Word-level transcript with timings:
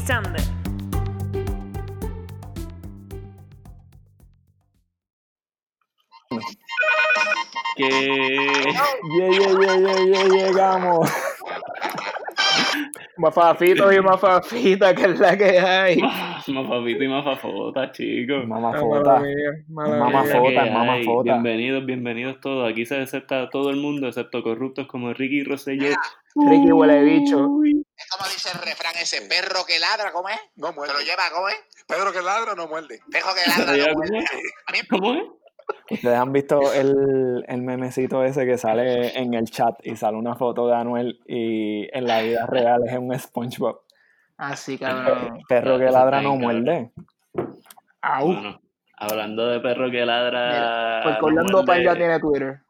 Lisander. 0.00 0.40
Que. 7.76 7.88
Yeah, 7.88 9.30
yeah, 9.30 9.52
yeah, 9.60 9.76
yeah, 9.78 9.98
yeah, 10.04 10.24
llegamos. 10.28 11.10
Mafafito 13.16 13.92
y 13.92 14.00
mafafita, 14.00 14.94
que 14.94 15.04
es 15.04 15.18
la 15.20 15.36
que 15.36 15.58
hay. 15.58 15.96
Mafafito 16.48 17.04
y 17.04 17.08
mafafota, 17.08 17.92
chicos. 17.92 18.46
Mamá 18.46 18.72
Ah, 18.74 18.78
fota. 18.80 19.14
mala 19.14 19.20
mía, 19.20 19.50
mala 19.68 19.96
Mamá 19.98 20.22
mía. 20.22 20.32
La 20.32 20.32
que 20.32 20.38
fota, 20.38 20.64
mamá 20.70 20.92
hay. 20.94 21.04
fota. 21.04 21.22
Bienvenidos, 21.32 21.86
bienvenidos 21.86 22.40
todos. 22.40 22.70
Aquí 22.70 22.86
se 22.86 22.98
acepta 23.00 23.42
a 23.42 23.50
todo 23.50 23.70
el 23.70 23.76
mundo, 23.76 24.08
excepto 24.08 24.42
corruptos 24.42 24.86
como 24.86 25.12
Ricky 25.12 25.42
Rosselló. 25.44 25.88
Ricky 26.34 26.72
huele 26.72 27.02
bicho. 27.02 27.36
Es 27.96 28.08
como 28.08 28.24
dice 28.24 28.50
el 28.54 28.60
refrán 28.62 28.94
ese, 29.00 29.22
perro 29.22 29.64
que 29.66 29.78
ladra, 29.78 30.12
¿cómo 30.12 30.28
es? 30.28 30.40
No 30.56 30.68
¿Se 30.68 30.74
muerde. 30.74 30.94
lo 30.94 31.00
lleva, 31.00 31.22
cómo 31.32 31.48
es? 31.48 31.56
Pedro 31.86 32.12
que 32.12 32.22
ladra 32.22 32.54
no 32.54 32.68
muerde. 32.68 33.00
Perro 33.10 33.34
que 33.34 33.50
¿Se 33.50 33.66
ladra, 33.66 33.76
no 33.76 33.84
cómo 33.92 33.98
muerde. 33.98 34.24
¿Cómo 34.88 35.14
es? 35.14 35.40
Ustedes 35.90 36.18
han 36.18 36.32
visto 36.32 36.72
el, 36.72 37.44
el 37.46 37.62
memecito 37.62 38.24
ese 38.24 38.46
que 38.46 38.58
sale 38.58 39.16
en 39.18 39.34
el 39.34 39.50
chat 39.50 39.74
y 39.84 39.96
sale 39.96 40.16
una 40.16 40.34
foto 40.34 40.66
de 40.66 40.74
Anuel 40.74 41.20
y 41.26 41.88
en 41.96 42.06
la 42.06 42.22
vida 42.22 42.46
real 42.46 42.82
es 42.86 42.96
un 42.96 43.16
SpongeBob. 43.18 43.80
Así, 44.36 44.78
cabrón. 44.78 45.42
Perro 45.48 45.78
que 45.78 45.90
ladra 45.90 46.22
no 46.22 46.36
muerde. 46.36 46.92
Au. 48.00 48.26
Bueno, 48.26 48.60
hablando 48.96 49.46
de 49.48 49.60
perro 49.60 49.90
que 49.90 50.06
ladra. 50.06 51.02
Porque 51.02 51.20
no 51.20 51.26
Orlando 51.26 51.52
muerde, 51.52 51.66
Paiga 51.66 51.94
tiene 51.94 52.18
Twitter. 52.20 52.60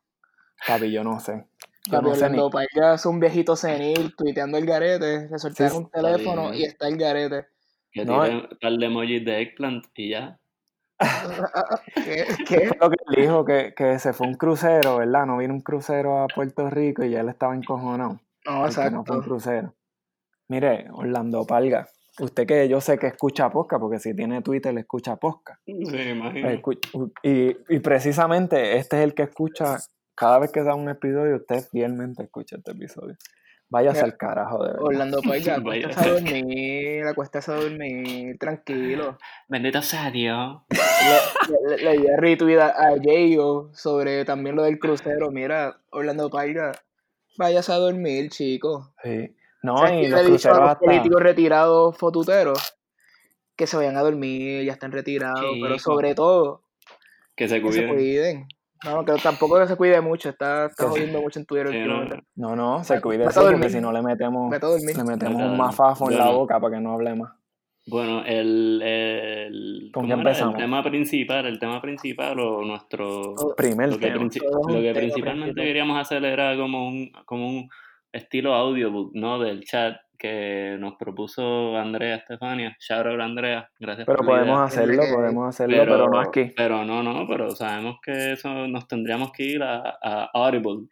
Papi, 0.66 0.90
yo 0.90 1.04
no 1.04 1.20
sé. 1.20 1.46
Papi, 1.90 2.06
Orlando 2.08 2.50
Paiga 2.50 2.94
es 2.94 3.06
un 3.06 3.20
viejito 3.20 3.56
senil 3.56 4.14
tuiteando 4.16 4.58
el 4.58 4.66
garete. 4.66 5.28
Le 5.30 5.38
soltaron 5.38 5.70
Sí, 5.72 5.78
un 5.78 5.90
teléfono 5.90 6.50
bien. 6.50 6.54
y 6.54 6.64
está 6.64 6.88
el 6.88 6.96
garete. 6.96 7.46
Que 7.92 8.04
No, 8.04 8.22
tiene 8.22 8.36
un 8.50 8.58
par 8.60 8.72
de 8.72 8.86
emojis 8.86 9.24
de 9.24 9.40
eggplant 9.42 9.84
y 9.94 10.10
ya. 10.10 10.38
¿Qué? 11.94 12.24
¿Qué? 12.48 12.70
Lo 12.80 12.90
que 12.90 12.96
él 13.08 13.22
dijo 13.22 13.44
que, 13.44 13.74
que 13.76 13.98
se 13.98 14.12
fue 14.12 14.26
un 14.26 14.34
crucero, 14.34 14.98
¿verdad? 14.98 15.26
No 15.26 15.38
vino 15.38 15.54
un 15.54 15.60
crucero 15.60 16.22
a 16.22 16.26
Puerto 16.28 16.68
Rico 16.70 17.04
y 17.04 17.10
ya 17.10 17.20
él 17.20 17.28
estaba 17.28 17.54
encojonado. 17.54 18.20
No, 18.46 18.62
porque 18.62 18.64
no 18.66 18.72
fue 18.72 18.84
un 18.86 19.00
exacto. 19.00 19.22
crucero. 19.22 19.74
Mire, 20.48 20.86
Orlando 20.92 21.46
Palga, 21.46 21.88
usted 22.18 22.46
que 22.46 22.68
yo 22.68 22.80
sé 22.80 22.98
que 22.98 23.06
escucha 23.08 23.50
posca, 23.50 23.78
porque 23.78 23.98
si 23.98 24.14
tiene 24.14 24.42
Twitter 24.42 24.74
le 24.74 24.80
escucha 24.80 25.16
posca. 25.16 25.58
Sí, 25.64 25.72
imagino. 25.72 26.50
Y, 27.22 27.56
y 27.68 27.78
precisamente 27.80 28.76
este 28.76 28.98
es 28.98 29.04
el 29.04 29.14
que 29.14 29.22
escucha, 29.24 29.76
cada 30.20 30.38
vez 30.38 30.52
que 30.52 30.62
da 30.62 30.74
un 30.74 30.86
episodio, 30.90 31.36
usted 31.36 31.64
fielmente 31.72 32.22
escucha 32.22 32.56
este 32.56 32.72
episodio. 32.72 33.16
Váyase 33.70 34.02
al 34.02 34.18
carajo, 34.18 34.62
de 34.62 34.72
verdad. 34.72 34.82
Orlando 34.84 35.22
Paiga, 35.22 35.58
Vaya. 35.62 35.86
acuéstase 35.86 36.08
a 36.08 36.12
dormir, 36.12 37.06
acuéstase 37.06 37.52
a 37.52 37.54
dormir, 37.54 38.38
tranquilo. 38.38 39.16
Bendito 39.48 39.80
sea 39.80 40.10
Dios. 40.10 40.60
Le, 40.68 41.76
le, 41.76 41.82
le 41.84 41.98
di 42.02 42.08
a 42.08 42.16
retweet 42.18 42.58
a, 42.58 42.66
a 42.68 42.96
Jayo 43.02 43.70
sobre 43.72 44.26
también 44.26 44.56
lo 44.56 44.64
del 44.64 44.78
crucero. 44.78 45.30
Mira, 45.30 45.78
Orlando 45.88 46.28
Paiga, 46.28 46.72
váyase 47.38 47.72
a 47.72 47.76
dormir, 47.76 48.28
chico. 48.28 48.92
Sí. 49.02 49.34
No, 49.62 49.78
¿Sabes 49.78 49.92
y 49.92 50.02
qué 50.02 50.08
los 50.10 50.20
dicho 50.20 50.26
a 50.26 50.32
cruceros 50.32 50.58
los 50.60 50.68
hasta... 50.70 50.84
políticos 50.84 51.22
retirados 51.22 51.96
fotuteros? 51.96 52.76
Que 53.56 53.66
se 53.66 53.76
vayan 53.78 53.96
a 53.96 54.02
dormir, 54.02 54.64
ya 54.66 54.72
están 54.72 54.92
retirados, 54.92 55.56
pero 55.62 55.78
sobre 55.78 56.14
todo, 56.14 56.62
Que 57.36 57.48
se 57.48 57.62
que 57.62 57.72
se 57.72 57.88
cuiden. 57.88 58.48
No, 58.84 59.04
que 59.04 59.12
tampoco 59.22 59.58
que 59.58 59.66
se 59.66 59.76
cuide 59.76 60.00
mucho, 60.00 60.30
está, 60.30 60.66
está 60.66 60.88
jodiendo 60.88 61.20
mucho 61.20 61.38
en 61.38 61.46
Twitter 61.46 61.68
Sí, 61.70 61.78
no. 61.86 62.04
No, 62.36 62.56
no, 62.56 62.84
se 62.84 63.00
cuide 63.00 63.26
a 63.26 63.30
porque 63.30 63.68
si 63.68 63.80
no 63.80 63.92
le 63.92 64.00
metemos, 64.02 64.50
le 64.50 65.04
metemos 65.04 65.42
un 65.42 65.56
mafafo 65.56 66.10
en 66.10 66.16
la 66.18 66.30
boca 66.30 66.58
para 66.58 66.76
que 66.76 66.80
no 66.82 66.92
hable 66.94 67.14
más. 67.14 67.32
Bueno, 67.86 68.22
el, 68.24 68.80
el, 68.82 69.90
¿Con 69.92 70.02
¿cómo 70.04 70.06
qué 70.14 70.20
empezamos? 70.20 70.54
el 70.54 70.60
tema 70.60 70.82
principal, 70.82 71.46
el 71.46 71.58
tema 71.58 71.80
principal 71.80 72.38
o 72.38 72.62
nuestro 72.62 73.34
Todo- 73.34 73.56
Primer 73.56 73.88
lo 73.90 73.98
que, 73.98 74.06
tema. 74.10 74.16
lo 74.16 74.20
que 74.30 74.92
principalmente 74.94 74.94
principal. 74.94 75.54
queríamos 75.64 75.98
hacer 76.00 76.24
era 76.24 76.56
como 76.56 76.88
un 76.88 77.10
como 77.24 77.48
un 77.48 77.68
estilo 78.12 78.54
audiobook, 78.54 79.12
¿no? 79.14 79.38
Del 79.40 79.64
chat 79.64 79.96
que 80.20 80.76
nos 80.78 80.96
propuso 80.96 81.76
Andrea 81.78 82.16
Estefania. 82.16 82.76
Shout 82.78 83.06
out 83.06 83.20
Andrea, 83.20 83.70
gracias 83.80 84.04
Pero 84.06 84.18
por 84.18 84.26
la 84.26 84.32
idea. 84.32 84.40
podemos 84.44 84.60
hacerlo, 84.72 85.02
podemos 85.14 85.48
hacerlo, 85.48 85.76
pero, 85.78 86.08
no 86.08 86.20
aquí. 86.20 86.52
Pero 86.54 86.84
no, 86.84 87.02
no, 87.02 87.26
pero 87.26 87.50
sabemos 87.52 87.96
que 88.04 88.32
eso 88.32 88.68
nos 88.68 88.86
tendríamos 88.86 89.32
que 89.32 89.44
ir 89.44 89.62
a, 89.62 89.98
a 90.02 90.30
Audible. 90.34 90.88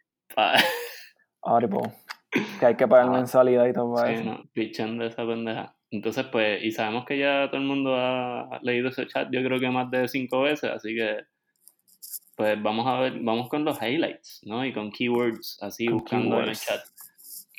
Audible. 1.43 1.91
Que 2.59 2.65
hay 2.65 2.75
que 2.75 2.87
pagar 2.87 3.07
Ah. 3.07 3.11
mensualidad 3.11 3.65
y 3.67 3.73
todo 3.73 3.93
para 3.95 4.07
Sí, 4.07 4.13
eso. 4.15 4.23
no, 4.23 4.43
pichando 4.53 5.05
esa 5.05 5.25
pendeja. 5.25 5.75
Entonces, 5.91 6.25
pues, 6.31 6.63
y 6.63 6.71
sabemos 6.71 7.05
que 7.05 7.17
ya 7.17 7.47
todo 7.49 7.57
el 7.61 7.67
mundo 7.67 7.95
ha 7.95 8.59
leído 8.61 8.89
ese 8.89 9.07
chat, 9.07 9.27
yo 9.31 9.43
creo 9.43 9.59
que 9.59 9.69
más 9.69 9.89
de 9.89 10.07
cinco 10.07 10.41
veces, 10.41 10.69
así 10.71 10.95
que, 10.95 11.17
pues, 12.35 12.61
vamos 12.61 12.85
a 12.87 12.99
ver, 12.99 13.13
vamos 13.21 13.49
con 13.49 13.65
los 13.65 13.81
highlights, 13.81 14.41
¿no? 14.43 14.63
Y 14.63 14.71
con 14.71 14.91
keywords, 14.91 15.57
así, 15.61 15.87
Con 15.87 15.97
buscando 15.99 16.39
en 16.43 16.49
el 16.49 16.55
chat, 16.55 16.79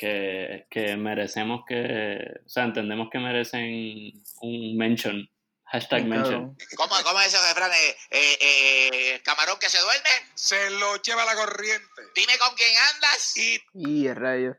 que, 0.01 0.67
que 0.71 0.97
merecemos 0.97 1.61
que, 1.69 2.41
o 2.47 2.49
sea, 2.49 2.65
entendemos 2.65 3.09
que 3.13 3.19
merecen 3.19 4.23
un 4.41 4.77
mention, 4.79 5.29
hashtag 5.67 6.07
mention. 6.07 6.57
¿Cómo, 6.77 6.95
cómo 7.05 7.21
es 7.21 7.27
ese 7.27 7.37
refrán? 7.49 7.71
Eh, 7.73 7.97
eh, 8.11 8.39
eh, 8.43 9.21
camarón 9.23 9.57
que 9.61 9.69
se 9.69 9.79
duerme, 9.79 10.09
Se 10.35 10.71
lo 10.71 10.97
lleva 11.03 11.27
la 11.27 11.35
corriente. 11.35 11.85
dime 12.17 12.33
con 12.39 12.57
quién 12.57 12.71
andas. 12.95 13.37
Y 13.37 13.61
Y 13.75 14.07
el 14.07 14.17
rayo. 14.17 14.57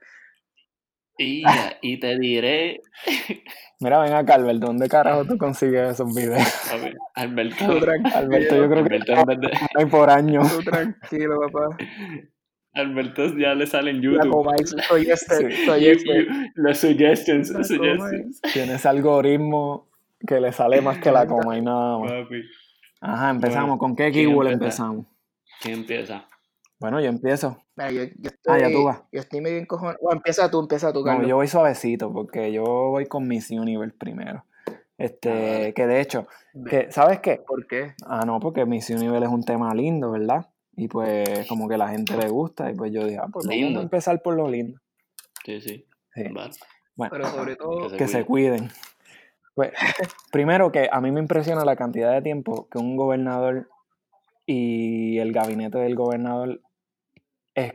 Y, 1.18 1.44
y 1.82 2.00
te 2.00 2.18
diré, 2.18 2.80
Mira, 3.80 4.00
ven 4.00 4.14
acá, 4.14 4.36
Alberto, 4.36 4.68
¿dónde 4.68 4.88
carajo 4.90 5.26
tú 5.26 5.38
consigues 5.38 5.92
esos 5.94 6.16
videos? 6.16 6.42
ver, 6.82 6.96
Alberto, 7.16 7.66
Alberto, 8.16 8.56
yo 8.56 8.70
creo 8.70 8.84
que 8.88 8.96
Alberto 8.96 9.14
en 9.14 9.24
vez 9.26 9.40
de- 9.40 9.60
hay 9.76 9.86
por 9.90 10.10
año. 10.10 10.42
tú 10.48 10.64
tranquilo, 10.64 11.40
papá. 11.52 11.78
Alberto 12.74 13.38
ya 13.38 13.54
le 13.54 13.68
sale 13.68 13.92
en 13.92 13.98
La 13.98 14.04
YouTube. 14.04 14.32
comáis, 14.32 14.76
soy 14.88 15.10
este, 15.10 15.66
soy 15.66 15.82
You- 15.86 15.92
este. 15.92 16.28
Los 16.56 16.78
suggestions, 16.78 17.50
La 17.52 17.64
suggestions. 17.64 18.42
Tiene 18.54 18.76
ese 18.76 18.88
algoritmo 18.88 19.88
que 20.26 20.40
le 20.40 20.52
sale 20.52 20.82
más 20.82 21.00
que 21.00 21.12
la 21.12 21.28
coma 21.28 21.58
y 21.58 21.62
nada 21.64 21.98
más. 22.00 22.12
Papi, 22.12 22.42
Ajá, 23.02 23.30
empezamos. 23.32 23.66
Bueno, 23.70 23.78
¿Con 23.80 23.96
qué 23.96 24.12
¿quién 24.12 24.30
keyword 24.30 24.48
empezamos? 24.52 25.06
¿quién 25.62 25.80
empieza? 25.80 26.26
Bueno, 26.80 27.00
yo 27.00 27.10
empiezo. 27.10 27.62
Mira, 27.76 27.92
yo, 27.92 28.04
yo 28.06 28.30
Ah, 28.48 28.58
ya 28.58 28.66
estoy, 28.68 28.74
tú 28.74 28.84
vas. 28.86 29.02
yo 29.12 29.20
estoy 29.20 29.42
medio 29.42 29.58
encojonado. 29.58 29.98
Bueno, 30.02 30.18
empieza 30.18 30.50
tú, 30.50 30.60
empieza 30.60 30.92
tú, 30.94 31.00
No, 31.00 31.06
Carlos. 31.06 31.28
yo 31.28 31.36
voy 31.36 31.48
suavecito 31.48 32.12
porque 32.12 32.52
yo 32.52 32.64
voy 32.64 33.06
con 33.06 33.28
Miss 33.28 33.52
Universe 33.52 33.96
primero. 33.98 34.46
Este, 34.98 35.68
Ah, 35.68 35.72
que 35.74 35.88
de 35.88 36.00
hecho, 36.00 36.28
que, 36.70 36.92
¿sabes 36.92 37.20
qué? 37.20 37.42
¿Por 37.46 37.66
qué? 37.68 37.94
Ah, 38.06 38.24
no, 38.26 38.40
porque 38.40 38.66
Miss 38.66 38.90
Universe 38.92 39.26
es 39.26 39.32
un 39.32 39.44
tema 39.44 39.74
lindo, 39.74 40.12
¿verdad? 40.12 40.48
Y 40.76 40.88
pues 40.88 41.48
como 41.48 41.68
que 41.68 41.78
la 41.78 41.90
gente 41.90 42.16
le 42.18 42.30
gusta 42.30 42.72
y 42.72 42.76
pues 42.76 42.92
yo 42.94 43.06
dije, 43.06 43.18
ah, 43.22 43.28
pues 43.32 43.46
vamos 43.46 43.76
a 43.78 43.82
empezar 43.82 44.22
por 44.22 44.36
lo 44.36 44.50
lindo. 44.50 44.80
Sí, 45.46 45.60
sí. 45.62 45.86
Sí. 46.14 46.24
Vale. 46.32 46.54
Bueno, 46.96 47.12
Pero 47.12 47.28
sobre 47.28 47.56
todo, 47.56 47.90
se 47.90 47.98
que 47.98 48.08
se 48.08 48.26
cuide. 48.26 48.50
cuiden. 48.58 48.72
Pues, 49.54 49.72
primero 50.32 50.72
que 50.72 50.88
a 50.92 51.02
mí 51.02 51.12
me 51.12 51.20
impresiona 51.20 51.66
la 51.66 51.76
cantidad 51.76 52.14
de 52.14 52.22
tiempo 52.22 52.68
que 52.70 52.78
un 52.78 52.96
gobernador 52.96 53.70
y 54.46 55.18
el 55.20 55.32
gabinete 55.34 55.78
del 55.78 55.96
gobernador 55.96 56.62
es, 57.54 57.74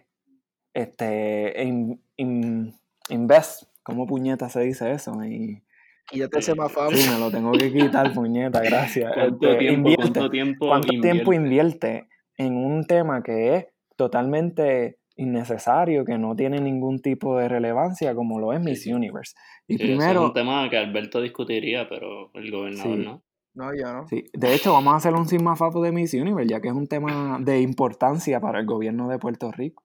este, 0.75 1.63
in- 1.65 2.01
in- 2.17 2.75
invest, 3.09 3.65
¿cómo 3.83 4.07
puñeta 4.07 4.49
se 4.49 4.61
dice 4.61 4.91
eso? 4.93 5.23
Y, 5.25 5.63
quítate 6.09 6.39
ese 6.39 6.55
más 6.55 6.73
fama. 6.73 6.97
sí, 6.97 7.09
me 7.11 7.19
lo 7.19 7.31
tengo 7.31 7.53
que 7.53 7.73
quitar, 7.73 8.13
puñeta, 8.13 8.61
gracias. 8.61 9.13
¿Cuánto 9.15 9.47
Este, 9.49 9.59
tiempo, 9.59 9.89
invierte. 9.91 10.03
cuánto 10.13 10.31
tiempo 10.31 10.67
¿Cuánto 10.69 10.89
tiempo 11.01 11.33
invierte? 11.33 12.09
En 12.37 12.57
un 12.57 12.85
tema 12.87 13.23
que 13.23 13.57
es 13.57 13.67
totalmente 13.97 14.99
innecesario, 15.17 16.05
que 16.05 16.19
no 16.19 16.37
tiene 16.37 16.61
ningún 16.61 17.01
tipo 17.01 17.39
de 17.39 17.49
relevancia 17.49 18.15
como 18.15 18.39
lo 18.39 18.53
es 18.53 18.61
Miss 18.61 18.83
sí. 18.83 18.93
Universe? 18.93 19.35
Y 19.67 19.77
Sí, 19.79 19.83
ese 19.85 19.93
es 19.93 19.99
primero, 19.99 20.27
un 20.27 20.33
tema 20.35 20.69
que 20.69 20.77
Alberto 20.77 21.23
discutiría, 21.23 21.89
pero 21.89 22.31
el 22.35 22.51
gobernador 22.51 22.97
Sí. 22.99 23.05
no. 23.05 23.23
No, 23.55 23.75
yo 23.75 23.91
no. 23.91 24.07
Sí, 24.07 24.25
de 24.35 24.55
hecho, 24.55 24.75
vamos 24.75 24.93
a 24.93 24.97
hacer 24.97 25.15
un 25.15 25.27
sigmafapo 25.27 25.83
de 25.83 25.91
Miss 25.91 26.13
Universe, 26.13 26.47
ya 26.51 26.61
que 26.61 26.69
es 26.69 26.75
un 26.75 26.87
tema 26.87 27.39
de 27.41 27.63
importancia 27.63 28.39
para 28.39 28.61
el 28.61 28.67
gobierno 28.67 29.09
de 29.09 29.19
Puerto 29.19 29.51
Rico. 29.51 29.83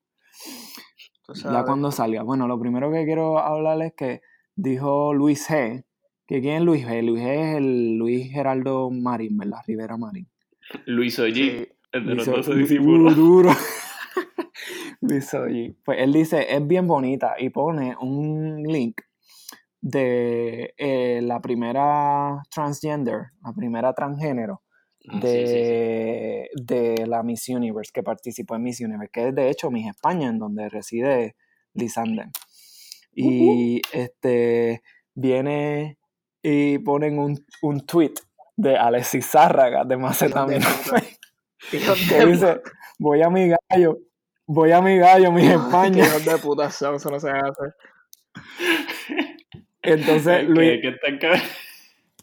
Ya 1.33 1.63
cuando 1.63 1.91
salga. 1.91 2.23
Bueno, 2.23 2.47
lo 2.47 2.59
primero 2.59 2.91
que 2.91 3.05
quiero 3.05 3.39
hablar 3.39 3.81
es 3.81 3.93
que 3.93 4.21
dijo 4.55 5.13
Luis 5.13 5.49
G. 5.49 5.85
que 6.27 6.41
¿Quién 6.41 6.55
es 6.57 6.61
Luis 6.63 6.85
G? 6.85 7.01
Luis 7.01 7.21
G 7.21 7.27
es 7.29 7.55
el 7.57 7.95
Luis 7.97 8.29
Geraldo 8.31 8.89
Marín, 8.91 9.37
¿verdad? 9.37 9.59
Rivera 9.65 9.95
Marín. 9.95 10.27
Luis 10.85 11.17
Ollí, 11.19 11.51
Sí. 11.51 11.67
El 11.91 12.05
de 12.05 12.15
los 12.15 12.27
Luis 12.27 12.27
O- 12.27 12.37
12 12.37 12.51
du- 12.51 12.57
discípulos. 12.57 13.15
duro. 13.15 13.49
Luis 15.01 15.33
Ollí. 15.33 15.75
Pues 15.83 15.99
él 15.99 16.13
dice, 16.13 16.53
es 16.55 16.65
bien 16.67 16.87
bonita 16.87 17.35
y 17.39 17.49
pone 17.49 17.95
un 17.99 18.63
link 18.63 19.01
de 19.81 20.73
eh, 20.77 21.21
la 21.23 21.41
primera 21.41 22.41
transgender, 22.53 23.27
la 23.43 23.53
primera 23.53 23.93
transgénero 23.93 24.61
Ah, 25.09 25.19
sí, 25.19 25.27
sí, 25.27 25.37
sí. 25.47 25.53
de, 25.53 26.49
de 26.53 27.07
la 27.07 27.23
Miss 27.23 27.49
Universe, 27.49 27.89
que 27.91 28.03
participó 28.03 28.55
en 28.55 28.61
Miss 28.61 28.81
Universe, 28.81 29.09
que 29.11 29.29
es 29.29 29.35
de 29.35 29.49
hecho 29.49 29.71
Miss 29.71 29.87
España, 29.87 30.29
en 30.29 30.37
donde 30.37 30.69
reside 30.69 31.35
Lisander. 31.73 32.27
Y 33.13 33.81
este 33.93 34.83
viene 35.15 35.97
y 36.43 36.77
ponen 36.77 37.17
un, 37.17 37.43
un 37.63 37.83
tweet 37.87 38.13
de 38.55 38.77
Alexis 38.77 39.25
Zárraga 39.25 39.83
de 39.85 39.97
Macetaminofen 39.97 41.03
Que 42.09 42.25
dice, 42.25 42.61
voy 42.99 43.21
a 43.21 43.29
mi 43.29 43.49
gallo, 43.69 43.99
voy 44.45 44.71
a 44.71 44.81
mi 44.81 44.97
gallo, 44.97 45.31
mi. 45.31 45.45
España. 45.47 46.05
Hijos 46.05 46.25
de 46.25 46.37
puta 46.37 46.69
son, 46.69 46.95
eso 46.95 47.09
no 47.09 47.19
se 47.19 47.29
hace. 47.29 47.63
Entonces 49.81 50.37
¿Qué, 50.37 50.43
Luis, 50.43 50.81
qué 50.81 51.41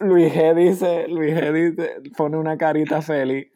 Luis 0.01 0.33
G 0.33 0.55
dice, 0.55 1.09
Luis 1.09 1.35
G 1.35 1.53
dice, 1.53 1.97
pone 2.17 2.37
una 2.37 2.57
carita 2.57 3.03
feliz 3.03 3.49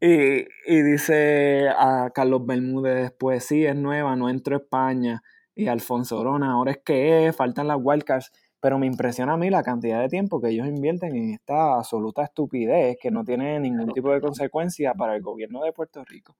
y, 0.00 0.46
y 0.66 0.82
dice 0.82 1.68
a 1.68 2.10
Carlos 2.14 2.44
Bermúdez 2.44 3.02
después, 3.02 3.44
sí, 3.44 3.64
es 3.64 3.76
nueva, 3.76 4.16
no 4.16 4.28
entro 4.28 4.56
a 4.56 4.58
España. 4.58 5.22
Y 5.54 5.68
Alfonso 5.68 6.18
Orona, 6.18 6.52
ahora 6.52 6.72
es 6.72 6.78
que 6.78 7.26
es, 7.26 7.36
faltan 7.36 7.68
las 7.68 7.76
wildcards. 7.80 8.32
Pero 8.60 8.78
me 8.78 8.86
impresiona 8.86 9.34
a 9.34 9.36
mí 9.36 9.48
la 9.50 9.62
cantidad 9.62 10.00
de 10.00 10.08
tiempo 10.08 10.40
que 10.40 10.50
ellos 10.50 10.66
invierten 10.66 11.16
en 11.16 11.30
esta 11.30 11.76
absoluta 11.76 12.24
estupidez 12.24 12.98
que 13.00 13.10
no 13.10 13.24
tiene 13.24 13.58
ningún 13.58 13.92
tipo 13.92 14.12
de 14.12 14.20
consecuencia 14.20 14.94
para 14.94 15.16
el 15.16 15.22
gobierno 15.22 15.62
de 15.62 15.72
Puerto 15.72 16.04
Rico. 16.04 16.36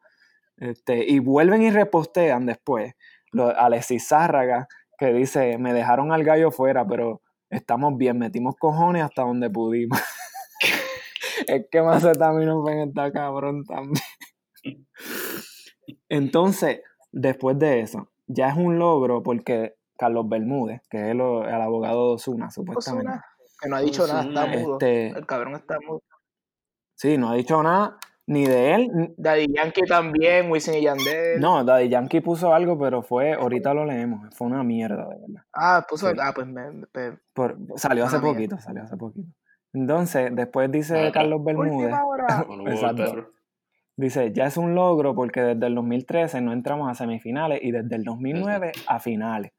Este, 0.56 1.10
y 1.10 1.18
vuelven 1.18 1.62
y 1.62 1.70
repostean 1.70 2.44
después 2.44 2.94
lo, 3.32 3.48
Alexis 3.48 4.08
Zárraga, 4.08 4.68
que 4.98 5.12
dice, 5.12 5.56
me 5.58 5.72
dejaron 5.72 6.12
al 6.12 6.24
gallo 6.24 6.50
fuera, 6.50 6.86
pero 6.86 7.22
estamos 7.48 7.96
bien, 7.96 8.18
metimos 8.18 8.56
cojones 8.56 9.02
hasta 9.02 9.22
donde 9.22 9.48
pudimos. 9.48 9.98
es 11.46 11.66
que 11.70 11.82
Macetaminofen 11.82 12.88
está 12.88 13.10
cabrón 13.12 13.64
también. 13.64 14.04
Entonces, 16.08 16.82
después 17.12 17.58
de 17.58 17.80
eso, 17.80 18.10
ya 18.26 18.48
es 18.50 18.56
un 18.56 18.78
logro 18.78 19.22
porque 19.22 19.74
Carlos 20.00 20.26
Bermúdez, 20.30 20.80
que 20.88 20.96
es 20.98 21.10
el, 21.10 21.20
el 21.20 21.60
abogado 21.60 22.08
de 22.08 22.14
Osuna, 22.14 22.50
supuestamente. 22.50 23.12
Que 23.60 23.68
no 23.68 23.76
ha 23.76 23.80
dicho 23.82 24.06
nada, 24.06 24.22
está 24.22 24.46
mudo. 24.46 24.72
Este- 24.80 25.08
El 25.08 25.26
cabrón 25.26 25.54
está 25.56 25.76
mudo. 25.86 26.02
Sí, 26.94 27.18
no 27.18 27.28
ha 27.30 27.34
dicho 27.34 27.62
nada 27.62 27.98
ni 28.26 28.46
de 28.46 28.74
él. 28.74 29.14
Daddy 29.18 29.46
Yankee 29.54 29.82
también, 29.82 30.50
Wisin 30.50 30.74
y 30.76 30.82
Yandel. 30.82 31.38
No, 31.40 31.64
Daddy 31.64 31.90
Yankee 31.90 32.20
puso 32.22 32.54
algo, 32.54 32.78
pero 32.78 33.02
fue, 33.02 33.34
ahorita 33.34 33.74
lo 33.74 33.84
leemos, 33.84 34.34
fue 34.34 34.46
una 34.46 34.62
mierda, 34.62 35.06
de 35.08 35.16
verdad. 35.20 35.42
Ah, 35.52 35.84
puso. 35.86 36.08
Sí. 36.10 36.16
Ah, 36.18 36.32
pues 36.34 36.46
me. 36.46 36.70
me- 36.70 37.18
Por- 37.34 37.58
salió 37.76 38.06
hace 38.06 38.18
poquito, 38.20 38.58
salió 38.58 38.84
hace 38.84 38.96
poquito. 38.96 39.28
Entonces, 39.74 40.30
después 40.34 40.70
dice. 40.72 41.10
Carlos 41.12 41.44
Bermúdez, 41.44 41.92
Exacto. 42.66 43.30
Dice, 43.96 44.32
ya 44.32 44.46
es 44.46 44.56
un 44.56 44.74
logro 44.74 45.14
porque 45.14 45.42
desde 45.42 45.66
el 45.66 45.74
2013 45.74 46.40
no 46.40 46.54
entramos 46.54 46.90
a 46.90 46.94
semifinales 46.94 47.60
y 47.62 47.70
desde 47.70 47.96
el 47.96 48.04
2009 48.04 48.72
a 48.86 48.98
finales. 48.98 49.52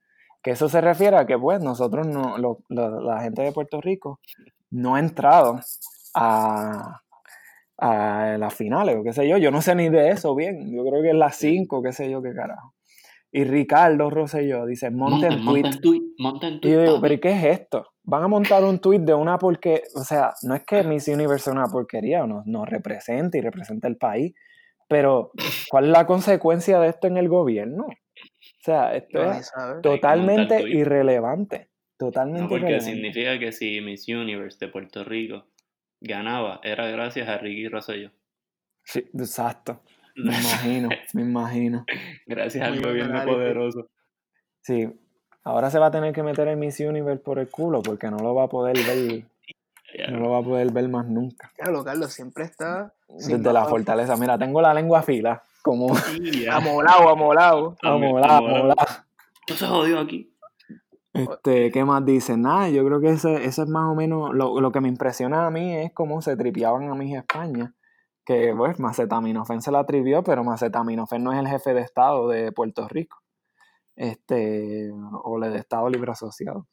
Que 0.44 0.52
eso 0.52 0.70
se 0.70 0.82
refiere 0.82 1.18
a 1.18 1.26
que, 1.26 1.38
pues, 1.38 1.62
nosotros, 1.62 2.08
no, 2.08 2.38
lo- 2.38 2.60
lo- 2.70 3.02
la 3.02 3.22
gente 3.22 3.42
de 3.44 3.52
Puerto 3.52 3.80
Rico, 3.82 4.20
no 4.72 4.96
ha 4.96 5.00
entrado 5.00 5.60
a, 6.16 7.02
a 7.78 8.38
las 8.38 8.54
finales 8.54 8.98
o 8.98 9.04
qué 9.04 9.14
sé 9.14 9.28
yo. 9.28 9.38
Yo 9.38 9.52
no 9.52 9.62
sé 9.62 9.76
ni 9.76 9.90
de 9.90 10.10
eso 10.10 10.36
bien. 10.36 10.72
Yo 10.76 10.84
creo 10.86 11.02
que 11.02 11.10
es 11.10 11.16
las 11.16 11.36
5, 11.36 11.82
qué 11.82 11.94
sé 11.94 12.10
yo, 12.10 12.22
qué 12.22 12.34
carajo. 12.34 12.74
Y 13.34 13.46
Ricardo 13.46 14.10
Rosselló 14.10 14.66
dice, 14.66 14.90
monten 14.92 15.44
tweet. 15.46 15.64
monten 16.20 16.60
tweet, 16.60 16.72
Y 16.72 16.76
yo 16.76 16.82
digo, 16.82 17.02
pero 17.02 17.14
¿y 17.14 17.20
qué 17.20 17.32
es 17.32 17.44
esto? 17.62 17.88
Van 18.04 18.24
a 18.24 18.28
montar 18.28 18.64
un 18.66 18.80
tweet 18.80 19.00
de 19.00 19.14
una 19.14 19.38
porque, 19.38 19.84
o 19.96 20.04
sea, 20.04 20.34
no 20.44 20.54
es 20.56 20.64
que 20.66 20.84
Miss 20.84 21.08
Universe 21.08 21.46
sea 21.46 21.54
una 21.54 21.68
porquería, 21.68 22.26
nos, 22.26 22.46
nos 22.46 22.68
representa 22.68 23.38
y 23.38 23.42
representa 23.42 23.88
el 23.88 23.96
país, 23.96 24.34
pero 24.90 25.32
¿cuál 25.70 25.86
es 25.86 25.92
la 25.92 26.06
consecuencia 26.06 26.80
de 26.82 26.90
esto 26.90 27.08
en 27.08 27.16
el 27.18 27.30
gobierno? 27.30 27.88
O 28.62 28.64
sea, 28.64 28.96
esto 28.96 29.32
es 29.32 29.52
totalmente 29.82 30.62
irrelevante. 30.70 31.70
Totalmente 31.98 32.44
No, 32.44 32.48
porque 32.50 32.66
irrelevante. 32.66 32.94
significa 32.94 33.40
que 33.40 33.52
si 33.52 33.82
Miss 33.82 34.08
Universe 34.08 34.58
de 34.60 34.72
Puerto 34.72 35.04
Rico 35.04 35.46
ganaba, 36.00 36.60
era 36.64 36.86
gracias 36.88 37.28
a 37.28 37.38
Ricky 37.40 37.68
Rosselló. 37.70 38.12
Sí, 38.84 39.00
exacto. 39.14 39.82
Me 40.16 40.38
imagino, 40.38 40.90
me 41.14 41.22
imagino. 41.22 41.86
Gracias 42.28 42.68
al 42.68 42.76
Muy 42.76 42.84
gobierno 42.84 43.24
poderoso. 43.24 43.90
Sí. 44.62 44.90
Ahora 45.44 45.72
se 45.72 45.80
va 45.80 45.88
a 45.88 45.92
tener 45.92 46.14
que 46.14 46.22
meter 46.22 46.48
el 46.50 46.58
Miss 46.58 46.80
Universe 46.82 47.24
por 47.24 47.40
el 47.40 47.50
culo 47.50 47.82
porque 47.82 48.12
no 48.12 48.18
lo 48.18 48.36
va 48.36 48.44
a 48.44 48.48
poder 48.48 48.76
ver, 48.78 49.24
no 50.12 50.20
lo 50.20 50.30
va 50.32 50.40
a 50.40 50.44
poder 50.44 50.72
ver 50.72 50.88
más 50.90 51.08
nunca. 51.08 51.50
Claro, 51.56 51.84
Carlos 51.84 52.12
siempre 52.14 52.44
está. 52.44 52.94
Desde 53.08 53.54
la 53.54 53.66
fortaleza. 53.66 54.18
Mira, 54.18 54.38
tengo 54.38 54.62
la 54.62 54.74
lengua 54.74 55.02
fila, 55.02 55.42
como 55.62 55.96
sí. 55.96 56.48
Amolado, 56.48 57.10
amolado. 57.10 57.76
amolada, 57.82 58.38
amolada. 58.38 59.08
Esto 59.48 59.66
se 59.66 59.68
jodió 59.68 60.00
aquí. 60.00 60.32
Este, 61.14 61.72
¿qué 61.72 61.84
más 61.84 62.06
dicen? 62.06 62.42
Nada, 62.44 62.70
yo 62.70 62.86
creo 62.86 63.02
que 63.02 63.10
eso, 63.10 63.30
eso 63.30 63.64
es 63.64 63.70
más 63.70 63.92
o 63.92 63.96
menos 63.96 64.34
lo, 64.34 64.62
lo 64.62 64.72
que 64.72 64.80
me 64.80 64.88
impresiona 64.88 65.46
a 65.46 65.52
mí 65.52 65.76
es 65.76 65.92
cómo 65.94 66.22
se 66.22 66.38
tripeaban 66.38 66.90
a 66.90 66.96
mí 66.96 67.16
España. 67.16 67.76
Que, 68.24 68.54
pues, 68.56 68.80
Macetaminofen 68.80 69.62
se 69.62 69.72
la 69.72 69.86
trivió, 69.86 70.24
pero 70.24 70.44
Macetaminofen 70.44 71.24
no 71.24 71.34
es 71.34 71.40
el 71.40 71.48
jefe 71.48 71.74
de 71.74 71.82
Estado 71.82 72.30
de 72.30 72.52
Puerto 72.52 72.88
Rico. 72.88 73.18
Este, 73.96 74.90
o 75.24 75.44
el 75.44 75.52
de 75.52 75.60
Estado 75.60 75.90
Libre 75.90 76.12
Asociado. 76.12 76.68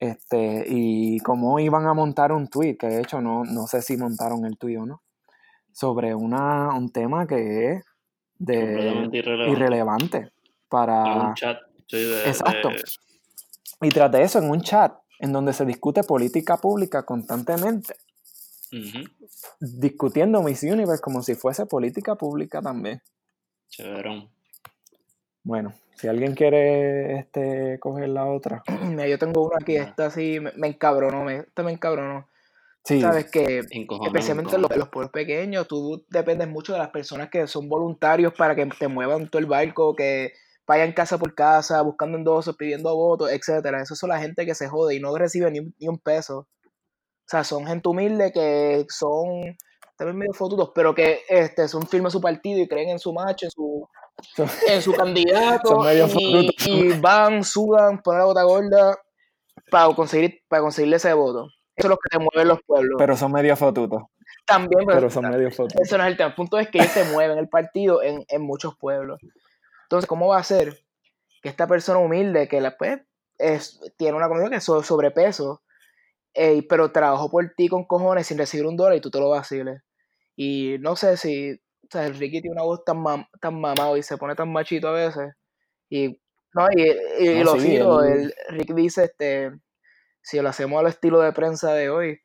Este, 0.00 0.64
y 0.66 1.18
cómo 1.20 1.58
iban 1.60 1.86
a 1.86 1.94
montar 1.94 2.32
un 2.32 2.48
tweet, 2.48 2.76
que 2.76 2.88
de 2.88 3.00
hecho 3.00 3.20
no, 3.20 3.44
no 3.44 3.66
sé 3.66 3.80
si 3.82 3.96
montaron 3.96 4.44
el 4.44 4.58
tweet 4.58 4.78
o 4.78 4.86
no, 4.86 5.02
sobre 5.72 6.14
una, 6.14 6.74
un 6.76 6.90
tema 6.90 7.26
que 7.26 7.72
es 7.72 7.84
de 8.38 8.60
Completamente 8.60 9.16
irrelevante. 9.50 10.30
para 10.68 11.04
un 11.28 11.34
chat. 11.34 11.58
sí, 11.86 11.96
de- 12.02 12.28
Exacto. 12.28 12.68
de- 12.70 12.82
y 13.82 13.88
tras 13.90 14.10
de 14.10 14.22
eso 14.22 14.38
en 14.38 14.50
un 14.50 14.60
chat 14.60 14.92
en 15.20 15.32
donde 15.32 15.52
se 15.52 15.64
discute 15.64 16.02
política 16.02 16.56
pública 16.56 17.04
constantemente, 17.04 17.94
discutiendo 19.60 20.42
Miss 20.42 20.62
Universe 20.62 21.00
como 21.02 21.22
si 21.22 21.34
fuese 21.34 21.66
política 21.66 22.14
pública 22.16 22.60
también. 22.60 23.00
Chéverón. 23.68 24.28
Bueno, 25.42 25.74
si 25.96 26.08
alguien 26.08 26.34
quiere 26.34 27.18
este 27.18 27.78
coger 27.80 28.08
la 28.08 28.26
otra. 28.26 28.62
Mira, 28.82 29.06
yo 29.06 29.18
tengo 29.18 29.42
uno 29.46 29.56
aquí, 29.60 29.76
Ah. 29.76 29.84
esta 29.84 30.10
sí 30.10 30.40
me, 30.40 30.52
me 30.56 30.68
encabronó, 30.68 31.24
me, 31.24 31.36
esta 31.38 31.62
me 31.62 31.72
encabronó. 31.72 32.28
Sí, 32.84 33.00
Sabes 33.00 33.30
que 33.30 33.60
especialmente 34.06 34.56
en 34.56 34.62
los, 34.62 34.76
los 34.76 34.88
pueblos 34.90 35.10
pequeños, 35.10 35.66
tú 35.66 36.04
dependes 36.10 36.48
mucho 36.48 36.74
de 36.74 36.78
las 36.80 36.90
personas 36.90 37.30
que 37.30 37.46
son 37.46 37.68
voluntarios 37.68 38.34
para 38.34 38.54
que 38.54 38.66
te 38.66 38.88
muevan 38.88 39.28
todo 39.30 39.40
el 39.40 39.46
barco, 39.46 39.94
que 39.94 40.32
vayan 40.66 40.92
casa 40.92 41.16
por 41.16 41.34
casa, 41.34 41.80
buscando 41.82 42.18
endosos, 42.18 42.56
pidiendo 42.56 42.94
votos, 42.94 43.30
etcétera. 43.30 43.80
Eso 43.82 43.94
son 43.94 44.10
la 44.10 44.18
gente 44.18 44.44
que 44.44 44.54
se 44.54 44.68
jode 44.68 44.94
y 44.96 45.00
no 45.00 45.16
recibe 45.16 45.50
ni, 45.50 45.60
un- 45.60 45.74
ni 45.78 45.88
un 45.88 45.98
peso. 45.98 46.40
O 46.40 47.26
sea, 47.26 47.42
son 47.42 47.66
gente 47.66 47.88
humilde 47.88 48.32
que 48.32 48.84
son 48.90 49.56
también 49.96 50.18
medio 50.18 50.34
fotutos, 50.34 50.72
pero 50.74 50.94
que 50.94 51.20
este, 51.28 51.68
son 51.68 51.86
firmes 51.86 52.12
su 52.12 52.20
partido 52.20 52.60
y 52.60 52.68
creen 52.68 52.90
en 52.90 52.98
su 52.98 53.14
macho, 53.14 53.46
en 53.46 53.50
su, 53.50 53.88
Son- 54.36 54.48
en 54.68 54.82
su 54.82 54.92
candidato 54.92 55.68
Son 55.68 55.84
medio 55.86 56.06
y, 56.06 56.10
fotutos. 56.10 56.66
y 56.66 57.00
van, 57.00 57.42
sudan, 57.44 58.02
ponen 58.02 58.18
la 58.20 58.24
bota 58.26 58.42
gorda 58.42 58.98
para 59.70 59.94
conseguir 59.94 60.40
para 60.48 60.60
conseguirle 60.62 60.96
ese 60.96 61.12
voto. 61.14 61.48
Eso 61.76 61.86
es 61.88 61.90
lo 61.90 61.96
que 61.96 62.08
te 62.10 62.18
mueven 62.18 62.48
los 62.48 62.60
pueblos. 62.64 62.94
pero 62.98 63.16
son 63.16 63.32
medio 63.32 63.56
fotutos. 63.56 64.02
También, 64.46 64.84
pero, 64.86 64.98
Pero 65.00 65.10
son 65.10 65.28
medio 65.30 65.50
fotutos. 65.50 65.80
eso 65.86 65.98
no 65.98 66.04
es 66.04 66.10
el 66.10 66.16
tema. 66.16 66.28
El 66.30 66.34
punto 66.34 66.58
es 66.58 66.68
que 66.68 66.78
ellos 66.78 66.94
te 66.94 67.04
mueven 67.12 67.38
el 67.38 67.48
partido 67.48 68.02
en, 68.02 68.24
en 68.28 68.42
muchos 68.42 68.76
pueblos. 68.76 69.18
Entonces, 69.84 70.06
¿cómo 70.08 70.28
va 70.28 70.38
a 70.38 70.44
ser 70.44 70.78
que 71.42 71.48
esta 71.48 71.66
persona 71.66 71.98
humilde, 71.98 72.48
que 72.48 72.60
la, 72.60 72.76
pues, 72.76 73.00
es, 73.38 73.80
tiene 73.96 74.16
una 74.16 74.28
condición 74.28 74.50
que 74.50 74.56
es 74.58 74.64
so- 74.64 74.82
sobrepeso, 74.82 75.62
eh, 76.34 76.64
pero 76.68 76.90
trabajó 76.92 77.30
por 77.30 77.52
ti 77.56 77.68
con 77.68 77.84
cojones 77.84 78.26
sin 78.26 78.38
recibir 78.38 78.66
un 78.66 78.76
dólar 78.76 78.96
y 78.96 79.00
tú 79.00 79.10
te 79.10 79.18
lo 79.18 79.30
vaciles? 79.30 79.82
Y 80.36 80.76
no 80.80 80.96
sé 80.96 81.16
si, 81.16 81.52
o 81.52 81.86
sea, 81.90 82.06
el 82.06 82.14
Ricky 82.16 82.40
tiene 82.40 82.54
una 82.54 82.62
voz 82.64 82.84
tan, 82.84 82.98
mam- 82.98 83.28
tan 83.40 83.60
mamado 83.60 83.96
y 83.96 84.02
se 84.02 84.16
pone 84.16 84.34
tan 84.34 84.50
machito 84.52 84.88
a 84.88 84.92
veces. 84.92 85.32
Y, 85.90 86.20
no, 86.54 86.66
y, 86.74 86.90
y 87.20 87.34
No, 87.38 87.44
lo 87.44 87.58
sí, 87.58 87.76
él- 87.76 88.34
el 88.48 88.56
Rick 88.58 88.74
dice, 88.74 89.04
este, 89.04 89.52
si 90.24 90.40
lo 90.40 90.48
hacemos 90.48 90.80
al 90.80 90.88
estilo 90.88 91.20
de 91.20 91.32
prensa 91.32 91.72
de 91.74 91.90
hoy, 91.90 92.18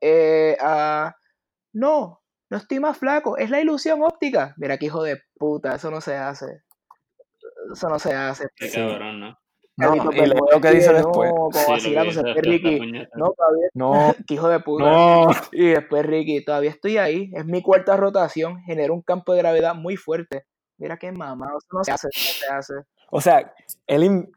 eh, 0.00 0.56
ah, 0.60 1.16
no, 1.72 2.20
no 2.50 2.56
estoy 2.56 2.78
más 2.80 2.96
flaco, 2.98 3.36
es 3.38 3.50
la 3.50 3.60
ilusión 3.60 4.02
óptica. 4.02 4.54
Mira 4.58 4.78
qué 4.78 4.86
hijo 4.86 5.02
de 5.02 5.20
puta, 5.36 5.74
eso 5.74 5.90
no 5.90 6.00
se 6.00 6.14
hace. 6.16 6.62
Eso 7.72 7.88
no 7.88 7.98
se 7.98 8.14
hace. 8.14 8.46
Qué 8.54 8.68
Sí. 8.68 8.76
cabrón, 8.76 9.20
¿no? 9.20 9.38
Y 9.78 10.26
lo 10.26 10.60
que 10.60 10.70
dice 10.70 10.88
no, 10.90 10.94
después. 10.98 11.30
como 11.32 11.52
Sí, 11.80 11.90
lo 11.92 12.00
que 12.02 12.06
dice 12.08 12.22
después 12.22 12.44
Ricky, 12.46 12.76
puñeta. 12.78 13.10
no, 13.16 13.32
todavía, 13.32 13.68
No, 13.74 14.14
qué 14.26 14.34
hijo 14.34 14.48
de 14.48 14.60
puta. 14.60 14.84
no. 14.84 15.26
Y 15.52 15.68
después 15.68 16.06
Ricky, 16.06 16.44
todavía 16.44 16.70
estoy 16.70 16.96
ahí, 16.98 17.30
es 17.34 17.44
mi 17.44 17.62
cuarta 17.62 17.96
rotación, 17.96 18.60
genera 18.62 18.92
un 18.92 19.02
campo 19.02 19.32
de 19.32 19.38
gravedad 19.38 19.74
muy 19.74 19.96
fuerte. 19.96 20.46
Mira 20.78 20.96
qué 20.98 21.10
mamá, 21.12 21.46
eso 21.56 21.66
no 21.72 21.84
se 21.84 21.92
hace, 21.92 22.08
eso 22.14 22.20
no 22.20 22.46
se 22.46 22.54
hace. 22.54 22.74
O 23.10 23.20
sea, 23.20 23.52
él 23.86 24.04
in- 24.04 24.32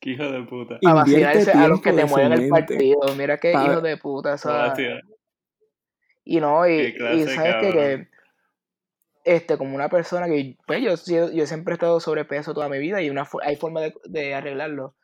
Qué 0.00 0.10
hijo 0.10 0.24
de 0.24 0.42
puta. 0.44 0.78
Invierte 0.80 1.12
vacilarse 1.12 1.52
a 1.52 1.68
los 1.68 1.80
que 1.82 1.92
te 1.92 2.04
mueven 2.06 2.32
el 2.32 2.48
partido. 2.48 3.00
Mira 3.18 3.36
qué 3.38 3.52
Pa- 3.52 3.64
hijo 3.64 3.80
de 3.82 3.96
puta. 3.98 4.34
esa- 4.34 4.52
Gracias. 4.52 5.02
Y 6.24 6.40
no, 6.40 6.66
y, 6.66 6.92
sabes 7.28 7.56
que, 7.60 8.08
este, 9.24 9.58
como 9.58 9.74
una 9.74 9.88
persona 9.88 10.26
que, 10.26 10.56
pues 10.66 10.82
yo, 10.82 10.96
sí- 10.96 11.14
yo 11.34 11.46
siempre 11.46 11.72
he 11.72 11.74
estado 11.74 12.00
sobrepeso 12.00 12.54
toda 12.54 12.68
mi 12.68 12.78
vida 12.78 13.02
y 13.02 13.10
una, 13.10 13.28
hay 13.42 13.56
forma 13.56 13.80
de, 13.80 13.94
de 14.04 14.34
arreglarlo. 14.34 14.94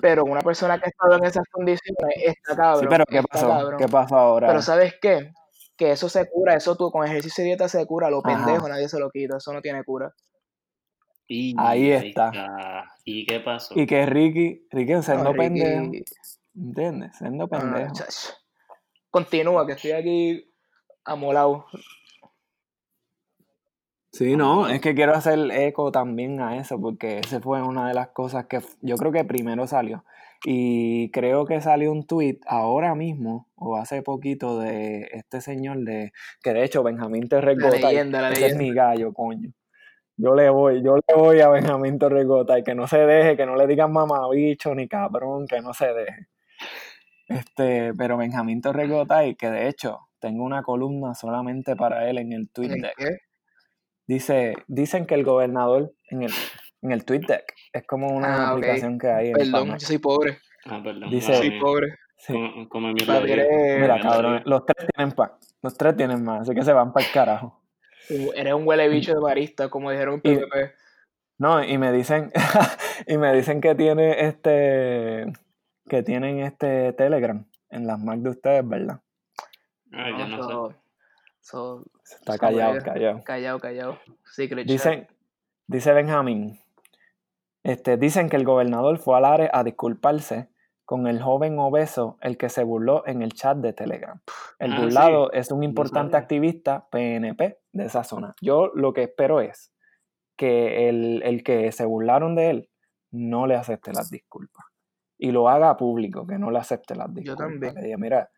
Pero 0.00 0.24
una 0.24 0.40
persona 0.40 0.78
que 0.78 0.86
ha 0.86 0.88
estado 0.88 1.16
en 1.16 1.24
esas 1.24 1.44
condiciones 1.50 2.14
está 2.16 2.56
cabrón. 2.56 2.80
Sí, 2.82 2.86
pero 2.90 3.04
¿qué 3.06 3.22
pasó? 3.22 3.48
cabrón. 3.48 3.78
¿Qué 3.78 3.88
pasó 3.88 4.16
ahora? 4.16 4.48
Pero 4.48 4.62
¿sabes 4.62 4.94
qué? 5.00 5.30
Que 5.76 5.92
eso 5.92 6.08
se 6.08 6.28
cura, 6.28 6.54
eso 6.54 6.76
tú 6.76 6.90
con 6.90 7.06
ejercicio 7.06 7.42
y 7.44 7.48
dieta 7.48 7.68
se 7.68 7.84
cura, 7.86 8.10
lo 8.10 8.20
Ajá. 8.24 8.44
pendejo, 8.44 8.68
nadie 8.68 8.88
se 8.88 8.98
lo 9.00 9.10
quita, 9.10 9.36
eso 9.38 9.52
no 9.52 9.60
tiene 9.62 9.82
cura. 9.84 10.12
Y 11.26 11.54
Ahí 11.58 11.90
está. 11.90 12.90
¿Y 13.04 13.24
qué 13.26 13.40
pasó? 13.40 13.74
Y 13.78 13.86
que 13.86 14.04
Ricky, 14.06 14.66
Ricky 14.70 15.02
siendo 15.02 15.24
No, 15.24 15.34
pendejo, 15.34 15.90
¿entiendes? 16.54 17.16
Siendo 17.16 17.44
Ah, 17.44 17.48
pendejo. 17.48 17.94
Continúa, 19.10 19.66
que 19.66 19.72
estoy 19.72 19.92
aquí 19.92 20.50
amolado. 21.04 21.66
Sí, 24.12 24.36
no, 24.36 24.68
es 24.68 24.80
que 24.80 24.94
quiero 24.94 25.12
hacer 25.14 25.38
eco 25.50 25.90
también 25.90 26.40
a 26.40 26.56
eso, 26.58 26.80
porque 26.80 27.18
ese 27.18 27.40
fue 27.40 27.62
una 27.62 27.88
de 27.88 27.94
las 27.94 28.08
cosas 28.08 28.46
que 28.46 28.60
yo 28.80 28.96
creo 28.96 29.10
que 29.10 29.24
primero 29.24 29.66
salió. 29.66 30.04
Y 30.44 31.10
creo 31.10 31.46
que 31.46 31.60
salió 31.60 31.90
un 31.90 32.06
tweet 32.06 32.38
ahora 32.46 32.94
mismo, 32.94 33.48
o 33.56 33.76
hace 33.76 34.02
poquito, 34.02 34.60
de 34.60 35.08
este 35.12 35.40
señor 35.40 35.78
de, 35.78 36.12
que 36.42 36.52
de 36.52 36.64
hecho 36.64 36.82
Benjamín 36.84 37.28
Terregota, 37.28 37.88
leyenda, 37.88 38.20
la 38.20 38.28
ese 38.30 38.46
es 38.46 38.52
leyenda. 38.52 38.62
mi 38.62 38.74
gallo, 38.74 39.12
coño. 39.12 39.50
Yo 40.16 40.34
le 40.34 40.48
voy, 40.50 40.82
yo 40.82 40.96
le 40.96 41.14
voy 41.14 41.40
a 41.40 41.48
Benjamín 41.48 41.98
Torregota 41.98 42.58
y 42.58 42.62
que 42.62 42.74
no 42.74 42.86
se 42.86 42.98
deje, 42.98 43.36
que 43.36 43.46
no 43.46 43.56
le 43.56 43.66
digan 43.66 43.92
mamabicho 43.92 44.74
ni 44.74 44.86
cabrón, 44.88 45.46
que 45.46 45.60
no 45.60 45.74
se 45.74 45.92
deje. 45.92 46.28
Este, 47.28 47.92
pero 47.94 48.16
Benjamín 48.16 48.60
Torregota 48.60 49.24
y 49.26 49.34
que 49.34 49.50
de 49.50 49.68
hecho 49.68 49.98
tengo 50.20 50.44
una 50.44 50.62
columna 50.62 51.14
solamente 51.14 51.74
para 51.74 52.08
él 52.08 52.18
en 52.18 52.32
el 52.32 52.50
tweet 52.50 52.72
¿En 52.72 52.80
deck. 52.82 52.94
qué? 52.96 53.16
Dice, 54.06 54.54
dicen 54.68 55.06
que 55.06 55.14
el 55.14 55.24
gobernador 55.24 55.92
en 56.10 56.22
el, 56.24 56.32
en 56.82 56.92
el 56.92 57.04
TweetDeck 57.04 57.44
es 57.72 57.86
como 57.86 58.08
una 58.08 58.48
Ah, 58.48 58.50
aplicación 58.52 58.98
que 58.98 59.08
hay 59.08 59.28
en 59.28 59.32
Perdón, 59.34 59.70
yo 59.72 59.78
soy 59.80 59.98
pobre. 59.98 60.38
Ah, 60.66 60.80
perdón. 60.84 61.10
Dice- 61.10 61.34
Soy 61.34 61.58
pobre. 61.58 61.94
Sí. 62.16 62.32
Papi, 63.06 63.26
de- 63.26 63.32
eres- 63.32 63.80
Mira, 63.80 64.00
cabrón, 64.00 64.42
los 64.46 64.64
tres 64.64 64.88
tienen 64.94 65.14
pan. 65.14 65.32
Los 65.62 65.76
tres 65.76 65.96
tienen 65.96 66.22
más, 66.22 66.42
así 66.42 66.54
que 66.54 66.62
se 66.62 66.72
van 66.72 66.92
para 66.92 67.04
el 67.04 67.12
carajo. 67.12 67.60
Eres 68.08 68.52
un 68.54 68.66
huele 68.66 68.88
bicho 68.88 69.14
de 69.14 69.20
barista, 69.20 69.68
como 69.68 69.90
dijeron 69.90 70.20
en 70.24 70.32
Y- 70.32 70.36
PvP. 70.36 70.72
No, 71.38 71.64
y 71.64 71.78
me 71.78 71.90
dicen, 71.92 72.30
y 73.06 73.18
me 73.18 73.32
dicen 73.34 73.60
que 73.60 73.74
tiene 73.74 74.26
este, 74.26 75.32
que 75.88 76.02
tienen 76.02 76.38
este 76.40 76.92
Telegram 76.92 77.44
en 77.70 77.86
las 77.86 77.98
Mac 77.98 78.20
de 78.20 78.30
ustedes, 78.30 78.66
¿verdad? 78.68 79.00
Ay, 79.92 80.12
yo 80.18 80.28
no 80.28 80.68
sé. 80.70 80.76
so- 81.40 81.84
Está 82.04 82.34
so- 82.34 82.38
callado, 82.38 82.78
callado. 82.84 83.24
Callado, 83.24 83.58
callado. 83.60 83.98
Secret 84.24 84.60
chat. 84.66 84.70
Dicen, 84.72 85.08
dice 85.66 85.92
Benjamín, 85.92 86.60
este, 87.64 87.96
dicen 87.96 88.28
que 88.28 88.36
el 88.36 88.44
gobernador 88.44 88.98
fue 88.98 89.16
al 89.16 89.24
área 89.24 89.50
a 89.52 89.64
disculparse 89.64 90.48
con 90.84 91.06
el 91.06 91.22
joven 91.22 91.58
obeso, 91.58 92.18
el 92.20 92.36
que 92.36 92.48
se 92.48 92.62
burló 92.62 93.06
en 93.06 93.22
el 93.22 93.32
chat 93.32 93.56
de 93.58 93.72
Telegram. 93.72 94.20
El 94.58 94.72
Ah, 94.74 94.80
burlado 94.82 95.32
es 95.32 95.50
un 95.50 95.62
importante 95.62 96.16
activista 96.16 96.86
PNP 96.90 97.58
de 97.72 97.84
esa 97.86 98.04
zona. 98.04 98.34
Yo 98.42 98.70
lo 98.74 98.92
que 98.92 99.04
espero 99.04 99.40
es 99.40 99.72
que 100.36 100.88
el, 100.88 101.22
el 101.24 101.42
que 101.42 101.72
se 101.72 101.84
burlaron 101.86 102.34
de 102.34 102.50
él 102.50 102.70
no 103.10 103.46
le 103.46 103.54
acepte 103.54 103.92
las 103.92 104.10
disculpas. 104.10 104.64
Y 105.16 105.30
lo 105.30 105.48
haga 105.48 105.76
público, 105.76 106.26
que 106.26 106.38
no 106.38 106.50
le 106.50 106.58
acepte 106.58 106.94
las 106.96 107.12
disculpas. 107.14 107.48
también. 107.48 107.74
Que 107.74 107.82
diga, 107.82 107.96
mira, 107.96 108.30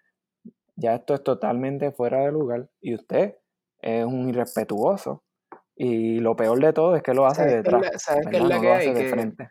ya 0.76 0.94
esto 0.94 1.14
es 1.14 1.24
totalmente 1.24 1.90
fuera 1.90 2.20
de 2.20 2.32
lugar 2.32 2.68
y 2.80 2.94
usted 2.94 3.36
es 3.80 4.04
un 4.04 4.28
irrespetuoso. 4.28 5.24
Y 5.74 6.20
lo 6.20 6.36
peor 6.36 6.60
de 6.60 6.72
todo 6.72 6.94
es 6.96 7.02
que 7.02 7.12
lo 7.14 7.26
hace 7.26 7.42
¿Sabes 7.42 7.52
qué 7.54 7.58
es 7.58 7.64
detrás. 7.64 8.02
sabes 8.02 8.26
qué 8.28 8.36
es 8.36 8.42
la 8.44 8.60
que 8.60 8.66
lo 8.66 8.72
hay? 8.72 8.78
hace 8.88 8.94
de 8.94 9.02
Que- 9.04 9.10
frente. 9.10 9.50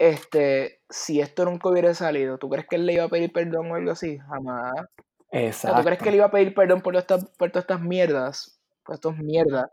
Este, 0.00 0.80
si 0.88 1.20
esto 1.20 1.44
nunca 1.44 1.68
hubiera 1.68 1.92
salido, 1.92 2.38
¿tú 2.38 2.48
crees 2.48 2.66
que 2.66 2.76
él 2.76 2.86
le 2.86 2.94
iba 2.94 3.04
a 3.04 3.08
pedir 3.08 3.34
perdón 3.34 3.70
o 3.70 3.74
algo 3.74 3.90
así? 3.90 4.16
Jamás. 4.16 4.72
O 4.72 4.84
sea, 5.30 5.40
Exacto. 5.42 5.76
¿tú 5.76 5.84
crees 5.84 6.02
que 6.02 6.08
él 6.08 6.14
iba 6.14 6.24
a 6.24 6.30
pedir 6.30 6.54
perdón 6.54 6.80
por, 6.80 6.94
por 6.94 7.50
todas 7.50 7.64
estas 7.64 7.82
mierdas? 7.82 8.58
Por 8.82 8.94
estas 8.94 9.18
mierdas. 9.18 9.66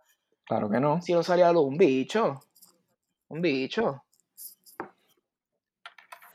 Claro 0.44 0.70
que 0.70 0.82
no. 0.82 1.02
Si 1.02 1.14
no 1.14 1.24
salía 1.24 1.48
algo, 1.48 1.62
un 1.62 1.78
bicho. 1.78 2.42
Un 3.30 3.42
bicho. 3.42 4.04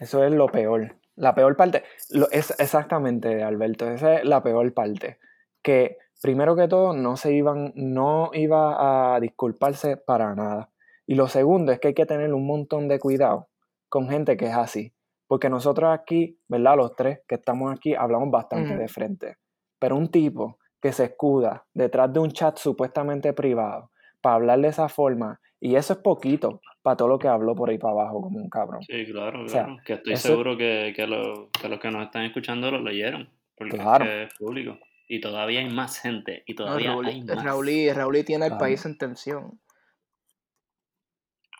Eso 0.00 0.24
es 0.24 0.32
lo 0.32 0.46
peor. 0.46 0.96
La 1.16 1.34
peor 1.34 1.54
parte, 1.54 1.84
lo, 2.08 2.30
es 2.30 2.58
exactamente, 2.58 3.42
Alberto, 3.42 3.90
esa 3.90 4.14
es 4.14 4.24
la 4.24 4.42
peor 4.42 4.72
parte. 4.72 5.18
Que 5.60 5.98
primero 6.22 6.56
que 6.56 6.66
todo 6.66 6.94
no 6.94 7.18
se 7.18 7.34
iban, 7.34 7.74
no 7.74 8.30
iba 8.32 9.14
a 9.14 9.20
disculparse 9.20 9.98
para 9.98 10.34
nada. 10.34 10.70
Y 11.06 11.14
lo 11.14 11.28
segundo 11.28 11.72
es 11.72 11.78
que 11.78 11.88
hay 11.88 11.94
que 11.94 12.06
tener 12.06 12.32
un 12.32 12.46
montón 12.46 12.88
de 12.88 12.98
cuidado 12.98 13.50
con 13.92 14.08
gente 14.08 14.38
que 14.38 14.46
es 14.46 14.54
así. 14.54 14.94
Porque 15.26 15.50
nosotros 15.50 15.90
aquí, 15.92 16.38
¿verdad? 16.48 16.76
Los 16.78 16.96
tres 16.96 17.20
que 17.28 17.34
estamos 17.34 17.70
aquí 17.70 17.94
hablamos 17.94 18.30
bastante 18.30 18.74
de 18.74 18.88
frente. 18.88 19.36
Pero 19.78 19.96
un 19.96 20.10
tipo 20.10 20.58
que 20.80 20.92
se 20.92 21.04
escuda 21.04 21.66
detrás 21.74 22.10
de 22.10 22.18
un 22.20 22.30
chat 22.32 22.56
supuestamente 22.56 23.34
privado 23.34 23.90
para 24.22 24.36
hablar 24.36 24.60
de 24.60 24.68
esa 24.68 24.88
forma, 24.88 25.38
y 25.60 25.74
eso 25.76 25.92
es 25.92 25.98
poquito 25.98 26.62
para 26.80 26.96
todo 26.96 27.08
lo 27.08 27.18
que 27.18 27.28
habló 27.28 27.54
por 27.54 27.68
ahí 27.68 27.76
para 27.76 27.92
abajo 27.92 28.22
como 28.22 28.38
un 28.38 28.48
cabrón. 28.48 28.82
Sí, 28.82 29.04
claro, 29.12 29.44
O 29.44 29.48
sea, 29.48 29.64
claro. 29.64 29.78
que 29.84 29.92
estoy 29.92 30.12
eso- 30.14 30.28
seguro 30.28 30.56
que, 30.56 30.94
que, 30.96 31.06
lo- 31.06 31.50
que 31.50 31.68
los 31.68 31.78
que 31.78 31.90
nos 31.90 32.04
están 32.04 32.24
escuchando 32.24 32.70
lo 32.70 32.80
leyeron. 32.80 33.28
Porque 33.54 33.76
Claro. 33.76 34.04
es, 34.06 34.10
que 34.10 34.22
es 34.24 34.34
público. 34.38 34.78
Y 35.06 35.20
todavía 35.20 35.60
hay 35.60 35.68
más 35.70 35.98
gente. 36.00 36.42
Y 36.46 36.52
No, 36.54 36.64
todavía 36.64 36.90
Raúl, 36.92 37.06
hay 37.06 37.22
más. 37.24 37.44
Raulí, 37.44 37.92
Raulí 37.92 38.24
tiene 38.24 38.46
el 38.46 38.52
Claro. 38.52 38.60
país 38.60 38.86
en 38.86 38.96
tensión. 38.96 39.60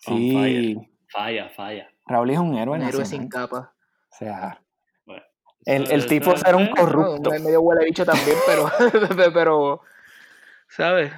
On 0.07 0.17
Sí, 0.19 0.33
fire. 0.33 0.77
Falla, 1.13 1.49
falla. 1.51 1.89
Raúl 2.07 2.31
es 2.31 2.39
un 2.39 2.57
héroe 2.57 2.79
Un 2.79 2.83
héroe 2.85 3.05
sin 3.05 3.29
capa. 3.29 3.73
O 4.11 4.15
sea, 4.17 4.61
Bueno, 5.07 5.23
el, 5.67 5.91
el 5.93 6.07
tipo 6.07 6.33
es- 6.33 6.41
será 6.41 6.57
un 6.57 6.65
No, 6.65 6.75
corrupto. 6.75 7.31
un 7.31 7.43
medio 7.45 7.61
huele 7.61 7.85
bicho 7.85 8.05
también, 8.05 8.37
pero, 8.47 8.71
pero, 9.33 9.81
¿sabes? 10.69 11.13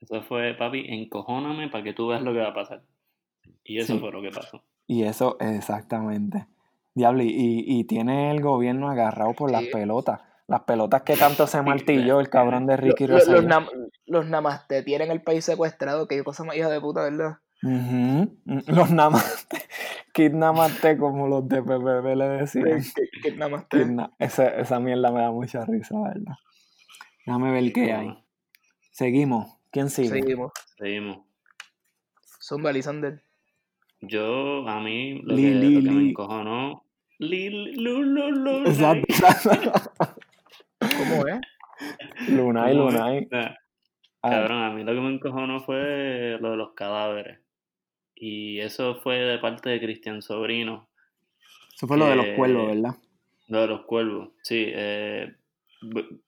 Eso 0.00 0.22
fue, 0.22 0.54
papi, 0.54 0.84
encojóname 0.88 1.68
para 1.68 1.82
que 1.84 1.94
tú 1.94 2.08
veas 2.08 2.22
lo 2.22 2.32
que 2.32 2.40
va 2.40 2.48
a 2.48 2.54
pasar. 2.54 2.82
Y 3.62 3.78
eso 3.78 3.94
Sí. 3.94 3.98
fue 4.00 4.12
lo 4.12 4.20
que 4.20 4.30
pasó. 4.30 4.62
Y 4.86 5.04
eso, 5.04 5.36
exactamente. 5.40 6.46
Diablo, 6.94 7.22
y, 7.22 7.30
y- 7.66 7.84
tiene 7.84 8.30
el 8.30 8.40
gobierno 8.42 8.90
agarrado 8.90 9.32
por 9.32 9.50
las 9.50 9.64
pelotas. 9.64 10.20
Las 10.46 10.60
pelotas 10.62 11.02
que 11.02 11.16
tanto 11.16 11.46
se 11.46 11.62
martilló 11.62 12.20
el 12.20 12.28
cabrón 12.28 12.66
de 12.66 12.76
Ricky 12.76 13.06
Lo- 13.06 13.14
lo- 13.14 13.18
Rosselló. 13.20 13.40
los, 13.40 13.44
nam- 13.46 13.70
los 14.04 14.26
namaste 14.26 14.82
tienen 14.82 15.10
el 15.10 15.22
país 15.22 15.44
secuestrado, 15.44 16.06
que 16.06 16.22
cosa 16.22 16.44
más 16.44 16.54
hija 16.56 16.68
de 16.68 16.80
puta, 16.80 17.02
¿verdad? 17.02 17.38
Ujú. 17.64 18.36
Los 18.66 18.90
namaste. 18.90 19.56
Kidnamaste 20.12 20.96
como 20.98 21.26
los 21.26 21.48
de 21.48 21.62
PPP 21.62 22.16
le 22.16 22.28
decían. 22.28 22.82
Que, 22.94 23.30
que 23.30 23.36
namaste. 23.36 23.84
Esa, 24.18 24.48
esa 24.48 24.78
mierda 24.78 25.10
me 25.10 25.20
da 25.22 25.30
mucha 25.32 25.64
risa, 25.64 25.96
¿verdad? 26.00 26.34
Déjame 27.26 27.50
ver 27.52 27.72
qué 27.72 27.92
hay. 27.92 28.24
Seguimos. 28.92 29.56
¿Quién 29.72 29.90
sigue? 29.90 30.10
Seguimos. 30.10 30.52
Seguimos. 30.78 31.18
Zumba, 32.40 32.70
Lisander. 32.70 33.24
Yo, 34.02 34.68
a 34.68 34.78
mí, 34.80 35.20
lo, 35.22 35.34
Li, 35.34 35.42
que, 35.42 35.50
li, 35.54 35.74
lo 35.76 35.82
que 35.82 35.90
me 35.96 36.02
li. 36.02 36.10
encojonó. 36.10 36.84
Li, 37.18 37.74
lu, 37.74 38.02
lu, 38.02 38.30
lu, 38.30 38.66
Exacto. 38.66 39.72
¿Cómo 40.78 41.26
es? 41.26 41.40
Lunay. 42.28 42.74
Lunay. 42.76 43.28
Ah, 43.32 44.30
Cabrón, 44.30 44.62
a 44.62 44.70
mí 44.70 44.84
lo 44.84 44.92
que 44.94 45.00
me 45.00 45.14
encojonó 45.14 45.60
fue 45.60 46.36
lo 46.40 46.50
de 46.50 46.56
los 46.56 46.74
cadáveres. 46.74 47.40
Y 48.26 48.58
eso 48.60 48.94
fue 49.02 49.16
de 49.18 49.38
parte 49.38 49.68
de 49.68 49.78
Cristian 49.78 50.22
Sobrino. 50.22 50.88
Eso 51.74 51.86
fue 51.86 51.98
lo 51.98 52.06
de 52.06 52.16
los 52.16 52.24
que- 52.24 52.36
cuervos, 52.36 52.68
¿verdad? 52.68 52.94
Lo 53.48 53.60
de 53.60 53.66
los 53.66 53.82
cuervos, 53.84 54.30
sí. 54.42 54.64
eh, 54.68 55.34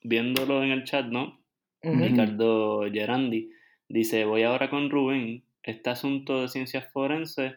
viéndolo 0.02 0.62
en 0.62 0.72
el 0.72 0.84
chat, 0.84 1.06
¿no? 1.06 1.40
Ricardo 1.82 2.82
Gerandi 2.92 3.48
dice, 3.88 4.26
voy 4.26 4.42
ahora 4.42 4.68
con 4.68 4.90
Rubén, 4.90 5.44
este 5.62 5.88
asunto 5.88 6.42
de 6.42 6.48
ciencias 6.48 6.92
forenses, 6.92 7.54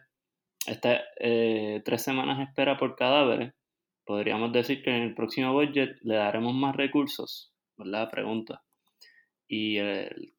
está 0.66 1.02
eh, 1.18 1.82
tres 1.84 2.00
semanas 2.02 2.40
espera 2.48 2.78
por 2.78 2.96
cadáveres, 2.96 3.52
podríamos 4.06 4.52
decir 4.52 4.82
que 4.82 4.88
en 4.96 5.02
el 5.02 5.14
próximo 5.14 5.52
budget 5.52 5.98
le 6.00 6.14
daremos 6.14 6.54
más 6.54 6.74
recursos, 6.76 7.52
¿verdad? 7.76 8.08
Pregunta. 8.10 8.62
Y 9.48 9.76
el, 9.76 10.32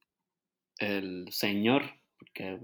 el 0.80 1.26
señor, 1.30 1.84
porque 2.18 2.60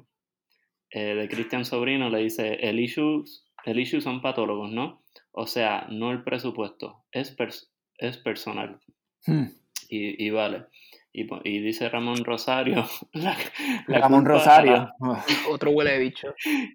eh, 0.98 1.16
de 1.16 1.28
Cristian 1.30 1.66
Sobrino 1.66 2.10
le 2.10 2.20
dice, 2.24 2.54
el 2.62 2.80
issue, 2.80 3.24
el 3.66 3.80
issue 3.80 4.02
son 4.02 4.22
patólogos, 4.22 4.72
¿no? 4.72 5.04
O 5.32 5.46
sea, 5.46 5.86
no 5.90 6.12
el 6.12 6.24
presupuesto, 6.24 7.06
es, 7.12 7.38
pers- 7.38 7.70
es 8.00 8.18
personal. 8.18 8.80
Hmm. 9.26 9.48
Y, 9.90 10.26
y 10.26 10.30
vale. 10.32 10.66
Y, 11.14 11.60
dice 11.62 11.90
Ramón 11.90 12.24
Rosario. 12.24 12.86
la- 13.14 13.38
la 13.88 14.00
Ramón 14.00 14.24
culpa 14.24 14.36
a 14.36 14.38
Rosario. 14.40 14.72
la- 14.74 14.94
Uf. 15.00 15.48
Otro 15.50 15.72
huele 15.72 15.92
de 15.94 16.00
bicho. 16.00 16.34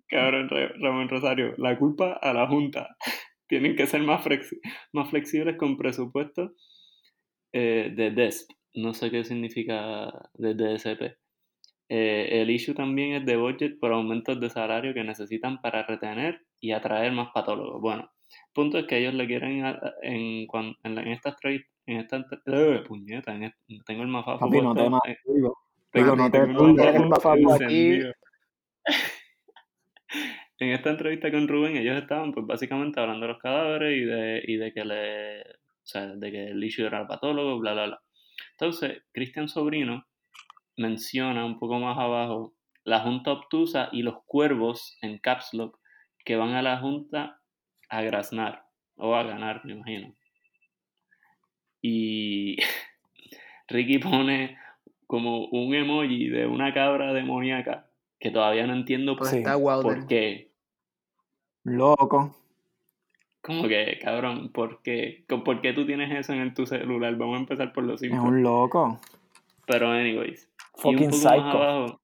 cabrón, 0.09 0.49
Ra- 0.49 0.73
Ramón 0.81 1.09
Rosario. 1.09 1.55
La 1.59 1.79
culpa 1.79 2.13
a 2.21 2.33
la 2.33 2.47
Junta. 2.49 2.97
Tienen 3.49 3.77
que 3.77 3.87
ser 3.87 4.03
más, 4.03 4.25
flexi- 4.25 4.59
más 4.93 5.11
flexibles 5.11 5.57
con 5.57 5.77
presupuesto 5.77 6.53
eh, 7.53 7.93
de 7.95 8.11
DESP. 8.11 8.51
No 8.75 8.95
sé 8.95 9.11
qué 9.11 9.25
significa 9.25 10.11
de 10.35 10.55
DSP. 10.55 11.03
Eh, 11.95 12.41
el 12.41 12.49
issue 12.51 12.73
también 12.75 13.13
es 13.13 13.27
de 13.27 13.37
budget 13.37 13.79
por 13.79 13.93
aumentos 13.93 14.41
de 14.41 14.49
salario 14.49 14.95
que 14.95 15.05
necesitan 15.05 15.61
para 15.61 15.83
retener 15.83 16.41
y 16.59 16.73
atraer 16.73 17.13
más 17.13 17.29
patólogos. 17.35 17.83
Bueno, 17.83 18.11
el 18.31 18.53
punto 18.55 18.79
es 18.79 18.87
que 18.87 18.97
ellos 18.97 19.13
le 19.13 19.27
quieren 19.27 19.63
a- 19.67 19.79
en, 20.01 20.47
en, 20.85 20.95
la- 20.95 21.03
en 21.03 21.09
estas 21.09 21.37
trade, 21.37 21.67
en 21.85 21.99
esta 21.99 22.25
¡Eh, 22.47 22.83
puñeta, 22.89 23.35
en 23.35 23.53
tengo 23.85 24.03
el 24.03 24.09
mafafo 24.09 24.47
Papi, 24.47 24.63
no 24.63 24.73
te 24.75 24.81
puesto, 24.81 24.91
mates, 24.91 25.19
digo. 25.27 25.59
tengo- 25.91 26.05
Digo, 26.07 26.17
no 26.17 26.31
te 26.31 26.39
tengo 26.39 26.67
el 26.67 26.75
mates. 26.75 26.95
el 26.95 27.09
mafafo 27.09 27.37
mafafo 27.37 27.65
aquí. 27.65 27.65
encendido. 27.65 28.13
En 30.59 30.69
esta 30.71 30.91
entrevista 30.91 31.31
con 31.31 31.49
Rubén, 31.49 31.77
ellos 31.77 31.97
estaban 32.01 32.33
pues 32.33 32.47
básicamente 32.47 33.01
hablando 33.01 33.27
de 33.27 33.33
los 33.33 33.43
cadáveres 33.43 34.01
y 34.01 34.05
de, 34.05 34.43
y 34.47 34.57
de 34.57 34.73
que 34.73 34.85
le, 34.85 35.41
o 35.43 35.45
sea, 35.83 36.07
de 36.07 36.31
que 36.31 36.45
el 36.49 36.63
issue 36.63 36.87
era 36.87 37.01
el 37.01 37.07
patólogo, 37.09 37.59
bla, 37.59 37.73
bla, 37.73 37.87
bla. 37.87 38.01
Entonces, 38.53 39.03
Cristian 39.13 39.49
Sobrino 39.49 40.07
menciona 40.77 41.45
un 41.45 41.59
poco 41.59 41.79
más 41.79 41.99
abajo 41.99 42.55
la 42.85 43.01
Junta 43.01 43.33
Obtusa 43.33 43.89
y 43.93 44.03
los 44.03 44.23
cuervos 44.27 44.97
en 45.03 45.19
Caps 45.19 45.55
Lock 45.55 45.79
que 46.25 46.37
van 46.37 46.55
a 46.55 46.63
la 46.63 46.79
Junta 46.79 47.41
a 47.89 48.03
graznar 48.03 48.65
o 48.97 49.15
a 49.15 49.23
ganar, 49.23 49.65
me 49.65 49.73
imagino. 49.73 50.15
Y 51.81 52.57
Ricky 53.69 53.99
pone 53.99 54.57
como 55.07 55.47
un 55.47 55.75
emoji 55.75 56.29
de 56.29 56.47
una 56.47 56.73
cabra 56.73 57.13
demoníaca 57.13 57.87
que 58.19 58.31
todavía 58.31 58.67
no 58.67 58.75
entiendo 58.75 59.17
Sí. 59.25 59.43
por 59.83 60.07
qué. 60.07 60.51
Loco. 61.65 62.37
Como 63.41 63.67
que, 63.67 63.99
cabrón, 64.01 64.53
¿por 64.53 64.83
qué? 64.83 65.25
¿Con- 65.29 65.43
¿Por 65.43 65.61
qué 65.61 65.73
tú 65.73 65.85
tienes 65.85 66.11
eso 66.17 66.33
en 66.33 66.41
el- 66.41 66.55
tu 66.55 66.65
celular? 66.65 67.17
Vamos 67.17 67.37
a 67.37 67.41
empezar 67.41 67.73
por 67.73 67.83
lo 67.85 67.95
Es 67.95 68.01
simple. 68.01 68.21
un 68.21 68.43
loco. 68.43 69.01
Pero, 69.67 69.91
anyways. 69.91 70.49
Y 70.77 70.81
Fucking 70.81 71.07
más 71.07 71.17
psycho. 71.19 71.35
abajo, 71.35 72.01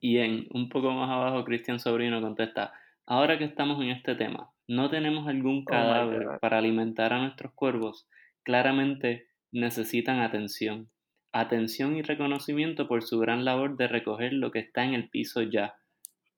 y 0.00 0.18
en 0.18 0.46
un 0.50 0.68
poco 0.68 0.90
más 0.92 1.10
abajo, 1.10 1.44
Cristian 1.44 1.78
Sobrino 1.80 2.20
contesta: 2.20 2.72
Ahora 3.06 3.38
que 3.38 3.44
estamos 3.44 3.80
en 3.82 3.90
este 3.90 4.14
tema, 4.14 4.50
¿no 4.66 4.90
tenemos 4.90 5.28
algún 5.28 5.58
my 5.58 5.64
cadáver 5.64 6.38
para 6.40 6.58
alimentar 6.58 7.12
a 7.12 7.20
nuestros 7.20 7.52
cuervos? 7.54 8.06
Claramente 8.42 9.28
necesitan 9.52 10.20
atención. 10.20 10.90
Atención 11.32 11.96
y 11.96 12.02
reconocimiento 12.02 12.86
por 12.86 13.02
su 13.02 13.18
gran 13.18 13.44
labor 13.44 13.76
de 13.76 13.88
recoger 13.88 14.32
lo 14.32 14.50
que 14.50 14.60
está 14.60 14.84
en 14.84 14.94
el 14.94 15.08
piso 15.08 15.42
ya. 15.42 15.74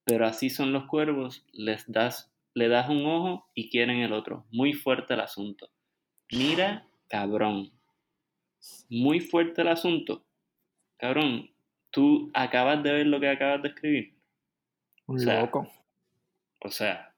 Pero 0.05 0.27
así 0.27 0.49
son 0.49 0.73
los 0.73 0.87
cuervos, 0.87 1.45
les 1.53 1.91
das, 1.91 2.33
le 2.55 2.69
das 2.69 2.89
un 2.89 3.05
ojo 3.05 3.49
y 3.55 3.69
quieren 3.69 3.99
el 3.99 4.13
otro. 4.13 4.45
Muy 4.51 4.73
fuerte 4.73 5.15
el 5.15 5.21
asunto. 5.21 5.69
Mira, 6.31 6.87
cabrón. 7.09 7.73
Muy 8.89 9.21
fuerte 9.21 9.63
el 9.63 9.69
asunto. 9.69 10.26
Cabrón, 10.99 11.51
tú 11.91 12.31
acabas 12.35 12.83
de 12.83 12.93
ver 12.93 13.07
lo 13.07 13.21
que 13.21 13.29
acabas 13.29 13.63
de 13.63 13.69
escribir. 13.69 14.15
Un 15.07 15.17
O 15.17 15.19
sea, 15.21 15.41
loco. 15.41 15.69
O 16.65 16.71
sea. 16.71 17.13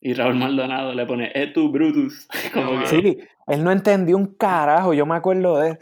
Y 0.00 0.12
Raúl 0.14 0.34
Maldonado 0.34 0.92
le 0.94 1.06
pone, 1.06 1.30
eh 1.34 1.46
tú, 1.52 1.70
Brutus. 1.70 2.28
Como 2.52 2.80
que, 2.80 2.86
Sí, 2.86 3.18
él 3.46 3.64
no 3.64 3.70
entendió 3.72 4.16
un 4.16 4.34
carajo, 4.34 4.92
yo 4.94 5.06
me 5.06 5.14
acuerdo 5.16 5.58
de... 5.58 5.78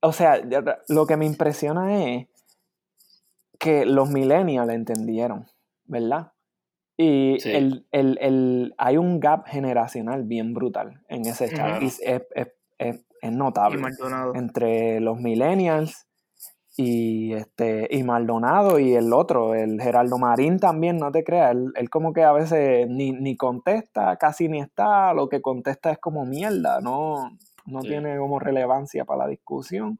O 0.00 0.12
sea, 0.12 0.40
lo 0.88 1.06
que 1.06 1.16
me 1.16 1.26
impresiona 1.26 2.04
es 2.14 2.28
que 3.58 3.84
los 3.86 4.10
millennials 4.10 4.70
entendieron, 4.70 5.46
¿verdad? 5.86 6.32
Y 6.96 7.36
Sí. 7.40 7.50
el, 7.50 7.86
el- 7.90 8.18
el- 8.20 8.74
hay 8.78 8.96
un 8.98 9.18
gap 9.18 9.46
generacional 9.46 10.22
bien 10.24 10.54
brutal 10.54 11.02
en 11.08 11.22
ese 11.22 11.48
chat. 11.48 11.56
Claro. 11.56 11.82
Y 11.84 11.86
es, 11.88 12.00
es- 12.02 12.52
es- 12.78 13.04
es 13.22 13.32
notable. 13.32 13.80
Entre 14.34 15.00
los 15.00 15.18
millennials 15.20 16.06
y 16.76 17.32
este 17.32 17.88
y 17.90 18.02
Maldonado 18.02 18.78
y 18.78 18.94
el 18.94 19.12
otro, 19.12 19.54
el 19.54 19.80
Geraldo 19.80 20.18
Marín 20.18 20.58
también, 20.58 20.98
no 20.98 21.10
te 21.10 21.24
creas, 21.24 21.52
él, 21.52 21.72
él 21.74 21.88
como 21.88 22.12
que 22.12 22.22
a 22.22 22.32
veces 22.32 22.86
ni, 22.88 23.12
ni 23.12 23.36
contesta, 23.36 24.16
casi 24.16 24.48
ni 24.48 24.60
está, 24.60 25.14
lo 25.14 25.28
que 25.28 25.40
contesta 25.40 25.90
es 25.90 25.98
como 25.98 26.26
mierda, 26.26 26.80
no, 26.80 27.30
no 27.64 27.80
Sí. 27.82 27.88
tiene 27.88 28.18
como 28.18 28.38
relevancia 28.38 29.04
para 29.06 29.24
la 29.24 29.28
discusión. 29.28 29.98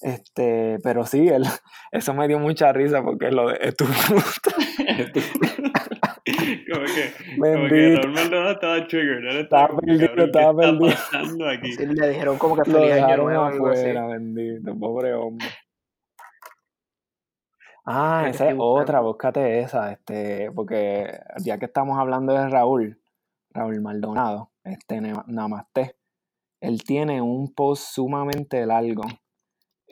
Este, 0.00 0.78
pero 0.82 1.06
sí, 1.06 1.28
él, 1.28 1.44
eso 1.92 2.14
me 2.14 2.28
dio 2.28 2.38
mucha 2.38 2.72
risa 2.72 3.02
porque 3.02 3.30
lo 3.30 3.48
de 3.48 3.72
tu 3.72 3.84
como 6.72 6.84
que, 6.86 7.12
como 7.36 7.68
que. 7.68 7.96
Raúl 7.96 8.12
Maldonado 8.12 8.52
estaba 8.52 8.86
triggered. 8.86 9.30
Él 9.30 9.36
Estaba 9.38 9.68
perdido, 9.76 10.06
cabrón, 10.08 10.26
estaba 10.26 10.52
¿qué 10.52 10.60
está 10.60 10.78
perdido. 10.78 10.90
pasando 10.90 11.48
aquí? 11.48 11.72
Sí, 11.72 11.86
le 11.86 12.08
dijeron 12.08 12.38
como 12.38 12.56
que 12.56 12.70
lo 12.70 12.78
feliz 12.78 12.92
año 12.94 13.16
nuevo, 13.16 13.44
algo 13.44 13.68
así. 13.68 13.86
bendito, 13.86 14.78
pobre 14.78 15.14
hombre. 15.14 15.46
Ah, 17.86 18.26
esa 18.28 18.48
es 18.48 18.56
otra, 18.58 19.00
búscate 19.00 19.60
esa, 19.60 19.92
este, 19.92 20.50
porque 20.52 21.18
ya 21.44 21.58
que 21.58 21.66
estamos 21.66 21.98
hablando 21.98 22.32
de 22.32 22.48
Raúl, 22.48 22.98
Raúl 23.50 23.80
Maldonado, 23.82 24.52
este 24.64 25.02
Namaste, 25.26 25.96
él 26.60 26.82
tiene 26.82 27.20
un 27.20 27.52
post 27.54 27.82
sumamente 27.92 28.64
largo, 28.64 29.02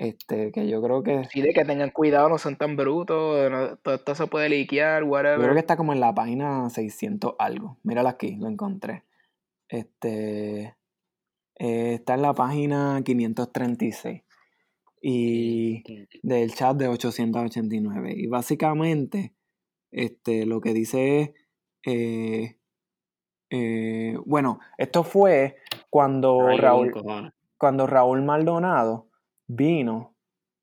este, 0.03 0.51
que 0.51 0.69
yo 0.69 0.83
creo 0.83 1.03
que, 1.05 1.25
Sí, 1.27 1.43
de 1.43 1.53
que 1.55 1.65
tengan 1.65 1.91
cuidado, 1.91 2.29
no 2.29 2.37
son 2.38 2.57
tan 2.57 2.75
brutos, 2.77 3.49
no- 3.51 3.77
todo 3.77 3.95
esto 3.95 4.15
se 4.17 4.27
puede 4.27 4.49
liquear, 4.49 5.05
yo 5.05 5.09
whatever. 5.11 5.41
creo 5.41 5.55
que 5.55 5.61
está 5.61 5.77
como 5.77 5.93
en 5.93 6.01
la 6.01 6.12
página 6.12 6.69
600 6.71 7.35
algo, 7.38 7.79
mírala 7.85 8.11
aquí, 8.11 8.35
lo 8.35 8.49
encontré, 8.49 9.05
este, 9.69 10.75
eh, 11.59 11.95
está 11.95 12.15
en 12.15 12.23
la 12.23 12.35
página 12.35 13.01
536 13.05 14.23
y 15.01 15.85
del 16.23 16.53
chat 16.55 16.77
de 16.77 16.88
889. 16.88 18.12
Y 18.17 18.27
básicamente, 18.27 19.35
este, 19.93 20.47
lo 20.47 20.61
que 20.61 20.73
dice 20.75 21.21
es, 21.21 21.31
eh, 21.87 22.59
eh, 23.51 24.17
bueno, 24.25 24.59
esto 24.79 25.05
fue 25.05 25.59
cuando 25.91 26.57
Raúl, 26.57 26.93
cuando 27.57 27.87
Raúl 27.87 28.23
Maldonado 28.23 29.12
vino 29.55 30.15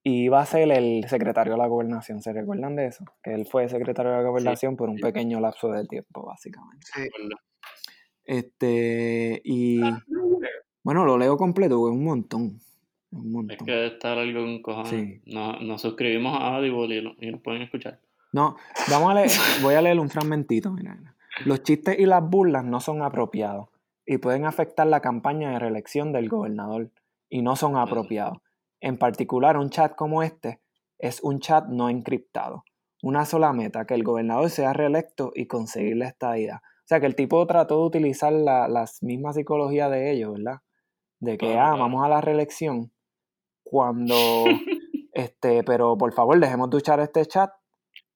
y 0.03 0.23
iba 0.25 0.41
a 0.41 0.45
ser 0.45 0.71
el 0.71 1.05
secretario 1.07 1.53
de 1.53 1.59
la 1.59 1.67
gobernación. 1.67 2.21
¿Se 2.21 2.31
recuerdan 2.33 2.75
de 2.75 2.87
eso? 2.87 3.03
Que 3.21 3.33
él 3.33 3.45
fue 3.45 3.67
secretario 3.69 4.11
de 4.11 4.17
la 4.17 4.23
gobernación 4.29 4.75
por 4.77 4.89
un 4.89 4.97
sí. 4.97 5.01
pequeño 5.03 5.39
lapso 5.39 5.69
de 5.71 5.85
tiempo, 5.85 6.25
básicamente. 6.25 6.87
Sí. 6.93 7.01
Este, 8.25 9.41
y 9.43 9.81
bueno, 10.83 11.05
lo 11.05 11.17
leo 11.17 11.37
completo, 11.37 11.87
es 11.87 11.93
un 11.93 12.03
montón. 12.03 12.59
es 13.11 13.17
Un 13.17 13.25
Es 13.25 13.31
montón. 13.31 13.65
que 13.65 13.87
está 13.87 14.15
largo 14.15 14.41
con 14.41 14.61
cojones. 14.61 14.89
Sí. 14.89 15.21
Nos, 15.25 15.61
nos 15.61 15.81
suscribimos 15.81 16.37
a 16.39 16.55
Audible 16.57 16.95
y, 16.95 17.01
lo- 17.01 17.15
y 17.19 17.31
nos 17.31 17.41
pueden 17.41 17.61
escuchar. 17.63 17.99
No, 18.31 18.55
vamos 18.89 19.11
a 19.11 19.15
leer, 19.15 19.31
voy 19.63 19.73
a 19.73 19.81
leer 19.81 19.99
un 19.99 20.09
fragmentito. 20.09 20.71
Mira, 20.71 20.95
mira. 20.95 21.15
Los 21.45 21.63
chistes 21.63 21.97
y 21.97 22.05
las 22.05 22.27
burlas 22.27 22.63
no 22.65 22.79
son 22.79 23.01
apropiados 23.01 23.69
y 24.05 24.17
pueden 24.17 24.45
afectar 24.45 24.85
la 24.87 24.99
campaña 24.99 25.51
de 25.51 25.59
reelección 25.59 26.11
del 26.11 26.29
gobernador 26.29 26.91
y 27.29 27.41
no 27.41 27.55
son 27.55 27.77
apropiados. 27.77 28.37
En 28.81 28.97
particular, 28.97 29.57
un 29.57 29.69
chat 29.69 29.95
como 29.95 30.23
este 30.23 30.61
es 30.97 31.21
un 31.21 31.39
chat 31.39 31.67
no 31.67 31.89
encriptado. 31.89 32.63
Una 33.01 33.25
sola 33.25 33.53
meta, 33.53 33.85
que 33.85 33.93
el 33.93 34.03
gobernador 34.03 34.49
sea 34.49 34.73
reelecto 34.73 35.31
y 35.33 35.47
conseguir 35.47 35.97
la 35.97 36.07
estadía. 36.07 36.61
O 36.63 36.87
sea 36.89 36.99
que 36.99 37.05
el 37.05 37.15
tipo 37.15 37.45
trató 37.47 37.79
de 37.79 37.85
utilizar 37.85 38.33
la, 38.33 38.67
las 38.67 39.01
mismas 39.03 39.35
psicología 39.35 39.89
de 39.89 40.11
ellos, 40.11 40.33
¿verdad? 40.33 40.61
De 41.19 41.37
que, 41.37 41.57
ah, 41.57 41.75
vamos 41.75 42.03
a 42.03 42.09
la 42.09 42.19
reelección. 42.19 42.91
Cuando, 43.63 44.15
este, 45.13 45.63
pero 45.63 45.97
por 45.97 46.13
favor, 46.13 46.39
dejemos 46.39 46.69
de 46.69 46.77
usar 46.77 46.99
este 46.99 47.25
chat 47.25 47.51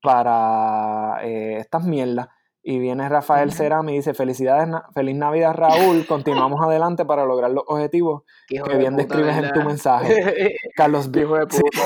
para 0.01 1.19
eh, 1.23 1.57
estas 1.59 1.85
mierdas. 1.85 2.27
Y 2.65 2.79
viene 2.79 3.09
Rafael. 3.09 3.51
Cerami 3.51 3.91
y 3.91 3.95
dice, 3.97 4.13
felicidades, 4.13 4.69
Na- 4.69 4.85
feliz 4.93 5.15
Navidad 5.17 5.53
Raúl, 5.53 6.05
continuamos 6.07 6.61
adelante 6.65 7.03
para 7.05 7.25
lograr 7.25 7.51
los 7.51 7.63
objetivos 7.67 8.23
que 8.47 8.77
bien 8.77 8.95
describes 8.95 9.35
en 9.37 9.51
tu 9.51 9.61
mensaje. 9.63 10.55
Carlos 10.75 11.11
B. 11.11 11.21
Hijo 11.21 11.35
de 11.37 11.45
Sí. 11.49 11.59
puta. 11.61 11.79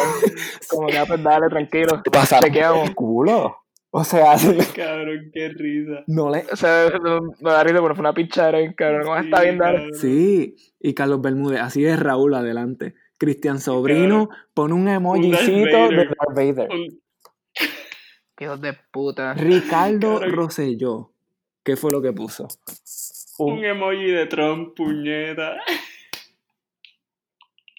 Como 0.70 0.88
que, 0.88 0.98
ah, 1.00 1.06
pues 1.08 1.24
dale, 1.24 1.48
tranquilo. 1.50 2.02
¿Qué 2.04 2.12
pasa? 2.12 2.40
Te 2.40 2.52
quedamos. 2.52 2.92
Culo. 2.92 3.58
O 3.90 4.04
sea, 4.04 4.38
sí, 4.38 4.56
Cabrón, 4.76 5.32
qué 5.34 5.50
risa. 5.50 6.04
no 6.08 6.30
le... 6.30 6.46
O 6.52 6.56
sea, 6.56 6.90
no- 7.02 7.22
me 7.40 7.52
da 7.52 7.64
risa, 7.64 7.82
pero 7.82 7.96
fue 7.96 8.02
una 8.02 8.14
pichara, 8.14 8.60
cabrón. 8.76 9.04
¿Cómo 9.04 9.18
está 9.18 9.42
bien, 9.42 9.58
cabrón. 9.58 9.90
Sí, 9.94 10.56
y 10.80 10.94
Carlos 10.94 11.22
Bermúdez, 11.22 11.62
así 11.62 11.86
es 11.86 11.98
Raúl, 12.00 12.36
adelante. 12.36 12.94
Cristian 13.18 13.60
Sobrino 13.60 14.30
pone 14.54 14.76
un 14.76 14.88
emojicito 14.90 15.40
de 15.90 15.96
Vader. 15.96 16.08
Darth 16.10 16.36
Vader. 16.36 16.70
Un- 16.70 17.02
Hijos 18.40 18.62
de 18.62 18.74
puta. 18.92 19.34
Ricardo. 19.34 20.20
Rosselló, 20.20 21.12
¿qué 21.64 21.76
fue 21.76 21.92
lo 21.92 22.02
que 22.02 22.14
puso? 22.14 22.48
Un 23.40 23.64
emoji 23.66 24.12
de 24.12 24.26
Trump, 24.28 24.76
puñeta. 24.76 25.58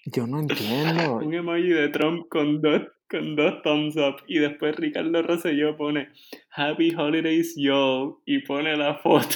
Yo 0.05 0.25
no 0.27 0.39
entiendo. 0.39 1.15
Un 1.23 1.33
emoji 1.33 1.69
de 1.69 1.89
Trump 1.89 2.27
con 2.29 2.61
dos, 2.61 2.81
con 3.09 3.35
dos 3.35 3.61
thumbs 3.61 3.95
up. 3.97 4.23
Y 4.27 4.39
después 4.39 4.75
Ricardo 4.75 5.21
Rosselló 5.21 5.75
pone 5.77 6.09
Happy 6.55 6.93
Holidays, 6.95 7.55
yo. 7.57 8.21
Y 8.25 8.39
pone 8.39 8.75
la 8.75 8.95
foto. 8.95 9.35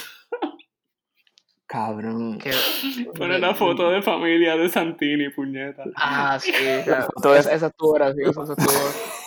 Cabrón. 1.66 2.38
Pone 3.16 3.38
la 3.40 3.52
foto 3.54 3.90
de 3.90 4.00
familia 4.00 4.56
de 4.56 4.68
Santini, 4.68 5.30
puñeta. 5.30 5.82
Ah, 5.96 6.38
sí. 6.38 6.52
foto 7.14 7.32
de- 7.32 7.40
esa, 7.40 7.52
esa 7.54 7.66
estuvo 7.68 7.92
graciosa, 7.94 8.42
esa 8.44 8.52
estuvo... 8.52 9.23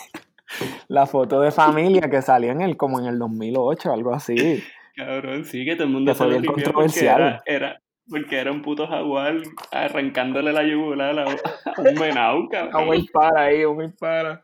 La 0.88 1.06
foto 1.06 1.42
de 1.42 1.52
familia 1.52 2.10
que 2.10 2.22
salió 2.22 2.52
en 2.52 2.62
el, 2.62 2.78
como 2.78 3.00
en 3.00 3.06
el 3.06 3.20
2008, 3.20 3.92
algo 3.94 4.14
así. 4.14 4.64
Cabrón, 4.96 5.46
sí, 5.46 5.64
que 5.66 5.76
todo 5.76 5.86
el 5.86 5.94
mundo 5.94 6.12
Que 6.12 6.16
fue 6.18 6.28
bien 6.30 6.42
tripió 6.42 6.54
porque 6.54 6.64
controversial. 6.64 7.22
era, 7.22 7.44
era, 7.46 7.82
porque 8.10 8.38
era 8.40 8.52
un 8.52 8.62
puto 8.62 8.88
jaguar 8.88 9.36
arrancándole 9.72 10.52
la 10.54 10.64
yugular 10.64 11.20
a, 11.20 11.24
a 11.26 11.82
un 11.82 11.94
menau, 12.00 12.36
A 12.36 12.40
un 12.40 12.48
cabrón. 12.50 12.96
impara 12.96 13.42
ahí, 13.44 13.64
un 13.66 13.84
impara. 13.84 14.44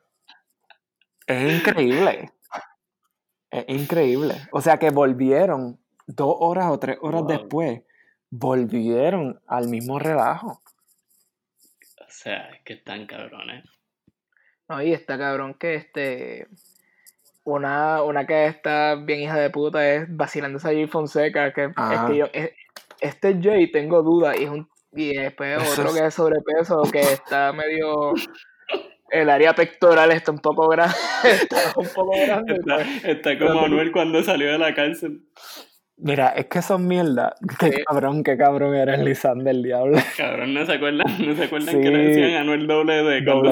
Es 1.26 1.54
increíble. 1.60 2.32
Es 3.49 3.65
increíble. 3.67 4.36
O 4.52 4.62
sea 4.62 4.78
que 4.78 4.89
volvieron 4.89 5.80
dos 6.08 6.36
horas 6.39 6.67
o 6.71 6.78
tres 6.80 6.97
horas 7.02 7.21
Wow. 7.21 7.30
después. 7.30 7.82
Volvieron 8.30 9.39
al 9.47 9.67
mismo 9.69 9.99
relajo. 9.99 10.62
O 11.99 12.06
sea, 12.10 12.49
es 12.49 12.63
que 12.63 12.73
están 12.73 13.06
cabrones. 13.06 13.63
No, 14.69 14.82
y 14.82 14.93
está 14.93 15.17
cabrón 15.17 15.54
que 15.56 15.76
este. 15.76 16.47
Una, 17.45 18.02
una 18.04 18.26
que 18.26 18.45
está 18.47 18.95
bien 18.95 19.19
hija 19.19 19.38
de 19.38 19.49
puta 19.49 19.86
es 19.93 20.06
vacilándose 20.15 20.67
a 20.67 20.71
Jay 20.71 20.88
Fonseca. 20.88 21.54
Que 21.54 21.65
es 21.65 21.71
Ajá. 21.76 22.08
que 22.08 22.17
yo. 22.17 22.26
es- 22.34 22.52
este 23.02 23.38
Jay, 23.41 23.69
tengo 23.71 24.02
dudas. 24.02 24.39
Y, 24.39 24.43
es 24.45 24.49
un, 24.49 24.69
y 24.93 25.13
después 25.17 25.58
otro 25.78 25.93
que 25.93 26.06
es 26.06 26.13
sobrepeso, 26.13 26.82
que 26.91 27.02
está 27.02 27.52
medio. 27.52 28.13
El 29.10 29.30
área 29.30 29.54
pectoral 29.54 30.12
está 30.12 30.32
un 30.32 30.39
poco 30.39 30.67
grande. 30.69 30.95
Está 31.23 31.58
un 31.76 31.88
poco 31.88 32.12
grande. 32.26 32.54
Está, 32.56 32.76
pues. 32.78 33.06
está 33.06 33.38
como 33.38 33.49
Pero- 33.52 33.65
Anuel 33.65 33.91
cuando 33.91 34.23
salió 34.23 34.52
de 34.52 34.58
la 34.58 34.73
cárcel. 34.73 35.21
Mira, 35.97 36.29
es 36.29 36.47
que 36.47 36.62
son 36.62 36.88
mierda. 36.88 37.36
Qué 37.60 37.71
Sí. 37.71 37.84
cabrón, 37.86 38.23
qué 38.23 38.36
cabrón 38.36 38.75
eres 38.75 38.99
Lisandro 38.99 39.45
del 39.45 39.62
diablo. 39.63 39.97
Cabrón, 40.17 40.53
¿no 40.53 40.65
se 40.65 40.73
acuerdan? 40.73 41.06
¿No 41.25 41.36
se 41.36 41.43
acuerdan 41.43 41.75
Sí. 41.75 41.82
que 41.82 41.89
le 41.91 41.97
decían 42.08 42.34
Anuel 42.41 42.67
doble 42.67 43.03
D 43.03 43.23
cuando? 43.23 43.51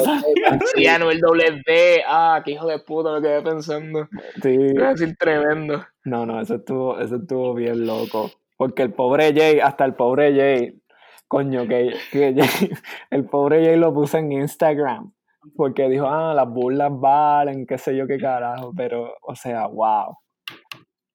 Sí, 0.76 0.88
Anuel 0.88 1.20
doble 1.20 1.62
D. 1.66 2.02
Ah, 2.08 2.42
qué 2.44 2.52
hijo 2.52 2.68
de 2.68 2.80
puta, 2.80 3.14
me 3.14 3.22
quedé 3.22 3.42
pensando. 3.42 4.08
Sí. 4.42 4.58
A 4.82 4.90
decir 4.90 5.16
tremendo. 5.18 5.86
No, 6.04 6.26
no, 6.26 6.42
eso 6.42 6.56
estuvo, 6.56 7.00
eso 7.00 7.18
estuvo 7.18 7.54
bien 7.54 7.86
loco. 7.86 8.32
Porque 8.58 8.82
el 8.84 8.92
pobre 8.94 9.34
Jay, 9.34 9.60
hasta 9.60 9.86
el 9.86 9.94
pobre 9.94 10.36
Jay, 10.36 10.82
coño, 11.28 11.68
que, 11.68 11.94
que 12.12 12.34
Jay- 12.68 12.72
el 13.12 13.26
pobre 13.26 13.64
Jay 13.64 13.78
lo 13.78 13.94
puso 13.94 14.18
en 14.18 14.32
Instagram. 14.32 15.14
Porque 15.56 15.88
dijo, 15.90 16.08
ah, 16.08 16.34
las 16.36 16.48
burlas 16.50 16.92
valen, 16.94 17.66
qué 17.66 17.78
sé 17.78 17.96
yo 17.96 18.08
qué 18.08 18.18
carajo. 18.18 18.74
Pero, 18.76 19.16
o 19.22 19.36
sea, 19.36 19.68
wow. 19.68 20.18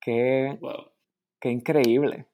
Qué, 0.00 0.56
Wow, 0.60 0.90
qué 1.46 1.52
increíble. 1.52 2.26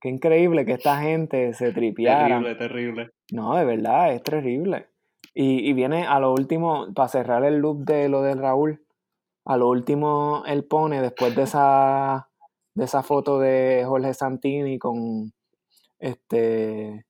Qué 0.00 0.08
increíble 0.08 0.64
que 0.64 0.74
esta 0.74 1.00
gente 1.00 1.52
se 1.52 1.72
tripiara. 1.72 2.28
terrible, 2.28 2.54
terrible. 2.54 3.10
No, 3.32 3.56
de 3.56 3.64
verdad, 3.64 4.12
es 4.12 4.22
terrible. 4.22 4.86
Y, 5.34 5.68
y 5.68 5.72
viene 5.72 6.06
a 6.06 6.20
lo 6.20 6.32
último, 6.32 6.86
para 6.94 7.08
cerrar 7.08 7.44
el 7.44 7.56
loop 7.56 7.84
de 7.84 8.08
lo 8.08 8.22
de 8.22 8.36
Raúl, 8.36 8.84
a 9.44 9.56
lo 9.56 9.68
último 9.68 10.44
él 10.46 10.64
pone, 10.64 11.02
después 11.02 11.34
de 11.34 11.42
esa, 11.42 12.28
de 12.74 12.84
esa 12.84 13.02
foto 13.02 13.40
de 13.40 13.82
Jorge 13.84 14.14
Santini 14.14 14.78
con 14.78 15.32
este 15.98 17.04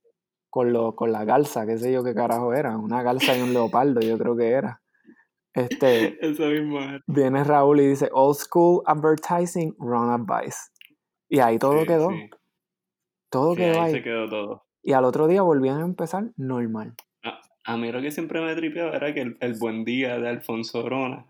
con 0.49 0.72
lo, 0.72 0.96
con 0.96 1.12
la 1.12 1.27
garza, 1.27 1.66
qué 1.66 1.77
sé 1.77 1.92
yo 1.92 2.03
qué 2.03 2.14
carajo 2.14 2.55
era, 2.55 2.79
una 2.79 3.03
garza 3.03 3.37
y 3.37 3.42
un 3.42 3.53
leopardo, 3.53 4.01
yo 4.01 4.16
creo 4.16 4.35
que 4.35 4.53
era. 4.53 4.81
Este, 5.53 6.16
Eso 6.27 6.46
mismo 6.46 6.79
viene 7.07 7.44
Raúl 7.44 7.81
y 7.81 7.88
dice 7.88 8.09
Old 8.11 8.37
School 8.37 8.83
Advertising 8.87 9.75
Run 9.79 10.09
Advice. 10.09 10.57
Y 11.29 11.41
ahí 11.41 11.59
todo 11.59 11.81
Sí, 11.81 11.87
quedó, 11.87 12.11
sí. 12.11 12.31
todo 13.31 13.55
Sí, 13.55 13.61
quedó 13.61 13.83
ahí 13.83 13.93
se 13.93 14.03
quedó 14.03 14.29
todo. 14.29 14.65
Y 14.83 14.93
al 14.93 15.05
otro 15.05 15.27
día 15.27 15.43
volvían 15.43 15.81
a 15.81 15.85
empezar 15.85 16.27
normal. 16.37 16.95
A 17.65 17.77
mí 17.77 17.91
lo 17.91 18.01
que 18.01 18.12
siempre 18.12 18.41
me 18.41 18.55
tripeaba 18.55 18.95
era 18.97 19.12
que 19.12 19.23
el, 19.23 19.37
el 19.41 19.55
buen 19.59 19.85
día 19.85 20.21
de 20.21 20.29
Alfonso 20.29 20.85
Brona, 20.85 21.27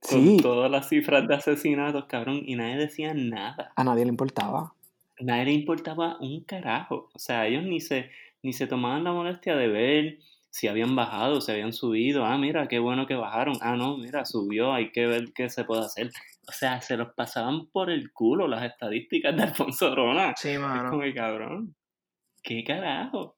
con 0.00 0.38
todas 0.38 0.70
las 0.70 0.88
cifras 0.88 1.28
de 1.28 1.34
asesinatos, 1.34 2.06
cabrón, 2.06 2.40
y 2.46 2.54
nadie 2.56 2.78
decía 2.78 3.12
nada. 3.12 3.72
a 3.76 3.84
nadie 3.84 4.04
le 4.04 4.10
importaba. 4.10 4.72
Nadie 5.20 5.44
le 5.44 5.52
importaba 5.52 6.16
un 6.20 6.44
carajo. 6.44 7.10
O 7.12 7.18
sea, 7.18 7.46
ellos 7.46 7.64
ni 7.64 7.80
se, 7.80 8.10
ni 8.42 8.54
se 8.54 8.66
tomaban 8.66 9.04
la 9.04 9.12
molestia 9.12 9.54
de 9.54 9.68
ver 9.68 10.18
si 10.56 10.68
habían 10.68 10.96
bajado, 10.96 11.42
si 11.42 11.52
habían 11.52 11.74
subido. 11.74 12.24
Ah, 12.24 12.38
mira, 12.38 12.66
qué 12.66 12.78
bueno 12.78 13.06
que 13.06 13.14
bajaron. 13.14 13.56
Ah, 13.60 13.76
no, 13.76 13.98
mira, 13.98 14.24
subió, 14.24 14.72
hay 14.72 14.90
que 14.90 15.06
ver 15.06 15.32
qué 15.34 15.50
se 15.50 15.64
puede 15.64 15.82
hacer. 15.82 16.10
O 16.48 16.52
sea, 16.52 16.80
se 16.80 16.96
los 16.96 17.12
pasaban 17.12 17.66
por 17.66 17.90
el 17.90 18.10
culo 18.12 18.48
las 18.48 18.64
estadísticas 18.64 19.36
de 19.36 19.42
Alfonso 19.42 19.90
Brona. 19.90 20.32
Sí, 20.36 20.50
Es 20.50 20.60
mano. 20.60 20.88
como 20.90 21.02
que 21.02 21.12
cabrón. 21.12 21.76
¿Qué 22.42 22.64
carajo? 22.64 23.36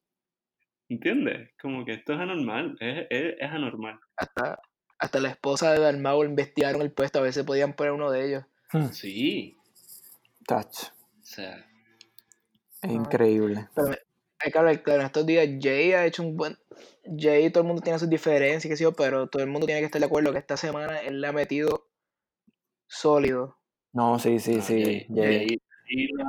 ¿Entiendes? 0.89 1.51
Como 1.61 1.85
que 1.85 1.95
esto 1.95 2.13
es 2.13 2.21
anormal. 2.21 2.77
Es, 2.79 3.07
es, 3.11 3.35
es 3.41 3.51
anormal. 3.51 3.99
Hasta, 4.17 4.61
hasta 4.99 5.21
la 5.21 5.31
esposa 5.31 5.73
de 5.73 5.81
Dalmau 5.81 6.23
investigaron 6.25 6.83
el 6.83 6.93
puesto 6.93 7.19
a 7.19 7.23
ver 7.23 7.33
si 7.33 7.43
podían 7.43 7.73
poner 7.75 7.93
uno 7.95 8.11
de 8.13 8.27
ellos. 8.29 8.45
Sí. 8.93 9.57
Touch. 10.47 10.85
O 11.21 11.25
sea, 11.25 11.67
Es 12.83 12.91
increíble. 12.93 13.69
Pero 13.75 13.89
me- 13.89 13.99
hay 14.41 14.51
que 14.53 14.59
hablar 14.59 14.83
claro, 14.83 15.01
en 15.01 15.07
estos 15.07 15.27
días 15.27 15.49
Jay 15.61 15.93
ha 15.93 16.05
hecho 16.07 16.23
un 16.23 16.37
buen... 16.37 16.57
Jay, 17.19 17.51
todo 17.51 17.63
el 17.63 17.67
mundo 17.69 17.83
tiene 17.83 17.99
sus 17.99 18.09
diferencias, 18.09 18.71
qué 18.71 18.77
sé 18.77 18.85
yo, 18.85 18.93
pero 18.93 19.27
todo 19.29 19.43
el 19.43 19.49
mundo 19.49 19.67
tiene 19.67 19.81
que 19.81 19.87
estar 19.87 20.01
de 20.01 20.07
acuerdo 20.07 20.33
que 20.33 20.39
esta 20.39 20.57
semana 20.57 20.99
él 21.01 21.21
le 21.21 21.27
ha 21.27 21.33
metido 21.33 21.89
sólido. 22.87 23.59
No, 23.93 24.19
sí, 24.19 24.39
sí, 24.39 24.61
sí. 24.61 25.07
Jay- 25.15 25.61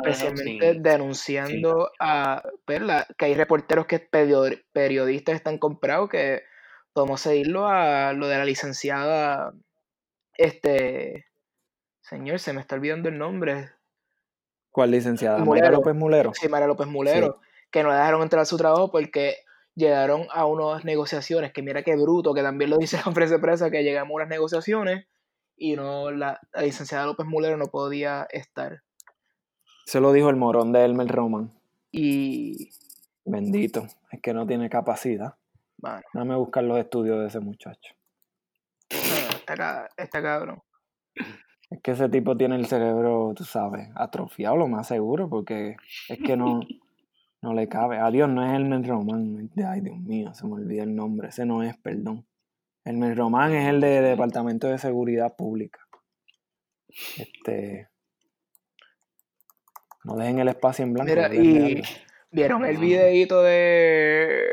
Especialmente 0.05 0.75
denunciando 0.75 1.91
a 1.99 2.41
pues, 2.65 2.81
la- 2.81 3.05
que 3.17 3.25
hay 3.25 3.33
reporteros 3.33 3.85
que 3.87 3.99
perio- 3.99 4.57
periodistas 4.71 5.35
están 5.35 5.57
comprados 5.57 6.09
que 6.09 6.43
podemos 6.93 7.19
seguirlo 7.21 7.67
a 7.67 8.13
lo 8.13 8.27
de 8.27 8.37
la 8.37 8.45
licenciada 8.45 9.53
este 10.35 11.25
señor 12.01 12.39
se 12.39 12.53
me 12.53 12.61
está 12.61 12.75
olvidando 12.75 13.09
el 13.09 13.17
nombre 13.17 13.69
¿Cuál 14.71 14.91
licenciada? 14.91 15.39
Mulero. 15.39 15.71
López 15.71 15.93
Mulero. 15.95 16.31
sí, 16.33 16.47
María 16.47 16.67
López 16.67 16.87
Mulero 16.87 17.41
que 17.71 17.83
no 17.83 17.91
dejaron 17.91 18.21
entrar 18.21 18.41
a 18.41 18.45
su 18.45 18.57
trabajo 18.57 18.91
porque 18.91 19.37
llegaron 19.75 20.27
a 20.31 20.45
unas 20.45 20.83
negociaciones 20.83 21.53
que 21.53 21.61
mira 21.61 21.83
qué 21.83 21.95
bruto 21.95 22.33
que 22.33 22.41
también 22.41 22.69
lo 22.69 22.77
dice 22.77 22.97
la 22.97 23.03
conferencia 23.03 23.37
de 23.37 23.41
prensa 23.41 23.71
que 23.71 23.83
llegamos 23.83 24.11
a 24.11 24.15
unas 24.15 24.29
negociaciones 24.29 25.05
y 25.55 25.75
no 25.75 26.11
la, 26.11 26.39
la 26.53 26.61
licenciada 26.61 27.05
López 27.05 27.25
Mulero 27.25 27.57
no 27.57 27.67
podía 27.67 28.27
estar 28.31 28.81
Se 29.85 29.99
lo 29.99 30.11
dijo 30.11 30.29
el 30.29 30.35
morón 30.35 30.71
de 30.71 30.85
Elmer 30.85 31.07
Roman. 31.07 31.51
y 31.91 32.69
Bendito. 33.25 33.85
Es 34.11 34.21
que 34.21 34.33
no 34.33 34.47
tiene 34.47 34.69
capacidad. 34.69 35.35
bueno, 35.77 36.01
Dame 36.13 36.35
buscar 36.35 36.63
los 36.63 36.79
estudios 36.79 37.19
de 37.19 37.27
ese 37.27 37.39
muchacho. 37.39 37.93
está, 38.89 39.89
está 39.97 40.21
cabrón 40.21 40.61
Es 41.69 41.81
que 41.83 41.91
ese 41.91 42.09
tipo 42.09 42.35
tiene 42.35 42.55
el 42.55 42.65
cerebro, 42.65 43.33
tú 43.35 43.43
sabes, 43.43 43.89
atrofiado, 43.95 44.55
lo 44.57 44.67
más 44.67 44.87
seguro, 44.87 45.29
porque 45.29 45.75
es 46.07 46.17
que 46.25 46.35
no, 46.35 46.59
no 47.41 47.53
le 47.53 47.67
cabe. 47.69 47.97
Adiós, 47.97 48.29
no 48.29 48.45
es 48.45 48.53
Elmer 48.53 48.85
Román. 48.87 49.49
Ay, 49.65 49.81
Dios 49.81 49.97
mío, 49.99 50.33
se 50.33 50.45
me 50.47 50.53
olvida 50.55 50.83
el 50.83 50.95
nombre. 50.95 51.29
Ese 51.29 51.45
no 51.45 51.63
es, 51.63 51.77
perdón. 51.77 52.25
Elmer 52.85 53.15
Román 53.17 53.53
es 53.53 53.67
el 53.69 53.81
de 53.81 54.01
Departamento 54.01 54.67
de 54.67 54.77
Seguridad 54.77 55.35
Pública. 55.35 55.79
Este. 57.17 57.89
No 60.03 60.15
dejen 60.15 60.39
el 60.39 60.47
espacio 60.47 60.83
en 60.85 60.93
blanco. 60.93 61.09
Mira, 61.09 61.29
de 61.29 61.35
y 61.43 61.81
vieron 62.31 62.65
el 62.65 62.77
videíto 62.77 63.41
de 63.43 64.43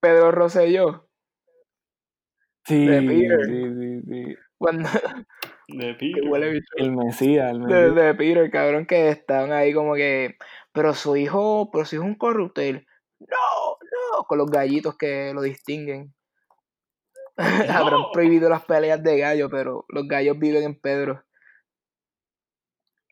Pedro 0.00 0.30
Rosselló 0.30 1.08
Sí, 2.66 2.86
de 2.86 3.02
Peter. 3.02 3.40
sí, 3.46 3.62
sí, 3.78 4.00
sí. 4.08 4.36
cuando 4.58 4.88
De 5.68 5.94
Peter. 5.98 6.28
huele 6.28 6.50
bicho. 6.52 6.66
El 6.76 6.92
Mesías, 6.92 7.50
el 7.50 7.60
de, 7.60 7.66
Mesías. 7.66 7.94
de 7.94 8.14
Peter, 8.14 8.50
cabrón, 8.50 8.86
que 8.86 9.08
estaban 9.10 9.52
ahí 9.52 9.72
como 9.74 9.94
que, 9.94 10.36
pero 10.74 10.92
su 10.92 11.16
hijo, 11.16 11.70
pero 11.72 11.84
su 11.86 11.94
hijo 11.96 12.04
es 12.04 12.10
un 12.10 12.16
corrupto. 12.16 12.60
Y 12.60 12.66
él, 12.66 12.86
no, 13.20 13.78
no, 14.16 14.24
con 14.24 14.38
los 14.38 14.50
gallitos 14.50 14.96
que 14.98 15.32
lo 15.32 15.40
distinguen. 15.40 16.12
Habrán 17.36 18.10
prohibido 18.12 18.48
las 18.48 18.64
peleas 18.64 19.02
de 19.02 19.18
gallo, 19.18 19.48
pero 19.48 19.84
los 19.88 20.06
gallos 20.08 20.38
viven 20.38 20.64
en 20.64 20.74
Pedro. 20.78 21.22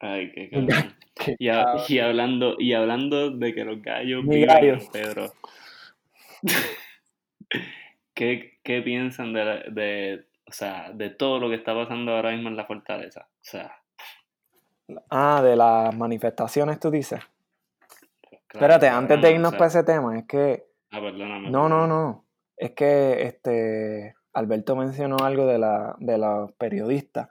Ay, 0.01 0.33
qué 0.33 0.51
cabrón. 0.51 0.96
Y, 1.38 1.48
a- 1.48 1.64
cabrón. 1.64 1.85
y 1.88 1.98
hablando, 2.01 2.57
y 2.59 2.72
hablando 2.75 3.31
de 3.31 3.55
que 3.55 3.64
los 3.64 3.81
gallos 3.81 4.25
Mi 4.25 4.37
viven 4.37 4.48
gallo. 4.48 4.75
en 4.75 4.90
Pedro. 4.90 5.33
¿Qué, 8.14 8.59
qué 8.62 8.83
piensan 8.83 9.33
de, 9.33 9.44
la- 9.44 9.62
de, 9.70 10.27
o 10.46 10.53
sea, 10.53 10.90
de 10.92 11.11
todo 11.11 11.38
lo 11.38 11.48
que 11.48 11.55
está 11.57 11.75
pasando 11.75 12.12
ahora 12.14 12.33
mismo 12.33 12.48
en 12.48 12.57
la 12.57 12.66
fortaleza? 12.66 13.29
O 13.31 13.44
sea, 13.44 13.79
Ah, 15.09 15.40
de 15.42 15.57
las 15.57 15.96
manifestaciones, 15.96 16.79
tú 16.79 16.90
dices. 16.90 17.20
Claro, 18.53 18.75
Espérate, 18.75 18.88
antes 18.88 19.21
de 19.21 19.29
o 19.29 19.31
irnos 19.33 19.51
sea- 19.51 19.59
para 19.59 19.69
ese 19.69 19.85
tema, 19.85 20.19
es 20.19 20.27
que. 20.27 20.67
Ah, 20.91 21.01
perdóname. 21.01 21.51
No, 21.51 21.69
no, 21.69 21.87
no. 21.87 22.27
Es 22.57 22.73
que 22.73 23.23
este 23.25 24.15
Alberto 24.35 24.77
mencionó 24.77 25.17
algo 25.25 25.47
de 25.47 25.59
la 25.59 25.97
de 25.99 26.19
los 26.19 26.53
periodistas. 26.53 27.29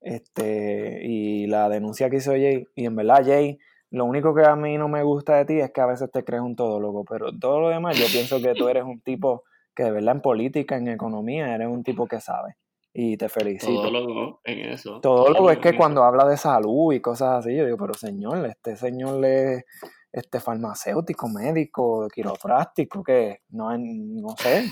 Este, 0.00 1.00
y 1.04 1.46
la 1.48 1.68
denuncia 1.68 2.08
que 2.08 2.16
hizo 2.16 2.30
Jay. 2.32 2.66
Y 2.74 2.86
en 2.86 2.96
verdad, 2.96 3.22
Jay, 3.24 3.58
Lo 3.90 4.04
único 4.04 4.34
que 4.34 4.44
a 4.44 4.54
mí 4.54 4.76
no 4.76 4.86
me 4.86 5.02
gusta 5.02 5.36
de 5.36 5.46
ti 5.46 5.60
es 5.60 5.70
que 5.72 5.80
a 5.80 5.86
veces 5.86 6.10
te 6.10 6.22
crees 6.22 6.42
un 6.42 6.54
todólogo, 6.56 7.04
pero 7.06 7.30
todo 7.38 7.58
lo 7.60 7.68
demás 7.70 7.96
yo 7.98 8.04
pienso 8.12 8.38
que 8.38 8.52
tú 8.52 8.68
eres 8.68 8.84
un 8.84 9.00
tipo 9.00 9.44
que 9.74 9.84
de 9.84 9.90
verdad 9.92 10.16
en 10.16 10.20
política, 10.20 10.76
en 10.76 10.88
economía, 10.88 11.54
eres 11.54 11.68
un 11.68 11.82
tipo 11.82 12.06
que 12.06 12.20
sabe. 12.20 12.56
Y 12.92 13.16
te 13.16 13.30
felicito. 13.30 13.72
Todólogo 13.80 14.40
en 14.44 14.58
eso. 14.58 15.00
Todólogo 15.00 15.50
es 15.50 15.58
que 15.58 15.70
eso. 15.70 15.78
cuando 15.78 16.04
habla 16.04 16.26
de 16.28 16.36
salud 16.36 16.92
y 16.92 17.00
cosas 17.00 17.38
así, 17.38 17.56
yo 17.56 17.64
digo, 17.64 17.78
pero 17.78 17.94
señor, 17.94 18.44
este 18.44 18.76
señor 18.76 19.24
es 19.24 19.64
este 20.12 20.40
farmacéutico, 20.40 21.28
médico, 21.28 22.08
quiropráctico, 22.08 23.02
que 23.02 23.42
no, 23.50 23.76
no 23.76 24.34
sé. 24.38 24.68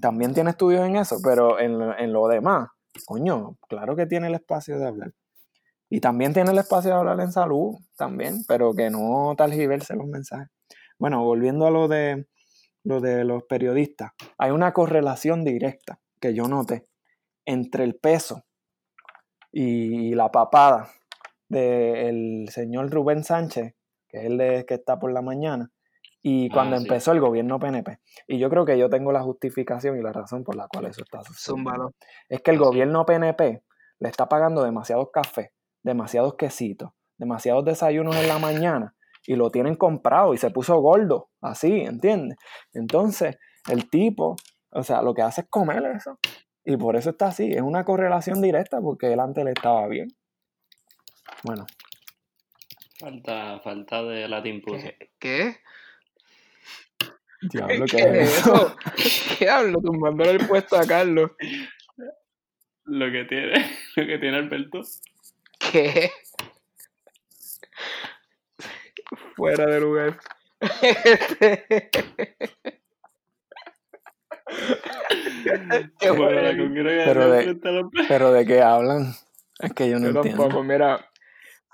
También 0.00 0.32
tiene 0.32 0.50
estudios 0.50 0.86
en 0.86 0.96
eso, 0.96 1.18
pero 1.22 1.58
en, 1.58 1.80
en 1.98 2.12
lo 2.12 2.28
demás, 2.28 2.68
coño, 3.04 3.56
claro 3.68 3.96
que 3.96 4.06
tiene 4.06 4.28
el 4.28 4.34
espacio 4.34 4.78
de 4.78 4.86
hablar. 4.86 5.12
Y 5.90 6.00
también 6.00 6.34
tiene 6.34 6.50
el 6.50 6.58
espacio 6.58 6.90
de 6.90 6.96
hablar 6.96 7.20
en 7.20 7.32
salud, 7.32 7.76
también, 7.96 8.44
pero 8.46 8.74
que 8.74 8.90
no 8.90 9.34
talgiverse 9.36 9.96
los 9.96 10.06
mensajes. 10.06 10.48
Bueno, 10.98 11.24
volviendo 11.24 11.66
a 11.66 11.70
lo 11.70 11.88
de, 11.88 12.26
lo 12.84 13.00
de 13.00 13.24
los 13.24 13.44
periodistas, 13.44 14.12
hay 14.36 14.50
una 14.50 14.72
correlación 14.72 15.44
directa 15.44 16.00
que 16.20 16.34
yo 16.34 16.48
noté 16.48 16.88
entre 17.46 17.84
el 17.84 17.96
peso 17.96 18.44
y 19.50 20.14
la 20.14 20.30
papada 20.30 20.90
del 21.48 22.48
señor 22.50 22.90
Rubén 22.90 23.24
Sánchez, 23.24 23.74
que 24.08 24.18
es 24.18 24.24
el 24.24 24.38
de- 24.38 24.64
que 24.66 24.74
está 24.74 24.98
por 24.98 25.12
la 25.12 25.22
mañana, 25.22 25.70
y 26.22 26.48
Ah, 26.48 26.50
cuando 26.52 26.76
sí. 26.76 26.82
empezó 26.84 27.12
el 27.12 27.20
gobierno 27.20 27.58
PNP. 27.58 27.98
Y 28.26 28.38
yo 28.38 28.50
creo 28.50 28.64
que 28.64 28.76
yo 28.78 28.88
tengo 28.90 29.12
la 29.12 29.22
justificación 29.22 29.98
y 29.98 30.02
la 30.02 30.12
razón 30.12 30.42
por 30.44 30.56
la 30.56 30.66
cual 30.68 30.86
eso 30.86 31.02
está 31.02 31.22
sucediendo. 31.22 31.92
Es 32.28 32.42
que 32.42 32.50
el 32.50 32.56
Ah, 32.56 32.60
gobierno 32.60 33.06
PNP 33.06 33.62
le 34.00 34.08
está 34.08 34.28
pagando 34.28 34.62
demasiados 34.64 35.08
cafés, 35.12 35.50
demasiados 35.82 36.34
quesitos, 36.34 36.90
demasiados 37.16 37.64
desayunos 37.64 38.16
en 38.16 38.28
la 38.28 38.38
mañana 38.38 38.94
y 39.26 39.36
lo 39.36 39.50
tienen 39.50 39.76
comprado 39.76 40.34
y 40.34 40.38
se 40.38 40.50
puso 40.50 40.76
gordo, 40.80 41.28
así, 41.40 41.80
¿entiendes? 41.82 42.36
Entonces, 42.72 43.36
el 43.68 43.88
tipo, 43.90 44.36
o 44.70 44.82
sea, 44.82 45.02
lo 45.02 45.14
que 45.14 45.22
hace 45.22 45.42
es 45.42 45.46
comer 45.48 45.82
eso. 45.96 46.18
Y 46.64 46.76
por 46.76 46.96
eso 46.96 47.10
está 47.10 47.28
así, 47.28 47.50
es 47.52 47.62
una 47.62 47.84
correlación 47.84 48.42
directa 48.42 48.80
porque 48.80 49.12
él 49.12 49.20
antes 49.20 49.44
le 49.44 49.52
estaba 49.52 49.86
bien. 49.88 50.08
Bueno, 51.44 51.64
Falta, 52.98 53.60
falta 53.60 54.02
de 54.02 54.28
Latin 54.28 54.60
Pussy. 54.60 54.88
¿Qué? 54.88 55.10
¿Qué? 55.18 55.56
diablo, 57.42 57.84
¿Qué 57.86 57.96
¿qué 57.96 58.02
es 58.02 58.14
es 58.32 58.38
eso? 58.38 58.76
¿Qué 59.38 59.48
hablo? 59.48 59.80
Tumbándole 59.80 60.32
el 60.32 60.46
puesto 60.46 60.76
a 60.76 60.84
Carlos. 60.86 61.30
Lo 62.84 63.12
que 63.12 63.24
tiene, 63.24 63.52
lo 63.96 64.06
que 64.06 64.18
tiene 64.18 64.36
Alberto. 64.38 64.80
¿Qué? 65.58 66.10
Fuera 69.36 69.66
de 69.66 69.80
lugar. 69.80 70.18
Qué 75.98 76.10
Bueno, 76.10 76.30
la 76.40 76.40
bueno. 76.50 76.64
congregación 76.64 77.14
Pero 77.14 77.30
de- 77.30 78.04
Pero 78.08 78.32
de 78.32 78.46
qué 78.46 78.62
hablan, 78.62 79.12
es 79.60 79.72
que 79.74 79.88
yo 79.90 79.98
no 79.98 80.10
Yo 80.12 80.16
entiendo. 80.20 80.42
tampoco, 80.42 80.64
mira, 80.64 81.07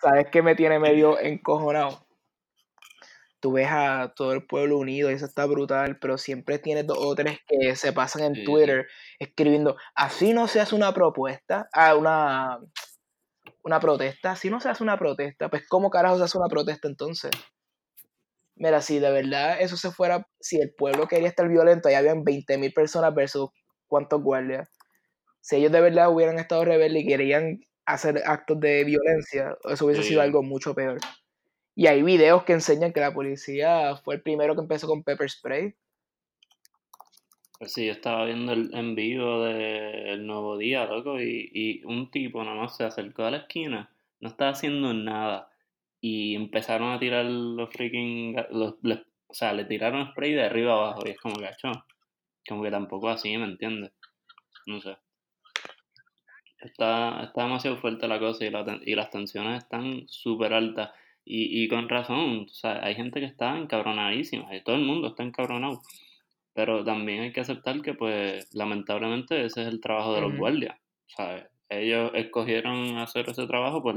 ¿sabes 0.01 0.27
qué 0.31 0.43
me 0.43 0.55
tiene 0.55 0.79
medio 0.79 1.19
encojonado? 1.19 2.07
Tú 3.41 3.53
ves 3.53 3.69
a 3.71 4.13
todo 4.17 4.33
el 4.33 4.47
pueblo 4.47 4.79
unido 4.79 5.11
y 5.11 5.15
eso 5.15 5.27
está 5.27 5.45
brutal, 5.45 5.99
pero 6.01 6.17
siempre 6.17 6.59
tienes 6.59 6.87
dos 6.87 6.99
o 6.99 7.15
tres 7.15 7.39
que 7.47 7.77
se 7.77 7.93
pasan 7.93 8.23
en 8.23 8.35
Sí. 8.35 8.45
Twitter 8.45 8.87
escribiendo, 9.19 9.77
así 9.95 10.33
no 10.33 10.49
se 10.49 10.61
hace 10.61 10.75
una 10.75 10.95
propuesta, 10.95 11.69
ah, 11.75 11.95
una, 11.95 12.59
una 13.65 13.81
protesta, 13.81 14.33
así 14.33 14.51
no 14.51 14.61
se 14.61 14.69
hace 14.69 14.83
una 14.83 14.99
protesta, 14.99 15.49
pues 15.51 15.67
¿cómo 15.69 15.91
carajo 15.91 16.17
se 16.19 16.25
hace 16.25 16.39
una 16.39 16.49
protesta 16.49 16.89
entonces? 16.89 17.31
Mira, 18.57 18.81
si 18.81 18.99
de 19.01 19.11
verdad 19.11 19.61
eso 19.61 19.77
se 19.77 19.91
fuera, 19.91 20.27
si 20.41 20.61
el 20.61 20.73
pueblo 20.75 21.09
quería 21.09 21.29
estar 21.29 21.49
violento, 21.49 21.89
ahí 21.89 21.95
habían 21.95 22.25
20.000 22.25 22.73
personas 22.73 23.15
versus 23.15 23.51
cuántos 23.89 24.23
guardias. 24.23 24.71
Si 25.41 25.57
ellos 25.57 25.73
de 25.73 25.81
verdad 25.81 26.11
hubieran 26.11 26.39
estado 26.39 26.65
rebeldes 26.65 27.03
y 27.05 27.07
querían 27.07 27.61
hacer 27.87 28.23
actos 28.25 28.61
de 28.61 28.85
violencia, 28.85 29.57
eso 29.71 29.87
hubiese 29.87 30.03
sido 30.03 30.21
algo 30.21 30.43
mucho 30.43 30.75
peor. 30.75 30.99
Y 31.75 31.87
hay 31.89 32.03
videos 32.03 32.45
que 32.45 32.53
enseñan 32.53 32.93
que 32.93 33.01
la 33.01 33.15
policía 33.15 33.97
fue 33.97 34.17
el 34.17 34.23
primero 34.23 34.55
que 34.55 34.63
empezó 34.63 34.87
con 34.87 35.03
pepper 35.03 35.31
spray. 35.31 35.75
Pues 37.59 37.73
sí, 37.73 37.87
yo 37.87 37.93
estaba 37.93 38.25
viendo 38.25 38.53
el 38.53 38.75
en 38.75 38.95
vivo 38.95 39.45
del 39.45 40.27
Nuevo 40.27 40.59
Día, 40.59 40.85
loco, 40.87 41.21
y, 41.21 41.51
y 41.53 41.85
un 41.85 42.11
tipo 42.11 42.43
nada 42.45 42.57
más 42.57 42.77
se 42.77 42.85
acercó 42.85 43.25
a 43.25 43.31
la 43.31 43.39
esquina, 43.39 43.91
no 44.21 44.29
estaba 44.29 44.51
haciendo 44.51 44.93
nada, 44.93 45.49
y 46.01 46.35
empezaron 46.35 46.93
a 46.93 46.99
tirar 46.99 47.25
los 47.25 47.71
freaking, 47.71 48.37
los, 48.51 48.75
o 49.29 49.35
sea, 49.35 49.53
le 49.53 49.65
tiraron 49.65 50.11
spray 50.11 50.33
de 50.35 50.45
arriba 50.45 50.75
abajo, 50.75 51.03
y 51.07 51.11
es 51.11 51.19
como 51.19 51.37
"Acho, 51.47 51.73
como 52.49 52.63
que 52.63 52.71
tampoco 52.71 53.09
así, 53.09 53.37
¿me 53.39 53.45
entiendes? 53.45 53.93
No 54.67 54.81
sé. 54.81 54.97
Está, 56.65 57.23
está 57.25 57.43
demasiado 57.45 57.77
fuerte 57.79 58.09
la 58.09 58.19
cosa 58.19 58.45
y, 58.45 58.51
la 58.51 58.65
ten- 58.65 58.81
y 58.85 58.95
las 58.95 59.11
tensiones 59.11 59.63
están 59.63 60.05
súper 60.09 60.53
altas. 60.55 60.91
Y, 61.25 61.63
y 61.65 61.69
con 61.69 61.89
razón, 61.89 62.47
o 62.51 62.55
sea, 62.55 62.85
hay 62.85 62.95
gente 62.95 63.21
que 63.21 63.27
está 63.27 63.57
encabronadísima, 63.59 64.55
y 64.55 64.63
todo 64.63 64.77
el 64.77 64.83
mundo 64.85 65.09
está 65.09 65.23
encabronado. 65.23 65.81
Pero 66.55 66.85
también 66.85 67.21
hay 67.23 67.33
que 67.33 67.41
aceptar 67.41 67.81
que, 67.83 67.95
pues, 67.95 68.53
lamentablemente 68.55 69.45
ese 69.45 69.63
es 69.63 69.69
el 69.69 69.81
trabajo 69.81 70.15
de 70.15 70.21
los 70.21 70.37
guardias. 70.37 70.77
¿sabes? 71.07 71.45
Ellos 71.69 72.11
escogieron 72.15 72.99
hacer 72.99 73.29
ese 73.29 73.47
trabajo, 73.47 73.83
pues 73.83 73.97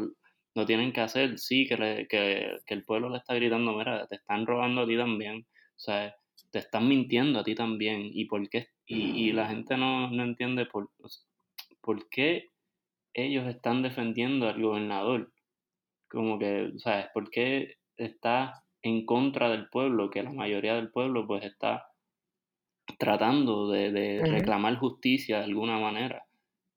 lo 0.56 0.66
tienen 0.66 0.92
que 0.92 1.02
hacer. 1.02 1.38
Sí, 1.38 1.68
que, 1.68 1.78
le- 1.78 2.08
que, 2.08 2.58
que 2.66 2.74
el 2.74 2.84
pueblo 2.84 3.10
le 3.10 3.18
está 3.18 3.36
gritando, 3.36 3.74
mira, 3.78 4.08
te 4.08 4.16
están 4.16 4.46
robando 4.46 4.82
a 4.82 4.88
ti 4.88 4.98
también. 4.98 5.46
¿sabes? 5.76 6.14
Te 6.52 6.60
están 6.60 6.88
mintiendo 6.88 7.40
a 7.40 7.44
ti 7.44 7.54
también. 7.56 8.10
¿Y 8.12 8.26
por 8.26 8.48
qué? 8.50 8.70
Y, 8.86 9.28
y 9.28 9.32
la 9.34 9.48
gente 9.48 9.78
no, 9.78 10.10
no 10.10 10.24
entiende 10.24 10.66
por, 10.66 10.90
por 11.82 12.10
qué 12.10 12.50
ellos 13.18 13.48
están 13.48 13.82
defendiendo 13.82 14.48
al 14.48 14.62
gobernador. 14.62 15.34
Como 16.08 16.40
que, 16.40 16.72
¿sabes? 16.78 17.08
¿Por 17.14 17.30
qué 17.30 17.76
está 17.98 18.64
en 18.84 19.06
contra 19.06 19.50
del 19.50 19.68
pueblo? 19.70 20.10
Que 20.10 20.24
la 20.24 20.32
mayoría 20.32 20.76
del 20.76 20.92
pueblo, 20.92 21.26
pues, 21.26 21.44
está 21.44 21.88
tratando 23.00 23.70
de, 23.70 24.22
reclamar 24.24 24.78
justicia 24.78 25.40
de 25.40 25.46
alguna 25.46 25.80
manera. 25.80 26.26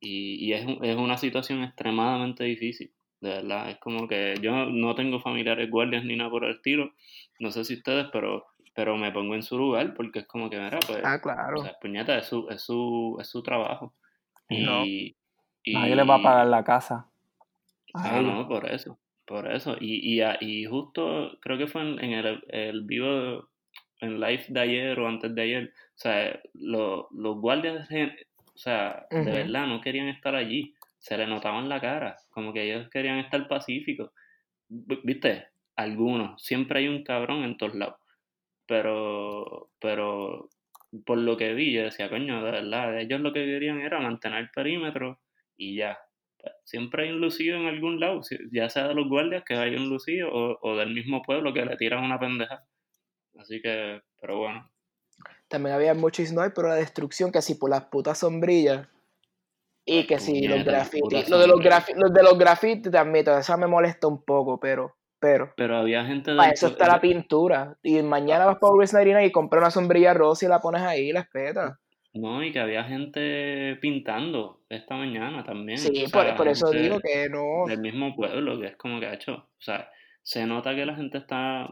Y, 0.00 0.46
y 0.46 0.54
es, 0.54 0.66
es 0.82 0.96
una 0.96 1.18
situación 1.18 1.62
extremadamente 1.62 2.44
difícil, 2.44 2.92
de 3.20 3.28
verdad. 3.28 3.70
Es 3.70 3.78
como 3.78 4.08
que 4.08 4.34
yo 4.40 4.66
no 4.66 4.94
tengo 4.94 5.20
familiares 5.20 5.70
guardias 5.70 6.04
ni 6.04 6.16
nada 6.16 6.30
por 6.30 6.44
el 6.44 6.52
estilo, 6.52 6.94
no 7.38 7.50
sé 7.50 7.64
si 7.64 7.74
ustedes, 7.74 8.06
pero, 8.12 8.46
pero 8.74 8.96
me 8.96 9.12
pongo 9.12 9.34
en 9.34 9.42
su 9.42 9.58
lugar 9.58 9.92
porque 9.94 10.20
es 10.20 10.26
como 10.26 10.48
que, 10.48 10.58
mira, 10.58 10.78
pues, 10.86 11.00
Ah, 11.04 11.16
o 11.16 11.20
claro. 11.20 11.62
sea, 11.62 11.76
puñeta, 11.80 12.16
es 12.16 12.26
su, 12.26 12.48
es 12.48 12.62
su, 12.62 13.18
es 13.20 13.28
su 13.28 13.42
trabajo. 13.42 13.94
No. 14.48 14.84
Y, 14.84 15.16
y- 15.64 15.72
Nadie 15.74 15.96
les 15.96 16.08
va 16.08 16.14
a 16.16 16.22
pagar 16.22 16.46
la 16.46 16.64
casa. 16.64 17.06
Ah, 17.94 18.20
no, 18.20 18.48
por 18.48 18.66
eso, 18.70 18.98
por 19.26 19.50
eso. 19.50 19.76
Y, 19.80 20.20
y, 20.20 20.22
y 20.40 20.64
justo 20.66 21.38
creo 21.40 21.58
que 21.58 21.66
fue 21.66 21.82
en, 21.82 22.02
en 22.04 22.12
el, 22.12 22.44
el 22.48 22.82
vivo, 22.82 23.48
en 24.00 24.20
live 24.20 24.44
de 24.48 24.60
ayer 24.60 24.98
o 25.00 25.08
antes 25.08 25.34
de 25.34 25.42
ayer, 25.42 25.64
o 25.74 25.98
sea, 25.98 26.40
lo- 26.54 27.08
los 27.12 27.36
guardias, 27.40 27.88
o 27.90 28.58
sea, 28.58 29.06
de 29.18 29.32
verdad 29.32 29.66
no 29.66 29.80
querían 29.80 30.08
estar 30.08 30.34
allí, 30.34 30.74
se 30.98 31.16
le 31.16 31.26
notaban 31.26 31.68
la 31.68 31.80
cara, 31.80 32.16
como 32.30 32.52
que 32.52 32.62
ellos 32.64 32.88
querían 32.90 33.18
estar 33.18 33.46
pacíficos. 33.48 34.10
¿Viste? 34.68 35.48
Algunos, 35.76 36.42
siempre 36.42 36.80
hay 36.80 36.88
un 36.88 37.02
cabrón 37.04 37.44
en 37.44 37.56
todos 37.56 37.74
lados, 37.74 37.96
pero, 38.66 39.70
pero 39.80 40.48
por 41.06 41.18
lo 41.18 41.36
que 41.36 41.54
vi, 41.54 41.72
yo 41.72 41.82
decía, 41.84 42.08
coño, 42.08 42.42
de 42.44 42.50
verdad, 42.50 42.98
ellos 43.00 43.20
lo 43.20 43.32
que 43.32 43.44
querían 43.44 43.80
era 43.80 44.00
mantener 44.00 44.40
el 44.40 44.50
perímetro 44.50 45.20
y 45.60 45.76
ya. 45.76 45.98
Siempre 46.64 47.04
hay 47.04 47.10
un 47.10 47.20
lucido 47.20 47.58
en 47.58 47.66
algún 47.66 48.00
lado, 48.00 48.22
ya 48.50 48.70
sea 48.70 48.88
de 48.88 48.94
los 48.94 49.08
guardias 49.08 49.44
que 49.44 49.54
hay 49.54 49.74
un 49.74 49.90
lucido 49.90 50.30
o, 50.32 50.58
o 50.62 50.76
del 50.76 50.94
mismo 50.94 51.20
pueblo 51.20 51.52
que 51.52 51.66
le 51.66 51.76
tiran 51.76 52.02
una 52.02 52.18
pendeja. 52.18 52.64
Así 53.38 53.60
que, 53.60 54.00
pero 54.20 54.38
bueno. 54.38 54.70
También 55.48 55.74
había 55.74 55.92
mucho 55.92 56.22
diciendo, 56.22 56.40
ay, 56.40 56.50
pero 56.54 56.68
la 56.68 56.76
destrucción, 56.76 57.30
que 57.30 57.42
si 57.42 57.56
por 57.56 57.68
las 57.68 57.84
putas 57.84 58.18
sombrillas. 58.18 58.88
Y 59.84 60.06
que 60.06 60.18
si 60.18 60.48
los 60.48 60.64
grafitis. 60.64 61.28
Lo 61.28 61.38
de 61.38 61.46
los, 61.46 61.60
los 61.96 62.12
de 62.12 62.22
los 62.22 62.38
grafitis 62.38 62.90
también, 62.90 63.28
esa 63.28 63.56
me 63.58 63.66
molesta 63.66 64.06
un 64.06 64.24
poco, 64.24 64.58
pero. 64.58 64.96
Pero. 65.18 65.52
Pero 65.54 65.76
había 65.76 66.06
gente 66.06 66.34
Para 66.34 66.52
eso 66.52 66.68
está 66.68 66.86
la 66.86 67.00
pintura. 67.00 67.76
Y 67.82 68.00
mañana 68.02 68.46
vas 68.46 68.58
para 68.58 68.72
99 68.72 69.26
y 69.26 69.32
compras 69.32 69.60
una 69.60 69.70
sombrilla 69.70 70.14
rosa 70.14 70.46
y 70.46 70.48
la 70.48 70.60
pones 70.60 70.80
ahí 70.80 71.10
y 71.10 71.12
la 71.12 71.20
espetas. 71.20 71.78
No, 72.14 72.42
y 72.42 72.50
que 72.50 72.60
había 72.60 72.84
gente 72.84 73.76
pintando 73.82 74.59
esta 74.70 74.96
mañana 74.96 75.42
también. 75.44 75.78
Sí, 75.78 76.06
sea, 76.06 76.08
por, 76.28 76.36
por 76.36 76.48
eso 76.48 76.68
gente 76.68 76.82
digo 76.82 77.00
que 77.00 77.28
no. 77.28 77.66
del 77.66 77.80
mismo 77.80 78.14
pueblo, 78.14 78.58
que 78.60 78.68
es 78.68 78.76
como 78.76 79.00
que 79.00 79.06
ha 79.06 79.14
hecho. 79.14 79.34
O 79.34 79.60
sea, 79.60 79.90
se 80.22 80.46
nota 80.46 80.74
que 80.74 80.86
la 80.86 80.94
gente 80.94 81.18
está 81.18 81.68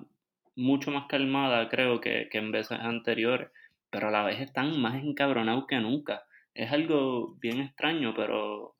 mucho 0.56 0.90
más 0.90 1.06
calmada, 1.08 1.68
creo, 1.68 2.00
que, 2.00 2.28
que 2.30 2.38
en 2.38 2.50
veces 2.50 2.78
anteriores, 2.80 3.50
pero 3.90 4.08
a 4.08 4.10
la 4.10 4.24
vez 4.24 4.40
están 4.40 4.80
más 4.80 4.96
encabronados 4.96 5.66
que 5.68 5.78
nunca. 5.78 6.24
Es 6.54 6.72
algo 6.72 7.36
bien 7.40 7.60
extraño, 7.60 8.12
pero, 8.16 8.74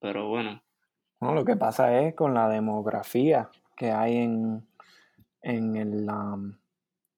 pero 0.00 0.28
bueno. 0.28 0.62
No, 1.20 1.34
lo 1.34 1.44
que 1.44 1.56
pasa 1.56 2.00
es 2.00 2.14
con 2.14 2.32
la 2.32 2.48
demografía 2.48 3.50
que 3.76 3.90
hay 3.90 4.16
en, 4.16 4.66
en, 5.42 5.76
el, 5.76 6.08
um, 6.08 6.56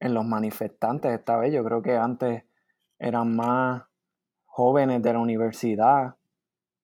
en 0.01 0.15
los 0.15 0.25
manifestantes 0.25 1.13
esta 1.13 1.37
vez. 1.37 1.55
Yo 1.55 1.63
creo 1.63 1.83
que 1.83 1.97
antes 1.97 2.43
eran 2.99 3.37
más 3.37 3.85
jóvenes 4.45 5.01
de 5.03 5.13
la 5.13 5.21
universidad 5.21 6.17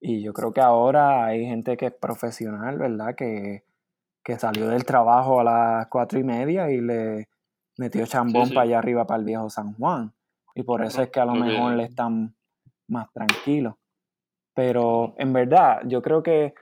y 0.01 0.21
yo 0.21 0.33
creo 0.33 0.53
que 0.53 0.61
ahora 0.61 1.25
hay 1.25 1.45
gente 1.45 1.75
que 1.77 1.87
es 1.87 1.93
profesional, 1.93 2.77
¿verdad? 2.77 3.15
Que, 3.15 3.63
que 4.23 4.37
salió 4.39 4.67
del 4.67 4.85
trabajo 4.85 5.39
a 5.41 5.43
las 5.43 5.87
cuatro 5.87 6.19
y 6.19 6.23
media 6.23 6.69
y 6.71 6.81
le 6.81 7.29
metió 7.77 8.05
chambón 8.05 8.47
sí. 8.47 8.53
para 8.53 8.63
allá 8.65 8.79
arriba 8.79 9.05
para 9.05 9.19
el 9.19 9.25
viejo 9.25 9.49
San 9.49 9.73
Juan. 9.73 10.13
Y 10.55 10.63
por 10.63 10.83
eso 10.83 11.01
es 11.01 11.09
que 11.09 11.19
a 11.19 11.25
lo 11.25 11.35
mejor 11.35 11.73
le 11.73 11.83
están 11.83 12.35
más 12.87 13.11
tranquilos. 13.13 13.75
Pero 14.53 15.15
en 15.17 15.31
verdad, 15.31 15.81
yo 15.85 16.01
creo 16.01 16.21
que 16.23 16.53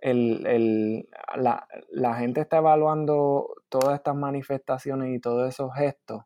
el, 0.00 0.46
el- 0.46 1.08
la, 1.36 1.66
la 1.90 2.14
gente 2.16 2.40
está 2.42 2.58
evaluando 2.58 3.48
todas 3.68 3.94
estas 3.94 4.14
manifestaciones 4.14 5.14
y 5.14 5.20
todos 5.20 5.48
esos 5.48 5.72
gestos, 5.74 6.22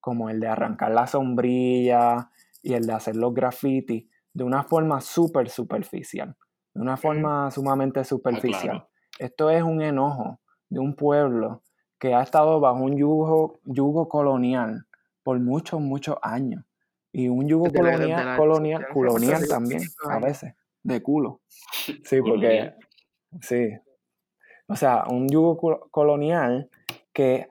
como 0.00 0.28
el 0.30 0.40
de 0.40 0.48
arrancar 0.48 0.90
la 0.92 1.06
sombrilla 1.06 2.30
y 2.62 2.74
el 2.74 2.86
de 2.86 2.92
hacer 2.92 3.16
los 3.16 3.32
grafitis, 3.32 4.08
de 4.34 4.44
una 4.44 4.62
forma 4.64 5.00
súper 5.00 5.48
superficial, 5.50 6.36
de 6.74 6.80
una 6.80 6.96
forma 6.96 7.50
sumamente 7.50 8.04
superficial. 8.04 8.62
claro. 8.62 8.88
Esto 9.18 9.50
es 9.50 9.62
un 9.62 9.82
enojo 9.82 10.40
de 10.68 10.80
un 10.80 10.94
pueblo 10.96 11.62
que 11.98 12.14
ha 12.14 12.22
estado 12.22 12.58
bajo 12.60 12.78
un 12.82 12.96
yugo, 12.96 13.60
yugo 13.64 14.08
colonial 14.08 14.86
por 15.22 15.38
muchos, 15.38 15.80
muchos 15.80 16.16
años. 16.22 16.64
Y 17.12 17.28
un 17.28 17.46
yugo 17.46 17.66
la- 17.66 17.72
colonial, 17.72 18.26
la 18.26 18.36
colonial, 18.36 18.86
colonial 18.92 19.46
también, 19.48 19.82
a 20.08 20.18
veces, 20.18 20.54
de 20.82 21.02
culo. 21.02 21.40
Sí, 22.04 22.20
porque, 22.22 22.74
sí. 23.42 23.68
O 24.66 24.76
sea, 24.76 25.04
un 25.10 25.28
yugo 25.28 25.58
col- 25.58 25.90
colonial 25.90 26.70
que 27.12 27.48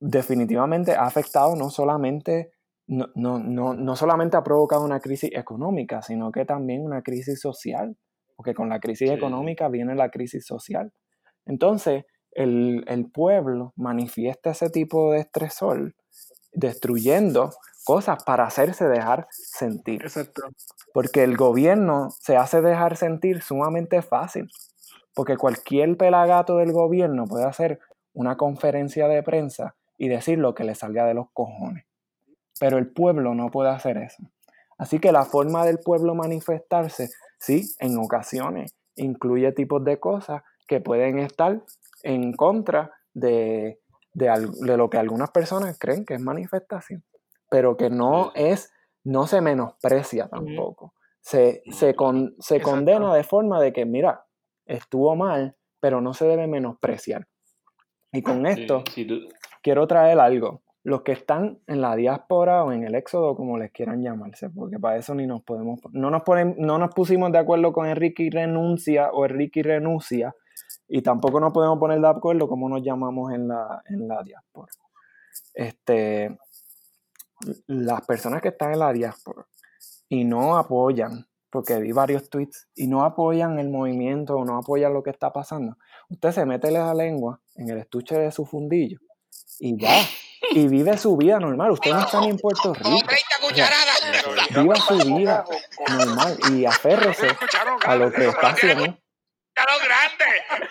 definitivamente 0.00 0.92
ha 0.94 1.04
afectado 1.04 1.54
no 1.54 1.70
solamente, 1.70 2.51
no, 2.92 3.08
no, 3.14 3.38
no, 3.38 3.74
no 3.74 3.96
solamente 3.96 4.36
ha 4.36 4.42
provocado 4.44 4.84
una 4.84 5.00
crisis 5.00 5.30
económica, 5.32 6.02
sino 6.02 6.30
que 6.30 6.44
también 6.44 6.84
una 6.84 7.02
crisis 7.02 7.40
social, 7.40 7.96
porque 8.36 8.54
con 8.54 8.68
la 8.68 8.80
crisis 8.80 9.08
Sí. 9.08 9.14
económica 9.14 9.68
viene 9.68 9.94
la 9.94 10.10
crisis 10.10 10.44
social. 10.46 10.92
Entonces, 11.46 12.04
el, 12.32 12.84
el 12.88 13.10
pueblo 13.10 13.72
manifiesta 13.76 14.50
ese 14.50 14.70
tipo 14.70 15.12
de 15.12 15.20
estresor 15.20 15.94
destruyendo 16.52 17.50
cosas 17.84 18.22
para 18.24 18.44
hacerse 18.44 18.86
dejar 18.88 19.26
sentir. 19.30 20.02
Exacto. 20.02 20.42
Porque 20.92 21.24
el 21.24 21.36
gobierno 21.36 22.08
se 22.10 22.36
hace 22.36 22.60
dejar 22.60 22.96
sentir 22.96 23.42
sumamente 23.42 24.02
fácil. 24.02 24.48
Porque 25.14 25.36
cualquier 25.36 25.96
pelagato 25.96 26.56
del 26.58 26.72
gobierno 26.72 27.24
puede 27.26 27.44
hacer 27.44 27.80
una 28.14 28.36
conferencia 28.36 29.08
de 29.08 29.22
prensa 29.22 29.76
y 29.98 30.08
decir 30.08 30.38
lo 30.38 30.54
que 30.54 30.64
le 30.64 30.74
salga 30.74 31.06
de 31.06 31.14
los 31.14 31.26
cojones. 31.32 31.84
Pero 32.62 32.78
el 32.78 32.86
pueblo 32.86 33.34
no 33.34 33.50
puede 33.50 33.70
hacer 33.70 33.96
eso. 33.96 34.22
Así 34.78 35.00
que 35.00 35.10
la 35.10 35.24
forma 35.24 35.64
del 35.66 35.80
pueblo 35.80 36.14
manifestarse, 36.14 37.10
sí, 37.36 37.74
en 37.80 37.98
ocasiones 37.98 38.76
incluye 38.94 39.50
tipos 39.50 39.82
de 39.84 39.98
cosas 39.98 40.42
que 40.68 40.80
pueden 40.80 41.18
estar 41.18 41.60
en 42.04 42.32
contra 42.34 42.92
de, 43.14 43.80
de, 44.14 44.76
lo 44.76 44.88
que 44.88 44.98
algunas 44.98 45.32
personas 45.32 45.76
creen 45.76 46.04
que 46.04 46.14
es 46.14 46.20
manifestación, 46.20 47.02
pero 47.50 47.76
que 47.76 47.90
no 47.90 48.30
es, 48.36 48.72
no 49.02 49.26
se 49.26 49.40
menosprecia 49.40 50.28
tampoco. 50.28 50.94
Se, 51.20 51.64
se, 51.68 51.96
con- 51.96 52.36
se 52.38 52.60
condena 52.60 53.12
de 53.12 53.24
forma 53.24 53.60
de 53.60 53.72
que, 53.72 53.84
mira, 53.86 54.24
estuvo 54.66 55.16
mal, 55.16 55.56
pero 55.80 56.00
no 56.00 56.14
se 56.14 56.26
debe 56.26 56.46
menospreciar. 56.46 57.26
Y 58.12 58.22
con 58.22 58.46
Sí, 58.46 58.52
esto 58.52 58.84
tú- 58.84 59.28
quiero 59.64 59.88
traer 59.88 60.20
algo. 60.20 60.62
Los 60.84 61.02
que 61.02 61.12
están 61.12 61.60
en 61.66 61.80
la 61.80 61.94
diáspora 61.94 62.64
o 62.64 62.72
en 62.72 62.84
el 62.84 62.94
éxodo, 62.94 63.36
como 63.36 63.56
les 63.56 63.70
quieran 63.70 64.02
llamarse, 64.02 64.50
porque 64.50 64.78
para 64.78 64.96
eso 64.96 65.14
ni 65.14 65.26
nos 65.26 65.42
podemos, 65.42 65.80
no 65.92 66.10
nos 66.10 66.22
ponen, 66.22 66.56
no 66.58 66.78
nos 66.78 66.92
pusimos 66.92 67.30
de 67.30 67.38
acuerdo 67.38 67.72
con 67.72 67.86
Enrique 67.86 68.24
y 68.24 68.30
renuncia 68.30 69.10
o 69.12 69.24
Enrique 69.24 69.60
y 69.60 69.62
renuncia, 69.62 70.34
y 70.88 71.02
tampoco 71.02 71.40
nos 71.40 71.52
podemos 71.52 71.78
poner 71.78 72.00
de 72.00 72.08
acuerdo 72.08 72.48
como 72.48 72.68
nos 72.68 72.82
llamamos 72.82 73.32
en 73.32 73.48
la, 73.48 73.82
en 73.86 74.08
la 74.08 74.22
diáspora. 74.22 74.72
Este, 75.54 76.36
las 77.66 78.04
personas 78.06 78.42
que 78.42 78.48
están 78.48 78.72
en 78.72 78.80
la 78.80 78.92
diáspora 78.92 79.46
y 80.08 80.24
no 80.24 80.56
apoyan, 80.56 81.26
porque 81.50 81.78
vi 81.78 81.92
varios 81.92 82.28
tweets, 82.28 82.68
y 82.74 82.86
no 82.86 83.04
apoyan 83.04 83.58
el 83.58 83.70
movimiento 83.70 84.36
o 84.36 84.44
no 84.44 84.58
apoyan 84.58 84.92
lo 84.92 85.02
que 85.02 85.10
está 85.10 85.32
pasando, 85.32 85.76
usted 86.08 86.32
se 86.32 86.44
mete 86.44 86.70
la 86.70 86.92
lengua 86.92 87.40
en 87.54 87.70
el 87.70 87.78
estuche 87.78 88.18
de 88.18 88.30
su 88.32 88.44
fundillo 88.44 88.98
y 89.58 89.76
ya, 89.78 89.94
y 90.50 90.68
vive 90.68 90.98
su 90.98 91.16
vida 91.16 91.38
normal. 91.38 91.70
Usted 91.70 91.92
no 91.92 92.00
está 92.00 92.20
ni 92.20 92.30
en 92.30 92.36
Puerto 92.36 92.74
Rico. 92.74 92.84
Como 92.84 93.02
30 93.02 93.26
cucharadas. 93.40 94.02
Pero 94.10 94.34
la 94.34 94.46
Viva 94.62 94.76
su 94.76 95.14
vida 95.14 95.44
normal 95.88 96.38
y 96.52 96.64
aférrese 96.64 97.36
a 97.84 97.94
lo 97.94 98.12
que 98.12 98.28
está 98.28 98.48
haciendo. 98.48 98.84
¡Ya 98.84 99.64
lo 99.64 99.78
grande! 99.84 100.68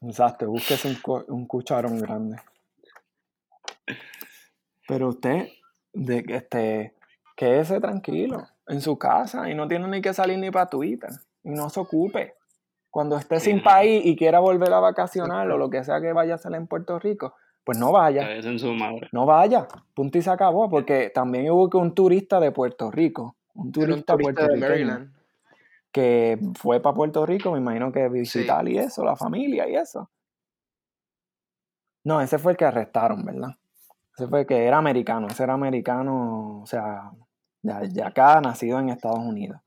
Exacto, 0.00 0.46
búsquese 0.46 0.88
un, 0.88 1.24
un 1.28 1.46
cucharón 1.46 1.98
grande. 1.98 2.40
Pero 4.86 5.08
usted, 5.08 5.48
de, 5.92 6.24
este, 6.28 6.94
quédese 7.36 7.80
tranquilo 7.80 8.48
en 8.68 8.80
su 8.80 8.96
casa 8.96 9.50
y 9.50 9.54
no 9.54 9.66
tiene 9.68 9.88
ni 9.88 10.00
que 10.00 10.14
salir 10.14 10.38
ni 10.38 10.50
para 10.50 10.66
Twitter. 10.66 11.10
Y 11.42 11.50
no 11.50 11.68
se 11.68 11.80
ocupe. 11.80 12.37
Cuando 12.90 13.16
esté 13.16 13.38
sin 13.40 13.62
país 13.62 14.04
y 14.04 14.16
quiera 14.16 14.40
volver 14.40 14.72
a 14.72 14.80
vacacionar 14.80 15.50
o 15.50 15.58
lo 15.58 15.68
que 15.68 15.84
sea 15.84 16.00
que 16.00 16.12
vaya 16.12 16.32
a 16.32 16.36
hacer 16.36 16.54
en 16.54 16.66
Puerto 16.66 16.98
Rico, 16.98 17.34
pues 17.64 17.78
no 17.78 17.92
vaya. 17.92 18.22
cállese 18.22 18.48
en 18.48 18.58
su 18.58 18.72
madre. 18.72 19.08
No 19.12 19.26
vaya. 19.26 19.68
Punto 19.94 20.16
y 20.16 20.22
se 20.22 20.30
acabó. 20.30 20.70
Porque 20.70 21.10
también 21.14 21.50
hubo 21.50 21.68
que 21.68 21.76
un 21.76 21.94
turista 21.94 22.40
de 22.40 22.50
Puerto 22.50 22.90
Rico. 22.90 23.36
Un 23.54 23.66
Era 23.66 23.66
un 23.66 23.72
turista, 23.72 24.12
turista 24.14 24.42
de 24.42 24.48
puertorriqueño 24.48 24.68
Maryland. 24.68 25.14
que 25.92 26.38
fue 26.54 26.80
para 26.80 26.94
Puerto 26.94 27.26
Rico, 27.26 27.52
me 27.52 27.58
imagino 27.58 27.92
que 27.92 28.08
visitar 28.08 28.66
y 28.68 28.78
eso, 28.78 29.04
la 29.04 29.16
familia 29.16 29.68
y 29.68 29.74
eso. 29.74 30.10
No, 32.04 32.20
ese 32.22 32.38
fue 32.38 32.52
el 32.52 32.58
que 32.58 32.64
arrestaron, 32.64 33.22
¿verdad? 33.24 33.50
Ese 34.16 34.28
fue 34.28 34.40
el 34.40 34.46
que 34.46 34.64
era 34.64 34.78
americano, 34.78 35.26
ese 35.28 35.42
era 35.42 35.52
americano, 35.52 36.60
o 36.62 36.66
sea, 36.66 37.10
de 37.62 38.02
acá, 38.02 38.40
nacido 38.40 38.78
en 38.78 38.88
Estados 38.88 39.18
Unidos. 39.18 39.60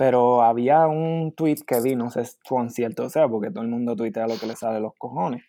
Pero 0.00 0.40
había 0.40 0.86
un 0.86 1.34
tweet 1.36 1.58
que 1.66 1.78
vi, 1.82 1.94
no 1.94 2.10
sé 2.10 2.22
cuán 2.48 2.70
cierto 2.70 3.10
sea, 3.10 3.28
porque 3.28 3.50
todo 3.50 3.64
el 3.64 3.68
mundo 3.68 3.94
tuitea 3.94 4.26
lo 4.26 4.38
que 4.38 4.46
le 4.46 4.56
sale 4.56 4.76
de 4.76 4.80
los 4.80 4.94
cojones. 4.96 5.44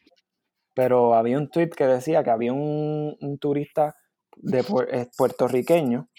Pero 0.76 1.14
había 1.14 1.38
un 1.38 1.50
tweet 1.50 1.70
que 1.70 1.88
decía 1.88 2.22
que 2.22 2.32
había 2.32 2.52
un, 2.52 3.16
un 3.22 3.40
turista 3.40 3.96
de 4.36 4.60
eh, 4.92 5.08
puertorriqueño 5.18 6.10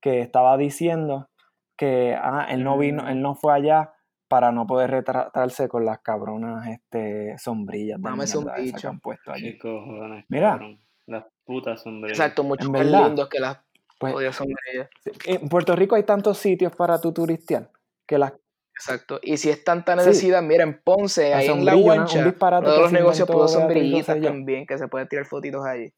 que 0.00 0.20
estaba 0.20 0.56
diciendo 0.56 1.30
que 1.76 2.16
ah, 2.16 2.46
él 2.48 2.62
no 2.62 2.78
vino, 2.78 3.08
él 3.08 3.20
no 3.20 3.34
fue 3.34 3.52
allá 3.52 3.92
para 4.28 4.52
no 4.52 4.68
poder 4.68 4.92
retratarse 4.92 5.66
con 5.66 5.84
las 5.84 5.98
cabronas 5.98 6.68
este, 6.68 7.36
sombrillas 7.38 7.98
que 8.00 8.62
bicho. 8.62 8.88
han 8.88 9.00
puesto 9.00 9.32
allí. 9.32 9.54
¿Qué 9.54 9.58
cojones, 9.58 10.24
Mira. 10.28 10.50
cabrón? 10.52 10.80
Las 11.06 11.24
putas 11.44 11.82
sombreras. 11.82 12.16
Exacto, 12.16 12.44
mucho 12.44 12.70
más 12.70 12.86
lindos 12.86 13.28
que 13.28 13.40
las 13.40 13.63
Pues, 13.98 14.34
sombrillas. 14.34 14.88
en 15.26 15.48
Puerto 15.48 15.76
Rico 15.76 15.94
hay 15.94 16.02
tantos 16.02 16.38
sitios 16.38 16.74
para 16.74 17.00
tu 17.00 17.12
turistear 17.12 17.70
que 18.06 18.18
las 18.18 18.32
Exacto. 18.76 19.20
Y 19.22 19.36
si 19.36 19.50
es 19.50 19.62
tanta 19.62 19.92
Sí. 19.92 19.98
necesidad, 19.98 20.42
mira, 20.42 20.64
en 20.64 20.80
Ponce, 20.82 21.32
ahí 21.32 21.46
en 21.46 21.64
la 21.64 21.72
sombrilla, 21.72 21.94
guancha, 21.94 22.60
que 22.60 22.66
los 22.66 22.92
negocios 22.92 23.28
Beatriz 23.28 23.50
sombrillitas 23.52 24.20
también, 24.20 24.66
que 24.66 24.76
se 24.78 24.88
pueden 24.88 25.06
tirar 25.08 25.26
fotitos 25.26 25.64
allí. 25.64 25.92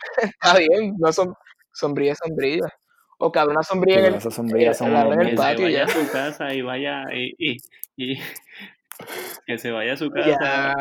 Está 0.40 0.58
bien, 0.58 0.94
no 0.98 1.12
son 1.12 1.34
sombrillas, 1.72 2.18
sombrillas. 2.24 2.70
O 3.18 3.30
cada 3.32 3.48
una 3.50 3.62
sombrilla 3.62 3.94
Sí, 3.94 3.98
en 3.98 4.04
pero 4.04 4.14
el, 4.14 4.20
esas 4.20 4.34
sombrillas 4.34 4.78
son 4.78 4.96
abren 4.96 5.20
en 5.20 5.28
el 5.28 5.36
que 5.36 5.42
se 5.42 5.62
vaya 5.62 5.70
ya. 5.70 5.84
a 5.84 5.88
su 5.88 6.10
casa 6.12 6.54
y 6.54 6.62
vaya 6.62 7.04
y, 7.12 7.34
y, 7.38 7.56
y- 7.96 8.18
que 9.46 9.58
se 9.58 9.70
vaya 9.70 9.92
a 9.92 9.96
su 9.96 10.10
casa 10.10 10.74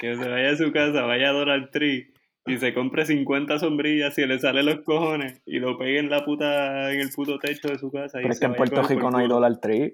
que 0.00 0.16
se 0.16 0.28
vaya 0.28 0.50
a 0.50 0.56
su 0.56 0.72
casa 0.72 1.02
vaya 1.02 1.30
a 1.30 1.32
Donald 1.32 1.70
Tree 1.72 2.11
y 2.46 2.58
se 2.58 2.74
compre 2.74 3.06
50 3.06 3.58
sombrillas 3.58 4.18
y 4.18 4.26
le 4.26 4.38
sale 4.38 4.62
los 4.62 4.80
cojones 4.80 5.40
y 5.46 5.58
lo 5.60 5.78
pegue 5.78 5.98
en 6.00 6.10
la 6.10 6.24
puta 6.24 6.92
en 6.92 7.00
el 7.00 7.10
puto 7.10 7.38
techo 7.38 7.68
de 7.68 7.78
su 7.78 7.90
casa 7.90 8.18
y 8.18 8.22
Pero 8.22 8.32
es 8.32 8.38
se 8.38 8.40
que 8.40 8.46
en 8.46 8.54
Puerto 8.54 8.82
Rico 8.82 9.10
no 9.10 9.18
hay. 9.18 9.28
Dollar 9.28 9.58
Tree. 9.60 9.92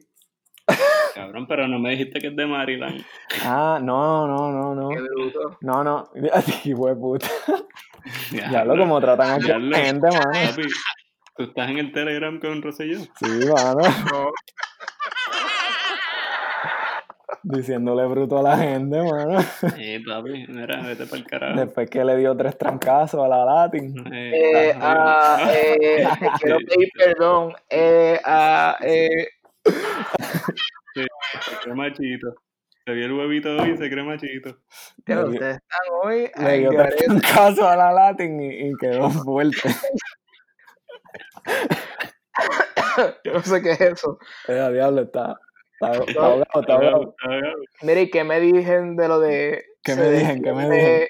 cabrón 1.14 1.46
pero 1.46 1.66
no 1.68 1.78
me 1.78 1.90
dijiste 1.90 2.20
que 2.20 2.28
es 2.28 2.36
de 2.36 2.46
Maryland 2.46 3.05
Ah, 3.44 3.78
no, 3.82 4.26
no, 4.26 4.51
no, 4.53 4.74
no. 4.74 4.88
Qué 4.88 5.01
bruto. 5.01 5.59
No, 5.61 5.82
no. 5.84 6.11
Hijo 6.64 6.86
de 6.88 6.96
puta. 6.96 7.26
Ya 8.32 8.49
Diablo, 8.49 8.76
lo 8.76 8.82
como 8.82 9.01
tratan 9.01 9.30
aquí 9.40 9.51
a 9.51 9.59
gente, 9.61 10.07
mano. 10.09 10.30
papi 10.32 10.62
tú 11.36 11.42
estás 11.44 11.70
en 11.70 11.78
el 11.78 11.92
Telegram 11.92 12.38
con 12.40 12.62
Rosselló 12.62 12.99
Sí, 12.99 13.26
mano. 13.53 13.80
No, 14.12 14.30
Diciéndole 17.43 18.05
bruto 18.07 18.39
a 18.39 18.43
la 18.43 18.57
gente, 18.59 18.99
mano. 19.01 19.39
Eh, 19.78 20.03
papi, 20.07 20.47
mira, 20.49 20.82
vete 20.82 21.07
para 21.07 21.16
el 21.18 21.26
carajo. 21.26 21.61
Después 21.61 21.89
que 21.89 22.05
le 22.05 22.16
dio 22.16 22.36
tres 22.36 22.59
trancazos 22.59 23.24
a 23.24 23.28
la 23.28 23.45
Latin. 23.45 23.95
Eh, 24.12 24.72
ah, 24.80 25.49
eh, 25.55 26.07
te 26.18 26.26
quiero 26.41 26.59
pedir 26.59 26.89
perdón. 26.97 27.55
Eh, 27.70 28.20
ah, 28.24 28.76
eh, 28.80 29.09
Se 30.95 31.07
cree 31.62 31.74
machito. 31.74 32.34
Se 32.84 32.93
vio 32.95 33.05
el 33.07 33.12
huevito 33.12 33.55
hoy 33.57 33.70
y 33.72 33.76
se 33.76 33.91
cree 33.91 34.03
machito. 34.05 34.57
dio- 35.07 35.26
ustedes 35.28 35.57
están 35.57 35.95
hoy 36.03 36.30
Le 36.36 36.59
dio 36.59 36.70
tres 36.70 36.97
trancazos 36.97 37.64
a 37.66 37.76
la 37.76 37.93
Latin 37.93 38.41
y, 38.41 38.68
y 38.68 38.72
quedó 38.80 39.11
fuerte. 39.24 39.70
Yo 43.24 43.32
no 43.34 43.43
sé 43.43 43.62
qué 43.62 43.72
es 43.72 43.80
eso. 43.80 44.18
Eh, 44.49 44.70
diablo, 44.72 45.03
está 45.03 45.39
ahogado, 45.87 46.43
está 46.61 46.72
ahogado. 46.74 47.14
Mire, 47.83 48.03
¿y 48.03 48.11
qué 48.11 48.24
me 48.24 48.41
dicen 48.41 48.97
de 48.97 49.09
lo 49.09 49.20
de. 49.20 49.64
¿Qué 49.83 49.93
se 49.95 50.01
me 50.01 50.11
dicen? 50.11 50.43
¿Qué 50.43 50.53
me 50.53 50.68
defiende- 50.68 51.09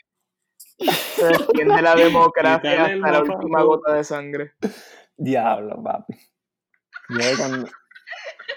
Se 0.79 1.25
defiende 1.27 1.83
la 1.83 1.95
democracia 1.97 2.85
hasta 2.85 3.11
la 3.11 3.21
última 3.23 3.63
gota 3.63 3.95
de 3.95 4.05
sangre. 4.05 4.53
Diablo, 5.17 5.83
papi. 5.83 6.15
Yo 7.11 7.37
cuando... 7.39 7.69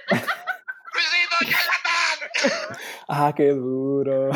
¡Luisito, 0.10 1.38
charlatán! 1.42 2.78
Ah, 3.08 3.34
qué 3.36 3.50
duro. 3.50 4.30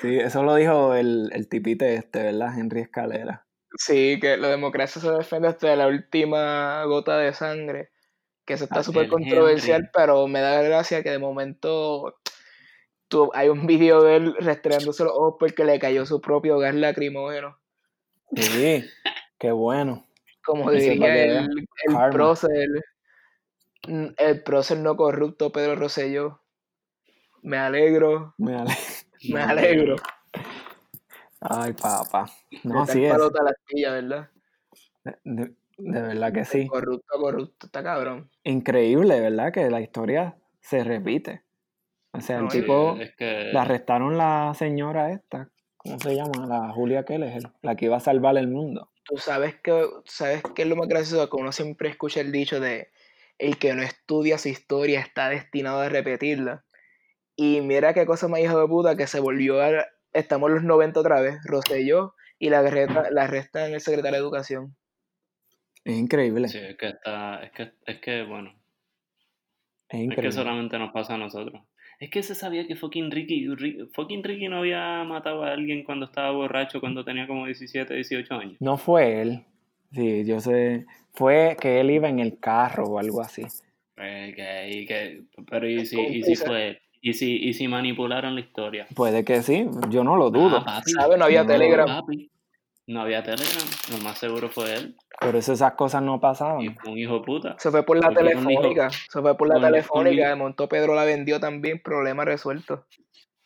Sí, 0.00 0.18
eso 0.18 0.42
lo 0.42 0.54
dijo 0.56 0.94
el, 0.94 1.30
el 1.32 1.48
tipite 1.48 1.94
este, 1.94 2.22
¿verdad? 2.24 2.58
Henry 2.58 2.80
Escalera. 2.82 3.46
Sí, 3.76 4.18
que 4.20 4.36
la 4.36 4.48
democracia 4.48 5.00
se 5.00 5.10
defiende 5.10 5.48
hasta 5.48 5.74
la 5.76 5.86
última 5.86 6.84
gota 6.84 7.16
de 7.18 7.32
sangre. 7.32 7.91
Que 8.44 8.54
eso 8.54 8.64
está 8.64 8.82
súper 8.82 9.08
controversial, 9.08 9.80
Henry. 9.82 9.90
pero 9.94 10.26
me 10.26 10.40
da 10.40 10.60
gracia 10.62 11.02
que 11.02 11.10
de 11.10 11.18
momento 11.18 12.18
tú, 13.08 13.30
hay 13.34 13.48
un 13.48 13.66
video 13.66 14.02
de 14.02 14.16
él 14.16 14.34
restregándose 14.40 15.04
los 15.04 15.12
ojos 15.12 15.36
porque 15.38 15.64
le 15.64 15.78
cayó 15.78 16.04
su 16.06 16.20
propio 16.20 16.58
gas 16.58 16.74
lacrimógeno. 16.74 17.58
Sí, 18.34 18.84
qué 19.38 19.52
bueno. 19.52 20.06
Como 20.44 20.70
diría 20.72 21.24
el, 21.36 21.46
el 21.86 21.94
Karma. 21.94 22.10
prócer, 22.10 22.68
mm, 23.86 24.06
el 24.16 24.42
prócer 24.42 24.78
no 24.78 24.96
corrupto 24.96 25.52
Pedro 25.52 25.76
Rosselló. 25.76 26.40
Me 27.42 27.58
alegro, 27.58 28.34
Me 28.38 28.56
ale- 28.56 28.76
me 29.28 29.40
alegro. 29.42 29.96
Ay, 31.40 31.72
papá. 31.74 32.30
No, 32.64 32.82
Está 32.82 32.92
sí 32.92 33.04
el 33.04 33.12
es. 33.12 33.18
la 33.18 33.50
astilla, 33.50 33.92
¿verdad? 33.92 34.30
De, 35.24 35.54
de 35.84 36.02
verdad 36.02 36.32
que 36.32 36.44
sí. 36.44 36.66
Corrupto, 36.66 37.18
corrupto, 37.20 37.66
está 37.66 37.82
cabrón. 37.82 38.30
Increíble, 38.44 39.20
¿verdad? 39.20 39.52
Que 39.52 39.68
la 39.70 39.80
historia 39.80 40.36
se 40.60 40.84
repite. 40.84 41.42
O 42.12 42.20
sea, 42.20 42.36
el 42.38 42.42
No, 42.44 42.48
tipo... 42.48 42.96
es 43.00 43.14
que 43.16 43.50
La 43.52 43.62
arrestaron 43.62 44.18
la 44.18 44.52
señora 44.54 45.10
esta. 45.12 45.48
¿Cómo 45.78 45.98
se 45.98 46.14
llama? 46.14 46.46
La 46.46 46.70
Julia 46.72 47.04
Keller, 47.04 47.42
la 47.62 47.74
que 47.74 47.86
iba 47.86 47.96
a 47.96 48.00
salvar 48.00 48.36
el 48.36 48.48
mundo. 48.48 48.90
Tú 49.04 49.16
sabes 49.16 49.56
que, 49.60 49.84
sabes 50.04 50.42
que 50.54 50.62
es 50.62 50.68
lo 50.68 50.76
más 50.76 50.86
gracioso 50.88 51.28
que 51.28 51.36
uno 51.36 51.50
siempre 51.52 51.88
escucha 51.88 52.20
el 52.20 52.30
dicho 52.30 52.60
de 52.60 52.90
el 53.38 53.58
que 53.58 53.74
no 53.74 53.82
estudia 53.82 54.38
su 54.38 54.48
historia 54.48 55.00
está 55.00 55.28
destinado 55.28 55.80
a 55.80 55.88
repetirla. 55.88 56.64
Y 57.34 57.60
mira 57.62 57.94
qué 57.94 58.06
cosa 58.06 58.28
más 58.28 58.40
hijo 58.40 58.60
de 58.60 58.68
puta 58.68 58.96
que 58.96 59.06
se 59.08 59.18
volvió 59.18 59.60
a... 59.60 59.70
Estamos 60.12 60.50
en 60.50 60.54
los 60.56 60.64
90 60.64 61.00
otra 61.00 61.20
vez, 61.20 61.38
Rosselló, 61.44 62.14
y 62.38 62.50
la, 62.50 62.60
arresta- 62.60 63.10
la 63.10 63.22
arrestan 63.24 63.72
el 63.72 63.80
secretario 63.80 64.18
de 64.18 64.22
Educación. 64.22 64.76
Es 65.84 65.98
increíble. 65.98 66.48
sí, 66.48 66.58
es 66.58 66.76
que 66.76 66.88
está, 66.88 67.42
es 67.42 67.50
que, 67.52 67.72
es 67.86 68.00
que 68.00 68.22
bueno, 68.24 68.50
Es 68.50 69.94
es 69.94 69.98
que 69.98 70.04
increíble. 70.04 70.32
solamente 70.32 70.78
nos 70.78 70.92
pasa 70.92 71.14
a 71.14 71.18
nosotros. 71.18 71.62
Es 72.00 72.10
que 72.10 72.22
se 72.22 72.34
sabía 72.34 72.66
que 72.66 72.74
fucking 72.74 73.10
Ricky, 73.10 73.46
Ri- 73.48 73.88
fucking 73.94 74.24
Ricky 74.24 74.48
no 74.48 74.58
había 74.58 75.04
matado 75.04 75.44
a 75.44 75.52
alguien 75.52 75.84
cuando 75.84 76.06
estaba 76.06 76.30
borracho, 76.32 76.80
cuando 76.80 77.04
tenía 77.04 77.26
como 77.28 77.46
17, 77.46 77.94
18 77.94 78.34
años. 78.34 78.56
No 78.60 78.76
fue 78.76 79.22
él. 79.22 79.44
Sí, 79.92 80.24
yo 80.24 80.40
sé. 80.40 80.86
Fue 81.12 81.56
que 81.60 81.78
él 81.80 81.90
iba 81.90 82.08
en 82.08 82.18
el 82.18 82.40
carro 82.40 82.84
o 82.86 82.98
algo 82.98 83.20
así. 83.20 83.42
Eh, 83.98 84.32
que, 84.34 84.70
y 84.70 84.86
que, 84.86 85.22
pero 85.48 85.68
y 85.68 85.84
si, 85.84 86.00
y 86.00 86.22
si 86.24 86.34
fue, 86.34 86.80
y 87.00 87.12
si, 87.12 87.36
y 87.36 87.52
si 87.52 87.68
manipularon 87.68 88.34
la 88.34 88.40
historia. 88.40 88.86
Puede 88.96 89.24
que 89.24 89.42
sí, 89.42 89.66
yo 89.90 90.02
no 90.02 90.16
lo 90.16 90.30
dudo. 90.30 90.56
Ah, 90.58 90.64
papi. 90.64 90.90
¿Sabe? 90.92 91.16
No 91.18 91.26
había 91.26 91.42
No, 91.42 91.48
Telegram. 91.50 91.86
Papi. 91.86 92.30
No 92.86 93.00
había 93.02 93.22
Telegram. 93.22 93.66
Lo 93.90 93.98
más 93.98 94.18
seguro 94.18 94.48
fue 94.50 94.74
él. 94.74 94.96
Por 95.20 95.36
eso 95.36 95.52
esas 95.52 95.74
cosas 95.74 96.02
no 96.02 96.16
Y 96.16 96.18
pasaban. 96.18 96.76
fue 96.76 96.92
un 96.92 96.98
hijo 96.98 97.22
puta. 97.22 97.54
Se 97.58 97.70
fue 97.70 97.84
por 97.84 97.96
la 97.96 98.08
Porque 98.08 98.32
con 98.34 98.50
hijo- 98.50 98.60
telefónica. 98.60 98.90
Se 98.90 99.20
fue 99.20 99.36
por 99.36 99.48
la 99.48 99.60
telefónica. 99.60 100.28
De 100.30 100.34
momento 100.34 100.68
Pedro 100.68 100.94
la 100.94 101.04
vendió 101.04 101.38
también. 101.38 101.80
Problema 101.82 102.24
resuelto. 102.24 102.86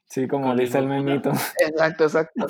Sí, 0.09 0.27
como 0.27 0.47
Con 0.49 0.57
dice 0.57 0.79
el 0.79 0.87
memito. 0.87 1.31
Exacto, 1.61 2.05
exacto. 2.05 2.47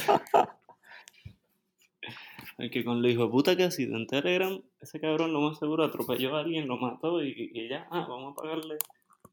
Es 2.58 2.70
que 2.70 2.84
con 2.84 3.02
lo 3.02 3.08
hijo 3.08 3.30
puta 3.30 3.54
que 3.56 3.64
ha 3.64 3.70
sido 3.70 3.96
en 3.96 4.06
Telegram, 4.06 4.58
ese 4.80 4.98
cabrón 4.98 5.32
lo 5.32 5.40
más 5.40 5.58
seguro 5.58 5.84
atropelló 5.84 6.36
a 6.36 6.40
alguien, 6.40 6.66
lo 6.66 6.78
mató 6.78 7.22
y, 7.22 7.50
y 7.52 7.68
ya, 7.68 7.86
ah, 7.90 8.06
vamos 8.08 8.32
a 8.32 8.40
pagarle 8.42 8.76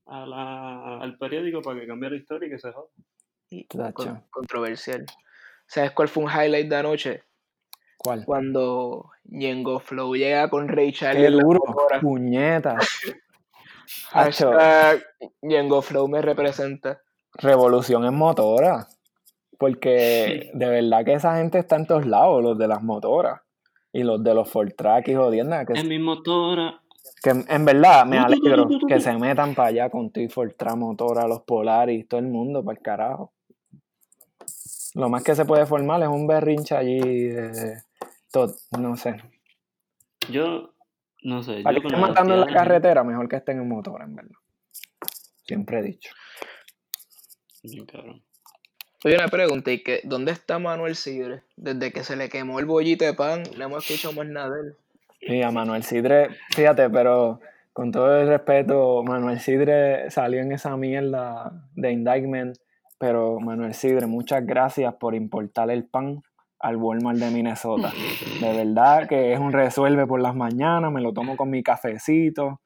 a 0.07 0.25
la, 0.25 0.97
al 0.99 1.17
periódico 1.17 1.61
para 1.61 1.79
que 1.79 1.87
cambie 1.87 2.09
la 2.09 2.17
historia 2.17 2.47
y 2.47 2.51
que 2.51 2.59
se 2.59 2.71
joda. 2.73 2.87
Y 3.49 3.65
con- 3.65 4.23
controversial. 4.29 5.05
¿Sabes 5.67 5.91
cuál 5.91 6.09
fue 6.09 6.23
un 6.25 6.29
highlight 6.31 6.67
de 6.67 6.75
anoche? 6.75 7.23
¿Cuál? 8.03 8.25
Cuando 8.25 9.11
Ñengo 9.25 9.79
Flow 9.79 10.15
llega 10.15 10.49
con 10.49 10.67
Ray 10.67 10.91
Charlie. 10.91 11.23
Qué 11.23 11.31
duro. 11.31 11.59
Hashtag 14.11 15.03
Ñengo 15.41 15.81
Flow 15.81 16.07
me 16.07 16.21
representa. 16.21 17.01
revolución 17.35 18.05
en 18.05 18.15
motora. 18.15 18.87
Porque 19.57 20.51
de 20.53 20.67
verdad 20.67 21.05
que 21.05 21.13
esa 21.13 21.37
gente 21.37 21.59
está 21.59 21.77
en 21.77 21.87
todos 21.87 22.05
lados, 22.05 22.43
los 22.43 22.57
de 22.57 22.67
las 22.67 22.83
motoras. 22.83 23.41
Y 23.93 24.03
los 24.03 24.23
de 24.23 24.33
los 24.33 24.49
Fortrack 24.49 25.07
y 25.07 25.15
jodiendas. 25.15 25.65
Que, 25.65 25.79
En 25.79 25.87
mi 25.87 25.99
motora. 25.99 26.81
que 27.21 27.29
en 27.29 27.65
verdad 27.65 28.05
me 28.05 28.17
alegro 28.17 28.67
que 28.87 28.99
se 28.99 29.13
metan 29.17 29.53
para 29.55 29.69
allá 29.69 29.89
con 29.89 30.11
tu 30.11 30.27
Fortrack, 30.27 30.75
motora, 30.75 31.27
los 31.27 31.41
Polaris, 31.43 32.07
todo 32.07 32.19
el 32.19 32.27
mundo, 32.27 32.63
para 32.63 32.77
el 32.77 32.83
carajo. 32.83 33.31
Lo 34.95 35.09
más 35.09 35.23
que 35.23 35.35
se 35.35 35.45
puede 35.45 35.65
formar 35.65 36.01
es 36.01 36.07
un 36.09 36.27
berrinche 36.27 36.75
allí 36.75 36.99
de 36.99 37.81
todo, 38.33 38.55
no 38.77 38.97
sé. 38.97 39.15
Yo, 40.29 40.73
no 41.21 41.43
sé, 41.43 41.61
Para 41.61 41.75
yo 41.75 41.81
que 41.81 41.87
estén 41.87 42.01
matando 42.01 42.33
en 42.33 42.39
la 42.41 42.47
carretera, 42.47 43.03
mejor 43.03 43.29
que 43.29 43.35
estén 43.35 43.59
en 43.59 43.69
motora, 43.69 44.05
en 44.05 44.15
verdad. 44.15 44.35
Siempre 45.45 45.79
he 45.79 45.83
dicho. 45.83 46.13
Bien, 47.61 47.85
cabrón. 47.85 48.23
Oye, 49.05 49.15
una 49.15 49.27
pregunta, 49.27 49.71
¿y 49.71 49.83
que, 49.83 50.01
dónde 50.03 50.31
está 50.31 50.57
Manuel 50.57 50.95
Sidre? 50.95 51.43
Desde 51.57 51.91
que 51.91 52.03
se 52.03 52.15
le 52.15 52.29
quemó 52.29 52.59
el 52.59 52.65
bollito 52.65 53.05
de 53.05 53.13
pan, 53.13 53.43
no 53.55 53.65
hemos 53.65 53.83
escuchado 53.89 54.15
más 54.15 54.25
nada 54.25 54.49
de 54.55 54.61
él. 54.61 54.75
Sí, 55.19 55.41
a 55.41 55.51
Manuel 55.51 55.83
Sidre, 55.83 56.29
fíjate, 56.55 56.89
pero 56.89 57.39
con 57.71 57.91
todo 57.91 58.19
el 58.19 58.27
respeto, 58.27 59.03
Manuel 59.03 59.39
Sidre 59.39 60.09
salió 60.09 60.41
en 60.41 60.53
esa 60.53 60.75
mierda 60.75 61.69
de 61.75 61.91
indictment, 61.91 62.57
pero 62.97 63.39
Manuel 63.39 63.73
Sidre, 63.73 64.07
muchas 64.07 64.45
gracias 64.45 64.93
por 64.95 65.13
importar 65.13 65.69
el 65.69 65.85
pan 65.85 66.23
al 66.63 66.77
Walmart 66.77 67.19
de 67.19 67.29
Minnesota. 67.29 67.91
De 68.39 68.53
verdad 68.65 69.07
que 69.07 69.33
es 69.33 69.39
un 69.39 69.51
resuelve 69.51 70.07
por 70.07 70.21
las 70.21 70.33
mañanas, 70.35 70.91
me 70.91 71.01
lo 71.01 71.13
tomo 71.13 71.35
con 71.37 71.49
mi 71.49 71.61
cafecito, 71.61 72.61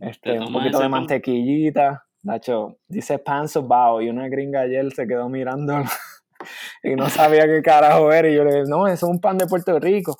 este, 0.00 0.34
Te 0.34 0.38
un 0.40 0.52
poquito 0.52 0.78
de 0.78 0.88
mantequillita. 0.88 2.04
Nacho, 2.22 2.76
dice 2.88 3.18
pan 3.18 3.48
sobao 3.48 4.02
y 4.02 4.08
una 4.10 4.28
gringa 4.28 4.60
ayer 4.60 4.92
se 4.92 5.06
quedó 5.06 5.28
mirando 5.28 5.82
y 6.82 6.94
no 6.94 7.08
sabía 7.08 7.46
qué 7.46 7.62
carajo 7.62 8.12
era 8.12 8.28
y 8.28 8.34
yo 8.34 8.44
le 8.44 8.50
dije, 8.54 8.64
no, 8.68 8.86
eso 8.86 9.06
es 9.06 9.10
un 9.12 9.20
pan 9.20 9.38
de 9.38 9.46
Puerto 9.46 9.78
Rico. 9.78 10.14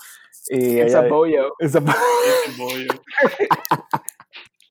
Y. 0.49 0.79
"Ese 0.79 0.97
pan- 1.01 1.09
Ese 1.59 1.81
bollo. 2.63 3.03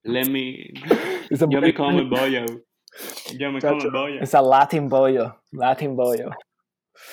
Let 0.04 0.26
me. 0.30 0.56
Yo 1.52 1.60
me 1.62 1.74
como 1.76 1.90
el 2.00 2.10
bollo. 2.10 2.46
Yo 3.38 3.52
me 3.52 3.60
como 3.70 3.82
el 3.84 3.92
bollo. 3.92 4.22
Es 4.22 4.34
a 4.34 4.42
Latin 4.42 4.90
bollo. 4.90 5.36
Latin 5.52 5.96
bollo. 5.96 6.30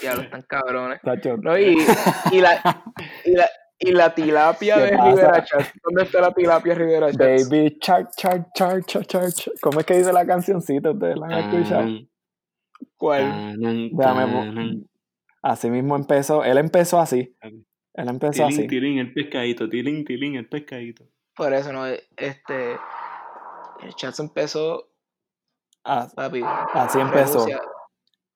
Ya 0.02 0.14
lo 0.14 0.22
están 0.22 0.42
cabrones. 0.42 1.00
No, 1.42 1.58
y, 1.58 1.76
y 2.32 2.40
la, 2.40 2.82
y, 3.24 3.32
la, 3.32 3.48
y 3.78 3.92
la 3.92 4.14
tilapia 4.14 4.76
¿Qué 4.76 4.82
de 4.82 4.96
pasa? 4.96 5.10
Rivera 5.10 5.44
Chat. 5.44 5.66
¿Dónde 5.82 6.02
está 6.04 6.20
la 6.20 6.32
tilapia 6.32 6.74
de 6.74 6.78
Rivera 6.78 7.12
Chat? 7.12 7.18
Baby 7.50 7.78
char, 7.78 8.08
char, 8.16 8.46
char, 8.54 8.84
char, 8.84 9.06
char, 9.06 9.32
char. 9.32 9.54
¿Cómo 9.60 9.80
es 9.80 9.86
que 9.86 9.96
dice 9.98 10.12
la 10.12 10.26
cancioncita? 10.26 10.90
¿Ustedes 10.90 11.16
la 11.16 11.26
han 11.26 11.32
escuchado? 11.54 11.88
¿Cuál? 12.96 13.56
Déjame 13.92 14.84
Así 15.42 15.68
mismo 15.68 15.96
empezó. 15.96 16.42
Él 16.44 16.56
empezó 16.58 16.98
así. 16.98 17.36
Él 17.42 18.08
empezó 18.08 18.46
así. 18.46 18.66
tilín, 18.66 18.98
el 18.98 19.12
pescadito. 19.12 19.68
Tilín, 19.68 20.04
tilín, 20.04 20.36
el 20.36 20.48
pescadito. 20.48 21.04
Por 21.36 21.52
eso, 21.52 21.72
¿no? 21.72 21.86
Este. 21.86 22.76
El 23.82 23.94
chat 23.96 24.18
empezó, 24.20 24.88
Ah, 25.84 26.08
papi. 26.14 26.42
Así 26.72 26.98
empezó. 26.98 27.46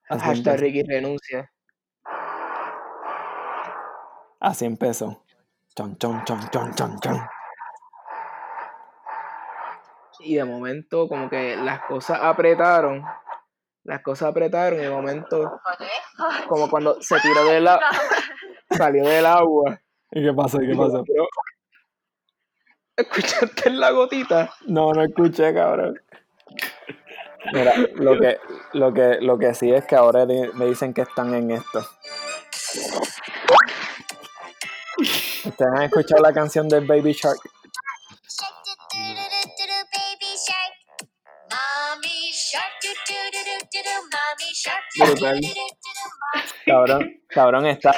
Hashtag. 0.09 0.61
Ricky 0.61 0.83
renuncia. 0.83 1.53
Así 4.41 4.65
empezó. 4.65 5.25
Chon, 5.75 5.97
chon, 5.99 6.25
chon, 6.25 6.41
chon, 6.51 6.75
chon, 6.75 7.01
chon. 7.01 7.21
y 10.21 10.37
de 10.37 10.45
momento 10.45 11.09
como 11.09 11.29
que 11.29 11.57
las 11.57 11.83
cosas 11.83 12.19
apretaron, 12.23 13.05
las 13.85 14.03
cosas 14.03 14.31
apretaron 14.31 14.79
y 14.79 14.83
de 14.83 14.91
momento 14.91 15.61
como 16.49 16.69
cuando 16.69 17.01
se 17.01 17.19
tiró 17.21 17.45
de 17.45 17.61
la, 17.61 17.81
salió 18.71 19.07
del 19.07 19.27
agua. 19.27 19.81
¿Y 20.11 20.23
qué 20.25 20.33
pasó? 20.33 20.61
¿Y 20.61 20.69
qué 20.69 20.77
pasó? 20.77 21.05
¿Escuchaste 22.97 23.71
la 23.71 23.91
gotita? 23.91 24.51
No, 24.67 24.93
no 24.93 25.05
escuché, 25.05 25.55
cabrón. 25.55 26.01
Mira, 27.53 27.75
lo 27.95 28.19
que, 28.19 28.39
lo 28.73 28.93
que, 28.93 29.19
lo 29.21 29.39
que 29.39 29.55
sí 29.55 29.73
es 29.73 29.85
que 29.87 29.97
ahora 29.97 30.27
me 30.27 30.67
dicen 30.67 30.93
que 30.93 31.03
están 31.03 31.35
en 31.35 31.51
esto. 31.51 31.81
¿Ustedes 35.45 35.73
han 35.73 35.83
escuchado 35.83 36.23
la 36.23 36.33
canción 36.33 36.69
de 36.69 36.81
Baby 36.81 37.13
Shark? 37.13 37.41
Cabrón, 46.67 47.23
cabrón, 47.29 47.67
está. 47.67 47.95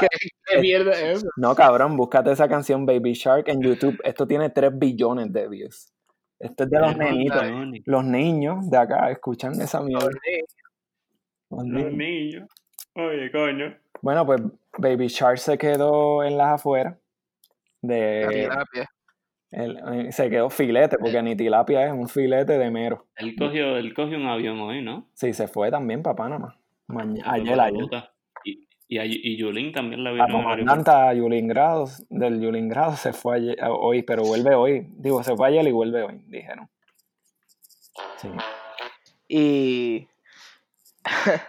No, 1.37 1.55
cabrón, 1.55 1.97
búscate 1.97 2.33
esa 2.33 2.49
canción 2.49 2.87
Baby 2.87 3.15
Shark 3.15 3.49
en 3.49 3.63
YouTube. 3.63 3.99
Esto 4.05 4.27
tiene 4.27 4.51
3 4.51 4.71
billones 4.79 5.33
de 5.33 5.49
views. 5.49 5.93
Esto 6.41 6.65
es 6.65 6.71
de 6.71 6.81
los 6.81 6.97
nenitos. 6.97 7.43
Los 7.85 8.05
niños 8.05 8.69
de 8.71 8.77
acá 8.79 9.11
escuchan 9.11 9.53
esa 9.61 9.81
mierda. 9.83 10.09
Los 11.51 11.65
niños. 11.65 12.49
Oye, 12.95 13.31
coño. 13.31 13.77
Bueno, 14.03 14.25
pues 14.27 14.41
Baby 14.79 15.09
Shark 15.09 15.39
se 15.39 15.59
quedó 15.59 16.25
en 16.25 16.37
las 16.39 16.55
afueras. 16.55 16.97
De, 17.83 18.27
tilapia. 18.31 18.91
él- 19.53 19.81
eh, 19.93 20.13
se 20.13 20.29
quedó 20.29 20.51
filete, 20.51 20.99
porque 20.99 21.23
ni 21.23 21.35
tilapia 21.37 21.87
es 21.87 21.93
un 21.93 22.09
filete 22.09 22.59
de 22.59 22.71
mero. 22.71 23.07
Él 23.17 23.35
cogió, 23.39 23.77
él 23.77 23.95
cogió 23.95 24.17
un 24.19 24.27
avión 24.27 24.61
hoy, 24.61 24.83
¿no? 24.83 25.09
Sí, 25.15 25.33
se 25.33 25.49
fue 25.49 25.71
también 25.71 26.03
para 26.03 26.17
Panamá. 26.17 26.59
Maña- 26.89 27.17
Se 27.17 27.23
fue 27.23 27.33
ayer, 27.41 27.61
ayer. 27.61 28.11
Y, 28.91 28.97
y, 28.97 28.99
a- 28.99 29.05
y 29.05 29.37
Yulín 29.37 29.73
también 29.73 30.03
la 30.03 30.11
La 30.11 30.15
vieron 30.27 30.31
aeropuerto. 30.41 30.65
comandante 30.65 30.91
a 30.91 31.15
Yulingrado, 31.15 31.89
del 32.09 32.41
Yulingrado 32.41 32.97
se 32.97 33.13
fue 33.13 33.37
ayer- 33.37 33.63
a- 33.63 33.71
hoy, 33.73 34.03
pero 34.03 34.25
vuelve 34.25 34.55
hoy. 34.57 34.87
Digo, 34.97 35.23
se 35.23 35.37
fue 35.37 35.47
ayer 35.49 35.67
y 35.69 35.73
vuelve 35.73 36.03
hoy, 36.03 36.25
dijeron. 36.27 36.69
Sí. 38.17 38.29
Y 39.29 40.07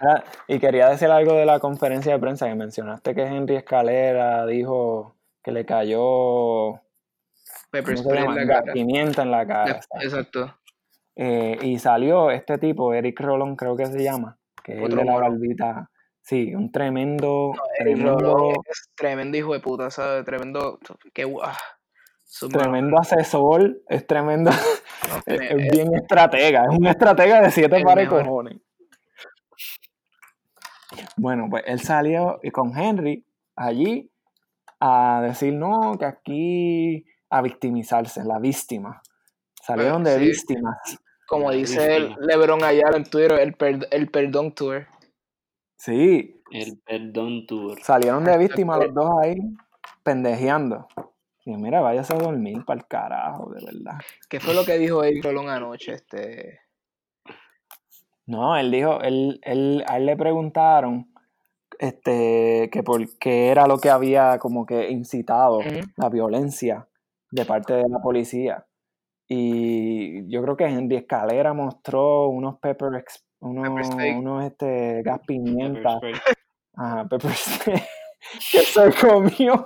Ah, 0.00 0.24
Y 0.48 0.58
quería 0.58 0.88
decir 0.88 1.08
algo 1.10 1.34
de 1.34 1.44
la 1.44 1.58
conferencia 1.60 2.12
de 2.12 2.18
prensa 2.18 2.48
que 2.48 2.54
mencionaste 2.54 3.14
que 3.14 3.22
Henry 3.22 3.56
Escalera 3.56 4.46
dijo 4.46 5.16
que 5.44 5.52
le 5.52 5.66
cayó 5.66 6.80
pepper 7.70 7.96
¿cómo 7.96 8.10
se 8.10 8.16
spray 8.16 8.24
en 8.24 8.34
la 8.34 8.46
cara. 8.46 8.72
pimienta 8.72 9.22
en 9.22 9.30
la 9.30 9.46
cara. 9.46 9.80
Exacto. 10.00 10.56
Eh, 11.16 11.58
y 11.60 11.78
salió 11.78 12.30
este 12.30 12.56
tipo, 12.58 12.94
Eric 12.94 13.20
Rolón 13.20 13.54
creo 13.56 13.76
que 13.76 13.84
se 13.86 14.02
llama, 14.02 14.38
que 14.64 14.72
es 14.72 14.78
el 14.78 14.84
Otro 14.84 15.00
de 15.00 15.04
la 15.04 15.18
barbita. 15.18 15.90
Sí, 16.22 16.54
un 16.54 16.70
tremendo, 16.70 17.52
tremendo, 17.76 18.16
Rolón 18.18 18.54
es 18.70 18.90
tremendo 18.94 19.36
hijo 19.36 19.52
de 19.54 19.60
puta, 19.60 19.90
¿sabes? 19.90 20.24
Tremendo. 20.24 20.78
Su 22.24 22.48
mano. 22.48 22.60
tremendo 22.60 22.98
asesor, 22.98 23.82
es 23.88 24.06
tremendo, 24.06 24.50
es, 25.26 25.72
bien 25.72 25.94
estratega, 25.94 26.62
es 26.70 26.78
un 26.78 26.86
estratega 26.86 27.42
de 27.42 27.50
siete 27.50 27.82
pares 27.82 28.08
de 28.08 28.14
mejor. 28.16 28.24
cojones. 28.24 28.60
Bueno, 31.16 31.48
pues 31.50 31.64
él 31.66 31.80
salió 31.80 32.38
y 32.42 32.50
con 32.50 32.76
Henry 32.76 33.26
allí 33.56 34.10
a 34.80 35.20
decir 35.22 35.52
no, 35.54 35.96
que 35.98 36.04
aquí 36.06 37.04
a 37.30 37.42
victimizarse, 37.42 38.24
la 38.24 38.38
víctima. 38.38 39.02
Salieron 39.60 40.04
de 40.04 40.18
sí. 40.18 40.24
víctimas. 40.26 40.76
Como 41.26 41.50
dice 41.50 41.96
el. 41.96 42.16
LeBron 42.20 42.62
Ayala 42.62 42.96
en 42.96 43.04
Twitter, 43.04 43.38
el, 43.40 43.54
per- 43.54 43.88
el 43.90 44.10
Perdón 44.10 44.54
Tour. 44.54 44.86
Sí, 45.84 46.40
El 46.52 46.78
Perdón 46.78 47.44
Tour. 47.44 47.82
salieron 47.82 48.22
de 48.22 48.30
Exacto. 48.30 48.48
víctimas 48.48 48.78
los 48.78 48.94
dos 48.94 49.10
ahí 49.20 49.34
pendejeando. 50.04 50.86
Y 51.44 51.56
mira, 51.56 51.80
váyase 51.80 52.14
a 52.14 52.18
dormir 52.18 52.64
para 52.64 52.78
el 52.78 52.86
carajo, 52.86 53.50
de 53.50 53.64
verdad. 53.64 53.98
¿Qué 54.28 54.38
fue 54.38 54.54
lo 54.54 54.64
que 54.64 54.78
dijo 54.78 55.02
Rolón 55.24 55.48
anoche? 55.48 55.94
Este. 55.94 56.60
No, 58.26 58.56
él 58.56 58.70
dijo, 58.70 59.00
él, 59.00 59.40
él, 59.42 59.82
a 59.88 59.96
él 59.96 60.06
le 60.06 60.16
preguntaron 60.16 61.12
este, 61.80 62.70
que 62.70 62.84
por 62.84 63.18
qué 63.18 63.48
era 63.48 63.66
lo 63.66 63.78
que 63.78 63.90
había 63.90 64.38
como 64.38 64.64
que 64.64 64.88
incitado 64.88 65.62
la 65.96 66.08
violencia 66.08 66.86
de 67.32 67.44
parte 67.44 67.74
de 67.74 67.88
la 67.88 67.98
policía. 67.98 68.64
Y 69.26 70.30
yo 70.30 70.42
creo 70.42 70.56
que 70.56 70.66
Henry 70.66 70.94
Escalera 70.94 71.52
mostró 71.54 72.28
unos 72.28 72.60
pepper, 72.60 73.04
unos, 73.42 73.90
unos 74.16 74.44
este, 74.44 75.02
gas 75.02 75.18
Pepper 75.26 75.26
pimienta, 75.26 75.96
spray. 75.96 76.14
ajá, 76.74 77.08
pepper 77.08 77.34
spray, 77.34 77.82
que 78.52 78.58
se 78.60 78.92
comió 79.00 79.64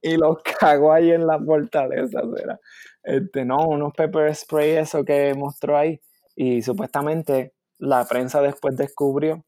y 0.00 0.16
los 0.16 0.38
cagó 0.42 0.92
ahí 0.92 1.10
en 1.10 1.26
la 1.26 1.38
fortaleza. 1.38 2.20
será. 2.36 2.58
Este, 3.02 3.44
no, 3.44 3.66
unos 3.66 3.92
pepper 3.94 4.34
spray, 4.34 4.76
eso 4.76 5.04
que 5.04 5.34
mostró 5.34 5.76
ahí. 5.76 6.00
Y 6.36 6.62
supuestamente 6.62 7.52
la 7.78 8.04
prensa 8.06 8.40
después 8.40 8.76
descubrió 8.76 9.44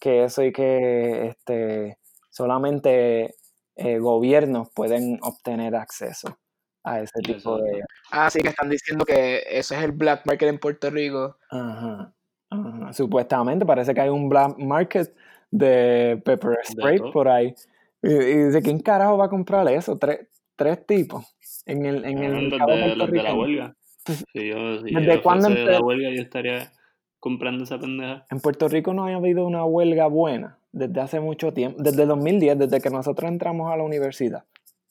que 0.00 0.24
eso 0.24 0.42
y 0.42 0.52
que 0.52 1.28
este, 1.28 1.98
solamente 2.30 3.34
eh, 3.76 3.98
gobiernos 3.98 4.68
pueden 4.74 5.18
obtener 5.22 5.74
acceso 5.76 6.38
a 6.84 7.00
ese 7.00 7.20
tipo 7.22 7.58
de... 7.58 7.82
Ah, 8.10 8.30
sí, 8.30 8.40
que 8.40 8.48
están 8.48 8.68
diciendo 8.68 9.04
que 9.04 9.42
eso 9.48 9.74
es 9.74 9.82
el 9.82 9.92
black 9.92 10.26
market 10.26 10.48
en 10.48 10.58
Puerto 10.58 10.90
Rico. 10.90 11.36
Ajá, 11.50 12.14
ajá. 12.50 12.92
Supuestamente 12.92 13.64
parece 13.66 13.94
que 13.94 14.00
hay 14.00 14.08
un 14.08 14.28
black 14.28 14.58
market 14.58 15.14
de 15.50 16.20
pepper 16.24 16.58
spray 16.64 16.98
por 17.12 17.28
ahí. 17.28 17.54
Y, 18.02 18.12
y 18.12 18.44
dice, 18.44 18.62
¿quién 18.62 18.80
carajo 18.80 19.16
va 19.18 19.26
a 19.26 19.28
comprar 19.30 19.66
eso? 19.68 19.98
Tres, 19.98 20.28
tres 20.56 20.84
tipos 20.86 21.24
en 21.66 21.86
el, 21.86 22.04
en 22.04 22.18
el 22.18 22.48
mercado 22.50 22.70
de, 22.76 22.96
los 22.96 23.10
de 23.10 23.22
la 23.22 23.34
huelga. 23.34 23.74
Si 24.32 24.48
yo, 24.48 24.78
si 24.82 24.94
¿Desde 24.94 25.16
yo 25.16 25.22
cuándo 25.22 25.50
de 25.50 25.64
la 25.66 25.80
huelga, 25.80 26.08
yo 26.08 26.22
estaría 26.22 26.72
comprando 27.20 27.64
esa 27.64 27.78
pendeja. 27.78 28.24
En 28.30 28.40
Puerto 28.40 28.66
Rico 28.66 28.94
no 28.94 29.04
ha 29.04 29.14
habido 29.14 29.46
una 29.46 29.66
huelga 29.66 30.06
buena 30.06 30.58
desde 30.72 30.98
hace 31.02 31.20
mucho 31.20 31.52
tiempo, 31.52 31.82
desde 31.82 32.06
2010, 32.06 32.58
desde 32.58 32.80
que 32.80 32.88
nosotros 32.88 33.30
entramos 33.30 33.70
a 33.70 33.76
la 33.76 33.82
universidad. 33.82 34.44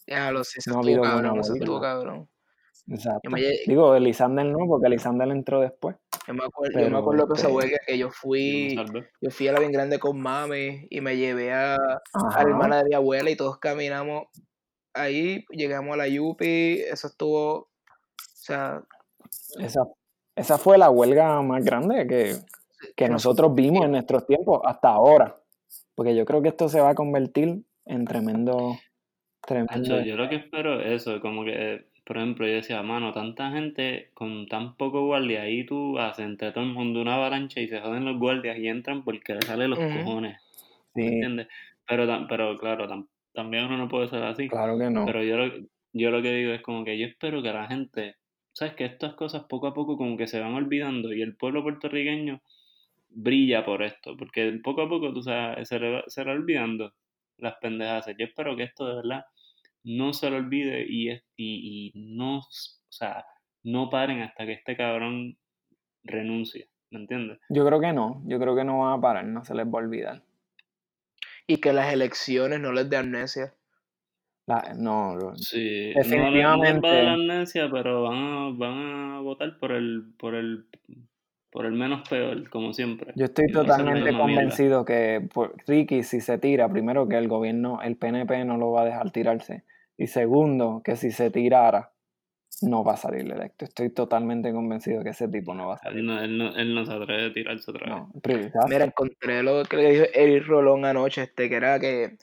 Ya 0.05 0.31
lo 0.31 0.43
sé, 0.43 0.61
se 0.61 0.69
No 0.69 0.77
ha 0.77 0.81
estuvo 0.81 0.85
habido 0.85 0.99
buena 1.01 1.29
cabrón, 1.29 1.39
huelga. 1.41 1.55
estuvo 1.57 1.81
cabrón. 1.81 2.29
Exacto. 2.89 3.29
Me 3.29 3.41
Digo, 3.65 3.95
Elisander 3.95 4.45
no, 4.45 4.59
porque 4.67 4.87
Elisander 4.87 5.29
entró 5.29 5.61
después. 5.61 5.95
Yo 6.27 6.33
me 6.33 6.45
acuerdo, 6.45 6.73
yo 6.73 6.79
me 6.79 6.85
Pero, 6.85 6.97
acuerdo 6.97 7.25
de 7.25 7.33
esa 7.33 7.47
este, 7.47 7.53
huelga 7.53 7.77
que 7.85 7.97
yo 7.97 8.09
fui, 8.11 8.75
yo 9.21 9.31
fui 9.31 9.47
a 9.47 9.53
la 9.53 9.59
bien 9.59 9.71
grande 9.71 9.99
con 9.99 10.19
mami 10.19 10.87
y 10.89 11.01
me 11.01 11.17
llevé 11.17 11.53
a, 11.53 11.77
la 11.77 12.41
hermana 12.41 12.77
de 12.77 12.89
mi 12.89 12.95
abuela 12.95 13.29
y 13.29 13.35
todos 13.35 13.57
caminamos 13.59 14.25
ahí, 14.93 15.45
llegamos 15.49 15.93
a 15.93 15.97
la 15.97 16.07
Yupi, 16.07 16.81
eso 16.81 17.07
estuvo, 17.07 17.53
o 17.55 17.69
sea, 18.19 18.83
Esa, 19.59 19.81
esa 20.35 20.57
fue 20.57 20.77
la 20.77 20.89
huelga 20.89 21.41
más 21.41 21.63
grande 21.63 22.07
que, 22.07 22.35
que 22.95 23.09
nosotros 23.09 23.53
vimos 23.53 23.85
en 23.85 23.91
nuestros 23.91 24.25
tiempos 24.25 24.61
hasta 24.65 24.89
ahora. 24.89 25.35
Porque 25.95 26.15
yo 26.15 26.25
creo 26.25 26.41
que 26.41 26.49
esto 26.49 26.69
se 26.69 26.79
va 26.79 26.89
a 26.89 26.95
convertir 26.95 27.63
en 27.85 28.05
tremendo, 28.05 28.77
tremendo. 29.41 30.01
Yo 30.01 30.15
lo 30.15 30.29
que 30.29 30.35
espero 30.35 30.79
es 30.79 31.01
eso, 31.01 31.19
como 31.21 31.43
que, 31.43 31.87
por 32.07 32.17
ejemplo, 32.17 32.47
yo 32.47 32.55
decía, 32.55 32.83
mano, 32.83 33.13
tanta 33.13 33.51
gente 33.51 34.11
con 34.15 34.47
tan 34.47 34.77
poco 34.77 35.05
guardia, 35.05 35.43
ahí 35.43 35.65
tú 35.65 35.99
haces 35.99 36.25
entre 36.25 36.51
todo 36.53 36.63
el 36.65 36.71
mundo 36.73 37.01
una 37.01 37.15
avalancha 37.15 37.61
y 37.61 37.67
se 37.69 37.81
joden 37.81 38.05
los 38.05 38.17
guardias 38.19 38.57
y 38.59 38.67
entran 38.69 39.03
porque 39.05 39.35
les 39.35 39.45
salen 39.47 39.71
los 39.71 39.81
Ujú. 39.81 39.87
cojones, 39.89 40.39
Sí, 40.95 41.03
¿entiendes? 41.03 41.47
Pero, 41.87 42.07
pero 42.29 42.57
claro, 42.57 42.87
tam- 42.87 43.09
también 43.33 43.65
uno 43.65 43.77
no 43.77 43.87
puede 43.89 44.07
ser 44.09 44.23
así. 44.23 44.53
claro 44.53 44.77
que 44.77 44.89
no. 44.89 45.05
Pero 45.05 45.23
yo 45.23 45.37
lo, 45.37 45.53
yo 45.93 46.11
lo 46.11 46.21
que 46.21 46.31
digo 46.33 46.53
es 46.53 46.61
como 46.61 46.85
que 46.85 46.97
yo 46.97 47.07
espero 47.07 47.41
que 47.43 47.53
la 47.53 47.67
gente, 47.67 48.15
sabes 48.53 48.75
que 48.75 48.85
estas 48.85 49.15
cosas 49.15 49.45
poco 49.49 49.67
a 49.67 49.73
poco 49.73 49.97
como 49.97 50.17
que 50.17 50.27
se 50.27 50.39
van 50.39 50.53
olvidando 50.55 51.13
y 51.13 51.21
el 51.21 51.35
pueblo 51.37 51.63
puertorriqueño 51.63 52.41
brilla 53.09 53.65
por 53.65 53.83
esto, 53.83 54.15
porque 54.17 54.59
poco 54.63 54.81
a 54.83 54.89
poco 54.89 55.13
tú 55.13 55.21
sabes, 55.23 55.67
se 55.67 55.79
le 55.79 55.91
va, 55.91 56.03
se 56.07 56.23
le 56.23 56.31
va 56.31 56.37
olvidando 56.37 56.93
las 57.37 57.55
pendejas. 57.61 58.05
Yo 58.17 58.25
espero 58.25 58.55
que 58.55 58.63
esto 58.63 58.87
de 58.87 58.95
verdad 58.95 59.25
no 59.87 60.13
se 60.13 60.29
lo 60.29 60.37
olvide 60.37 60.85
y, 60.87 61.09
es- 61.09 61.23
y, 61.35 61.91
y 61.95 62.15
no, 62.15 62.39
o 62.39 62.43
sea, 62.89 63.25
no 63.63 63.89
paren 63.89 64.21
hasta 64.21 64.45
que 64.45 64.53
este 64.53 64.75
cabrón 64.75 65.37
renuncie, 66.03 66.69
¿me 66.91 66.99
entiendes? 66.99 67.39
Yo 67.49 67.65
creo 67.65 67.79
que 67.79 67.93
no. 67.93 68.21
Yo 68.25 68.39
creo 68.39 68.55
que 68.55 68.63
no 68.63 68.79
van 68.79 68.97
a 68.97 69.01
parar, 69.01 69.25
no 69.25 69.43
se 69.45 69.55
les 69.55 69.65
va 69.65 69.79
a 69.79 69.83
olvidar. 69.83 70.21
y 71.49 71.57
que 71.61 71.71
las 71.71 71.93
elecciones 71.93 72.59
no 72.59 72.73
les 72.73 72.89
dé 72.89 72.97
amnesia. 72.97 73.53
La- 74.47 74.73
no, 74.77 75.33
Sí, 75.35 75.93
Definitivamente. 75.93 76.41
no, 76.41 76.73
les 76.73 76.83
va 76.83 76.89
a 76.91 76.95
dar 77.03 77.13
amnesia, 77.13 77.69
pero 77.71 78.03
van 78.03 78.17
a, 78.17 78.49
van 78.51 78.77
a 79.15 79.19
votar 79.21 79.57
por 79.57 79.71
el, 79.71 80.13
por 80.17 80.35
el, 80.35 80.65
por 81.51 81.65
el 81.65 81.71
menos 81.73 82.07
peor, 82.09 82.49
como 82.49 82.73
siempre. 82.73 83.13
yo 83.15 83.25
estoy 83.25 83.47
no 83.47 83.61
totalmente 83.61 84.11
mierda. 84.11 84.17
convencido 84.19 84.83
que 84.85 85.27
por- 85.33 85.55
Ricky, 85.65 86.03
si 86.03 86.19
se 86.21 86.37
tira, 86.37 86.67
primero 86.69 87.07
que 87.07 87.17
el 87.17 87.27
gobierno, 87.29 87.81
el 87.81 87.95
PNP 87.97 88.43
no 88.45 88.57
lo 88.57 88.71
va 88.71 88.81
a 88.81 88.85
dejar 88.85 89.11
tirarse. 89.11 89.63
Y 89.97 90.07
segundo, 90.07 90.81
que 90.83 90.95
si 90.95 91.11
se 91.11 91.31
tirara, 91.31 91.91
no 92.61 92.83
va 92.83 92.93
a 92.93 92.97
salir 92.97 93.21
electo. 93.31 93.65
Estoy 93.65 93.89
totalmente 93.89 94.51
convencido 94.53 95.03
que 95.03 95.09
ese 95.09 95.27
tipo 95.27 95.53
no 95.53 95.67
va 95.67 95.75
a 95.75 95.77
salir. 95.77 95.99
Él 95.99 96.05
no, 96.05 96.21
él 96.21 96.37
no, 96.37 96.55
él 96.55 96.73
no 96.75 96.85
se 96.85 96.93
atreve 96.93 97.25
a 97.27 97.33
tirarse 97.33 97.69
otra 97.71 97.85
vez. 97.85 97.95
No. 97.95 98.11
Mira, 98.67 98.85
encontré 98.85 99.43
lo 99.43 99.63
que 99.63 99.77
le 99.77 99.91
dijo 99.91 100.05
Eric 100.13 100.45
Rolón 100.47 100.85
anoche, 100.85 101.23
este, 101.23 101.49
que 101.49 101.55
era 101.55 101.79
que 101.79 102.17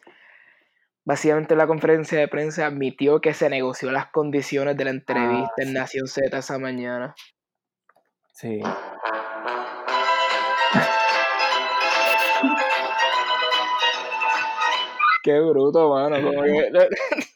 básicamente 1.05 1.55
en 1.55 1.59
la 1.59 1.67
conferencia 1.67 2.19
de 2.19 2.29
prensa 2.29 2.67
admitió 2.67 3.21
que 3.21 3.35
se 3.35 3.49
negoció 3.51 3.91
las 3.91 4.07
condiciones 4.07 4.77
de 4.77 4.85
la 4.85 4.91
entrevista 4.91 5.53
Ah, 5.59 5.63
en 5.63 5.69
sí. 5.69 5.75
Nación 5.75 6.07
Z 6.07 6.39
esa 6.39 6.59
mañana. 6.59 7.15
Sí. 8.33 8.61
Qué 15.23 15.41
bruto, 15.41 15.91
mano. 15.91 16.17
como 16.23 16.43
que- 16.43 16.71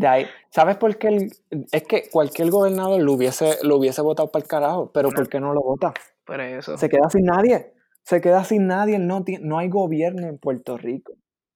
De 0.00 0.06
ahí, 0.06 0.26
¿sabes 0.48 0.76
por 0.78 0.96
qué? 0.96 1.08
el- 1.08 1.32
es 1.72 1.82
que 1.82 2.08
cualquier 2.10 2.50
gobernador 2.50 3.02
lo 3.02 3.12
hubiese, 3.12 3.58
lo 3.62 3.76
hubiese 3.76 4.00
votado 4.00 4.30
para 4.30 4.42
el 4.42 4.48
carajo, 4.48 4.90
pero 4.94 5.10
¿por 5.10 5.28
qué 5.28 5.40
no 5.40 5.52
lo 5.52 5.60
vota? 5.60 5.92
Por 6.24 6.40
eso. 6.40 6.78
Se 6.78 6.88
queda 6.88 7.10
sin 7.10 7.26
nadie. 7.26 7.74
Se 8.02 8.22
queda 8.22 8.42
sin 8.44 8.66
nadie. 8.66 8.98
No, 8.98 9.22
no 9.42 9.58
hay 9.58 9.68
gobierno 9.68 10.26
en 10.26 10.38
Puerto 10.38 10.78
Rico. 10.78 11.12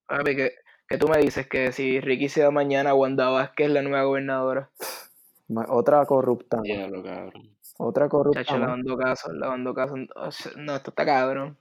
Papi, 0.07 0.37
que, 0.37 0.53
que 0.87 0.99
tú 0.99 1.09
me 1.09 1.17
dices 1.21 1.47
que 1.49 1.73
si 1.73 2.01
Ricky 2.01 2.29
se 2.29 2.43
da 2.43 2.51
mañana, 2.51 2.93
Wanda 2.93 3.31
Vázquez 3.31 3.69
es 3.69 3.73
la 3.73 3.81
nueva 3.81 4.03
gobernadora. 4.05 4.69
Otra 5.69 6.05
corrupta. 6.05 6.61
cabrón. 6.63 7.57
Otra 7.79 8.11
corrupta. 8.11 8.45
Chacho, 8.45 8.59
lavando 8.59 8.95
caso, 8.99 9.33
lavando 9.33 9.73
caso. 9.73 9.95
O 10.17 10.31
sea, 10.31 10.53
No, 10.57 10.77
esto 10.77 10.91
está 10.91 11.07
cabrón. 11.07 11.57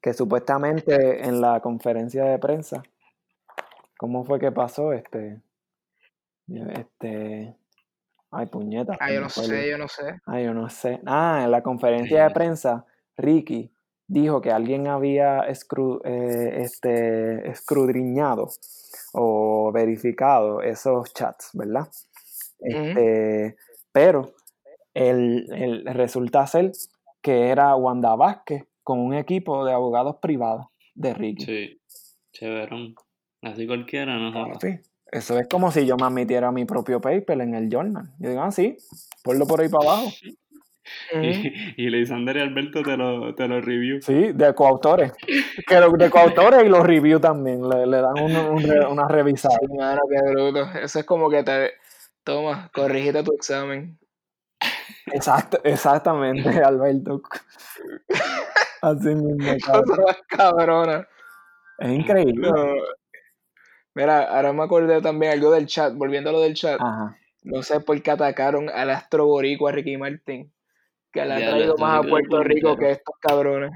Que 0.00 0.14
supuestamente 0.14 1.26
en 1.26 1.42
la 1.42 1.60
conferencia 1.60 2.24
de 2.24 2.38
prensa, 2.38 2.82
¿cómo 4.02 4.24
fue 4.24 4.40
que 4.40 4.50
pasó? 4.50 4.92
Este. 4.92 5.40
Este. 6.48 7.56
Ay, 8.32 8.46
puñeta. 8.46 8.96
Ah, 8.98 9.06
se 9.08 9.14
yo 9.14 9.20
no 9.20 9.26
el- 9.26 9.32
sé, 9.32 9.70
yo 9.70 9.78
no 9.78 9.86
sé. 9.88 10.20
Ah, 10.26 10.40
yo 10.40 10.52
no 10.54 10.68
sé. 10.68 11.00
Ah, 11.06 11.42
en 11.44 11.52
la 11.52 11.62
conferencia 11.62 12.24
de 12.24 12.30
prensa, 12.34 12.84
Ricky 13.16 13.72
dijo 14.08 14.40
que 14.40 14.50
alguien 14.50 14.88
había 14.88 15.46
escru- 15.48 16.00
eh, 16.04 16.62
este, 16.62 17.48
escudriñado 17.48 18.48
o 19.12 19.70
verificado 19.72 20.62
esos 20.62 21.14
chats, 21.14 21.50
¿verdad? 21.52 21.86
Este, 22.58 23.56
pero 23.92 24.34
el, 24.94 25.46
el- 25.52 25.84
resulta 25.94 26.44
ser 26.48 26.72
que 27.22 27.50
era 27.50 27.76
Wanda 27.76 28.16
Vázquez 28.16 28.64
con 28.82 28.98
un 28.98 29.14
equipo 29.14 29.64
de 29.64 29.72
abogados 29.72 30.16
privados 30.20 30.66
de 30.94 31.14
Ricky. 31.14 31.44
Sí, 31.44 31.80
chéverón. 32.32 32.94
Así 33.42 33.66
cualquiera, 33.66 34.16
no. 34.18 34.32
Sí. 34.60 34.78
Eso 35.10 35.38
es 35.38 35.46
como 35.48 35.70
si 35.70 35.84
yo 35.84 35.96
me 35.96 36.06
admitiera 36.06 36.50
mi 36.52 36.64
propio 36.64 37.00
paper 37.00 37.40
en 37.42 37.54
el 37.54 37.68
journal. 37.68 38.10
Yo 38.18 38.30
digo, 38.30 38.42
ah, 38.42 38.50
sí, 38.50 38.76
ponlo 39.22 39.46
por 39.46 39.60
ahí 39.60 39.68
para 39.68 39.84
abajo. 39.90 40.08
Y, 41.14 41.84
y 41.84 41.90
Leisander 41.90 42.36
y 42.38 42.40
Alberto 42.40 42.82
te 42.82 42.96
lo, 42.96 43.36
te 43.36 43.46
lo 43.46 43.60
review. 43.60 44.02
Sí, 44.02 44.32
de 44.32 44.52
coautores. 44.52 45.12
Que 45.66 45.78
lo- 45.78 45.92
de 45.92 46.10
coautores 46.10 46.64
y 46.64 46.68
los 46.68 46.84
review 46.84 47.20
también. 47.20 47.66
Le, 47.68 47.86
le 47.86 47.98
dan 47.98 48.18
un- 48.20 48.34
un 48.36 48.62
re- 48.62 48.86
una 48.86 49.06
revisada. 49.06 49.54
Sí, 49.60 49.76
mano, 49.78 50.00
qué 50.10 50.30
bruto. 50.32 50.68
Eso 50.82 50.98
es 50.98 51.04
como 51.04 51.30
que 51.30 51.44
te. 51.44 51.70
Toma, 52.24 52.68
corrígete 52.74 53.22
tu 53.22 53.32
examen. 53.32 53.96
Exacto, 55.06 55.60
exactamente, 55.62 56.48
Alberto. 56.64 57.22
Así 58.82 59.14
mismo, 59.14 59.54
cabrón. 59.64 59.84
Cosa 59.86 60.02
más 60.02 60.16
cabrona. 60.28 61.08
Es 61.78 61.90
increíble. 61.90 62.50
No. 62.50 62.74
Mira, 63.94 64.22
ahora 64.24 64.52
me 64.52 64.62
acordé 64.62 65.00
también 65.02 65.32
algo 65.32 65.50
del 65.50 65.66
chat, 65.66 65.94
volviendo 65.94 66.30
a 66.30 66.32
lo 66.32 66.40
del 66.40 66.54
chat. 66.54 66.80
Ajá. 66.80 67.16
No 67.42 67.62
sé 67.62 67.80
por 67.80 68.00
qué 68.02 68.10
atacaron 68.12 68.68
al 68.70 68.90
astro 68.90 69.26
boricua 69.26 69.72
Ricky 69.72 69.96
Martin, 69.96 70.52
que 71.12 71.24
le 71.24 71.34
ha 71.34 71.50
traído 71.50 71.76
más 71.76 71.98
a 71.98 72.02
Puerto 72.08 72.42
Rico 72.42 72.76
que 72.76 72.90
estos 72.92 73.14
cabrones. 73.20 73.72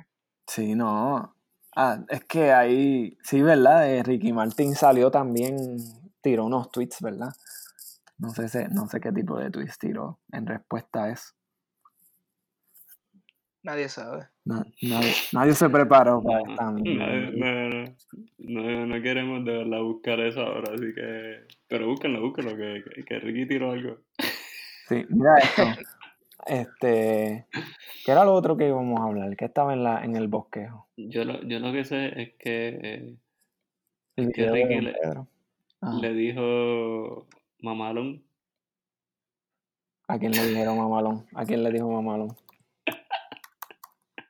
Sí, 0.46 0.74
no. 0.74 1.34
Ah, 1.74 1.98
es 2.08 2.24
que 2.24 2.52
ahí, 2.52 3.18
sí, 3.22 3.42
¿verdad? 3.42 3.90
Eh, 3.90 4.02
Ricky 4.02 4.32
Martin 4.32 4.74
salió 4.74 5.10
también, 5.10 5.56
tiró 6.22 6.44
unos 6.46 6.70
tweets, 6.70 7.02
¿verdad? 7.02 7.28
No 8.18 8.30
sé, 8.30 8.48
si- 8.48 8.64
no 8.70 8.86
sé 8.88 9.00
qué 9.00 9.12
tipo 9.12 9.36
de 9.38 9.50
tweets 9.50 9.78
tiró 9.78 10.18
en 10.32 10.46
respuesta 10.46 11.04
a 11.04 11.10
eso. 11.10 11.34
Nadie 13.62 13.88
sabe. 13.88 14.28
Na- 14.47 14.64
nadie, 14.80 15.12
nadie 15.32 15.53
se 15.55 15.68
preparó 15.68 16.22
para 16.24 16.40
esta 16.40 16.70
no, 16.70 16.80
no, 17.32 17.84
no, 18.38 18.86
no 18.86 19.03
queremos 19.03 19.44
de 19.44 19.59
verdad 19.59 19.80
buscar 19.82 20.20
eso 20.20 20.40
ahora, 20.40 20.72
así 20.72 20.94
que... 20.94 21.47
Pero 21.68 21.88
búsquenlo, 21.88 22.20
búsquenlo, 22.20 22.57
que, 22.57 22.82
que, 22.94 23.05
que 23.05 23.18
Ricky 23.18 23.47
tiró 23.47 23.72
algo. 23.72 23.99
Sí, 24.88 25.05
mira 25.09 25.36
esto. 25.38 25.64
Este, 26.47 27.47
¿qué 28.05 28.12
era 28.12 28.24
lo 28.24 28.34
otro 28.34 28.57
que 28.57 28.68
íbamos 28.68 29.01
a 29.01 29.05
hablar? 29.05 29.36
Que 29.36 29.47
estaba 29.47 29.72
en 29.74 29.82
la, 29.82 30.05
en 30.05 30.14
el 30.14 30.28
bosquejo. 30.28 30.86
Yo 30.97 31.24
lo, 31.24 31.42
yo 31.42 31.59
lo 31.59 31.72
que 31.72 31.84
sé 31.84 32.22
es 32.22 32.34
que 32.38 32.78
eh, 32.80 33.16
El 34.14 34.32
que 34.32 34.49
Ricky 34.49 34.80
le- 34.80 34.94
le 36.01 36.14
dijo 36.14 37.26
Mamalón 37.62 38.22
¿A 40.09 40.20
quién 40.20 40.30
le 40.30 40.47
dijeron 40.47 40.78
mamalón? 40.78 41.26
¿A 41.34 41.44
quién 41.44 41.64
le 41.64 41.70
dijo 41.72 41.90
mamalón? 41.90 42.28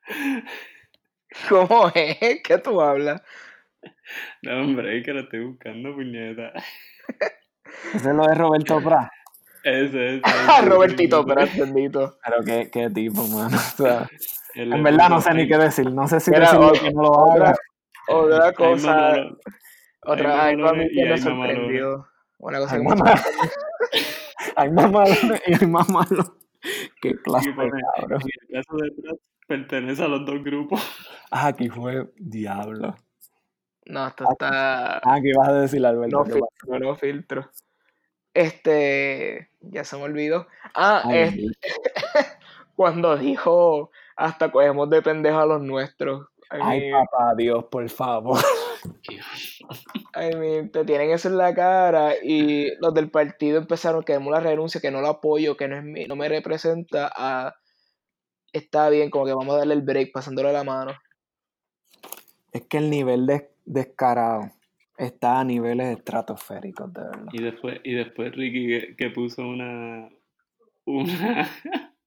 ¿Cómo 1.49 1.91
es? 1.95 2.19
¿Qué 2.43 2.59
tú 2.59 2.81
hablas? 2.81 3.23
No, 4.43 4.61
hombre, 4.61 4.99
es 4.99 5.05
que 5.05 5.13
lo 5.13 5.21
estoy 5.21 5.45
buscando, 5.45 5.95
puñeta. 5.95 6.53
Ese 7.95 8.09
es 8.11 8.15
lo 8.15 8.27
de 8.27 8.35
Roberto 8.35 8.81
Prat. 8.83 9.11
Ese 9.65 10.17
es. 10.17 10.23
Ah, 10.25 10.63
Robertito, 10.65 11.25
pero 11.27 11.43
bendito. 11.57 12.19
Pero 12.25 12.43
qué, 12.45 12.71
qué 12.73 12.91
tipo, 12.91 13.27
mano. 13.29 13.57
O 13.57 13.61
sea, 13.61 14.09
En 14.55 14.73
en 14.73 14.83
verdad 14.83 15.09
no 15.11 15.21
sé 15.21 15.35
ni 15.35 15.47
qué 15.49 15.57
decir. 15.59 15.91
No 15.91 16.07
sé 16.09 16.21
si 16.21 16.31
Mira, 16.31 16.43
decirle 16.47 16.67
otra- 16.67 16.81
que 16.83 16.91
no 16.93 17.03
lo 17.03 17.33
haga. 17.33 17.55
Otra 18.09 18.53
cosa, 18.53 19.13
Hay 19.15 19.37
otra 20.03 20.45
hay 20.45 20.55
algo 20.55 20.69
a 20.69 20.73
mí 20.75 20.89
que 20.95 21.05
me 21.05 21.19
sorprendió. 21.19 22.07
Una 22.39 22.59
cosa 22.61 22.77
Hay 22.77 22.81
que 22.83 22.89
mamá- 22.89 23.15
Hay 24.57 24.71
más 24.71 24.91
malos 24.93 25.19
y 25.47 25.55
hay 25.55 25.67
más 25.69 25.89
malos. 25.91 26.33
Qué 27.03 27.15
clase 27.23 27.51
Y 27.51 27.55
cabrón. 27.55 28.21
en 28.23 28.57
el 28.57 28.63
caso 28.63 28.77
de 28.77 28.91
Pratt, 29.03 29.19
pertenece 29.47 30.03
a 30.03 30.09
los 30.09 30.24
dos 30.26 30.42
grupos. 30.42 30.80
Ah, 31.30 31.49
aquí 31.49 31.68
fue 31.68 32.11
diablo. 32.16 32.94
No, 33.86 34.07
esto 34.09 34.24
está. 34.30 34.99
Ah, 34.99 35.18
¿qué 35.22 35.28
ibas 35.30 35.49
a 35.49 35.53
decir, 35.61 35.84
Alberto? 35.86 36.18
No 36.18 36.24
¿Qué 36.24 36.32
filtro, 36.32 36.78
no 36.78 36.97
filtro. 36.97 37.51
Este. 38.34 39.51
Ya 39.61 39.84
se 39.84 39.97
me 39.97 40.03
olvidó. 40.05 40.47
Ah, 40.74 41.03
Ay, 41.05 41.18
es- 41.53 41.59
cuando 42.76 43.16
dijo 43.16 43.90
hasta 44.16 44.51
cogemos 44.51 44.90
de 44.90 45.03
pendejo 45.03 45.38
a 45.38 45.47
los 45.47 45.62
nuestros. 45.62 46.26
I 46.51 46.59
Ay, 46.62 46.80
mean, 46.90 47.05
papá, 47.11 47.34
Dios, 47.36 47.64
por 47.64 47.88
favor. 47.88 48.38
I 50.14 50.36
mean, 50.36 50.70
te 50.70 50.84
tienen 50.84 51.11
eso 51.11 51.28
en 51.28 51.38
la 51.38 51.55
cara 51.55 52.14
y 52.22 52.70
los 52.80 52.94
del 52.94 53.11
partido 53.11 53.59
empezaron 53.59 54.03
que 54.05 54.18
la 54.18 54.40
renuncia, 54.40 54.80
que 54.80 54.90
no 54.90 55.01
lo 55.01 55.09
apoyo, 55.09 55.57
que 55.57 55.66
no 55.68 55.76
es 55.76 55.82
mi- 55.84 56.05
no 56.07 56.14
me 56.16 56.28
representa, 56.28 57.11
a 57.14 57.55
está 58.57 58.89
bien, 58.91 59.11
como 59.11 59.25
que 59.27 59.33
vamos 59.35 59.55
a 59.55 59.59
darle 59.59 59.75
el 59.75 59.83
break, 59.83 60.13
pasándole 60.13 60.53
la 60.53 60.65
mano. 60.65 60.93
Es 62.53 62.63
que 62.67 62.79
el 62.79 62.91
nivel 62.91 63.27
de 63.27 63.51
descarado 63.65 64.51
está 64.97 65.41
a 65.41 65.45
niveles 65.45 65.97
estratosféricos, 65.99 66.93
de 66.93 67.03
verdad. 67.03 67.27
Y 67.33 67.43
después, 67.43 67.81
y 67.85 67.93
después 67.95 68.35
Ricky 68.35 68.67
que, 68.67 68.97
que 68.97 69.11
puso 69.11 69.47
una. 69.47 70.09
una 70.87 71.51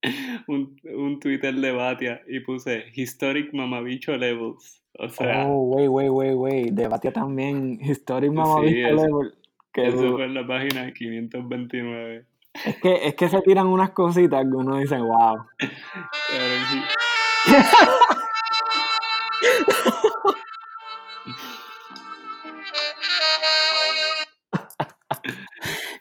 un, 0.48 0.80
un 0.96 1.20
Twitter 1.20 1.54
de 1.54 1.72
Batia 1.72 2.22
y 2.28 2.40
puse 2.40 2.86
Historic 2.96 3.54
Mamabicho 3.54 4.16
Levels. 4.16 4.82
O 4.98 5.08
sea, 5.10 5.46
Oh, 5.48 5.64
wey, 5.76 5.88
wey, 5.88 6.10
wey, 6.10 6.34
wey. 6.34 6.70
Debate 6.72 7.12
también 7.12 7.80
Historic 7.82 8.32
Mama 8.32 8.62
Sí, 8.68 8.74
Bicho 8.74 8.88
eso- 8.88 9.22
eso 9.76 10.12
fue 10.14 10.26
en 10.26 10.34
la 10.34 10.46
página 10.48 10.92
529. 10.92 12.26
Es 12.54 12.78
que, 12.82 13.08
es 13.08 13.16
que 13.16 13.30
se 13.30 13.42
tiran 13.42 13.68
unas 13.68 13.92
cositas 13.92 14.42
que 14.42 14.56
uno 14.56 14.78
dice, 14.78 14.98
wow. 14.98 15.38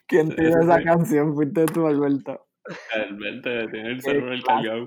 ¿Quién 0.06 0.34
tiene 0.34 0.60
esa 0.62 0.82
canción? 0.82 1.34
Fuiste 1.34 1.66
tú, 1.66 1.86
Alberto. 1.86 2.46
Alberto 2.94 3.50
tiene 3.70 3.90
el 3.90 4.02
celular 4.02 4.38
cargado. 4.42 4.86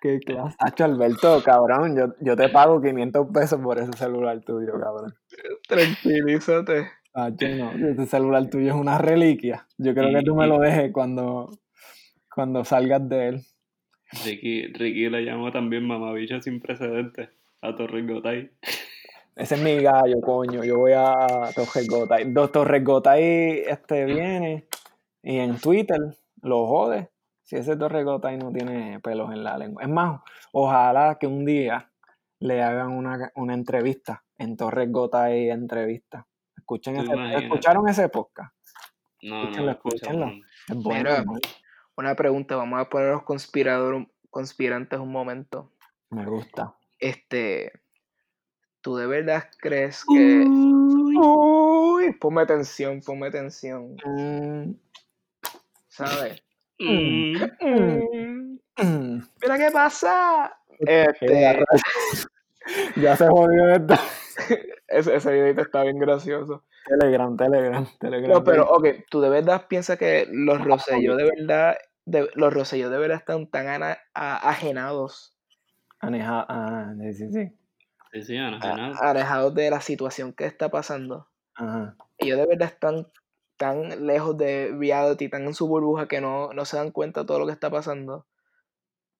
Qué 0.00 0.20
clase. 0.20 0.56
Hacho, 0.60 0.84
Alberto, 0.84 1.42
cabrón, 1.44 1.96
yo, 1.96 2.14
yo 2.20 2.36
te 2.36 2.48
pago 2.50 2.80
500 2.80 3.26
pesos 3.34 3.60
por 3.60 3.78
ese 3.78 3.92
celular 3.94 4.40
tuyo, 4.44 4.78
cabrón. 4.80 5.12
Tranquilízate. 5.68 6.97
Hacho, 7.24 7.48
no, 7.48 7.72
ese 7.72 8.06
celular 8.06 8.48
tuyo 8.48 8.68
es 8.68 8.74
una 8.74 8.98
reliquia. 8.98 9.66
Yo 9.76 9.94
creo 9.94 10.14
que 10.14 10.22
tú 10.22 10.34
me 10.34 10.46
lo 10.46 10.58
dejes 10.60 10.92
cuando, 10.92 11.50
cuando 12.34 12.64
salgas 12.64 13.08
de 13.08 13.28
él. 13.28 13.42
Ricky, 14.24 14.66
Ricky 14.72 15.10
le 15.10 15.24
llamó 15.24 15.50
también 15.50 15.86
Mamabicho 15.86 16.40
sin 16.40 16.60
precedentes 16.60 17.30
a 17.60 17.74
Torres 17.74 18.06
Gotay. 18.06 18.50
Ese 19.36 19.54
es 19.54 19.62
mi 19.62 19.76
gallo, 19.76 20.20
coño. 20.20 20.64
Yo 20.64 20.78
voy 20.78 20.92
a 20.92 21.14
Torres 21.54 21.86
Gotay. 21.88 22.32
Dos 22.32 22.50
Torres 22.50 22.82
Gotay 22.82 23.62
este, 23.66 24.04
viene 24.04 24.66
y 25.22 25.38
en 25.38 25.58
Twitter 25.58 26.00
lo 26.42 26.66
jode. 26.66 27.10
Si 27.42 27.56
ese 27.56 27.76
Torres 27.76 28.04
Gotay 28.04 28.36
no 28.36 28.52
tiene 28.52 28.98
pelos 29.00 29.32
en 29.32 29.44
la 29.44 29.56
lengua. 29.56 29.82
Es 29.82 29.88
más, 29.88 30.20
ojalá 30.52 31.18
que 31.20 31.26
un 31.26 31.44
día 31.44 31.90
le 32.40 32.62
hagan 32.62 32.90
una, 32.90 33.30
una 33.36 33.54
entrevista 33.54 34.24
en 34.38 34.56
Torres 34.56 34.90
Gotay 34.90 35.50
entrevista. 35.50 36.26
Escuchen 36.68 36.96
¿Te 36.96 37.00
ese? 37.00 37.44
¿Escucharon 37.46 37.88
ese 37.88 38.08
podcast? 38.10 38.54
No, 39.22 39.36
no, 39.36 39.40
Escúchenlo, 39.44 39.64
lo 39.66 39.72
escucho, 39.72 39.96
escúchenlo. 39.96 40.26
no. 40.26 40.32
Es 40.68 40.82
bueno. 40.82 41.10
Mira. 41.10 41.24
Una 41.96 42.14
pregunta, 42.14 42.56
vamos 42.56 42.78
a 42.78 42.90
poner 42.90 43.08
los 43.12 43.22
conspiradores, 43.22 44.06
conspirantes 44.28 45.00
un 45.00 45.10
momento. 45.10 45.72
Me 46.10 46.26
gusta. 46.26 46.74
Este, 46.98 47.72
¿tú 48.82 48.96
de 48.96 49.06
verdad 49.06 49.48
crees 49.58 50.04
que... 50.04 50.44
Uy, 50.46 52.12
ponme 52.20 52.44
tensión, 52.44 53.00
ponme 53.00 53.30
tensión, 53.30 53.96
Mm, 54.04 54.72
¿sabes? 55.88 56.42
Mm. 56.78 57.44
Mm. 57.62 59.22
Mira 59.40 59.56
qué 59.56 59.70
pasa. 59.72 60.54
Este, 60.80 61.64
Ya 62.96 63.16
se 63.16 63.26
jodió 63.26 63.70
esto. 63.70 63.94
ese, 64.88 65.14
ese 65.16 65.32
videito 65.32 65.62
está 65.62 65.82
bien 65.82 65.98
gracioso. 65.98 66.64
Telegram, 66.86 67.36
Telegram, 67.36 67.86
Telegram. 67.98 68.30
No, 68.30 68.44
pero, 68.44 68.68
ok, 68.70 68.86
¿tú 69.10 69.20
de 69.20 69.28
verdad 69.28 69.66
piensas 69.68 69.98
que 69.98 70.26
los 70.30 70.62
Rosselló 70.64 71.16
de 71.16 71.24
verdad, 71.36 71.76
de, 72.06 72.28
los 72.34 72.52
Rosselló 72.54 72.88
de 72.90 72.98
verdad 72.98 73.18
están 73.18 73.46
tan 73.48 73.66
ana- 73.68 73.98
a- 74.14 74.48
ajenados, 74.48 75.34
Aneja, 76.00 76.46
ah, 76.48 76.94
sí, 77.00 77.12
sí, 77.12 77.32
sí. 77.32 77.52
Sí, 78.12 78.22
sí, 78.22 78.36
Ana, 78.38 78.58
a- 78.62 78.76
nada. 78.76 79.10
alejados 79.10 79.54
de 79.54 79.68
la 79.70 79.80
situación 79.80 80.32
que 80.32 80.46
está 80.46 80.68
pasando? 80.70 81.28
Ajá. 81.56 81.96
Ellos 82.18 82.38
de 82.38 82.46
verdad 82.46 82.68
están 82.68 83.08
tan 83.56 84.06
lejos 84.06 84.38
de 84.38 84.72
reality, 84.78 85.28
tan 85.28 85.42
en 85.44 85.54
su 85.54 85.66
burbuja 85.66 86.06
que 86.06 86.20
no, 86.20 86.52
no 86.52 86.64
se 86.64 86.76
dan 86.76 86.92
cuenta 86.92 87.20
de 87.22 87.26
todo 87.26 87.40
lo 87.40 87.46
que 87.46 87.52
está 87.52 87.68
pasando. 87.68 88.26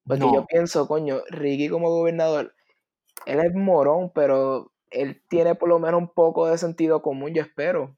Porque 0.06 0.20
No. 0.24 0.32
yo 0.32 0.46
pienso, 0.46 0.86
coño, 0.86 1.18
Ricky 1.28 1.68
como 1.68 1.90
gobernador, 1.90 2.54
él 3.26 3.40
es 3.40 3.52
morón, 3.54 4.10
pero 4.14 4.70
él 4.90 5.22
tiene 5.28 5.54
por 5.54 5.68
lo 5.68 5.78
menos 5.78 6.00
un 6.00 6.08
poco 6.12 6.48
de 6.48 6.58
sentido 6.58 7.02
común, 7.02 7.32
yo 7.34 7.42
espero. 7.42 7.96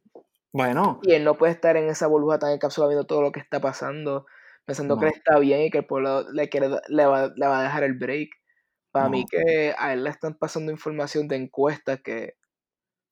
Bueno, 0.53 1.01
Y 1.03 1.12
él 1.12 1.24
no 1.24 1.36
puede 1.36 1.53
estar 1.53 1.76
en 1.76 1.88
esa 1.88 2.07
burbuja 2.07 2.38
tan 2.38 2.53
encapsulada 2.53 2.91
viendo 2.91 3.07
todo 3.07 3.22
lo 3.22 3.32
que 3.32 3.41
está 3.41 3.61
pasando, 3.61 4.26
pensando 4.66 4.99
que 4.99 5.07
No. 5.07 5.11
él 5.11 5.12
está 5.14 5.38
bien 5.38 5.62
y 5.62 5.70
que 5.70 5.78
el 5.78 5.86
pueblo 5.86 6.30
le, 6.32 6.49
quiere, 6.49 6.68
le, 6.88 7.07
va, 7.07 7.32
le 7.34 7.47
va 7.47 7.61
a 7.61 7.62
dejar 7.62 7.84
el 7.84 7.95
break. 7.95 8.30
Para 8.93 9.09
mí 9.09 9.24
que 9.30 9.74
a 9.78 9.93
él 9.93 10.05
le 10.05 10.11
están 10.11 10.34
pasando 10.34 10.72
información 10.72 11.28
de 11.28 11.36
encuestas 11.36 12.01
que 12.03 12.34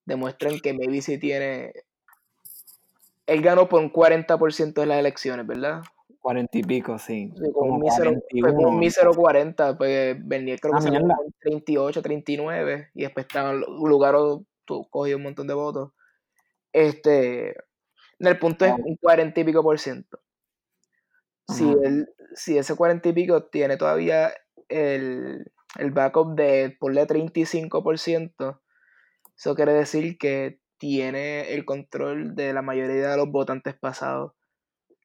demuestran 0.06 0.60
que 0.60 0.74
maybe 0.74 1.00
sí 1.02 1.18
tiene... 1.18 1.72
Él 3.26 3.42
ganó 3.42 3.68
por 3.68 3.80
un 3.82 3.92
40% 3.92 4.80
de 4.80 4.86
las 4.86 4.98
elecciones, 4.98 5.46
¿verdad? 5.46 5.82
Cuarenta 6.28 6.58
y 6.58 6.62
pico, 6.62 6.98
sí. 6.98 7.32
Sí, 7.36 7.52
Como 7.52 7.74
un 7.74 7.80
mísero, 7.80 8.12
fue 8.40 8.54
con 8.54 8.66
41. 8.66 8.68
un 8.68 8.78
mísero 8.78 9.14
40, 9.14 9.78
pues 9.78 10.16
Bernier 10.26 10.60
creo 10.60 10.74
Ah, 10.74 10.76
que 10.76 10.82
se 10.82 10.90
mierda. 10.90 11.16
con 11.16 11.32
38, 11.40 12.02
39, 12.02 12.90
y 12.94 13.02
después 13.02 13.26
estaban 13.26 13.60
Lugaro 13.60 14.44
cogió 14.90 15.16
un 15.16 15.22
montón 15.22 15.46
de 15.46 15.54
votos. 15.54 15.92
Este, 16.72 17.54
el 18.18 18.38
punto 18.38 18.64
es 18.66 18.72
un 18.72 18.96
40 18.96 19.40
y 19.40 19.44
pico 19.44 19.62
por 19.62 19.78
ciento. 19.78 20.20
Si, 21.48 21.64
él, 21.82 22.08
si 22.34 22.58
ese 22.58 22.76
40 22.76 23.08
y 23.08 23.12
pico 23.12 23.44
tiene 23.46 23.76
todavía 23.78 24.32
el, 24.68 25.50
el 25.78 25.90
backup 25.92 26.34
de 26.36 26.76
ponle 26.78 27.06
35%, 27.06 28.60
eso 29.36 29.54
quiere 29.54 29.72
decir 29.72 30.18
que 30.18 30.60
tiene 30.78 31.54
el 31.54 31.64
control 31.64 32.34
de 32.36 32.52
la 32.52 32.62
mayoría 32.62 33.10
de 33.10 33.16
los 33.16 33.30
votantes 33.30 33.74
pasados. 33.78 34.32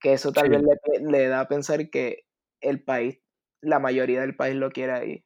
Que 0.03 0.13
eso 0.13 0.31
tal 0.31 0.43
Sí. 0.45 0.49
vez 0.51 0.61
le, 0.61 0.77
le 1.11 1.27
da 1.27 1.39
a 1.39 1.47
pensar 1.47 1.89
que 1.89 2.25
el 2.61 2.83
país, 2.83 3.19
la 3.61 3.79
mayoría 3.79 4.21
del 4.21 4.35
país 4.35 4.53
lo 4.55 4.69
quiere 4.69 4.91
ahí. 4.91 5.23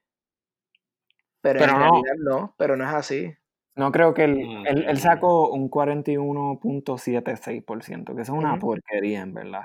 Pero, 1.42 1.60
Pero 1.60 1.74
en 1.74 1.80
no. 1.80 1.92
realidad 1.92 2.14
no, 2.20 2.56
pero 2.58 2.78
no 2.78 2.86
es 2.86 2.94
así. 2.94 3.34
No 3.76 3.92
creo 3.92 4.14
que 4.14 4.24
él, 4.24 4.38
él, 4.68 4.84
no, 4.84 4.90
él 4.90 4.96
no. 4.96 5.00
sacó 5.00 5.52
un 5.52 5.70
41.76%, 5.70 8.16
que 8.16 8.22
eso 8.22 8.34
es 8.34 8.40
una 8.40 8.58
porquería, 8.58 9.20
en 9.22 9.34
verdad. 9.34 9.64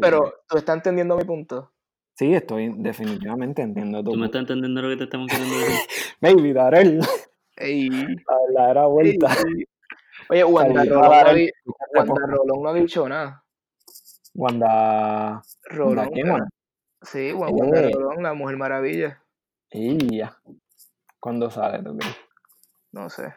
Pero 0.00 0.34
tú 0.48 0.56
estás 0.58 0.74
entendiendo 0.76 1.16
mi 1.16 1.22
punto. 1.24 1.72
Sí, 2.14 2.34
estoy 2.34 2.72
definitivamente 2.76 3.62
entiendo 3.62 4.02
tu 4.02 4.10
¿Tú 4.12 4.18
me 4.18 4.26
estás 4.26 4.40
entendiendo 4.42 4.82
lo 4.82 4.88
que 4.88 4.96
te 4.96 5.04
estamos 5.04 5.30
queriendo 5.30 5.56
decir? 5.58 5.78
Baby, 6.20 6.52
Darel, 6.54 7.00
Ey, 7.56 7.88
la 7.88 8.36
verdadera 8.48 8.86
vuelta. 8.86 9.28
ey. 9.46 9.64
Oye, 10.28 10.42
Rolón, 10.42 10.88
no 10.88 11.00
Wanda 11.94 12.26
Rolón 12.26 12.62
no 12.62 12.68
ha 12.70 12.74
dicho 12.74 13.08
nada. 13.08 13.44
Wanda. 14.36 15.42
Rolón. 15.64 16.10
Sí, 17.02 17.32
Wa- 17.32 17.48
Wanda 17.48 17.80
Eh. 17.80 17.90
Rolón, 17.92 18.22
la 18.22 18.34
Mujer 18.34 18.56
Maravilla. 18.56 19.22
Y 19.70 20.18
ya. 20.18 20.36
¿Cuándo 21.20 21.50
sale, 21.50 21.82
tú 21.82 21.96
crees? 21.96 22.16
No 22.92 23.10
sé. 23.10 23.34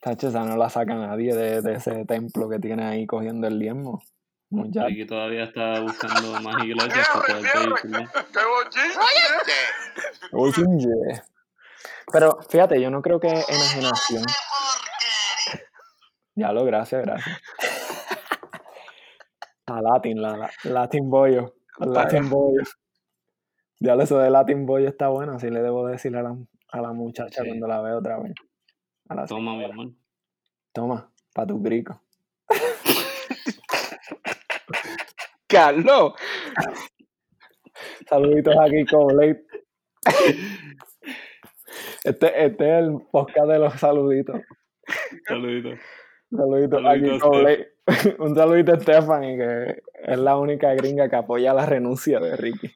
Tacho, 0.00 0.28
esa 0.28 0.44
no 0.44 0.56
la 0.56 0.68
saca 0.70 0.94
nadie 0.94 1.34
de, 1.34 1.62
de 1.62 1.72
ese 1.74 2.04
templo 2.04 2.48
que 2.48 2.58
tiene 2.58 2.84
ahí 2.84 3.06
cogiendo 3.06 3.46
el 3.48 3.58
diezmo. 3.58 4.02
Muchacho. 4.50 4.86
Ricky 4.86 5.06
todavía 5.06 5.44
está 5.44 5.80
buscando 5.80 6.40
más 6.40 6.62
iglesias 6.62 7.08
para 7.08 7.38
poder 7.40 7.74
pedir. 7.82 8.08
¡Qué 10.30 10.36
bochinche! 10.36 10.88
Pero 12.12 12.38
fíjate, 12.48 12.80
yo 12.80 12.90
no 12.90 13.02
creo 13.02 13.18
que 13.18 13.26
enajenación. 13.28 14.22
Ya 16.36 16.52
lo, 16.52 16.64
gracias, 16.64 17.02
gracias. 17.04 17.40
La 19.68 19.80
Latin, 19.82 20.22
la, 20.22 20.36
la 20.36 20.50
Latin 20.64 21.10
Boyo. 21.10 21.54
Latin 21.78 22.28
Boyo. 22.30 22.62
Ya 23.80 23.94
lo 23.94 24.02
eso 24.02 24.18
de 24.18 24.30
Latin 24.30 24.64
Boyo 24.66 24.88
está 24.88 25.08
bueno, 25.08 25.32
así 25.34 25.50
le 25.50 25.60
debo 25.60 25.86
decir 25.86 26.16
a 26.16 26.22
la, 26.22 26.36
a 26.70 26.80
la 26.80 26.92
muchacha 26.92 27.42
Sí. 27.42 27.48
cuando 27.48 27.66
la 27.66 27.82
veo 27.82 27.98
otra 27.98 28.18
vez. 28.18 28.32
A 29.08 29.14
la- 29.14 29.26
Toma, 29.26 29.56
mi 29.56 29.64
amor. 29.64 29.88
Toma, 30.72 31.10
para 31.34 31.48
tu 31.48 31.60
grico. 31.60 32.00
Carlos, 35.48 36.14
Saluditos 38.08 38.54
aquí 38.60 38.84
Blade. 39.06 39.44
Este, 42.04 42.44
este 42.46 42.78
es 42.78 42.84
el 42.84 42.98
podcast 43.10 43.48
de 43.48 43.58
los 43.58 43.74
saluditos. 43.80 44.40
Saluditos. 45.26 45.80
Aquí 46.32 47.18
con 47.20 47.30
Blade. 47.40 47.72
Un 48.18 48.34
saludito 48.34 48.72
a 48.72 48.80
Stephanie, 48.80 49.36
que 49.36 49.82
es 50.04 50.18
la 50.18 50.36
única 50.36 50.74
gringa 50.74 51.08
que 51.08 51.16
apoya 51.16 51.54
la 51.54 51.66
renuncia 51.66 52.18
de 52.18 52.36
Ricky. 52.36 52.70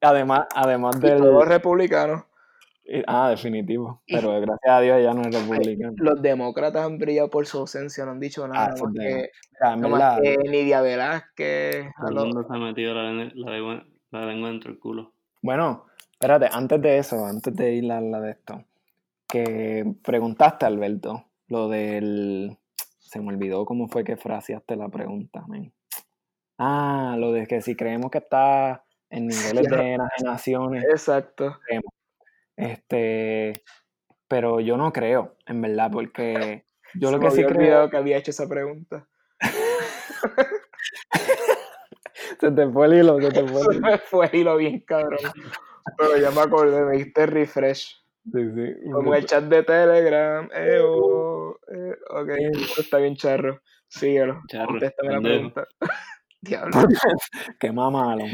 Además, 0.00 0.46
además 0.54 1.00
todos 1.00 1.20
los 1.20 1.48
republicanos. 1.48 2.24
Ah, 3.06 3.30
definitivo. 3.30 4.02
Pero 4.06 4.28
gracias 4.40 4.70
a 4.70 4.80
Dios 4.80 5.02
ya 5.02 5.14
no 5.14 5.22
es 5.22 5.34
republicano. 5.34 5.94
Los 5.96 6.20
demócratas 6.20 6.84
han 6.84 6.98
brillado 6.98 7.30
por 7.30 7.46
su 7.46 7.58
ausencia, 7.58 8.04
no 8.04 8.10
han 8.12 8.20
dicho 8.20 8.46
nada. 8.46 8.66
Ah, 8.66 8.68
nada 8.68 8.74
eso 8.74 8.84
más 8.84 8.94
que, 8.94 9.30
nada 9.60 9.76
más 9.76 9.90
verdad, 9.90 10.18
que 10.22 10.36
Nidia 10.50 10.80
Velázquez. 10.82 11.86
a 11.86 12.00
Todo 12.00 12.08
el 12.08 12.14
los- 12.14 12.24
mundo 12.26 12.46
se 12.48 12.54
ha 12.54 12.58
metido 12.58 12.94
la, 12.94 13.12
la, 13.12 13.84
la 14.10 14.26
lengua 14.26 14.50
dentro 14.50 14.70
del 14.70 14.78
culo. 14.78 15.12
Bueno, 15.42 15.86
espérate, 16.12 16.48
antes 16.52 16.80
de 16.82 16.98
eso, 16.98 17.24
antes 17.24 17.54
de 17.56 17.72
ir 17.72 17.90
a 17.90 18.00
la 18.00 18.20
de 18.20 18.30
esto, 18.32 18.64
que 19.28 19.84
preguntaste, 20.04 20.66
Alberto, 20.66 21.24
lo 21.48 21.68
del... 21.68 22.56
Se 22.98 23.20
me 23.20 23.28
olvidó 23.28 23.64
cómo 23.64 23.86
fue 23.88 24.02
que 24.04 24.16
fraseaste 24.16 24.76
la 24.76 24.88
pregunta. 24.88 25.44
Ah, 26.58 27.16
lo 27.18 27.32
de 27.32 27.46
que 27.46 27.60
si 27.60 27.76
creemos 27.76 28.10
que 28.10 28.18
está 28.18 28.84
en 29.10 29.26
niveles 29.28 29.68
Ya. 29.70 29.76
de 29.76 29.92
enajenaciones, 29.94 30.84
Exacto. 30.84 31.58
este... 32.56 33.52
Pero 34.26 34.58
yo 34.60 34.76
no 34.76 34.92
creo, 34.92 35.36
en 35.46 35.60
verdad, 35.60 35.90
porque 35.92 36.64
yo 36.94 37.08
Se 37.10 37.14
lo 37.14 37.20
que 37.20 37.30
sí 37.30 37.44
creo... 37.44 37.56
olvidado 37.58 37.90
que 37.90 37.96
había 37.98 38.16
hecho 38.16 38.30
esa 38.30 38.48
pregunta. 38.48 39.06
Se 42.40 42.50
te 42.50 42.68
fue 42.68 42.86
el 42.86 42.94
hilo, 42.94 43.20
se 43.20 43.30
te 43.30 43.46
fue 43.46 43.60
Se 43.62 43.70
el 43.70 43.76
hilo. 43.76 43.86
me 43.86 43.98
fue 43.98 44.26
el 44.26 44.34
hilo 44.40 44.56
bien 44.56 44.80
cabrón. 44.80 45.18
Pero 45.98 46.16
ya 46.18 46.30
me 46.30 46.40
acordé, 46.40 46.84
me 46.84 46.96
diste 46.96 47.26
refresh. 47.26 48.02
Sí, 48.32 48.40
sí. 48.54 48.90
Como 48.90 49.14
el 49.14 49.24
chat 49.26 49.44
de 49.44 49.62
Telegram. 49.62 50.48
Eh, 50.54 50.80
oh, 50.82 51.56
eh, 51.68 51.96
ok, 52.10 52.30
está 52.78 52.98
bien 52.98 53.16
charro. 53.16 53.60
Síguelo. 53.88 54.40
Charro, 54.48 54.68
Contéstame 54.68 55.12
la 55.12 55.20
pregunta. 55.20 55.66
Diablo. 56.40 56.72
Qué 57.60 57.72
mamalón. 57.72 58.30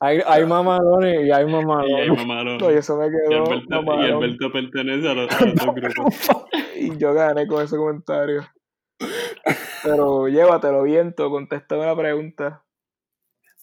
Hay, 0.00 0.20
hay 0.26 0.44
mamalones 0.44 1.24
y 1.26 1.30
hay 1.30 1.44
Y 1.44 1.50
mamalones. 1.52 2.08
mamaron. 2.08 2.62
Oye, 2.62 2.78
eso 2.78 2.96
me 2.96 3.06
Y 3.06 3.10
quedó 3.10 3.44
Alberto, 3.44 3.64
y 3.66 3.68
mamalón. 3.68 4.22
Alberto 4.24 4.52
pertenece 4.52 5.08
a 5.08 5.14
los, 5.14 5.30
a 5.40 5.44
los 5.46 5.54
dos 5.54 5.74
grupos. 5.74 6.14
Y 6.76 6.96
yo 6.98 7.14
gané 7.14 7.46
con 7.46 7.62
ese 7.64 7.76
comentario. 7.76 8.42
Pero 9.82 10.28
llévatelo, 10.28 10.82
viento, 10.82 11.30
contéstame 11.30 11.84
la 11.86 11.96
pregunta. 11.96 12.64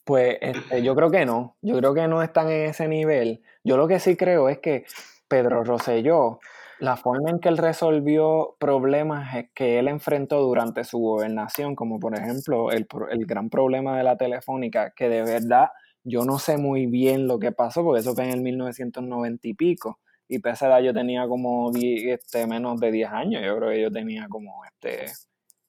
Pues 0.04 0.38
este, 0.42 0.84
yo 0.84 0.96
creo 0.96 1.12
que 1.12 1.26
no. 1.26 1.58
Yo 1.62 1.78
creo 1.78 1.94
que 1.94 2.08
no 2.08 2.22
están 2.24 2.50
en 2.50 2.70
ese 2.70 2.88
nivel. 2.88 3.42
Yo 3.64 3.78
lo 3.78 3.88
que 3.88 4.00
sí 4.00 4.16
creo 4.16 4.50
es 4.50 4.60
que 4.60 4.86
Pedro 5.32 5.64
Rosselló 5.64 6.40
la 6.80 6.98
forma 6.98 7.30
en 7.30 7.40
que 7.40 7.48
él 7.48 7.58
resolvió 7.58 8.58
problemas 8.60 9.34
que 9.54 9.80
él 9.80 9.88
enfrentó 9.88 10.42
durante 10.42 10.84
su 10.84 10.98
gobernación, 10.98 11.76
como 11.76 12.00
por 12.00 12.20
ejemplo 12.20 12.72
el, 12.72 12.86
el 13.12 13.26
gran 13.26 13.50
problema 13.50 13.98
de 13.98 14.04
la 14.04 14.18
telefónica, 14.18 14.92
que 14.94 15.08
de 15.08 15.22
verdad 15.22 15.70
yo 16.04 16.26
no 16.26 16.38
sé 16.38 16.58
muy 16.58 16.88
bien 16.88 17.28
lo 17.28 17.40
que 17.40 17.52
pasó, 17.52 17.84
porque 17.84 18.02
eso 18.02 18.14
fue 18.14 18.26
en 18.26 18.32
el 18.32 18.42
1990 18.42 19.48
y 19.48 19.54
pico, 19.54 20.00
y 20.28 20.40
pese 20.40 20.66
a 20.66 20.70
edad 20.70 20.82
yo 20.82 20.94
tenía 20.94 21.28
como 21.28 21.72
10, 21.72 22.20
este, 22.20 22.46
menos 22.48 22.80
de 22.80 22.92
10 22.92 23.10
años, 23.12 23.44
yo 23.46 23.58
creo 23.58 23.70
que 23.70 23.82
yo 23.82 23.92
tenía 23.92 24.28
como, 24.28 24.66
este, 24.66 25.06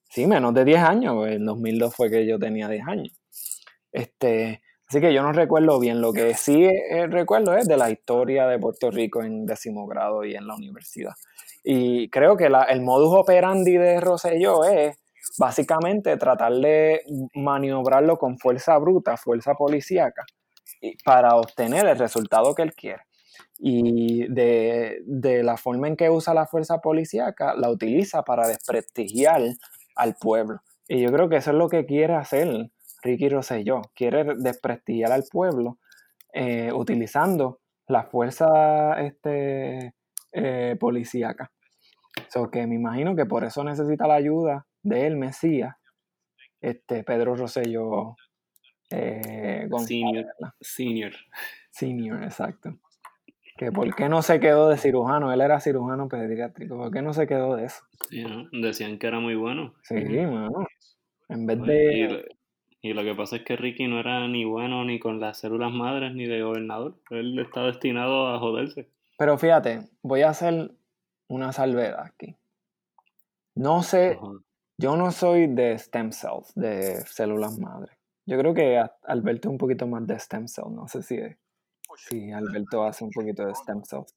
sí, 0.09 0.27
menos 0.27 0.55
de 0.55 0.65
10 0.65 0.83
años, 0.83 1.15
porque 1.15 1.35
en 1.35 1.45
2002 1.45 1.95
fue 1.95 2.11
que 2.11 2.27
yo 2.27 2.39
tenía 2.39 2.69
10 2.69 2.89
años. 2.89 3.13
Este, 3.93 4.63
así 4.93 5.01
que 5.01 5.15
yo 5.15 5.23
no 5.23 5.33
recuerdo 5.33 5.81
bien, 5.81 6.03
lo 6.03 6.13
que 6.13 6.35
sí 6.35 6.65
eh, 6.65 7.07
recuerdo 7.07 7.57
es 7.57 7.67
de 7.67 7.79
la 7.79 7.89
historia 7.89 8.47
de 8.47 8.59
Puerto 8.59 8.91
Rico 8.91 9.23
en 9.23 9.47
décimo 9.47 9.87
grado 9.87 10.23
y 10.23 10.35
en 10.35 10.47
la 10.47 10.55
universidad. 10.55 11.15
Y 11.65 12.11
creo 12.11 12.37
que 12.37 12.51
el 12.69 12.83
modus 12.83 13.19
operandi 13.19 13.79
de 13.79 14.03
Rosselló 14.03 14.65
es 14.65 14.99
básicamente 15.39 16.15
tratar 16.19 16.53
de 16.53 17.01
maniobrarlo 17.33 18.19
con 18.19 18.39
fuerza 18.39 18.77
bruta, 18.77 19.17
fuerza 19.17 19.55
policíaca, 19.55 20.27
para 21.07 21.37
obtener 21.37 21.87
el 21.87 21.99
resultado 21.99 22.55
que 22.55 22.61
él 22.61 22.75
quiere. 22.75 23.01
Y 23.57 24.27
de, 24.31 24.99
de 25.07 25.43
la 25.43 25.57
forma 25.57 25.89
en 25.89 25.97
que 25.97 26.11
usa 26.11 26.35
la 26.35 26.45
fuerza 26.45 26.83
policíaca, 26.83 27.55
la 27.55 27.71
utiliza 27.71 28.25
para 28.25 28.47
desprestigiar 28.47 29.41
al 29.97 30.17
pueblo. 30.21 30.61
Y 30.87 31.01
yo 31.01 31.11
creo 31.11 31.31
que 31.31 31.37
eso 31.37 31.53
es 31.53 31.57
lo 31.57 31.71
que 31.71 31.87
quiere 31.87 32.15
hacer 32.15 32.71
Ricky 33.03 33.29
Rosselló. 33.29 33.83
Quiere 33.95 34.25
desprestigiar 34.37 35.13
al 35.13 35.25
pueblo 35.31 35.79
eh, 36.33 36.73
utilizando 36.73 37.61
la 37.89 38.05
fuerza 38.05 39.01
este, 39.01 39.95
eh, 40.33 40.77
policíaca. 40.79 41.53
So 42.29 42.51
que 42.51 42.67
me 42.67 42.77
imagino 42.77 43.15
que 43.17 43.27
por 43.27 43.45
eso 43.45 43.65
necesita 43.65 44.07
la 44.07 44.15
ayuda 44.15 44.67
de 44.83 45.07
él, 45.07 45.17
Mesías, 45.17 45.77
este, 46.61 47.05
Pedro 47.05 47.35
Rosselló 47.37 48.17
eh, 48.91 49.67
González, 49.69 49.87
Senior. 49.89 50.27
Senior. 50.61 51.13
Senior, 51.71 52.23
exacto. 52.23 52.79
Que 53.57 53.71
por 53.71 53.95
qué 53.95 54.09
no 54.09 54.23
se 54.23 54.41
quedó 54.41 54.69
de 54.69 54.79
cirujano, 54.79 55.33
él 55.33 55.41
era 55.41 55.61
cirujano 55.61 56.09
pediátrico, 56.09 56.77
¿por 56.77 56.91
qué 56.91 57.03
no 57.03 57.13
se 57.13 57.27
quedó 57.27 57.57
de 57.57 57.67
eso? 57.67 57.83
Sí, 58.09 58.25
¿no? 58.25 58.49
Decían 58.53 58.99
que 58.99 59.07
era 59.07 59.21
muy 59.21 59.35
bueno. 59.35 59.75
Sí, 59.83 59.95
mano. 59.95 60.67
En 61.29 61.47
vez 61.47 61.63
de... 61.63 62.37
y 62.83 62.95
lo 62.95 63.05
que 63.05 63.15
pasa 63.15 63.37
es 63.37 63.45
que 63.45 63.57
Ricky 63.57 63.87
no 63.87 64.01
era 64.01 64.27
ni 64.27 64.45
bueno 64.45 64.85
ni 64.85 64.99
con 64.99 65.21
las 65.21 65.39
células 65.39 65.73
madres 65.73 66.15
ni 66.15 66.27
de 66.27 66.43
gobernador. 66.43 66.97
Él 67.11 67.39
está 67.39 67.63
destinado 67.63 68.27
a 68.27 68.41
joderse. 68.41 68.89
Pero 69.17 69.39
fíjate, 69.39 69.89
voy 70.03 70.23
a 70.23 70.31
hacer 70.31 70.73
una 71.29 71.53
salvedad 71.53 72.01
aquí. 72.01 72.37
No 73.55 73.85
sé, 73.85 74.19
Ajá. 74.21 74.33
yo 74.79 74.97
no 74.97 75.13
soy 75.13 75.47
de 75.47 75.79
stem 75.79 76.11
cells, 76.11 76.53
de 76.57 76.97
células 77.07 77.57
madre. 77.59 77.93
Yo 78.27 78.37
creo 78.37 78.53
que 78.53 78.83
Alberto 79.05 79.49
un 79.49 79.59
poquito 79.59 79.87
más 79.87 80.05
de 80.07 80.19
stem 80.19 80.49
cells, 80.49 80.73
no 80.73 80.89
sé 80.89 81.03
si, 81.03 81.19
si 81.97 82.33
Alberto 82.33 82.83
hace 82.83 83.05
un 83.05 83.11
poquito 83.11 83.47
de 83.47 83.55
stem 83.55 83.85
cells. 83.85 84.13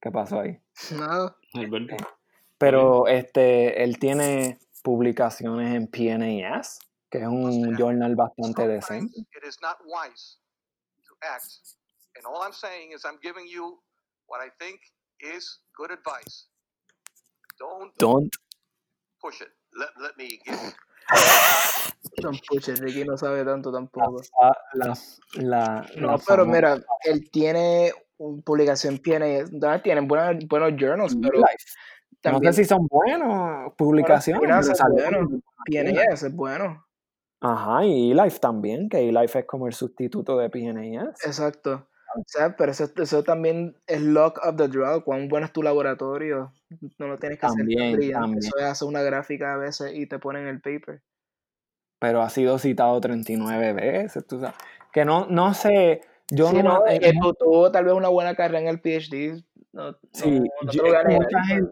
¿Qué 0.00 0.12
pasó 0.12 0.40
ahí? 0.40 0.56
Nada. 0.96 1.36
Alberto. 1.54 1.96
Pero 2.58 3.08
este, 3.08 3.82
él 3.82 3.98
tiene 3.98 4.58
publicaciones 4.82 5.74
en 5.74 5.88
PNAS, 5.88 6.78
que 7.10 7.18
es 7.18 7.26
un 7.26 7.76
journal 7.76 8.14
bastante 8.16 8.66
decente. 8.68 9.12
Sometimes 9.14 9.36
it 9.36 9.44
is 9.48 9.58
not 9.60 9.78
wise 9.86 10.38
to 11.08 11.14
act. 11.22 11.46
And 12.16 12.24
all 12.26 12.42
I'm 12.42 12.52
saying 12.52 12.92
is 12.94 13.04
I'm 13.04 13.18
giving 13.22 13.46
you 13.48 13.80
what 14.26 14.40
I 14.44 14.50
think 14.58 14.80
is 15.20 15.60
good 15.76 15.90
advice. 15.90 16.48
Don't 17.58 17.92
Don't. 17.98 18.34
push 19.20 19.40
it. 19.42 19.48
Let, 19.76 19.90
let 20.00 20.16
me 20.16 20.38
give 20.44 20.74
John 22.20 22.38
Pucher, 22.48 22.74
Ricky 22.80 23.04
no 23.04 23.16
sabe 23.16 23.44
tanto 23.44 23.70
tampoco. 23.72 24.20
La, 24.74 24.94
la, 25.34 25.86
No, 25.96 26.06
la 26.12 26.18
pero 26.18 26.44
famo- 26.44 26.52
mira, 26.52 26.78
él 27.04 27.30
tiene 27.30 27.92
una 28.18 28.42
publicación 28.42 29.00
donde 29.50 29.78
tienen 29.80 30.08
buenos, 30.08 30.46
buenos 30.48 30.72
journals, 30.80 31.16
pero 31.20 31.38
Life. 31.38 31.64
No 32.22 32.32
también 32.32 32.52
sé 32.52 32.64
si 32.64 32.68
son 32.68 32.86
buenas 32.86 33.72
publicaciones. 33.76 34.40
Bueno, 34.40 34.62
pero 35.66 36.02
es 36.12 36.34
bueno. 36.34 36.86
Ajá, 37.40 37.84
y 37.84 38.10
eLife 38.12 38.38
también, 38.38 38.88
que 38.88 39.08
eLife 39.08 39.40
es 39.40 39.44
como 39.46 39.66
el 39.66 39.72
sustituto 39.72 40.36
de 40.38 40.50
PNAS. 40.50 41.24
Exacto. 41.24 41.86
O 42.16 42.22
sea, 42.26 42.56
pero 42.56 42.72
eso, 42.72 42.88
eso 42.96 43.22
también 43.22 43.76
es 43.86 44.02
lock 44.02 44.38
of 44.44 44.56
the 44.56 44.66
drug. 44.68 45.04
Cuán 45.04 45.28
bueno 45.28 45.46
es 45.46 45.52
tu 45.52 45.62
laboratorio. 45.62 46.52
No 46.98 47.06
lo 47.06 47.18
tienes 47.18 47.38
que 47.38 47.46
hacer 47.46 47.58
También, 47.58 47.92
brillante. 47.96 48.20
también. 48.20 48.38
Eso 48.40 48.58
es 48.58 48.64
hacer 48.64 48.88
una 48.88 49.02
gráfica 49.02 49.54
a 49.54 49.56
veces 49.56 49.92
y 49.94 50.06
te 50.06 50.18
ponen 50.18 50.46
el 50.48 50.60
paper. 50.60 51.02
Pero 52.00 52.20
ha 52.22 52.28
sido 52.30 52.58
citado 52.58 53.00
39 53.00 53.72
veces, 53.74 54.26
tú 54.26 54.40
sabes. 54.40 54.56
Que 54.92 55.04
no, 55.04 55.26
no 55.26 55.54
sé, 55.54 56.00
yo 56.30 56.48
Sí, 56.48 56.56
no... 56.56 56.80
no, 56.80 56.86
eh, 56.88 57.12
tú 57.38 57.70
tal 57.72 57.84
vez 57.84 57.94
una 57.94 58.08
buena 58.08 58.34
carrera 58.34 58.60
en 58.60 58.66
el 58.66 58.80
PhD. 58.80 59.44
No, 59.72 59.96
sí, 60.12 60.40
no, 60.40 60.46
no 60.64 60.70
te 60.72 60.76
yo- 60.78 60.82
mucha 60.84 61.44
gente, 61.44 61.70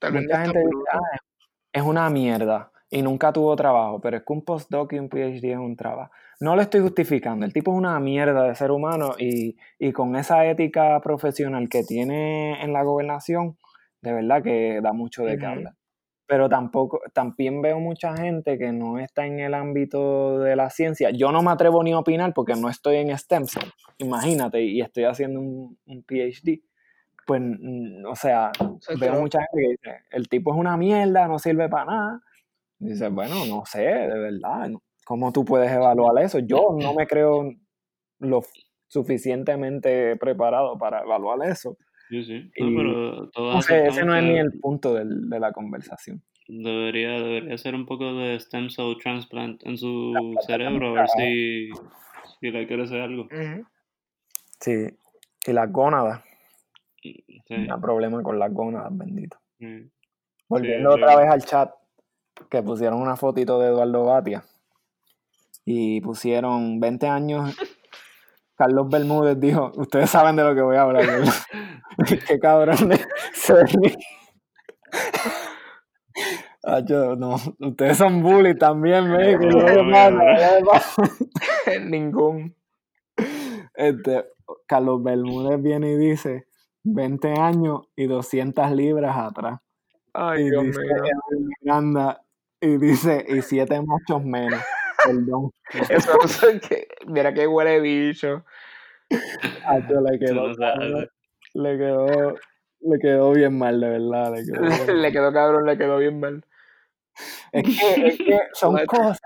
Tal 0.00 0.12
vez 0.12 0.22
mucha 0.24 0.40
gente 0.42 0.58
dice. 0.58 0.70
"Ah, 0.92 1.00
es 1.72 1.82
una 1.82 2.10
mierda 2.10 2.71
y 2.92 3.02
nunca 3.02 3.32
tuvo 3.32 3.56
trabajo, 3.56 4.00
pero 4.00 4.18
es 4.18 4.22
que 4.22 4.32
un 4.32 4.44
postdoc 4.44 4.92
y 4.92 4.98
un 4.98 5.08
PhD 5.08 5.52
es 5.52 5.58
un 5.58 5.74
trabajo. 5.76 6.12
No 6.40 6.54
lo 6.54 6.62
estoy 6.62 6.80
justificando, 6.82 7.44
el 7.46 7.52
tipo 7.52 7.72
es 7.72 7.78
una 7.78 7.98
mierda 7.98 8.44
de 8.44 8.54
ser 8.54 8.70
humano 8.70 9.14
y, 9.18 9.56
y 9.78 9.92
con 9.92 10.14
esa 10.14 10.44
ética 10.46 11.00
profesional 11.00 11.68
que 11.68 11.82
tiene 11.84 12.62
en 12.62 12.72
la 12.72 12.82
gobernación, 12.82 13.56
de 14.02 14.12
verdad 14.12 14.42
que 14.42 14.80
da 14.82 14.92
mucho 14.92 15.24
de 15.24 15.38
qué 15.38 15.46
hablar. 15.46 15.74
Pero 16.26 16.48
tampoco, 16.48 17.00
también 17.12 17.60
veo 17.62 17.78
mucha 17.80 18.16
gente 18.16 18.56
que 18.58 18.72
no 18.72 18.98
está 18.98 19.26
en 19.26 19.40
el 19.40 19.54
ámbito 19.54 20.38
de 20.38 20.54
la 20.56 20.70
ciencia. 20.70 21.10
Yo 21.10 21.30
no 21.32 21.42
me 21.42 21.50
atrevo 21.50 21.82
ni 21.82 21.92
a 21.92 21.98
opinar 21.98 22.32
porque 22.32 22.54
no 22.54 22.68
estoy 22.68 22.96
en 22.96 23.16
STEM 23.18 23.44
imagínate, 23.98 24.62
y 24.62 24.80
estoy 24.80 25.04
haciendo 25.04 25.40
un, 25.40 25.78
un 25.86 26.02
PhD. 26.02 26.60
Pues, 27.26 27.40
mm, 27.40 28.04
o 28.06 28.16
sea, 28.16 28.50
veo 28.98 29.12
no- 29.14 29.20
mucha 29.20 29.38
gente 29.40 29.56
que 29.56 29.70
dice, 29.70 30.02
el 30.10 30.28
tipo 30.28 30.52
es 30.52 30.58
una 30.58 30.76
mierda, 30.76 31.28
no 31.28 31.38
sirve 31.38 31.68
para 31.68 31.84
nada. 31.86 32.20
Y 32.82 32.88
dice, 32.90 33.08
bueno, 33.08 33.44
no 33.46 33.62
sé, 33.64 33.80
de 33.82 34.18
verdad, 34.18 34.68
¿no? 34.68 34.82
¿cómo 35.04 35.32
tú 35.32 35.44
puedes 35.44 35.70
evaluar 35.70 36.22
eso? 36.24 36.38
Yo 36.40 36.76
no 36.80 36.94
me 36.94 37.06
creo 37.06 37.52
lo 38.18 38.42
suficientemente 38.88 40.16
preparado 40.16 40.76
para 40.78 41.00
evaluar 41.02 41.48
eso. 41.48 41.76
Sí, 42.08 42.24
sí. 42.24 42.50
Y- 42.56 42.64
No, 42.64 42.76
pero 42.76 43.30
todos 43.30 43.54
No 43.54 43.62
sé, 43.62 43.86
ese 43.86 44.04
no 44.04 44.14
es 44.16 44.22
ni 44.24 44.38
el 44.38 44.52
punto 44.60 44.94
del- 44.94 45.28
de 45.30 45.40
la 45.40 45.52
conversación. 45.52 46.22
debería, 46.48 47.10
debería 47.12 47.56
ser 47.56 47.74
un 47.74 47.86
poco 47.86 48.14
de 48.14 48.38
stem 48.40 48.68
cell 48.68 48.96
transplant 49.02 49.64
en 49.64 49.78
su 49.78 50.36
cerebro, 50.46 50.88
a 50.90 50.92
ver 50.92 51.08
si, 51.08 51.70
si 52.40 52.50
le 52.50 52.66
quiere 52.66 52.82
hacer 52.82 53.00
algo. 53.00 53.28
Sí, 54.60 54.88
y 55.46 55.52
las 55.52 55.70
gónadas, 55.72 56.22
Sí. 57.00 57.24
hay 57.48 57.68
problema 57.80 58.22
con 58.22 58.38
las 58.38 58.52
gónadas, 58.52 58.96
bendito. 58.96 59.38
sí. 59.58 59.88
Volviendo 60.48 60.92
Sí, 60.94 61.00
otra 61.02 61.16
vez 61.16 61.28
al 61.30 61.44
chat, 61.44 61.70
que 62.50 62.62
pusieron 62.62 63.00
una 63.00 63.16
fotito 63.16 63.58
de 63.58 63.68
Eduardo 63.68 64.04
Batia 64.04 64.44
y 65.64 66.00
pusieron 66.00 66.80
20 66.80 67.06
años. 67.06 67.56
Carlos 68.56 68.88
Bermúdez 68.88 69.38
dijo: 69.40 69.72
Ustedes 69.76 70.10
saben 70.10 70.36
de 70.36 70.44
lo 70.44 70.54
que 70.54 70.62
voy 70.62 70.76
a 70.76 70.82
hablar. 70.82 71.04
Qué 72.28 72.38
cabrón 72.38 72.88
de. 72.88 73.00
Acho, 76.64 77.16
no, 77.16 77.34
ustedes 77.58 77.98
son 77.98 78.22
bullies 78.22 78.56
también, 78.58 79.10
me. 79.10 79.36
Ningún. 81.80 82.54
Este, 83.74 84.26
Carlos 84.66 85.02
Bermúdez 85.02 85.60
viene 85.60 85.92
y 85.92 85.96
dice 85.96 86.46
20 86.84 87.40
años 87.40 87.88
y 87.96 88.06
200 88.06 88.70
libras 88.72 89.16
atrás. 89.16 89.60
Ay, 90.14 90.42
y 90.42 90.50
Dios 90.50 90.66
dice 90.66 90.80
mío. 90.80 91.48
Miranda 91.62 92.21
y 92.62 92.78
dice 92.78 93.24
y 93.28 93.42
siete 93.42 93.80
machos 93.82 94.24
menos. 94.24 94.60
Perdón. 95.04 95.50
Eso, 95.90 96.48
es 96.48 96.60
que, 96.60 96.86
mira 97.06 97.34
qué 97.34 97.46
huele 97.46 97.80
bicho. 97.80 98.44
Acho, 99.66 100.00
le 100.00 100.18
quedó, 100.18 100.48
no 100.48 100.54
cabrón, 100.56 101.08
le 101.54 101.76
quedó, 101.78 102.34
le 102.80 102.98
quedó 103.00 103.32
bien 103.32 103.58
mal, 103.58 103.80
de 103.80 103.88
verdad. 103.88 104.32
Le 104.34 104.44
quedó 104.44 104.62
le 104.94 105.12
quedó 105.12 105.32
cabrón, 105.32 105.66
le 105.66 105.76
quedó 105.76 105.98
bien 105.98 106.20
mal. 106.20 106.44
Es 107.52 107.64
que, 107.64 108.06
es 108.08 108.18
que 108.18 108.38
son 108.54 108.76
cosas, 108.86 109.20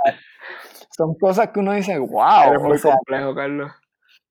son 0.96 1.14
cosas 1.18 1.50
que 1.50 1.60
uno 1.60 1.72
dice, 1.74 1.98
wow, 1.98 2.48
Eres 2.48 2.62
muy 2.62 2.72
o 2.72 2.78
sea, 2.78 2.94
complejo, 2.96 3.34
Carlos. 3.34 3.72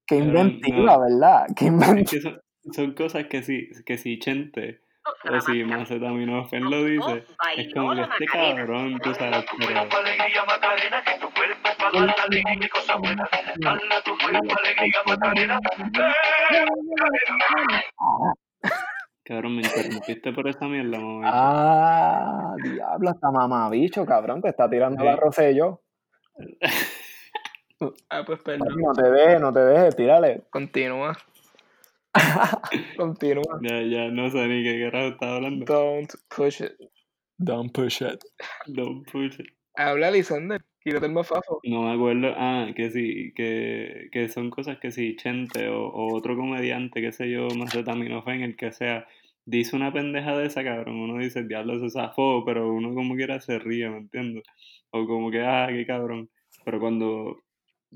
qué 0.07 0.17
inventiva, 0.17 0.97
no. 0.97 1.01
¿verdad? 1.01 1.47
Qué 1.55 1.65
Es 1.65 1.71
inventiva. 1.71 2.05
que 2.09 2.21
son, 2.21 2.41
son 2.73 2.93
cosas 2.95 3.27
que 3.27 3.43
si, 3.43 3.69
que 3.85 3.97
si 3.97 4.19
Chente 4.19 4.81
o 5.05 5.41
si 5.41 5.63
Macetaminofen 5.63 6.63
lo 6.63 6.83
dice, 6.83 7.25
es 7.57 7.73
como 7.73 7.93
que 7.93 8.01
este 8.01 8.25
cabrón, 8.25 8.99
tú 8.99 9.13
sabes, 9.13 9.45
pero... 9.59 9.87
la. 15.47 15.59
Cabrón, 19.23 19.55
me 19.55 19.63
interrumpiste 19.63 20.33
por 20.33 20.47
esa 20.47 20.67
mierda, 20.67 20.99
mamabicho. 20.99 21.31
Ah, 21.33 22.55
diablo, 22.63 23.09
hasta 23.09 23.31
mamabicho, 23.31 24.05
cabrón, 24.05 24.41
te 24.41 24.49
está 24.49 24.69
tirando 24.69 25.03
la 25.03 25.13
Sí. 25.13 25.19
Rosselló. 25.19 25.81
Ah, 28.09 28.23
pues 28.25 28.39
perdón. 28.41 28.67
No 28.77 28.93
te 28.93 29.09
dejes, 29.09 29.41
no 29.41 29.51
te 29.51 29.59
dejes, 29.59 29.95
tírale. 29.95 30.43
Continúa. 30.49 31.17
Continúa. 32.97 33.59
Ya, 33.61 33.81
ya, 33.81 34.09
no 34.09 34.29
sé 34.29 34.47
ni 34.47 34.63
qué 34.63 34.81
carajo 34.83 35.09
estaba 35.09 35.35
hablando. 35.35 35.65
Don't 35.65 36.13
push 36.35 36.61
it. 36.61 36.73
Don't 37.37 37.71
push 37.73 38.01
it. 38.01 38.23
Don't 38.67 39.05
push 39.11 39.39
it. 39.39 39.47
Habla, 39.75 40.11
Lisander. 40.11 40.63
Quítate 40.79 41.07
el 41.07 41.11
mafafo. 41.13 41.59
No 41.63 41.81
me 41.81 41.93
acuerdo, 41.93 42.33
ah, 42.37 42.67
que 42.75 42.91
sí, 42.91 43.33
que, 43.35 44.09
que 44.11 44.29
son 44.29 44.49
cosas 44.51 44.77
que 44.79 44.91
si 44.91 45.15
Chente 45.15 45.67
o, 45.67 45.87
o 45.87 46.15
otro 46.15 46.35
comediante, 46.37 47.01
qué 47.01 47.11
sé 47.11 47.29
yo, 47.29 47.47
Macetaminofen, 47.57 48.43
el 48.43 48.55
que 48.55 48.71
sea, 48.71 49.07
dice 49.45 49.75
una 49.75 49.91
pendeja 49.91 50.37
de 50.37 50.45
esa, 50.45 50.63
cabrón, 50.63 50.95
uno 50.97 51.17
dice, 51.19 51.43
diablo, 51.43 51.79
se 51.79 51.89
zafó, 51.89 52.45
pero 52.45 52.71
uno 52.71 52.93
como 52.93 53.15
quiera 53.15 53.41
se 53.41 53.57
ríe, 53.57 53.89
¿me 53.89 53.97
entiendes? 53.97 54.43
O 54.91 55.07
como 55.07 55.31
que, 55.31 55.41
ah, 55.41 55.67
qué 55.69 55.85
cabrón. 55.87 56.29
Pero 56.63 56.79
cuando, 56.79 57.43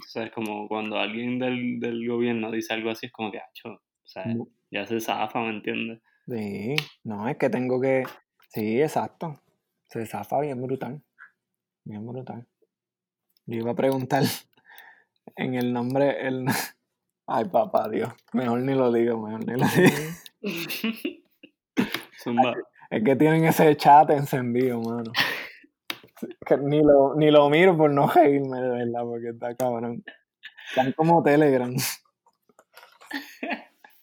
¿sabes? 0.08 0.32
Como 0.32 0.68
cuando 0.68 0.98
alguien 0.98 1.40
del, 1.40 1.80
del 1.80 2.08
gobierno 2.08 2.52
dice 2.52 2.74
algo 2.74 2.90
así, 2.90 3.06
es 3.06 3.12
como 3.12 3.32
que, 3.32 3.38
o 3.38 3.80
sea, 4.10 4.26
ya 4.72 4.86
se 4.86 5.00
zafa, 5.00 5.40
¿me 5.42 5.50
entiendes? 5.50 6.02
Sí, 6.28 6.76
no, 7.04 7.28
es 7.28 7.38
que 7.38 7.50
tengo 7.50 7.80
que. 7.80 8.04
Sí, 8.50 8.82
exacto. 8.82 9.40
Se 9.88 10.06
zafa 10.06 10.40
bien 10.42 10.62
brutal. 10.62 11.02
Bien 11.84 12.06
brutal. 12.06 12.48
Yo 13.46 13.60
iba 13.60 13.72
a 13.72 13.76
preguntar 13.76 14.24
en 15.36 15.56
el 15.56 15.74
nombre. 15.74 16.28
El... 16.28 16.46
Ay, 17.28 17.46
papá, 17.46 17.88
Dios. 17.90 18.12
Mejor 18.34 18.60
ni 18.62 18.74
lo 18.74 18.92
digo, 18.92 19.22
mejor 19.22 19.46
ni 19.46 19.54
lo 19.54 19.66
digo. 19.68 19.96
Zumba. 22.24 22.56
Es 22.90 23.04
que 23.04 23.16
tienen 23.16 23.46
ese 23.46 23.78
chat 23.78 24.10
encendido, 24.10 24.82
mano. 24.82 25.12
Que 26.46 26.58
ni 26.58 26.82
lo, 26.82 27.16
ni 27.16 27.30
lo 27.30 27.50
miro 27.50 27.78
por 27.78 27.92
no 27.92 28.08
reírme, 28.08 28.60
de 28.60 28.70
verdad, 28.70 29.02
porque 29.04 29.30
está 29.30 29.56
cabrón. 29.56 30.04
Están 30.70 30.92
como 30.94 31.22
Telegram. 31.22 31.74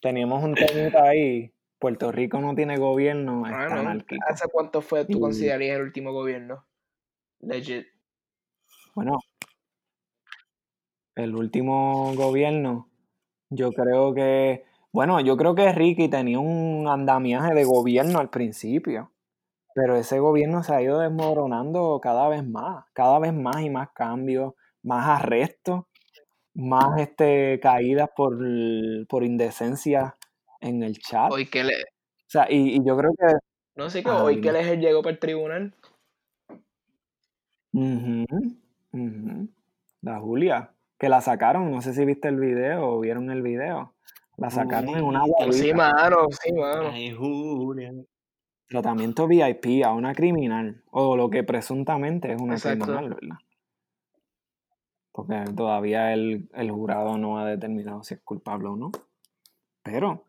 Teníamos 0.07 0.45
un 0.45 0.55
temita 0.55 1.03
ahí. 1.03 1.53
Puerto 1.81 2.13
Rico 2.13 2.41
no 2.41 2.55
tiene 2.55 2.79
gobierno, 2.79 3.45
está 3.45 3.81
anárquico. 3.81 4.25
¿hace 4.29 4.49
cuánto 4.53 4.81
fue 4.81 5.05
tú 5.05 5.19
considerarías 5.19 5.79
el 5.79 5.83
último 5.83 6.13
gobierno? 6.13 6.65
Legit. 7.41 7.89
Bueno, 8.95 9.19
el 11.17 11.35
último 11.35 12.15
gobierno, 12.15 12.89
yo 13.51 13.73
creo 13.73 14.15
que, 14.15 14.65
bueno, 14.93 15.19
yo 15.23 15.37
creo 15.37 15.57
que 15.57 15.73
Ricky 15.73 16.09
tenía 16.09 16.39
un 16.39 16.87
andamiaje 16.87 17.53
de 17.53 17.65
gobierno 17.65 18.21
al 18.21 18.31
principio, 18.31 19.11
pero 19.75 19.97
ese 19.97 20.21
gobierno 20.21 20.63
se 20.63 20.73
ha 20.73 20.83
ido 20.83 21.01
desmoronando 21.01 21.99
cada 22.01 22.29
vez 22.29 22.47
más, 22.47 22.85
cada 22.93 23.19
vez 23.19 23.35
más 23.35 23.61
y 23.61 23.71
más 23.71 23.91
cambios, 23.91 24.55
más 24.85 25.21
arrestos, 25.21 25.87
más 26.57 27.01
este, 27.01 27.61
caídas 27.61 28.11
por, 28.17 28.39
por 29.09 29.23
indecencia 29.23 30.17
en 30.61 30.83
el 30.83 30.99
chat. 30.99 31.31
O 31.31 31.35
Hoy 31.35 31.47
que 31.47 31.63
le... 31.63 31.75
sea, 32.27 32.47
y, 32.51 32.77
y 32.77 32.85
yo 32.85 32.97
creo 32.97 33.13
que 33.17 33.35
No 33.77 33.91
sé 33.91 34.03
qué, 34.03 34.11
Ah, 34.11 34.25
hoy 34.25 34.41
que 34.41 34.53
Leger 34.53 34.79
llegó 34.81 35.03
para 35.03 35.13
el 35.13 35.19
tribunal. 35.19 35.75
Ujú, 37.73 38.25
ujú. 38.93 39.49
La 40.01 40.19
Julia, 40.19 40.73
que 40.99 41.09
la 41.09 41.21
sacaron, 41.21 41.71
no 41.71 41.83
sé 41.83 41.93
si 41.93 42.05
viste 42.05 42.29
el 42.29 42.41
video 42.41 42.89
o 42.89 43.01
vieron 43.01 43.31
el 43.31 43.43
video. 43.43 43.95
La 44.39 44.51
sacaron 44.51 44.97
en 44.97 45.05
una 45.05 45.25
Uy, 45.25 45.31
guaguita, 45.31 45.67
Sí, 45.67 45.73
mano, 45.75 46.17
sí, 46.43 46.53
mano. 46.53 46.91
Ay, 46.91 47.13
Julia. 47.13 47.93
tratamiento 48.69 49.27
VIP 49.27 49.85
a 49.85 49.93
una 49.93 50.15
criminal, 50.15 50.83
o 50.91 51.17
lo 51.17 51.29
que 51.31 51.45
presuntamente 51.45 52.33
es 52.33 52.41
una 52.41 52.55
Exacto. 52.55 52.87
criminal, 52.87 53.15
¿verdad? 53.15 53.37
Porque 55.17 55.45
todavía 55.57 56.13
el, 56.13 56.47
el 56.53 56.71
jurado 56.71 57.17
no 57.17 57.39
ha 57.39 57.47
determinado 57.47 58.05
si 58.05 58.13
es 58.13 58.21
culpable 58.21 58.69
o 58.69 58.77
no. 58.77 58.93
Pero, 59.83 60.11
o 60.11 60.27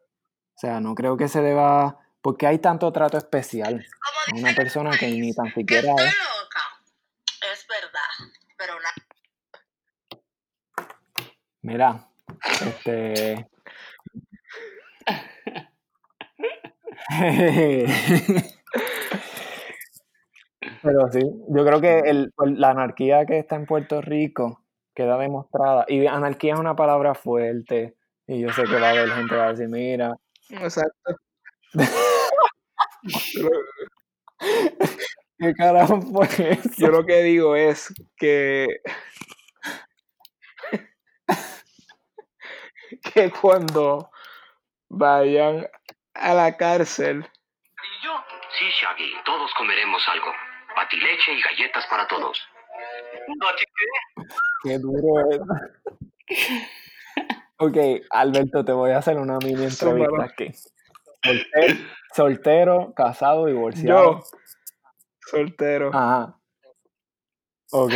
sea, 0.56 0.80
no 0.80 0.96
creo 0.96 1.18
que 1.18 1.28
se 1.28 1.42
deba, 1.42 2.00
porque 2.22 2.48
hay 2.48 2.60
tanto 2.60 2.90
trato 2.94 3.18
especial 3.18 3.86
a 4.32 4.36
una 4.38 4.56
persona 4.56 4.92
que 4.98 5.10
ni 5.10 5.34
tan 5.34 5.54
siquiera 5.54 5.94
es. 5.98 6.16
Es 7.52 7.68
verdad, 7.68 8.00
pero 8.58 8.78
una 8.78 8.88
Mira, 11.64 12.08
este. 12.66 13.46
Pero 20.82 21.12
sí, 21.12 21.20
yo 21.50 21.66
creo 21.66 21.82
que 21.82 22.00
el, 22.00 22.32
la 22.38 22.70
anarquía 22.70 23.26
que 23.26 23.40
está 23.40 23.58
en 23.58 23.66
Puerto 23.66 24.00
Rico 24.00 24.62
queda 24.98 25.18
demostrada. 25.20 25.86
Y 25.88 26.08
anarquía 26.08 26.56
es 26.56 26.60
una 26.60 26.76
palabra 26.76 27.14
fuerte. 27.14 27.94
Y 28.26 28.42
yo 28.42 28.52
sé 28.52 28.64
que 28.64 28.80
va 28.80 28.88
a 28.88 28.90
haber 28.90 29.12
gente 29.12 29.30
que 29.30 29.36
va 29.36 29.46
a 29.46 29.52
decir, 29.52 29.70
mira, 29.70 30.16
Exacto. 30.50 31.16
¿qué 35.38 35.54
carajo 35.56 36.02
fue 36.02 36.26
eso? 36.52 36.70
Yo 36.78 36.88
lo 36.88 37.06
que 37.06 37.22
digo 37.22 37.56
es 37.56 37.94
que. 38.18 38.66
que 43.14 43.32
cuando 43.40 44.10
vayan 44.90 45.68
a 46.16 46.34
la 46.34 46.58
cárcel, 46.58 47.20
¿Y 47.20 48.04
yo? 48.04 48.24
Sí, 48.58 48.66
Shaggy, 48.82 49.14
todos 49.26 49.54
comeremos 49.54 50.02
algo. 50.10 50.34
Patileche 50.76 51.34
y 51.34 51.42
galletas 51.42 51.86
para 51.86 52.08
todos. 52.08 52.42
¿Bati 53.40 53.66
qué? 53.66 54.24
Qué 54.64 54.80
duro 54.80 55.32
es. 55.32 55.40
Ok, 57.60 57.78
Alberto, 58.12 58.64
te 58.64 58.72
voy 58.72 58.92
a 58.92 59.00
hacer 59.00 59.18
una 59.18 59.38
mini 59.40 59.64
entrevista 59.64 60.24
aquí. 60.24 60.52
Soltero, 61.24 61.76
soltero, 62.14 62.94
casado, 62.96 63.48
divorciado. 63.48 64.20
yo, 64.20 64.24
soltero, 65.26 65.90
Ajá. 65.94 66.38
Ok. 67.72 67.94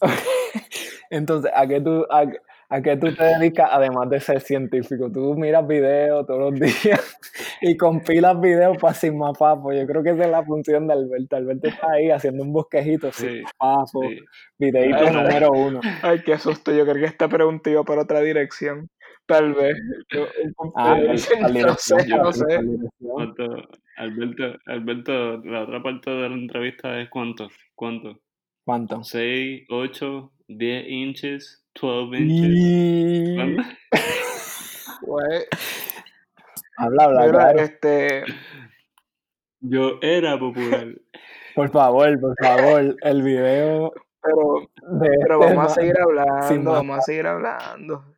Entonces, 1.10 1.50
¿a 1.54 1.66
qué 1.66 1.80
tú, 1.80 2.06
a, 2.10 2.26
a 2.76 2.82
qué 2.82 2.96
tú 2.96 3.14
te 3.14 3.22
dedicas 3.24 3.68
además 3.72 4.08
de 4.10 4.20
ser 4.20 4.40
científico? 4.40 5.10
Tú 5.12 5.34
miras 5.34 5.66
videos 5.66 6.26
todos 6.26 6.52
los 6.52 6.60
días 6.60 7.16
y 7.60 7.76
compilas 7.76 8.40
videos 8.40 8.76
para 8.78 8.94
sin 8.94 9.18
papo. 9.18 9.72
Yo 9.72 9.86
creo 9.86 10.02
que 10.02 10.10
esa 10.10 10.24
es 10.24 10.30
la 10.30 10.44
función 10.44 10.86
de 10.86 10.94
Alberto. 10.94 11.36
Alberto 11.36 11.68
está 11.68 11.90
ahí 11.92 12.10
haciendo 12.10 12.42
un 12.42 12.52
bosquejito 12.52 13.12
Sí, 13.12 13.26
sin 13.28 13.44
papo, 13.58 14.02
sí. 14.02 14.18
videito 14.58 14.98
Ay, 14.98 15.12
no. 15.12 15.22
número 15.22 15.50
uno. 15.52 15.80
Ay, 16.02 16.20
qué 16.24 16.38
susto. 16.38 16.72
Yo 16.72 16.84
creo 16.84 16.96
que 16.96 17.04
esta 17.06 17.28
pregunta 17.28 17.70
iba 17.70 17.84
para 17.84 18.02
otra 18.02 18.20
dirección. 18.20 18.88
Tal 19.26 19.54
vez. 19.54 19.76
Yo- 20.12 20.26
Ah, 20.76 20.98
eh, 21.00 21.06
no 21.08 21.16
sé, 21.18 21.40
no 21.40 22.32
sé. 22.32 22.54
al 22.54 22.66
dirección. 22.66 22.90
¿Cuánto? 23.00 23.44
Alberto, 23.96 24.58
Alberto, 24.66 25.36
la 25.44 25.62
otra 25.62 25.82
parte 25.82 26.10
de 26.10 26.28
la 26.28 26.34
entrevista 26.34 27.00
es 27.00 27.08
cuánto, 27.08 27.48
cuánto. 27.74 28.18
¿Cuánto? 28.66 29.04
6, 29.04 29.66
8, 29.70 30.32
10 30.48 30.84
inches, 30.88 31.64
12 31.80 32.18
inches. 32.18 33.66
Pues, 35.06 35.48
Habla, 36.76 37.04
habla, 37.04 37.20
mira, 37.26 37.32
claro. 37.32 37.60
este, 37.60 38.24
Yo 39.60 39.98
era 40.02 40.38
popular. 40.38 40.88
Por 41.54 41.70
favor, 41.70 42.20
por 42.20 42.34
favor, 42.42 42.96
el 43.02 43.22
video 43.22 43.92
pero, 44.24 44.70
pero 45.00 45.44
este 45.44 45.54
vamos 45.54 45.66
a 45.66 45.74
seguir 45.74 45.94
hablando, 46.00 46.72
vamos 46.72 46.98
a 46.98 47.02
seguir 47.02 47.26
hablando. 47.26 47.94
O 47.96 48.16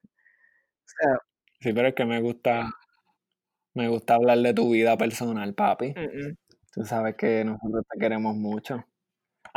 sea, 0.87 1.19
Sí, 1.61 1.73
pero 1.73 1.89
es 1.89 1.95
que 1.95 2.05
me 2.05 2.21
gusta, 2.21 2.71
me 3.75 3.89
gusta 3.89 4.15
hablar 4.15 4.39
de 4.39 4.55
tu 4.55 4.71
vida 4.71 4.97
personal, 4.97 5.53
papi. 5.55 5.95
mm, 5.97 6.29
mm. 6.29 6.37
Tú 6.73 6.85
sabes 6.85 7.17
que 7.17 7.45
nosotros 7.45 7.85
te 7.91 7.99
queremos 7.99 8.37
mucho. 8.37 8.85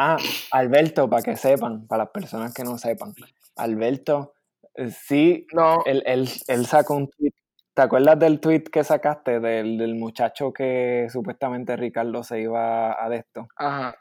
Ah, 0.02 0.16
Alberto, 0.52 1.10
para 1.10 1.22
que 1.22 1.36
sepan, 1.36 1.86
para 1.86 2.04
las 2.06 2.12
personas 2.14 2.54
que 2.54 2.64
no 2.64 2.78
sepan, 2.78 3.14
Alberto, 3.58 4.34
eh, 4.76 4.92
sí, 4.92 5.46
no, 5.52 5.80
él, 5.86 6.02
él, 6.06 6.30
él 6.48 6.66
sacó 6.66 6.96
un 6.96 7.10
tweet. 7.10 7.34
¿Te 7.74 7.82
acuerdas 7.82 8.18
del 8.18 8.40
tweet 8.40 8.64
que 8.64 8.86
sacaste 8.86 9.42
del, 9.42 9.78
del 9.78 9.96
muchacho 9.96 10.54
que 10.54 11.08
supuestamente 11.12 11.76
Ricardo 11.76 12.24
se 12.24 12.40
iba 12.40 13.04
a 13.04 13.10
de 13.10 13.18
esto? 13.18 13.50
ajá, 13.58 13.98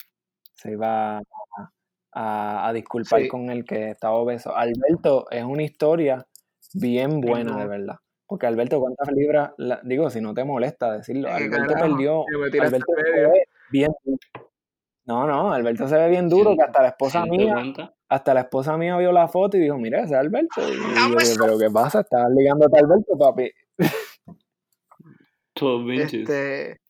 Se 0.55 0.71
iba 0.71 1.19
a, 1.19 1.23
a- 2.13 2.69
a 2.69 2.73
disculpar 2.73 3.23
Sí. 3.23 3.29
con 3.29 3.51
el 3.51 3.65
que 3.65 3.91
estaba 3.91 4.15
obeso. 4.15 4.57
Alberto 4.57 5.29
es 5.33 5.43
una 5.43 5.65
historia 5.65 6.25
bien 6.75 7.21
buena, 7.21 7.59
de 7.59 7.67
verdad. 7.67 7.97
Porque 8.25 8.47
Alberto, 8.47 8.79
¿cuántas 8.79 9.09
libras? 9.13 9.51
la- 9.57 9.81
digo, 9.83 10.11
si 10.11 10.21
no 10.21 10.33
te 10.33 10.45
molesta 10.45 10.93
decirlo, 10.93 11.27
¿Qué 11.29 11.35
Alberto 11.45 11.73
carajo? 11.75 11.97
perdió. 11.97 12.25
Alberto 12.63 12.93
bien. 13.71 13.91
No, 15.09 15.27
no, 15.27 15.53
Alberto 15.53 15.89
se 15.89 15.97
ve 15.97 16.09
bien 16.11 16.29
duro, 16.29 16.55
que 16.55 16.63
hasta 16.63 16.83
la 16.83 16.89
esposa 16.89 17.23
¿Ciento 17.25 17.37
mía, 17.73 17.93
hasta 18.11 18.35
la 18.35 18.41
esposa 18.41 18.77
mía 18.77 18.97
vio 18.99 19.11
la 19.11 19.27
foto 19.27 19.57
y 19.57 19.61
dijo, 19.61 19.79
mira, 19.79 20.01
ese 20.03 20.13
es 20.15 20.21
Alberto. 20.21 20.61
Y 20.61 20.77
yo 20.77 21.17
dije, 21.19 21.35
pero 21.41 21.59
¿qué 21.59 21.71
pasa? 21.71 22.01
Estás 22.01 22.29
ligándote 22.37 22.77
a 22.77 22.81
Alberto, 22.81 23.17
papi. 23.19 23.51
12 25.59 25.95
inches. 25.95 26.13
Este, 26.29 26.81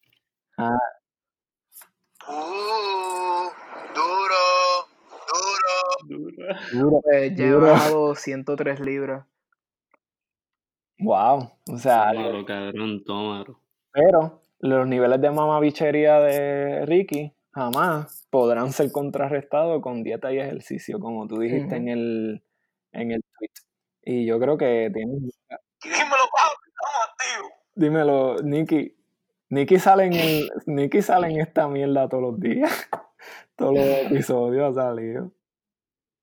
Uh, 2.31 3.49
duro, 3.95 4.45
duro. 6.09 6.43
Duro. 6.73 7.01
pues, 7.03 7.23
he 7.23 7.31
Duro. 7.31 7.67
bajado 7.67 8.15
103 8.15 8.81
libras. 8.81 9.25
Wow. 10.99 11.53
O 11.73 11.79
sea, 11.79 12.13
Tómalo, 12.13 12.45
cabrón, 12.45 13.05
tómalo. 13.05 13.61
pero 13.93 14.43
los 14.59 14.87
niveles 14.87 15.21
de 15.21 15.31
mamabichería 15.31 16.19
de 16.21 16.85
Ricky 16.87 17.33
jamás 17.59 18.27
podrán 18.31 18.73
ser 18.73 18.93
contrarrestados 18.93 19.83
con 19.83 20.03
dieta 20.03 20.33
y 20.33 20.39
ejercicio, 20.39 21.01
como 21.01 21.27
tú 21.27 21.41
dijiste 21.41 21.77
en 21.77 21.89
el 21.89 22.45
en 22.93 23.11
el 23.13 23.23
tweet. 23.37 23.51
Y 24.03 24.27
yo 24.27 24.39
creo 24.39 24.57
que 24.57 24.91
tienes 24.95 25.23
Dímelo, 25.83 26.25
activos. 27.11 27.53
Dímelo, 27.75 28.37
Nicky. 28.43 28.95
Nicky 29.51 29.79
sale 29.79 30.05
en 30.07 30.13
el, 30.15 30.51
Nicky 30.67 31.03
sale 31.03 31.29
en 31.29 31.41
esta 31.41 31.69
mierda 31.69 32.09
todos 32.09 32.23
los 32.23 32.41
días. 32.41 32.89
Todos 33.57 33.75
los 33.75 33.85
episodios 33.85 34.79
ha 34.79 34.83
salido. 34.83 35.33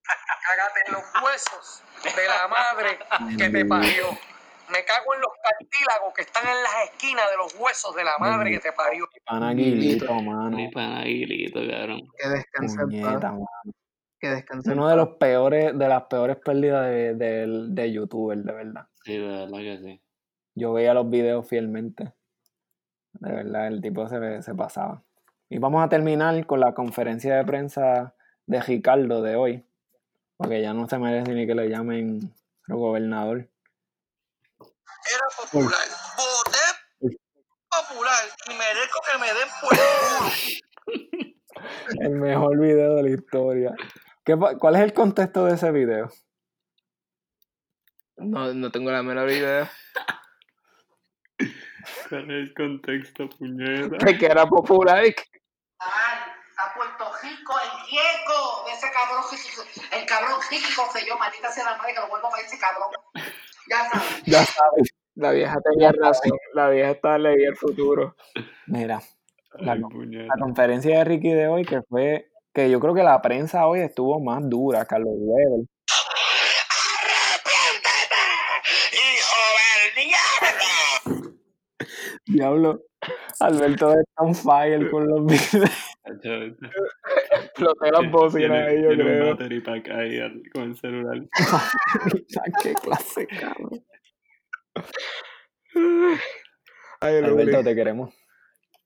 Cágate 0.03 0.79
en 0.87 0.93
los 0.93 1.03
huesos 1.21 1.83
de 2.03 2.27
la 2.27 2.47
madre 2.47 3.37
que 3.37 3.49
te 3.49 3.65
parió. 3.65 4.05
Me 4.71 4.83
cago 4.83 5.13
en 5.13 5.21
los 5.21 5.31
cartílagos 5.43 6.13
que 6.15 6.21
están 6.21 6.43
en 6.47 6.63
las 6.63 6.89
esquinas 6.89 7.25
de 7.29 7.37
los 7.37 7.55
huesos 7.59 7.95
de 7.95 8.03
la 8.03 8.17
madre 8.19 8.51
que 8.51 8.59
te 8.59 8.71
parió. 8.71 9.05
Pana 9.25 9.49
Aguilito, 9.49 10.13
mano. 10.21 10.57
Mi 10.57 10.69
panaguilito, 10.71 11.59
cabrón. 11.69 12.01
Que 12.17 12.29
descanse 12.29 12.85
mano. 12.85 13.45
Que 14.19 14.29
descanse 14.29 14.71
Uno 14.71 14.87
de 14.87 14.95
los 14.95 15.09
peores, 15.17 15.77
de 15.77 15.87
las 15.87 16.03
peores 16.03 16.37
pérdidas 16.37 16.87
de, 16.87 17.13
de, 17.13 17.67
de 17.69 17.91
youtuber, 17.91 18.37
de 18.37 18.53
verdad. 18.53 18.87
Sí, 19.03 19.17
de 19.17 19.27
verdad 19.27 19.57
que 19.59 19.77
sí. 19.83 20.01
Yo 20.55 20.73
veía 20.73 20.93
los 20.93 21.09
videos 21.09 21.47
fielmente. 21.47 22.13
De 23.13 23.31
verdad, 23.31 23.67
el 23.67 23.81
tipo 23.81 24.07
se, 24.07 24.41
se 24.41 24.55
pasaba. 24.55 25.03
Y 25.49 25.59
vamos 25.59 25.83
a 25.83 25.89
terminar 25.89 26.45
con 26.45 26.59
la 26.59 26.73
conferencia 26.73 27.35
de 27.35 27.45
prensa 27.45 28.15
de 28.47 28.61
Ricardo 28.61 29.21
de 29.21 29.35
hoy. 29.35 29.63
Porque 30.37 30.61
ya 30.61 30.73
no 30.73 30.87
se 30.87 30.97
merece 30.97 31.33
ni 31.33 31.45
que 31.45 31.55
le 31.55 31.69
llamen 31.69 32.33
gobernador. 32.67 33.49
Era 35.13 35.27
popular. 35.37 35.87
Voté 36.17 37.17
popular 37.69 38.23
y 38.49 38.53
merezco 38.53 38.99
que 39.11 39.17
me 39.17 39.33
den 39.33 39.49
por 39.61 39.73
el 39.73 40.61
culo. 40.87 42.01
El 42.01 42.09
mejor 42.11 42.59
video 42.59 42.95
de 42.95 43.03
la 43.03 43.09
historia. 43.09 43.71
¿Qué 44.23 44.35
¿Cuál 44.59 44.75
es 44.75 44.81
el 44.81 44.93
contexto 44.93 45.45
de 45.45 45.55
ese 45.55 45.71
video? 45.71 46.11
No, 48.17 48.53
no 48.53 48.71
tengo 48.71 48.91
la 48.91 49.03
menor 49.03 49.29
idea. 49.29 49.69
¿Cuál 52.09 52.23
es 52.23 52.29
el 52.29 52.53
contexto, 52.55 53.29
puñeta? 53.29 53.97
De 54.05 54.17
que 54.17 54.25
era 54.25 54.45
popular. 54.45 55.05
y 55.05 55.13
que- 55.13 55.23
A 56.57 56.73
Puerto 56.73 57.11
Rico 57.21 57.53
en 57.59 57.85
riesgo 57.87 58.63
de 58.65 58.71
ese 58.71 58.89
cabrón, 58.91 59.23
el 59.91 60.05
cabrón 60.05 60.39
Rico 60.49 60.89
se 60.93 61.05
yo, 61.05 61.17
maldita 61.17 61.51
sea 61.51 61.65
la 61.65 61.77
madre 61.77 61.93
que 61.93 61.99
lo 61.99 62.07
vuelvo 62.07 62.33
a 62.33 62.39
ese 62.39 62.57
cabrón. 62.57 62.89
Ya 63.69 63.83
sabes. 63.91 64.23
Ya 64.25 64.45
sabes. 64.45 64.89
La 65.15 65.31
vieja 65.31 65.55
tenía 65.71 65.91
razón. 65.91 66.37
La 66.53 66.69
vieja 66.69 66.91
estaba 66.91 67.17
leyendo 67.17 67.51
el 67.51 67.55
futuro. 67.57 68.15
Mira, 68.67 69.01
la, 69.59 69.73
Ay, 69.73 69.79
la 69.79 69.87
puñeta. 69.87 70.33
conferencia 70.39 70.97
de 70.97 71.03
Ricky 71.05 71.31
de 71.31 71.47
hoy, 71.47 71.63
que 71.65 71.81
fue, 71.83 72.29
que 72.53 72.69
yo 72.69 72.79
creo 72.79 72.93
que 72.93 73.03
la 73.03 73.21
prensa 73.21 73.65
hoy 73.67 73.79
estuvo 73.79 74.19
más 74.19 74.47
dura, 74.49 74.85
Carlos 74.85 75.13
Weber. 75.17 75.65
¡Hijo 78.93 79.41
del 79.95 80.05
diablo! 80.05 81.35
Diablo, 82.25 82.81
Alberto 83.39 83.89
de 83.91 84.03
on 84.17 84.35
fire 84.35 84.89
con 84.89 85.07
los 85.07 85.25
videos. 85.25 85.69
Exploté 87.57 87.91
las 87.91 88.11
bocinas 88.11 88.67
ahí, 88.67 88.81
yo 88.83 88.89
tiene 88.89 89.03
un 89.03 89.09
creo. 89.17 89.29
battery 89.31 89.59
pack 89.61 89.89
ahí 89.91 90.19
al- 90.19 90.43
con 90.53 90.63
el 90.63 90.77
celular. 90.77 91.21
¿Qué 92.63 92.73
clase, 92.73 93.27
cabrón? 93.27 93.81
Ay. 96.99 97.17
Alberto, 97.17 97.63
te 97.63 97.75
queremos. 97.75 98.13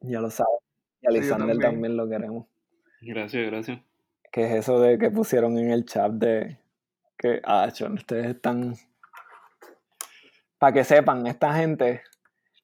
Ya 0.02 0.20
lo 0.22 0.30
sabes. 0.30 0.52
Y 1.02 1.08
a 1.08 1.10
Sí, 1.12 1.16
yo 1.16 1.22
Lisander 1.22 1.48
también. 1.58 1.72
también 1.72 1.98
lo 1.98 2.10
queremos. 2.10 2.48
Gracias, 3.02 3.50
gracias. 3.50 3.80
¿Qué 4.32 4.44
es 4.46 4.52
eso 4.52 4.80
de 4.80 4.98
que 5.00 5.10
pusieron 5.10 5.58
en 5.58 5.72
el 5.72 5.86
chat 5.86 6.12
de 6.12 6.58
que, 7.18 7.42
ah, 7.44 7.70
chon, 7.72 7.94
ustedes 7.94 8.28
están... 8.28 8.76
Para 10.60 10.74
que 10.74 10.84
sepan, 10.84 11.26
esta 11.26 11.54
gente 11.56 12.04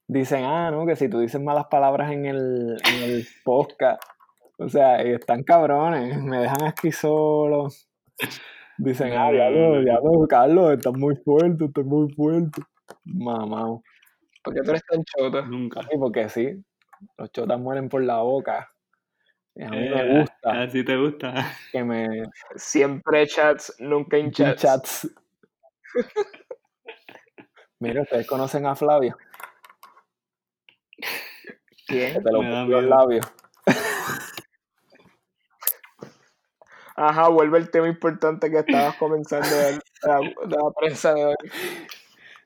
dicen, 0.07 0.43
ah, 0.43 0.69
no, 0.69 0.85
que 0.85 0.95
si 0.95 1.09
tú 1.09 1.19
dices 1.19 1.41
malas 1.41 1.65
palabras 1.67 2.11
en 2.11 2.25
el, 2.25 2.77
en 2.93 3.03
el 3.03 3.27
podcast, 3.43 4.01
o 4.57 4.69
sea, 4.69 5.05
y 5.05 5.11
están 5.13 5.43
cabrones, 5.43 6.21
me 6.21 6.39
dejan 6.39 6.63
aquí 6.63 6.91
solo. 6.91 7.67
Dicen, 8.77 9.13
ah, 9.13 9.31
diablo, 9.31 9.81
diablo, 9.81 10.27
Carlos, 10.27 10.73
estás 10.73 10.93
muy 10.93 11.15
fuerte, 11.17 11.65
estás 11.65 11.85
muy 11.85 12.11
fuerte. 12.13 12.61
Mamá, 13.05 13.79
¿Por 14.43 14.53
qué 14.53 14.61
tú 14.61 14.71
eres 14.71 14.83
tan 14.85 15.03
chota? 15.05 15.41
Nunca. 15.43 15.81
sí, 15.83 15.97
porque 15.99 16.29
sí, 16.29 16.63
los 17.17 17.31
chotas 17.31 17.59
mueren 17.59 17.89
por 17.89 18.03
la 18.03 18.19
boca. 18.21 18.69
Y 19.55 19.63
a 19.63 19.69
mí 19.69 19.77
Eh, 19.77 19.89
me 19.89 20.19
gusta 20.19 20.61
Así 20.63 20.83
te 20.83 20.97
gusta. 20.97 21.33
que 21.71 21.83
me 21.83 22.07
Siempre 22.55 23.25
chats, 23.27 23.75
nunca 23.79 24.17
en 24.17 24.31
chats. 24.31 24.61
chats. 24.61 25.15
Mira, 27.79 28.01
ustedes 28.01 28.27
conocen 28.27 28.65
a 28.65 28.75
Flavio, 28.75 29.17
que 31.87 32.11
¿Quién? 32.11 32.23
te 32.23 32.31
lo 32.31 32.39
puso 32.39 32.65
los 32.65 32.83
labios. 32.83 33.25
Ajá, 36.95 37.27
vuelve 37.29 37.57
el 37.57 37.69
tema 37.69 37.87
importante 37.87 38.49
que 38.49 38.59
estabas 38.59 38.95
comenzando 38.95 39.47
de 39.47 39.79
la, 40.03 40.19
de 40.19 40.55
la 40.55 40.71
prensa 40.79 41.13
de 41.13 41.25
hoy. 41.25 41.35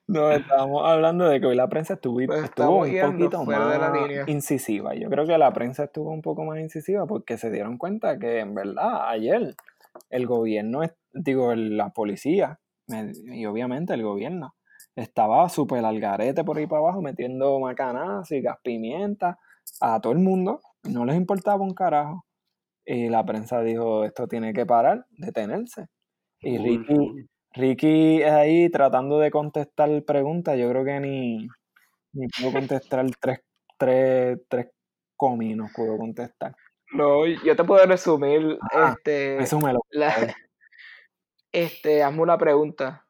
No, 0.08 0.32
estábamos 0.32 0.88
hablando 0.88 1.28
de 1.30 1.40
que 1.40 1.46
hoy 1.46 1.56
la 1.56 1.70
prensa 1.70 1.94
estuvo, 1.94 2.16
Pues 2.26 2.44
estuvo 2.46 2.78
un 2.80 2.90
poquito 2.90 3.46
de 3.46 3.78
la 3.78 3.90
más 3.90 4.02
línea. 4.02 4.24
incisiva. 4.26 4.96
Yo 4.96 5.08
creo 5.08 5.28
que 5.28 5.38
la 5.38 5.54
prensa 5.54 5.84
estuvo 5.84 6.10
un 6.10 6.24
poco 6.24 6.44
más 6.46 6.58
incisiva 6.60 7.06
porque 7.06 7.38
se 7.38 7.52
dieron 7.52 7.78
cuenta 7.78 8.18
que 8.18 8.40
en 8.40 8.56
verdad 8.56 9.08
ayer 9.08 9.56
el 10.10 10.26
gobierno, 10.26 10.82
digo, 11.14 11.54
la 11.54 11.90
policía 11.90 12.60
y 13.28 13.46
obviamente 13.46 13.94
el 13.94 14.02
gobierno 14.02 14.56
estaba 14.96 15.48
súper 15.48 15.86
al 15.86 16.00
garete 16.00 16.44
por 16.44 16.58
ahí 16.58 16.66
para 16.66 16.80
abajo 16.82 17.04
metiendo 17.04 17.60
macanazos 17.60 18.32
y 18.32 18.42
gas 18.42 18.58
pimienta 18.64 19.38
a 19.80 20.02
todo 20.02 20.12
el 20.14 20.20
mundo. 20.20 20.60
No 20.90 21.06
les 21.06 21.18
importaba 21.18 21.64
un 21.64 21.76
carajo. 21.76 22.26
Y 22.92 23.08
la 23.08 23.24
prensa 23.24 23.62
dijo, 23.62 24.04
esto 24.04 24.28
tiene 24.28 24.52
que 24.52 24.66
parar, 24.66 25.06
detenerse. 25.12 25.86
Y 26.40 26.58
Ricky. 26.58 27.28
Ricky 27.54 28.24
ahí 28.24 28.68
tratando 28.72 29.20
de 29.20 29.30
contestar 29.30 30.04
preguntas, 30.04 30.58
yo 30.58 30.68
creo 30.72 30.84
que 30.84 31.00
ni, 31.00 31.48
ni 32.14 32.28
pudo 32.30 32.52
contestar 32.52 33.06
tres, 33.20 33.42
tres, 33.78 34.40
tres 34.50 34.70
cominos, 35.16 35.70
pudo 35.76 35.98
contestar. 36.00 36.56
No, 36.92 37.28
yo 37.28 37.56
te 37.56 37.64
puedo 37.64 37.86
resumir, 37.86 38.58
Ah, 38.74 38.96
este, 38.98 39.38
Resúmelo. 39.38 39.82
la- 39.92 40.36
este, 41.52 42.02
hazme 42.02 42.22
una 42.24 42.40
pregunta. 42.40 43.06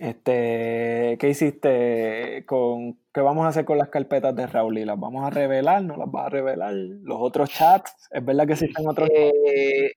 Este, 0.00 1.16
¿qué 1.20 1.28
hiciste 1.28 2.44
con, 2.44 2.98
qué 3.12 3.20
vamos 3.20 3.44
a 3.44 3.48
hacer 3.48 3.64
con 3.64 3.78
las 3.78 3.88
carpetas 3.88 4.34
de 4.34 4.46
Raúl? 4.46 4.78
¿Y 4.78 4.84
las 4.84 4.98
vamos 4.98 5.24
a 5.24 5.30
revelar? 5.30 5.82
¿No 5.82 5.96
las 5.96 6.10
vas 6.10 6.26
a 6.26 6.30
revelar? 6.30 6.72
¿Los 6.74 7.18
otros 7.20 7.50
chats? 7.50 8.08
¿Es 8.10 8.24
verdad 8.24 8.46
que 8.46 8.52
existen 8.54 8.88
otros 8.88 9.08
chats? 9.08 9.18
Eh, 9.18 9.92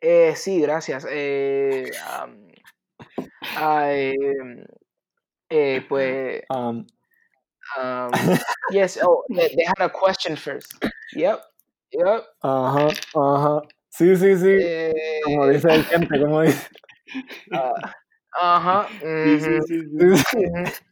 eh, 0.00 0.34
sí, 0.36 0.60
gracias. 0.60 1.06
Eh, 1.10 1.90
ah, 3.56 3.92
eh, 3.92 4.14
eh, 5.50 5.84
pues, 5.88 6.42
Um, 6.50 6.86
um, 7.78 8.10
yes, 8.70 8.98
oh, 9.02 9.24
they, 9.34 9.64
had 9.66 9.84
a 9.84 9.90
question 9.90 10.36
first. 10.36 10.72
Yep, 11.14 11.40
yep. 11.92 12.24
ajá, 12.42 12.88
ajá. 13.14 13.62
Sí, 13.88 14.16
sí, 14.16 14.36
sí. 14.36 14.56
Eh, 14.60 14.94
Como 15.24 15.48
dice 15.48 15.68
el 15.68 15.84
gente, 15.84 16.20
como 16.20 16.42
dice. 16.42 16.68
ah, 17.52 17.92
ajá. 18.40 18.88
Sí, 19.00 19.40
sí, 19.40 19.58
sí. 19.66 20.87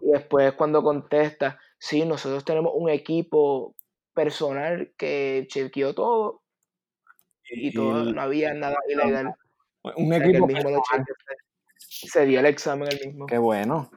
Y 0.00 0.10
después 0.10 0.52
cuando 0.52 0.82
contesta, 0.82 1.58
sí, 1.78 2.04
nosotros 2.04 2.44
tenemos 2.44 2.72
un 2.74 2.88
equipo 2.88 3.74
personal 4.14 4.92
que 4.96 5.46
chequeó 5.48 5.94
todo 5.94 6.42
y 7.50 7.72
todo, 7.72 8.04
no 8.04 8.20
había 8.20 8.52
nada 8.52 8.76
ilegal. 8.88 9.34
un 9.96 10.06
O 10.06 10.08
sea, 10.08 10.18
que 10.18 10.30
equipo 10.30 10.48
el 10.48 10.54
mismo 10.54 10.70
lo. 10.70 10.82
Se 11.76 12.26
dio 12.26 12.40
el 12.40 12.46
examen 12.46 12.88
el 12.90 13.06
mismo. 13.06 13.26
Qué 13.26 13.38
bueno. 13.38 13.90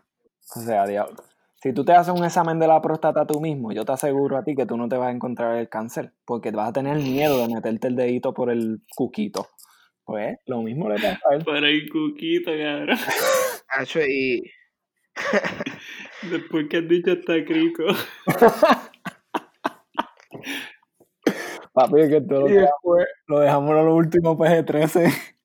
O 0.55 0.59
sea, 0.59 0.85
diablo. 0.85 1.23
Si 1.55 1.73
tú 1.73 1.85
te 1.85 1.93
haces 1.93 2.13
un 2.13 2.25
examen 2.25 2.59
de 2.59 2.67
la 2.67 2.81
próstata 2.81 3.27
tú 3.27 3.39
mismo, 3.39 3.71
yo 3.71 3.85
te 3.85 3.91
aseguro 3.91 4.37
a 4.37 4.43
ti 4.43 4.55
que 4.55 4.65
tú 4.65 4.77
no 4.77 4.89
te 4.89 4.95
vas 4.95 5.09
a 5.09 5.11
encontrar 5.11 5.57
el 5.57 5.69
cáncer, 5.69 6.13
porque 6.25 6.51
vas 6.51 6.69
a 6.69 6.73
tener 6.73 6.97
miedo 6.97 7.37
de 7.37 7.53
meterte 7.53 7.87
el 7.87 7.95
dedito 7.95 8.33
por 8.33 8.49
el 8.49 8.81
cuquito. 8.95 9.47
Pues 10.03 10.37
lo 10.47 10.61
mismo 10.61 10.89
le 10.89 10.95
pasa 10.95 11.19
a 11.29 11.35
él. 11.35 11.43
Por 11.43 11.63
el 11.63 11.89
cuquito, 11.89 12.51
cabrón. 12.51 12.97
Hacho, 13.69 13.99
y 14.01 14.41
Después 16.30 16.68
que 16.69 16.77
has 16.77 16.88
dicho 16.88 17.11
está 17.11 17.34
crico. 17.45 17.84
Papi, 21.73 22.10
que 22.10 22.22
todo 22.22 22.41
lo, 22.41 22.49
Y 22.49 22.53
después, 22.53 23.07
lo 23.27 23.39
dejamos 23.39 23.72
a 23.72 23.84
lo 23.84 23.95
último 23.95 24.38
PG-13. 24.38 25.11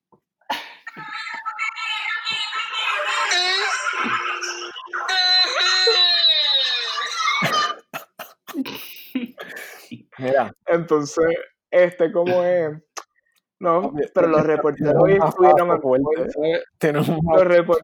Mira, 10.18 10.52
entonces, 10.66 11.26
este, 11.70 12.10
¿cómo 12.12 12.42
es? 12.42 12.72
No, 13.58 13.92
pero 14.14 14.28
los 14.28 14.40
tiene- 14.42 14.56
reporteros 14.56 14.94
hoy 14.98 15.12
estuvieron 15.22 15.70
on 15.70 15.80
fuerte. 15.80 16.92
Los 16.92 17.44
reporteros, 17.44 17.82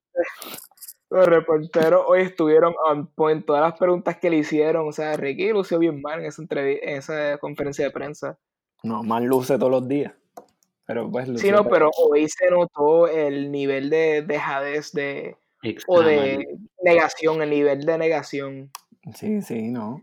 los 1.12 1.26
reporteros 1.26 2.04
hoy 2.06 2.22
estuvieron 2.22 2.74
on 2.88 3.06
point. 3.06 3.44
Todas 3.44 3.62
las 3.62 3.78
preguntas 3.78 4.16
que 4.16 4.30
le 4.30 4.38
hicieron, 4.38 4.88
o 4.88 4.92
sea, 4.92 5.16
Ricky 5.16 5.50
lució 5.50 5.78
bien 5.78 6.00
mal 6.00 6.20
en 6.20 6.26
esa, 6.26 6.42
en 6.42 6.96
esa 6.96 7.38
conferencia 7.38 7.84
de 7.84 7.90
prensa. 7.90 8.38
No, 8.82 9.02
más 9.02 9.22
luce 9.22 9.58
todos 9.58 9.70
los 9.70 9.86
días. 9.86 10.12
Pero 10.86 11.10
pues. 11.10 11.28
Sí, 11.40 11.50
no, 11.50 11.68
pero 11.68 11.90
hoy 11.96 12.28
se 12.28 12.50
notó 12.50 13.08
el 13.08 13.52
nivel 13.52 13.90
de 13.90 14.22
dejadez 14.22 14.92
de, 14.92 15.36
Extra 15.62 15.94
o 15.94 16.02
de 16.02 16.36
mal. 16.36 16.46
negación, 16.82 17.42
el 17.42 17.50
nivel 17.50 17.84
de 17.84 17.98
negación. 17.98 18.70
Sí, 19.14 19.42
sí, 19.42 19.68
no. 19.68 20.02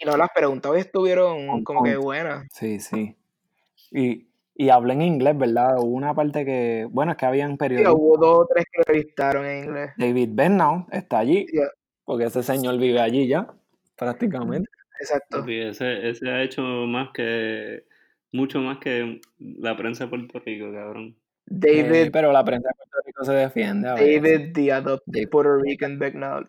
Y 0.00 0.06
no, 0.06 0.16
las 0.16 0.30
preguntas 0.34 0.72
hoy 0.72 0.80
estuvieron 0.80 1.48
On 1.48 1.64
como 1.64 1.82
que 1.82 1.96
buenas. 1.96 2.46
Sí, 2.52 2.80
sí. 2.80 3.16
Y, 3.90 4.29
y 4.62 4.68
hablé 4.70 4.92
en 4.92 5.02
inglés, 5.02 5.38
¿verdad? 5.38 5.76
Hubo 5.78 5.94
una 5.96 6.12
parte 6.14 6.44
que, 6.44 6.86
bueno, 6.90 7.12
es 7.12 7.18
que 7.18 7.26
habían 7.26 7.52
Sí, 7.52 7.56
periodistas. 7.56 7.94
hubo 7.96 8.16
dos 8.18 8.38
o 8.40 8.46
tres 8.52 8.66
que 8.70 8.78
lo 8.78 8.82
entrevistaron 8.82 9.46
en 9.46 9.64
inglés. 9.64 9.90
David 9.96 10.28
Bernau 10.32 10.86
está 10.92 11.18
allí, 11.18 11.46
Sí, 11.48 11.58
porque 12.04 12.24
ese 12.24 12.42
señor 12.42 12.76
vive 12.78 13.00
allí 13.00 13.26
ya, 13.26 13.46
prácticamente. 13.96 14.68
exacto. 15.00 15.44
Ese, 15.48 16.08
ese 16.10 16.28
ha 16.30 16.42
hecho 16.42 16.62
más 16.62 17.08
que. 17.14 17.84
Mucho 18.32 18.60
más 18.60 18.78
que 18.78 19.20
la 19.38 19.76
prensa 19.76 20.04
de 20.04 20.10
Puerto 20.10 20.38
Rico, 20.44 20.72
cabrón. 20.72 21.16
David, 21.46 21.92
Eh, 21.92 22.10
pero 22.12 22.30
la 22.30 22.44
prensa 22.44 22.68
de 22.68 22.74
Puerto 22.76 22.98
Rico 23.04 23.24
se 23.24 23.32
defiende. 23.32 23.88
David, 23.88 24.52
the 24.54 24.72
adopted 24.72 25.02
David. 25.12 25.28
Puerto 25.30 25.56
Rican 25.56 25.98
Becknell. 25.98 26.46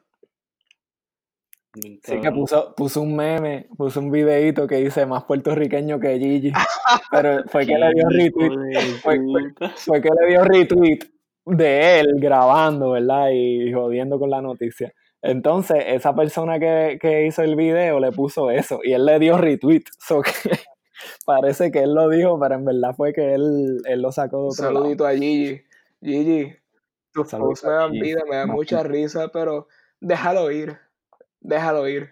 Sí, 1.73 2.19
que 2.19 2.31
puso, 2.31 2.75
puso 2.75 3.01
un 3.01 3.15
meme, 3.15 3.67
puso 3.77 4.01
un 4.01 4.11
videito 4.11 4.67
que 4.67 4.75
dice 4.77 5.05
más 5.05 5.23
puertorriqueño 5.23 5.99
que 5.99 6.19
Gigi. 6.19 6.51
Pero 7.11 7.43
fue 7.47 7.65
que 7.65 7.75
le 7.77 7.93
dio 7.93 8.09
retweet, 8.09 8.51
fue, 9.01 9.17
fue- 9.17 9.19
puta. 9.19 9.69
fue 9.77 10.01
que 10.01 10.09
le 10.09 10.27
dio 10.27 10.43
retweet 10.43 10.99
de 11.45 11.99
él 12.01 12.07
grabando, 12.19 12.91
¿verdad? 12.91 13.29
Y 13.33 13.71
jodiendo 13.71 14.19
con 14.19 14.29
la 14.29 14.41
noticia. 14.41 14.93
Entonces, 15.21 15.83
esa 15.87 16.13
persona 16.15 16.59
que, 16.59 16.97
que 16.99 17.25
hizo 17.27 17.41
el 17.43 17.55
video 17.55 17.99
le 17.99 18.11
puso 18.11 18.51
eso 18.51 18.79
y 18.83 18.91
él 18.93 19.05
le 19.05 19.19
dio 19.19 19.37
retweet. 19.37 19.83
So 19.99 20.21
que 20.21 20.31
parece 21.25 21.71
que 21.71 21.79
él 21.83 21.93
lo 21.93 22.09
dijo, 22.09 22.39
pero 22.39 22.55
en 22.55 22.65
verdad 22.65 22.93
fue 22.95 23.13
que 23.13 23.33
él, 23.33 23.81
él 23.85 24.01
lo 24.01 24.11
sacó 24.11 24.37
de 24.37 24.43
Un 24.43 24.49
otro 24.51 24.65
lado. 24.65 24.79
saludito 24.83 25.07
a 25.07 25.11
Gigi. 25.13 25.61
Gigi, 26.03 26.53
tus 27.13 27.31
posts 27.33 27.65
me 27.65 27.71
dan 27.71 27.91
vida, 27.91 28.21
me 28.29 28.35
dan 28.35 28.49
mucha 28.49 28.83
risa, 28.83 29.29
pero 29.29 29.67
déjalo 29.99 30.51
ir. 30.51 30.77
Déjalo 31.41 31.87
ir. 31.87 32.11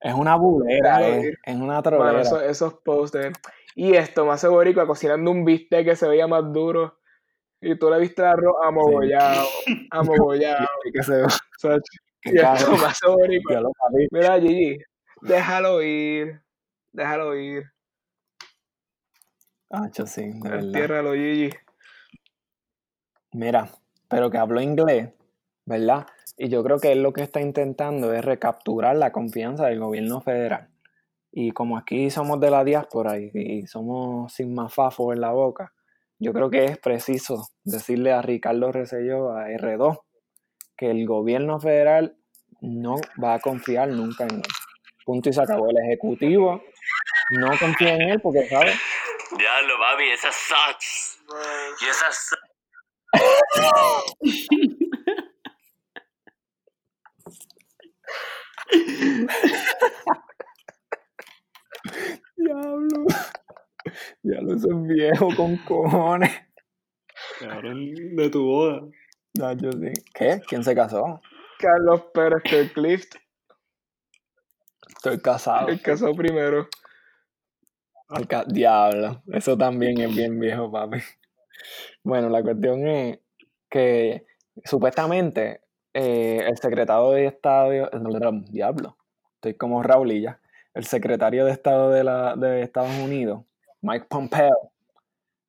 Es 0.00 0.14
una 0.14 0.34
bulera, 0.34 0.98
Déjalo 0.98 1.14
es, 1.44 1.56
una 1.56 1.82
trolera. 1.82 2.20
esos, 2.22 2.42
esos 2.42 2.74
posts 2.74 3.16
de. 3.18 3.32
Y 3.76 3.94
esto, 3.94 4.26
más 4.26 4.44
boricua 4.46 4.86
cocinando 4.86 5.30
un 5.30 5.44
bistec 5.44 5.84
que 5.84 5.96
se 5.96 6.08
veía 6.08 6.26
más 6.26 6.52
duro. 6.52 6.98
Y 7.60 7.78
tú 7.78 7.88
le 7.90 8.00
viste 8.00 8.22
el 8.22 8.28
arroz 8.28 8.56
amogollado, 8.64 9.46
amogollado. 9.90 10.66
Y 10.84 10.92
que 10.92 11.02
se- 11.04 11.22
o 11.22 11.28
sea, 11.58 11.78
que 12.20 12.32
y 12.34 12.38
esto, 12.38 12.72
más 12.76 12.98
boricua. 13.06 13.60
yo. 13.60 13.70
Mira, 14.10 14.40
Gigi, 14.40 14.78
déjalo 15.20 15.80
ir. 15.82 16.42
Déjalo 16.90 17.36
ir. 17.36 17.70
Hacho, 19.70 20.06
sí, 20.06 20.22
de 20.22 20.40
verdad. 20.50 20.64
Entiérralo, 20.64 21.12
Gigi. 21.14 21.50
Mira, 23.32 23.70
pero 24.08 24.30
que 24.30 24.36
habló 24.38 24.60
inglés, 24.60 25.10
¿verdad? 25.64 26.06
Y 26.36 26.48
yo 26.48 26.62
creo 26.64 26.78
que 26.78 26.92
él 26.92 27.02
lo 27.02 27.12
que 27.12 27.22
está 27.22 27.40
intentando 27.40 28.12
es 28.12 28.24
recapturar 28.24 28.96
la 28.96 29.12
confianza 29.12 29.66
del 29.66 29.80
gobierno 29.80 30.20
federal. 30.20 30.68
Y 31.30 31.52
como 31.52 31.78
aquí 31.78 32.10
somos 32.10 32.40
de 32.40 32.50
la 32.50 32.64
diáspora 32.64 33.18
y, 33.18 33.30
y 33.34 33.66
somos 33.66 34.32
sin 34.32 34.54
mafafo 34.54 35.12
en 35.12 35.20
la 35.20 35.30
boca, 35.32 35.72
yo 36.18 36.32
creo 36.32 36.50
que 36.50 36.64
es 36.66 36.78
preciso 36.78 37.48
decirle 37.64 38.12
a 38.12 38.22
Ricardo 38.22 38.70
Rosselló, 38.70 39.32
a 39.32 39.48
R2, 39.48 39.98
que 40.76 40.90
el 40.90 41.06
gobierno 41.06 41.58
federal 41.60 42.16
no 42.60 42.96
va 43.22 43.34
a 43.34 43.40
confiar 43.40 43.88
nunca 43.88 44.24
en 44.24 44.36
él. 44.36 44.42
Punto 45.04 45.28
y 45.30 45.32
se 45.32 45.42
acabó. 45.42 45.68
El 45.68 45.78
ejecutivo 45.78 46.62
no 47.30 47.48
confía 47.58 47.94
en 47.94 48.02
él 48.02 48.20
porque, 48.20 48.48
¿sabes? 48.48 48.78
Diablo, 49.36 49.74
papi, 49.78 50.04
esa 50.10 50.30
sucks. 50.30 51.18
Y 51.80 51.84
esa 51.86 52.12
su- 52.12 52.36
Diablo. 62.36 63.04
Diablo, 64.22 64.54
eso 64.54 64.68
es 64.70 64.82
viejo 64.88 65.28
con 65.36 65.56
cojones. 65.58 66.30
Cabrón, 67.40 67.94
de 68.16 68.30
tu 68.30 68.44
boda. 68.44 68.80
No, 69.34 69.52
yo 69.54 69.72
sí. 69.72 69.92
¿Qué? 70.14 70.40
¿Quién 70.46 70.62
se 70.64 70.74
casó? 70.74 71.20
Carlos 71.58 72.02
Pérez 72.12 72.42
Clift, 72.74 73.14
Estoy 74.88 75.20
casado. 75.20 75.68
el 75.68 75.80
casó 75.80 76.12
primero. 76.12 76.68
Al 78.08 78.26
ca- 78.28 78.44
Diablo. 78.46 79.22
Eso 79.32 79.56
también 79.56 80.00
es 80.00 80.14
bien 80.14 80.38
viejo, 80.38 80.70
papi. 80.70 80.98
Bueno, 82.02 82.28
la 82.28 82.42
cuestión 82.42 82.86
es 82.86 83.18
que 83.70 84.26
supuestamente 84.64 85.60
eh, 85.94 86.44
el 86.46 86.56
secretario 86.58 87.10
de 87.10 87.26
Estado. 87.26 87.90
Diablo. 88.44 88.96
Estoy 89.34 89.54
como 89.54 89.82
Raulilla. 89.82 90.40
El 90.74 90.84
secretario 90.84 91.44
de 91.44 91.52
Estado 91.52 91.90
de, 91.90 92.04
la, 92.04 92.34
de 92.36 92.62
Estados 92.62 92.96
Unidos, 92.98 93.44
Mike 93.82 94.06
Pompeo. 94.08 94.72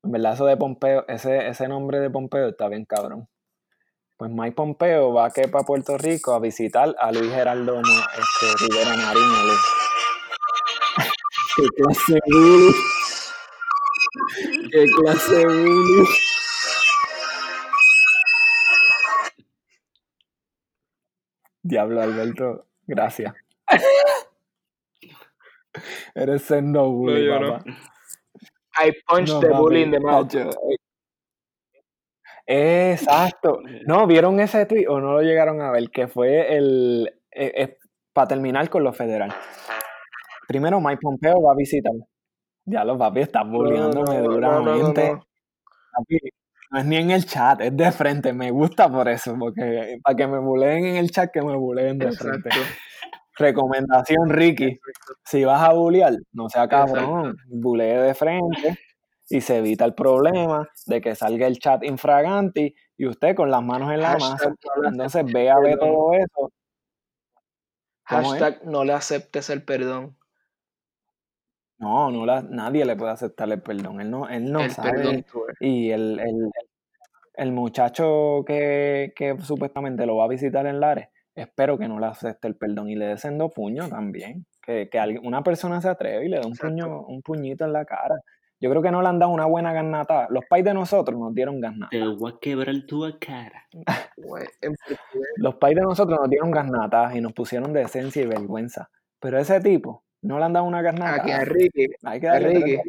En 0.04 0.12
verdad, 0.12 0.34
eso 0.34 0.46
de 0.46 0.58
Pompeo, 0.58 1.06
ese, 1.08 1.48
ese 1.48 1.68
nombre 1.70 2.02
de 2.02 2.10
Pompeo 2.10 2.50
está 2.50 2.68
bien 2.68 2.84
cabrón. 2.84 3.30
Pues 4.18 4.32
Mike 4.32 4.56
Pompeo 4.56 5.14
va 5.14 5.32
que 5.32 5.48
para 5.48 5.64
Puerto 5.64 5.98
Rico 5.98 6.34
a 6.34 6.40
visitar 6.40 6.94
a 7.00 7.12
Luis 7.12 7.32
Geraldo 7.32 7.80
este, 7.80 8.66
Rivera 8.66 8.98
Marín. 8.98 9.24
a. 9.24 9.58
¡Qué 11.56 11.68
clase 11.78 12.14
de 12.14 12.20
bully! 12.32 12.74
¡Qué 14.72 14.86
clase 14.98 15.46
de! 15.48 16.43
Diablo, 21.64 22.02
Alberto, 22.02 22.66
gracias. 22.86 23.34
Eres 26.14 26.44
sendo 26.44 26.90
bully, 26.90 27.28
no. 27.28 27.40
papá. 27.40 27.64
I 28.86 28.92
punched 29.08 29.34
No, 29.34 29.40
the 29.40 29.50
bully 29.50 29.84
in 29.84 29.92
the 29.92 30.00
mouth. 30.00 30.34
eh, 32.46 32.92
Exacto. 32.92 33.60
¿No 33.88 34.06
vieron 34.06 34.40
ese 34.40 34.66
tweet 34.66 34.88
o 34.88 35.00
no 35.00 35.14
lo 35.14 35.22
llegaron 35.22 35.62
a 35.62 35.72
ver? 35.72 35.90
Que 35.90 36.08
fue 36.08 36.56
el... 36.56 37.10
para 38.14 38.28
terminar 38.28 38.70
con 38.70 38.84
lo 38.84 38.94
federal. 38.94 39.34
Primero 40.48 40.80
Mike 40.82 41.00
Pompeo 41.02 41.42
va 41.42 41.54
a 41.54 41.56
visitar. 41.56 41.94
Ya 42.66 42.84
los 42.84 42.98
papi 42.98 43.22
no, 43.34 43.90
no, 43.90 44.24
duramente. 44.24 45.14
no. 45.14 45.26
Papi, 45.92 46.20
no 46.74 46.80
es 46.80 46.86
ni 46.86 46.98
en 46.98 47.12
el 47.12 47.26
chat, 47.26 47.62
es 47.62 47.78
de 47.78 47.92
frente. 47.92 48.34
Me 48.34 48.50
gusta 48.50 48.92
por 48.92 49.08
eso, 49.08 49.36
porque 49.40 50.00
para 50.04 50.16
que 50.16 50.26
me 50.26 50.40
buleen 50.40 50.86
en 50.86 50.96
el 50.96 51.12
chat, 51.12 51.30
que 51.32 51.42
me 51.44 51.56
buleen 51.56 52.00
de 52.00 52.12
frente. 52.12 52.50
Recomendación, 53.38 54.30
Ricky. 54.30 54.80
Si 55.24 55.44
vas 55.46 55.62
a 55.62 55.74
bullear, 55.74 56.14
no 56.32 56.50
sea 56.50 56.68
cabrón, 56.68 57.38
bulee 57.48 57.98
de 57.98 58.14
frente 58.16 58.80
y 59.30 59.42
se 59.42 59.58
evita 59.58 59.86
el 59.86 59.94
problema 59.94 60.68
de 60.88 61.00
que 61.00 61.14
salga 61.16 61.46
el 61.46 61.60
chat 61.60 61.84
infraganti 61.84 62.74
y 62.98 63.06
usted 63.06 63.36
con 63.36 63.52
las 63.52 63.62
manos 63.62 63.92
en 63.92 64.02
la 64.02 64.14
masa. 64.14 64.30
Hashtag 64.38 64.56
no 64.76 64.82
le 64.82 64.88
Entonces 64.90 65.26
ve 65.26 65.32
perdón. 65.32 65.78
todo 65.80 66.14
eso. 66.14 66.52
Hashtag 68.06 68.66
no 68.66 68.84
le 68.84 68.94
aceptes 68.94 69.50
el 69.52 69.64
perdón. 69.64 70.18
No, 71.80 72.12
no 72.12 72.26
la- 72.26 72.44
nadie 72.44 72.86
le 72.86 72.96
puede 72.96 73.12
aceptar 73.12 73.52
el 73.52 73.62
perdón. 73.62 74.00
Él 74.00 74.10
no, 74.10 74.30
él 74.30 74.52
no 74.52 74.62
el 74.62 74.72
sabe. 74.72 74.92
perdón. 74.92 75.26
Y 75.60 75.90
el, 75.92 76.20
el, 76.20 76.52
el 77.36 77.52
muchacho 77.52 78.44
que, 78.46 79.14
que 79.16 79.36
supuestamente 79.42 80.06
lo 80.06 80.18
va 80.18 80.26
a 80.26 80.28
visitar 80.28 80.66
en 80.68 80.80
Lares, 80.80 81.08
espero 81.36 81.78
que 81.78 81.88
no 81.88 82.00
le 82.00 82.06
acepte 82.08 82.48
el 82.48 82.56
perdón 82.56 82.90
y 82.90 82.96
le 82.96 83.08
dé 83.08 83.18
sendo 83.18 83.50
puño 83.50 83.90
también. 83.90 84.46
Que, 84.62 84.88
que 84.90 84.98
alguien- 85.00 85.26
una 85.26 85.44
persona 85.44 85.82
se 85.82 85.90
atreve 85.90 86.26
y 86.26 86.30
le 86.30 86.40
dé 86.40 86.46
un, 86.48 86.54
puño, 86.56 87.02
un 87.08 87.22
puñito 87.22 87.66
en 87.66 87.74
la 87.74 87.84
cara. 87.86 88.16
Yo 88.62 88.70
creo 88.70 88.82
que 88.82 88.92
no 88.92 89.02
le 89.02 89.10
han 89.10 89.20
dado 89.20 89.32
una 89.34 89.46
buena 89.46 89.74
garnata. 89.74 90.28
Los 90.30 90.46
pais 90.50 90.64
de 90.64 90.74
nosotros 90.74 91.20
nos 91.20 91.34
dieron 91.36 91.60
garnata. 91.60 91.90
Te 91.90 92.00
voy 92.08 92.32
a 92.32 92.40
quebrar 92.40 92.76
tu 92.88 93.02
cara. 93.20 93.68
Los 95.38 95.56
pais 95.56 95.76
de 95.76 95.82
nosotros 95.82 96.18
nos 96.20 96.30
dieron 96.30 96.52
garnatas 96.52 97.16
y 97.16 97.22
nos 97.22 97.34
pusieron 97.34 97.74
decencia 97.74 98.22
y 98.22 98.26
vergüenza. 98.28 98.90
Pero 99.20 99.38
ese 99.40 99.60
tipo 99.60 100.04
no 100.22 100.40
le 100.40 100.46
han 100.46 100.54
dado 100.54 100.66
una 100.66 100.82
garnata. 100.82 101.16
Aquí 101.22 101.32
a 101.32 101.44
Ricky, 101.44 101.88
Hay 102.04 102.20
que 102.22 102.28
a 102.28 102.34
darle 102.34 102.50
Ricky, 102.50 102.62
tres 102.62 102.82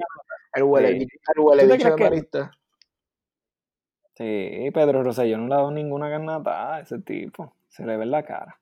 el 0.55 0.63
huele, 0.63 1.01
Sí. 1.01 1.07
el 1.35 1.41
huele 1.43 1.63
¿Tú 1.65 1.69
te 1.71 1.77
bicho 1.77 1.97
de 1.97 2.05
Marista. 2.05 2.51
Sí, 4.17 4.71
Pedro 4.73 5.03
Rosselló 5.03 5.39
no 5.39 5.49
le 5.49 5.55
ha 5.55 5.59
dado 5.59 5.71
ninguna 5.73 6.09
garnata 6.09 6.75
a 6.77 6.81
ese 6.81 7.01
tipo. 7.01 7.53
Se 7.69 7.85
le 7.85 7.97
ve 7.97 8.05
en 8.05 8.11
la 8.13 8.23
cara. 8.23 8.59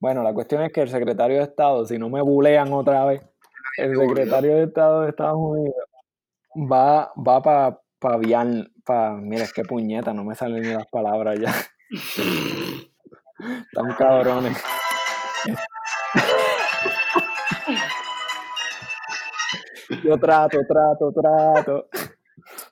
Bueno, 0.00 0.22
la 0.22 0.34
cuestión 0.34 0.62
es 0.62 0.72
que 0.72 0.82
el 0.82 0.88
secretario 0.88 1.38
de 1.38 1.44
Estado, 1.44 1.86
si 1.86 1.98
no 1.98 2.08
me 2.10 2.20
bulean 2.20 2.72
otra 2.72 3.04
vez, 3.06 3.22
el 3.78 3.96
secretario 3.96 4.56
de 4.56 4.64
Estado 4.64 5.02
de 5.02 5.10
Estados 5.10 5.38
Unidos 5.38 5.76
va, 6.70 7.12
va 7.16 7.40
para 7.42 7.78
pa 7.98 8.16
Vian- 8.18 8.70
pa- 8.84 9.14
mira, 9.16 9.44
es 9.44 9.52
que 9.52 9.62
puñeta, 9.62 10.12
no 10.12 10.24
me 10.24 10.34
salen 10.34 10.62
ni 10.62 10.68
las 10.74 10.86
palabras 10.88 11.38
ya. 11.40 11.54
Están 13.70 13.92
cabrones. 13.96 14.62
Yo 20.02 20.18
trato, 20.18 20.58
trato, 20.66 21.12
trato. 21.12 21.88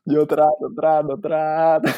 Yo 0.04 0.26
trato, 0.26 0.68
trato, 0.76 1.18
trato. 1.20 1.88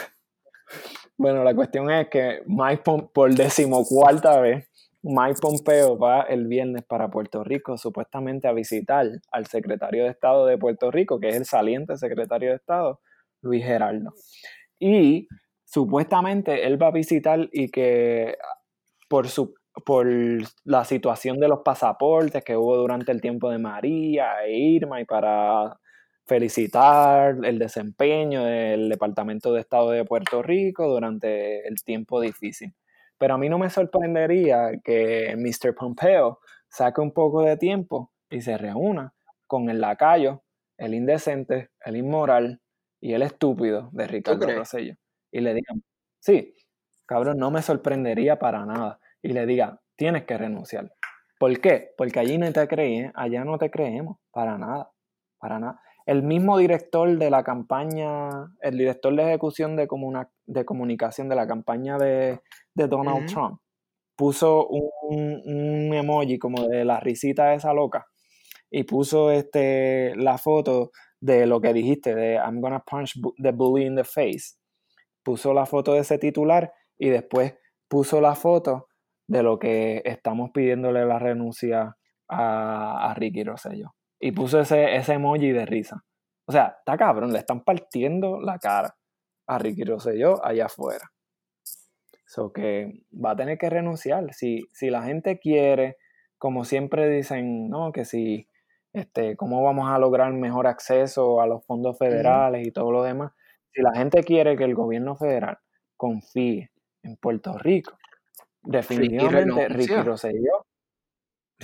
Bueno, 1.17 1.45
la 1.45 1.55
cuestión 1.55 1.91
es 1.91 2.09
que 2.09 2.43
Mike 2.47 2.83
Pom- 2.85 3.11
por 3.13 3.33
decimocuarta 3.35 4.41
vez, 4.41 4.69
Mike 5.03 5.39
Pompeo 5.41 5.99
va 5.99 6.23
el 6.23 6.47
viernes 6.47 6.83
para 6.85 7.11
Puerto 7.11 7.45
Rico 7.45 7.77
supuestamente 7.77 8.49
a 8.49 8.53
visitar 8.53 9.07
al 9.31 9.47
secretario 9.47 10.05
de 10.05 10.11
Estado 10.11 10.47
de 10.47 10.59
Puerto 10.59 10.91
Rico, 10.91 11.21
que 11.21 11.29
es 11.29 11.37
el 11.37 11.45
saliente 11.45 11.97
secretario 11.97 12.51
de 12.51 12.57
Estado, 12.57 13.01
Luis 13.43 13.65
Gerardo. 13.65 14.15
Y 14.79 15.29
supuestamente 15.65 16.67
él 16.67 16.83
va 16.83 16.89
a 16.89 16.93
visitar 16.93 17.49
y 17.53 17.71
que 17.71 18.37
por 19.09 19.29
su 19.29 19.55
por 19.87 20.07
la 20.65 20.85
situación 20.85 21.41
de 21.41 21.49
los 21.49 21.61
pasaportes 21.61 22.45
que 22.45 22.57
hubo 22.57 22.77
durante 22.77 23.13
el 23.13 23.21
tiempo 23.21 23.51
de 23.51 23.59
María 23.59 24.45
e 24.45 24.57
Irma 24.57 25.01
y 25.01 25.05
para 25.05 25.79
felicitar 26.27 27.37
el 27.45 27.59
desempeño 27.59 28.45
del 28.45 28.89
Departamento 28.89 29.53
de 29.53 29.61
Estado 29.61 29.91
de 29.91 30.05
Puerto 30.05 30.43
Rico 30.43 30.89
durante 30.89 31.67
el 31.67 31.83
tiempo 31.85 32.21
difícil. 32.21 32.75
Pero 33.19 33.35
a 33.35 33.39
mí 33.39 33.49
no 33.49 33.59
me 33.59 33.71
sorprendería 33.71 34.73
que 34.83 35.35
Mr. 35.37 35.75
Pompeo 35.75 36.41
saque 36.69 37.01
un 37.01 37.13
poco 37.13 37.43
de 37.43 37.57
tiempo 37.57 38.13
y 38.31 38.41
se 38.41 38.59
reúna 38.59 39.15
con 39.47 39.69
el 39.71 39.81
lacayo, 39.81 40.43
el 40.77 40.95
indecente, 40.95 41.71
el 41.85 41.97
inmoral 41.97 42.61
y 43.01 43.13
el 43.13 43.23
estúpido 43.23 43.91
de 43.93 44.07
Ricardo? 44.07 44.47
Rosselló. 44.47 44.95
Y 45.31 45.41
le 45.41 45.55
digan, 45.55 45.83
sí, 46.21 46.55
cabrón, 47.07 47.39
no 47.39 47.51
me 47.51 47.63
sorprendería 47.63 48.39
para 48.39 48.65
nada. 48.65 48.99
Y 49.23 49.33
le 49.33 49.47
diga, 49.47 49.81
tienes 49.97 50.25
que 50.25 50.39
renunciar. 50.39 50.91
¿Por 51.39 51.61
qué? 51.61 51.93
Porque 51.97 52.21
allí 52.21 52.39
no 52.39 52.51
te 52.53 52.67
creen, 52.67 53.13
allá 53.15 53.45
no 53.45 53.59
te 53.59 53.71
creemos, 53.71 54.19
para 54.33 54.57
nada, 54.59 54.91
para 55.39 55.59
nada. 55.59 55.81
El 56.07 56.23
mismo 56.23 56.59
director 56.59 57.17
de 57.17 57.31
la 57.31 57.43
campaña, 57.43 58.29
el 58.61 58.77
director 58.77 59.15
de 59.17 59.23
ejecución 59.23 59.75
de, 59.77 59.87
comuna- 59.87 60.31
de 60.47 60.65
comunicación 60.65 61.29
de 61.29 61.37
la 61.37 61.47
campaña 61.47 61.97
de, 61.99 62.41
de 62.75 62.89
Donald. 62.89 63.27
Trump, 63.27 63.61
puso 64.17 64.67
un, 64.69 65.43
un 65.45 65.95
emoji 65.95 66.39
como 66.39 66.69
de 66.69 66.85
la 66.85 67.01
risita 67.01 67.55
esa 67.55 67.73
loca 67.73 68.07
y 68.71 68.85
puso 68.85 69.31
este, 69.31 70.15
la 70.17 70.37
foto 70.39 70.91
de 71.21 71.47
lo 71.47 71.61
que 71.61 71.73
dijiste, 71.73 72.15
de 72.15 72.35
I'm 72.35 72.61
gonna 72.61 72.81
punch 72.81 73.15
the 73.43 73.53
bully 73.53 73.87
in 73.87 73.97
the 73.97 74.05
face. 74.05 74.57
Puso 75.23 75.55
la 75.55 75.65
foto 75.65 75.95
de 75.95 76.01
ese 76.01 76.19
titular 76.19 76.71
y 76.99 77.09
después 77.09 77.55
puso 77.89 78.21
la 78.21 78.35
foto 78.35 78.89
de 79.27 79.43
lo 79.43 79.59
que 79.59 80.03
estamos 80.05 80.51
pidiéndole 80.53 81.07
la 81.07 81.19
renuncia 81.19 81.97
a, 82.29 83.11
a 83.11 83.15
Ricky 83.15 83.43
Rosselló. 83.43 83.95
Y 84.25 84.33
puso 84.33 84.59
ese, 84.59 84.97
ese 84.97 85.13
emoji 85.13 85.53
de 85.53 85.67
risa. 85.67 86.03
O 86.47 86.53
sea, 86.53 86.77
está 86.79 86.97
cabrón, 86.97 87.31
le 87.31 87.41
están 87.41 87.63
partiendo 87.63 88.41
la 88.41 88.59
cara 88.59 88.97
a 89.47 89.59
Ricky 89.59 89.85
Rosselló 89.85 90.43
allá 90.43 90.65
afuera. 90.65 91.13
So 92.25 92.51
que 92.51 93.03
va 93.13 93.33
a 93.33 93.37
tener 93.37 93.59
que 93.59 93.69
renunciar. 93.69 94.33
Si, 94.33 94.63
si 94.73 94.89
la 94.89 95.03
gente 95.03 95.39
quiere, 95.39 95.99
como 96.39 96.65
siempre 96.65 97.07
dicen, 97.11 97.69
no, 97.69 97.93
que 97.93 98.07
si, 98.07 98.49
este, 98.95 99.37
cómo 99.37 99.63
vamos 99.63 99.91
a 99.91 99.99
lograr 99.99 100.33
mejor 100.33 100.69
acceso 100.69 101.43
a 101.43 101.47
los 101.47 101.63
fondos 101.67 101.99
federales 101.99 102.67
y 102.67 102.71
todo 102.71 102.93
lo 102.93 103.03
demás. 103.03 103.33
Si 103.75 103.83
la 103.83 103.93
gente 103.93 104.25
quiere 104.25 104.57
que 104.57 104.65
el 104.65 104.75
gobierno 104.75 105.17
federal 105.17 105.59
confíe 105.99 106.71
en 107.03 107.19
Puerto 107.19 107.59
Rico, 107.59 107.99
definitivamente 108.63 109.69
Ricky 109.69 109.89
renuncia. 109.89 110.03
Rosselló, 110.03 110.65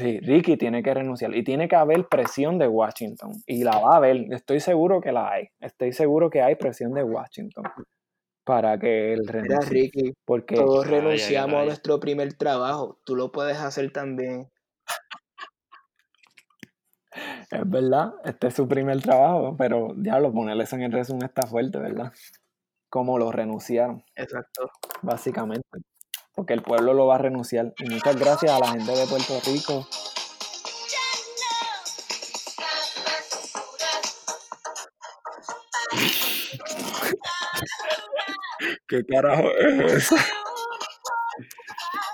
sí, 0.01 0.20
Ricky 0.20 0.56
tiene 0.56 0.82
que 0.82 0.93
renunciar 0.93 1.35
y 1.35 1.44
tiene 1.44 1.68
que 1.68 1.77
haber 1.77 2.09
presión 2.09 2.59
de 2.59 2.66
Washington 2.66 3.32
y 3.47 3.62
la 3.62 3.78
va 3.78 3.94
a 3.94 3.97
haber, 3.97 4.32
estoy 4.32 4.60
seguro 4.60 5.01
que 5.01 5.12
la 5.12 5.31
hay, 5.31 5.48
estoy 5.60 5.93
seguro 5.93 6.31
que 6.31 6.43
hay 6.43 6.56
presión 6.56 6.93
de 6.93 7.05
Washington 7.05 7.64
para 8.44 8.78
que 8.78 9.12
él 9.12 9.20
Mira, 9.20 9.32
renuncie, 9.32 9.70
Ricky, 9.70 10.12
porque 10.24 10.56
todos 10.56 10.86
renunciamos 10.86 11.60
a 11.60 11.64
nuestro 11.66 12.01
primer 12.01 12.35
trabajo. 12.35 12.98
Tú 13.05 13.14
lo 13.14 13.31
puedes 13.31 13.59
hacer 13.59 13.93
también. 13.93 14.51
es 17.51 17.70
verdad, 17.70 18.14
este 18.24 18.48
es 18.48 18.55
su 18.55 18.66
primer 18.66 19.01
trabajo, 19.02 19.55
pero 19.56 19.94
ya 19.98 20.18
lo 20.18 20.32
ponerle 20.32 20.64
eso 20.64 20.77
en 20.77 20.82
el 20.82 20.93
resumen 20.93 21.24
está 21.24 21.47
fuerte, 21.47 21.78
¿verdad? 21.78 22.12
Como 22.89 23.18
lo 23.18 23.31
renunciaron, 23.31 24.02
Exacto. 24.16 24.70
básicamente, 25.02 25.68
porque 26.41 26.55
el 26.55 26.62
pueblo 26.62 26.95
lo 26.95 27.07
va 27.07 27.17
a 27.17 27.19
renunciar 27.19 27.75
y 27.77 27.91
muchas 27.91 28.17
gracias 28.17 28.51
a 28.51 28.59
la 28.59 28.69
gente 28.69 28.93
de 28.93 29.07
Puerto 29.07 29.39
Rico 29.45 29.87
¿Qué 38.89 39.05
carajo 39.05 39.51
es 39.51 39.93
eso? 39.93 40.17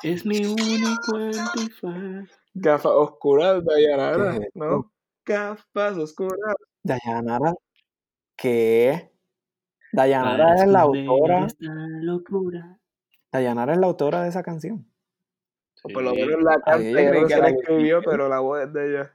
Es 0.03 0.27
mi 0.27 0.45
único 0.45 1.17
antifaz. 1.17 2.29
Gafas 2.53 2.93
oscuras, 2.97 3.65
Dayanara, 3.65 4.33
¿Qué 4.33 4.39
es 4.39 4.57
¿no? 4.57 4.93
Gafas 5.25 5.99
oscuras. 5.99 6.57
Dayanara, 6.83 7.55
¿qué? 8.37 9.13
Dayanara 9.93 10.57
es 10.57 10.67
la 10.67 10.81
autora, 10.81 11.47
esta 11.47 11.73
locura. 12.01 12.81
Dayanara 13.37 13.73
es 13.73 13.79
la 13.79 13.87
autora 13.87 14.23
de 14.23 14.29
esa 14.29 14.43
canción. 14.43 14.87
O 15.83 15.89
por 15.89 16.03
lo 16.03 16.11
Sí. 16.13 16.21
menos 16.23 16.43
la 16.43 16.53
Ay, 16.53 16.61
canta, 16.65 16.79
yo 16.79 16.93
creí 17.11 17.21
no 17.23 17.27
era 17.29 17.39
la 17.39 17.49
escribió, 17.51 18.03
pero 18.03 18.29
la 18.29 18.41
voz 18.41 18.63
es 18.63 18.73
de 18.73 18.91
ella. 18.91 19.13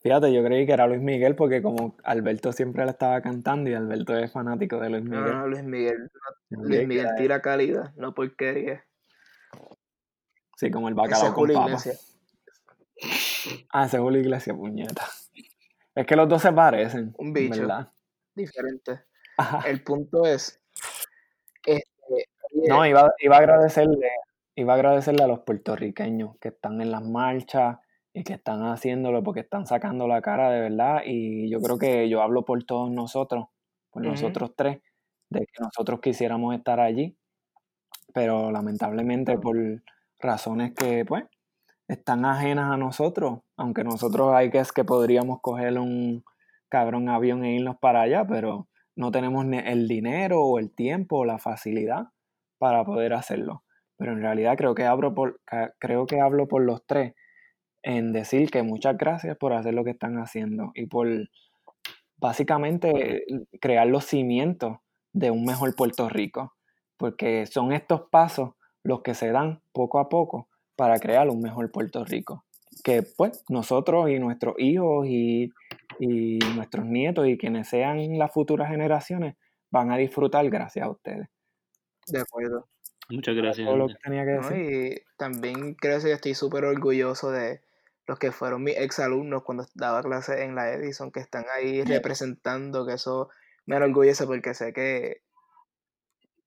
Fíjate, 0.00 0.32
yo 0.34 0.44
creí 0.44 0.66
que 0.66 0.72
era 0.72 0.86
Luis 0.86 1.00
Miguel 1.00 1.34
porque 1.34 1.62
como 1.62 1.96
Alberto 2.04 2.52
siempre 2.52 2.84
la 2.84 2.90
estaba 2.90 3.22
cantando 3.22 3.70
y 3.70 3.74
Alberto 3.74 4.14
es 4.16 4.30
fanático 4.30 4.78
de 4.78 4.90
Luis 4.90 5.04
No, 5.04 5.10
Miguel. 5.18 5.32
no, 5.38 5.46
Luis 5.48 5.64
Miguel. 5.64 6.10
Luis 6.50 6.86
Miguel 6.86 7.08
tira 7.16 7.40
calidad, 7.40 7.94
no 7.96 8.14
porquería. 8.14 8.84
Sí, 10.56 10.70
como 10.70 10.88
el 10.88 10.94
bacalao 10.94 11.28
con 11.28 11.34
Julio 11.34 11.54
papa. 11.56 11.78
Ah, 13.72 13.86
ese 13.86 13.96
es 13.96 14.02
Julio 14.02 14.20
Iglesias, 14.20 14.54
puñeta. 14.56 15.06
Es 15.94 16.06
que 16.06 16.16
los 16.16 16.28
dos 16.28 16.42
se 16.42 16.52
parecen, 16.52 17.14
Un 17.16 17.32
bicho. 17.32 17.60
¿verdad? 17.60 17.90
Diferente. 18.34 19.04
Ajá. 19.38 19.66
El 19.68 19.82
punto 19.82 20.26
es. 20.26 20.60
Este, 21.66 22.26
No, 22.68 22.86
iba, 22.86 23.12
iba 23.20 23.36
a 23.36 23.38
agradecerle, 23.38 24.08
iba 24.56 24.72
a 24.72 24.76
agradecerle 24.76 25.24
a 25.24 25.26
los 25.26 25.40
puertorriqueños 25.40 26.36
que 26.40 26.48
están 26.48 26.80
en 26.80 26.90
las 26.90 27.02
marchas 27.02 27.78
y 28.12 28.22
que 28.24 28.34
están 28.34 28.62
haciéndolo 28.62 29.22
porque 29.24 29.40
están 29.40 29.66
sacando 29.66 30.06
la 30.06 30.22
cara 30.22 30.50
de 30.50 30.60
verdad. 30.60 31.02
Y 31.04 31.50
yo 31.50 31.60
creo 31.60 31.78
que 31.78 32.08
yo 32.08 32.22
hablo 32.22 32.44
por 32.44 32.62
todos 32.64 32.90
nosotros, 32.90 33.46
por 33.90 34.02
nosotros 34.04 34.52
tres, 34.56 34.80
de 35.30 35.40
que 35.40 35.62
nosotros 35.62 36.00
quisiéramos 36.00 36.54
estar 36.54 36.80
allí, 36.80 37.16
pero 38.12 38.50
lamentablemente 38.52 39.38
por 39.38 39.56
razones 40.20 40.72
que, 40.74 41.04
pues, 41.04 41.24
están 41.88 42.24
ajenas 42.24 42.72
a 42.72 42.76
nosotros, 42.76 43.40
aunque 43.56 43.84
nosotros 43.84 44.32
hay 44.34 44.50
que 44.50 44.58
es 44.58 44.72
que 44.72 44.84
podríamos 44.84 45.40
coger 45.40 45.78
un 45.78 46.24
cabrón 46.68 47.08
avión 47.08 47.44
e 47.44 47.56
irnos 47.56 47.76
para 47.78 48.02
allá, 48.02 48.24
pero 48.26 48.68
no 48.96 49.10
tenemos 49.10 49.46
el 49.46 49.88
dinero 49.88 50.42
o 50.42 50.58
el 50.58 50.74
tiempo 50.74 51.18
o 51.18 51.24
la 51.24 51.38
facilidad 51.38 52.08
para 52.58 52.84
poder 52.84 53.14
hacerlo. 53.14 53.64
Pero 53.96 54.12
en 54.12 54.20
realidad 54.20 54.56
creo 54.56 54.74
que 54.74 54.84
hablo 54.84 55.14
por, 55.14 55.40
creo 55.78 56.06
que 56.06 56.20
hablo 56.20 56.48
por 56.48 56.62
los 56.62 56.84
tres 56.86 57.14
en 57.82 58.12
decir 58.12 58.50
que 58.50 58.62
muchas 58.62 58.96
gracias 58.96 59.36
por 59.36 59.52
hacer 59.52 59.74
lo 59.74 59.84
que 59.84 59.90
están 59.90 60.16
haciendo 60.16 60.72
y 60.74 60.86
por 60.86 61.06
básicamente 62.16 63.24
crear 63.60 63.86
los 63.86 64.04
cimientos 64.04 64.78
de 65.12 65.30
un 65.30 65.44
mejor 65.44 65.76
Puerto 65.76 66.08
Rico, 66.08 66.54
porque 66.96 67.46
son 67.46 67.72
estos 67.72 68.08
pasos 68.10 68.52
los 68.82 69.02
que 69.02 69.14
se 69.14 69.30
dan 69.30 69.60
poco 69.72 69.98
a 69.98 70.08
poco 70.08 70.48
para 70.76 70.98
crear 70.98 71.28
un 71.28 71.40
mejor 71.40 71.70
Puerto 71.70 72.04
Rico. 72.04 72.44
Que 72.82 73.02
pues 73.02 73.44
nosotros 73.48 74.08
y 74.10 74.18
nuestros 74.18 74.54
hijos 74.58 75.06
y, 75.06 75.52
y 75.98 76.38
nuestros 76.56 76.84
nietos 76.86 77.26
y 77.28 77.38
quienes 77.38 77.68
sean 77.68 78.18
las 78.18 78.32
futuras 78.32 78.68
generaciones 78.70 79.36
van 79.70 79.90
a 79.90 79.96
disfrutar 79.96 80.48
gracias 80.50 80.86
a 80.86 80.90
ustedes. 80.90 81.28
De 82.06 82.20
acuerdo. 82.20 82.68
Muchas 83.10 83.34
gracias. 83.34 83.66
Todo 83.66 83.76
lo 83.76 83.88
que 83.88 83.94
tenía 84.02 84.24
que 84.24 84.32
¿no? 84.32 84.48
decir. 84.48 84.92
Y 84.92 85.02
también 85.16 85.74
creo 85.74 86.00
que 86.00 86.12
estoy 86.12 86.34
súper 86.34 86.64
orgulloso 86.64 87.30
de 87.30 87.60
los 88.06 88.18
que 88.18 88.32
fueron 88.32 88.62
mis 88.62 88.76
exalumnos 88.76 89.42
cuando 89.44 89.66
daba 89.74 90.02
clases 90.02 90.40
en 90.40 90.54
la 90.54 90.72
Edison, 90.72 91.10
que 91.10 91.20
están 91.20 91.44
ahí 91.54 91.82
representando, 91.84 92.86
que 92.86 92.94
eso 92.94 93.30
me 93.66 93.76
enorgullece 93.76 94.26
porque 94.26 94.54
sé 94.54 94.72
que 94.72 95.22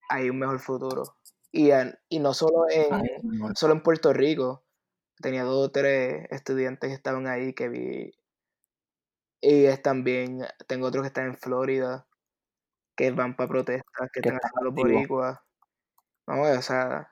hay 0.10 0.30
un 0.30 0.40
mejor 0.40 0.60
futuro. 0.60 1.04
Y, 1.52 1.72
en- 1.72 1.98
y 2.10 2.20
no 2.20 2.34
solo 2.34 2.66
en, 2.70 2.94
Ay, 2.94 3.10
solo 3.56 3.74
en 3.74 3.82
Puerto 3.82 4.14
Rico, 4.14 4.64
tenía 5.22 5.44
dos 5.44 5.68
o 5.68 5.72
tres 5.72 6.28
estudiantes 6.32 6.90
que 6.90 6.96
estaban 6.96 7.28
ahí 7.28 7.54
que 7.54 7.70
vi. 7.70 8.12
Y 9.42 9.66
es 9.66 9.82
también, 9.82 10.46
tengo 10.68 10.88
otros 10.88 11.04
que 11.04 11.08
están 11.08 11.28
en 11.28 11.38
Florida, 11.38 12.08
que 12.98 13.12
van 13.12 13.36
para 13.38 13.50
protestas, 13.50 14.10
que 14.14 14.22
están 14.22 14.38
haciendo 14.44 14.72
boricuas. 14.74 15.40
Vamos, 16.28 16.50
o 16.58 16.64
sea, 16.64 17.12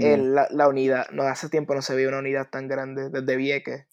el- 0.00 0.34
la, 0.34 0.48
la 0.50 0.68
unidad, 0.68 1.10
no 1.12 1.24
hace 1.24 1.48
tiempo 1.50 1.74
no 1.74 1.82
se 1.82 1.94
veía 1.94 2.08
una 2.08 2.20
unidad 2.20 2.50
tan 2.50 2.68
grande, 2.68 3.10
desde 3.10 3.36
Vieques. 3.36 3.86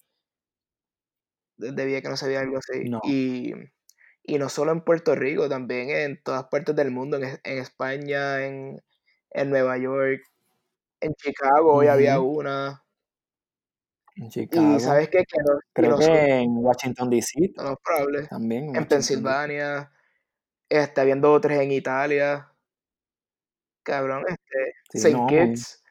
Desde 1.56 1.84
Vieques 1.84 2.10
no 2.10 2.16
se 2.16 2.26
veía 2.26 2.40
algo 2.40 2.58
así. 2.58 2.88
No. 2.88 3.00
Y, 3.04 3.52
y 4.24 4.38
no 4.38 4.48
solo 4.48 4.72
en 4.72 4.82
Puerto 4.84 5.14
Rico, 5.14 5.48
también 5.48 5.90
en 5.90 6.22
todas 6.22 6.44
partes 6.46 6.76
del 6.76 6.90
mundo, 6.90 7.16
en, 7.18 7.24
Es- 7.24 7.40
en 7.44 7.58
España, 7.58 8.44
en, 8.46 8.82
en 9.30 9.50
Nueva 9.50 9.78
York, 9.78 10.22
en 11.00 11.14
Chicago 11.16 11.74
hoy 11.76 11.88
había 11.88 12.20
una. 12.20 12.84
En 14.20 14.28
Y 14.28 14.30
Chicago. 14.30 14.78
sabes 14.80 15.08
qué, 15.08 15.24
que 15.24 15.38
Creo 15.72 15.98
que 15.98 16.06
en 16.40 16.56
Washington 16.58 17.10
DC 17.10 17.52
no 17.56 17.72
es 17.72 17.78
probable. 17.84 18.28
también. 18.28 18.76
En 18.76 18.86
Washington, 18.86 18.88
Pensilvania, 18.88 19.92
está 20.68 21.04
viendo 21.04 21.32
otras 21.32 21.58
en 21.60 21.72
Italia. 21.72 22.52
Cabrón, 23.82 24.24
este, 24.28 24.74
Sí, 24.92 24.98
Saint 25.00 25.18
no, 25.18 25.26
Kitts. 25.26 25.82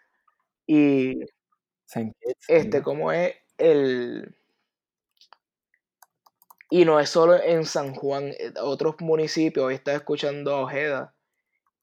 Y 0.67 1.19
Saint 1.85 2.15
Kitts, 2.19 2.49
este, 2.49 2.81
¿verdad? 2.81 2.83
¿cómo 2.83 3.11
es 3.11 3.35
el...? 3.57 4.35
Y 6.71 6.85
no 6.85 6.99
es 6.99 7.09
solo 7.09 7.41
en 7.41 7.65
San 7.65 7.95
Juan, 7.95 8.25
eh, 8.39 8.53
otros 8.61 8.95
municipios, 8.99 9.65
hoy 9.65 9.75
estaba 9.75 9.97
escuchando 9.97 10.53
a 10.55 10.61
Ojeda, 10.61 11.15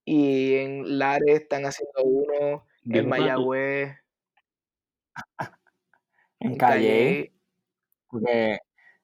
y 0.05 0.55
en 0.56 0.98
Lares 0.98 1.43
están 1.43 1.66
haciendo 1.66 2.02
uno, 2.05 2.66
en. 2.90 3.09
Mayagüez, 3.09 3.97
En 6.40 6.52
en 6.52 6.58
Calle, 6.58 6.88
Calle, 6.88 7.32
porque 8.08 8.58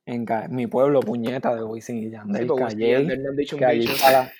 en 0.06 0.24
Ca- 0.24 0.48
mi 0.48 0.66
pueblo, 0.66 1.00
puñeta 1.00 1.54
de 1.54 1.62
Wisin 1.64 1.98
y 1.98 2.04
sí, 2.04 2.10
Yandel, 2.10 2.50
Wisin 2.50 2.66
y 2.66 2.70
Calle, 2.70 2.92
Yandel 2.92 3.22
no 3.22 3.30
han 3.30 3.36
dicho 3.36 3.56
un 3.56 3.60
que 3.60 3.66
allí 3.66 3.80
bicho. 3.80 3.92
está 3.94 4.12
la- 4.12 4.32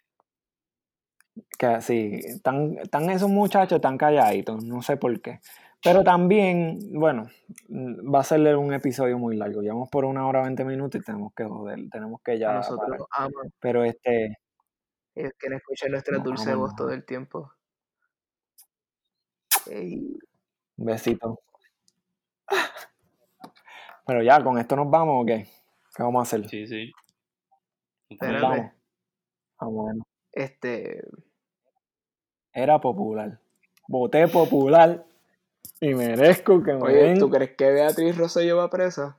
que 1.59 1.81
sí, 1.81 2.21
están, 2.25 2.79
están 2.79 3.09
esos 3.11 3.31
muchachos 3.31 3.81
tan 3.81 3.97
calladitos, 3.97 4.63
no 4.65 4.83
sé 4.83 4.97
por 4.97 5.21
qué. 5.21 5.41
Pero 5.83 6.05
también, 6.05 6.79
bueno, 6.93 7.29
mm, 7.69 8.15
va 8.15 8.21
a 8.21 8.25
ser 8.25 8.57
un 8.57 8.73
episodio 8.73 9.19
muy 9.19 9.37
largo. 9.37 9.63
Llevamos 9.63 9.89
por 9.91 10.05
una 10.05 10.27
hora 10.29 10.43
20 10.43 10.65
minutos 10.65 11.01
y 11.01 11.05
tenemos 11.05 11.33
que 11.35 11.45
joder, 11.45 11.89
tenemos 11.91 12.21
que 12.23 12.33
A 12.33 12.35
ya 12.37 12.53
nosotros 12.53 13.07
aman, 13.11 13.53
Pero 13.59 13.83
este, 13.85 14.39
ellos 15.15 15.33
quieren 15.39 15.59
escuchar 15.59 15.91
nuestra 15.91 16.17
nos 16.17 16.25
dulce 16.25 16.55
voz 16.55 16.71
nos 16.71 16.77
todo 16.77 16.93
el 16.93 17.05
tiempo. 17.05 17.53
Ey, 19.67 20.17
Un 20.77 20.85
besito. 20.87 21.41
Pero 24.07 24.23
ya, 24.23 24.43
¿con 24.43 24.59
esto 24.59 24.77
nos 24.77 24.91
vamos 24.91 25.23
o 25.23 25.27
qué? 25.27 25.47
¿Qué 25.97 26.03
vamos 26.03 26.21
a 26.21 26.23
hacer? 26.23 26.49
Sí, 26.49 26.67
sí. 26.67 26.93
Espérate. 28.09 28.43
vamos. 28.43 28.73
Ah, 29.59 29.67
bueno. 29.67 30.07
este, 30.33 31.03
Era 32.53 32.81
popular. 32.81 33.39
Voté 33.89 34.27
popular 34.29 35.05
y 35.81 35.95
merezco 35.95 36.63
que 36.63 36.73
me 36.75 36.83
oye, 36.83 36.97
den. 36.97 37.19
¿tú 37.19 37.31
crees 37.31 37.57
que 37.57 37.71
Beatriz 37.71 38.17
Rosselló 38.17 38.57
va 38.57 38.71
presa? 38.71 39.17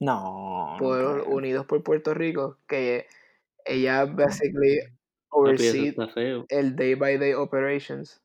No, 0.00 0.72
no 0.72 0.78
por. 0.78 1.20
Unidos 1.28 1.66
por 1.66 1.82
Puerto 1.82 2.14
Rico, 2.14 2.58
que 2.66 3.06
ella 3.64 4.04
basically 4.06 4.78
Papi, 4.80 4.90
eso 4.90 5.28
oversee 5.30 5.88
está 5.88 6.08
feo. 6.08 6.46
el 6.48 6.74
day 6.76 6.94
by 6.94 7.18
day 7.18 7.34
operations. 7.34 8.21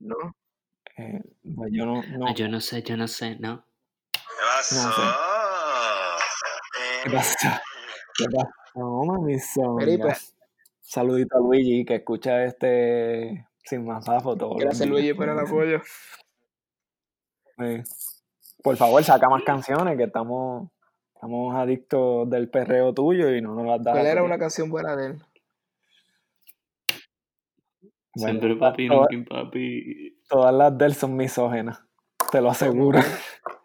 ¿No? 0.00 0.16
Eh, 0.96 1.20
pues 1.54 1.70
yo 1.72 1.86
no, 1.86 2.02
no. 2.02 2.26
Ah, 2.28 2.34
yo 2.34 2.48
no 2.48 2.60
sé, 2.60 2.82
yo 2.82 2.96
no 2.96 3.06
sé, 3.06 3.36
¿no? 3.38 3.64
¿Qué 4.12 4.20
pasó? 4.40 4.74
No 4.76 4.92
sé. 4.92 5.02
¿Qué 7.04 7.10
pasa? 7.10 7.62
¿Qué 8.16 8.24
pasa? 8.34 8.50
No, 8.74 9.04
mami, 9.04 9.38
songa. 9.38 9.84
pues, 10.00 10.34
Saludito 10.80 11.36
a 11.36 11.40
Luigi 11.40 11.84
que 11.84 11.96
escucha 11.96 12.44
este 12.44 13.46
sin 13.64 13.84
más 13.84 14.06
los 14.08 14.56
gracias. 14.56 14.88
Luigi 14.88 15.12
por 15.12 15.28
el 15.28 15.38
apoyo. 15.38 15.82
Eh, 17.58 17.84
por 18.62 18.76
favor, 18.76 19.04
saca 19.04 19.28
más 19.28 19.42
canciones 19.42 19.96
que 19.96 20.04
estamos, 20.04 20.70
estamos 21.14 21.54
adictos 21.54 22.30
del 22.30 22.48
perreo 22.48 22.94
tuyo 22.94 23.34
y 23.34 23.42
no 23.42 23.54
nos 23.54 23.66
las 23.66 23.84
das. 23.84 23.94
¿Cuál 23.94 24.06
era 24.06 24.22
una 24.22 24.38
canción 24.38 24.70
buena 24.70 24.96
de 24.96 25.06
él? 25.08 25.22
Bueno, 28.18 28.40
Siempre 28.40 28.56
papi, 28.56 28.88
todas, 28.88 29.08
nunca 29.12 29.34
papi. 29.34 30.18
todas 30.28 30.54
las 30.54 30.76
de 30.76 30.86
él 30.86 30.94
son 30.94 31.16
misógenas, 31.16 31.82
te 32.30 32.40
lo 32.40 32.50
aseguro. 32.50 32.98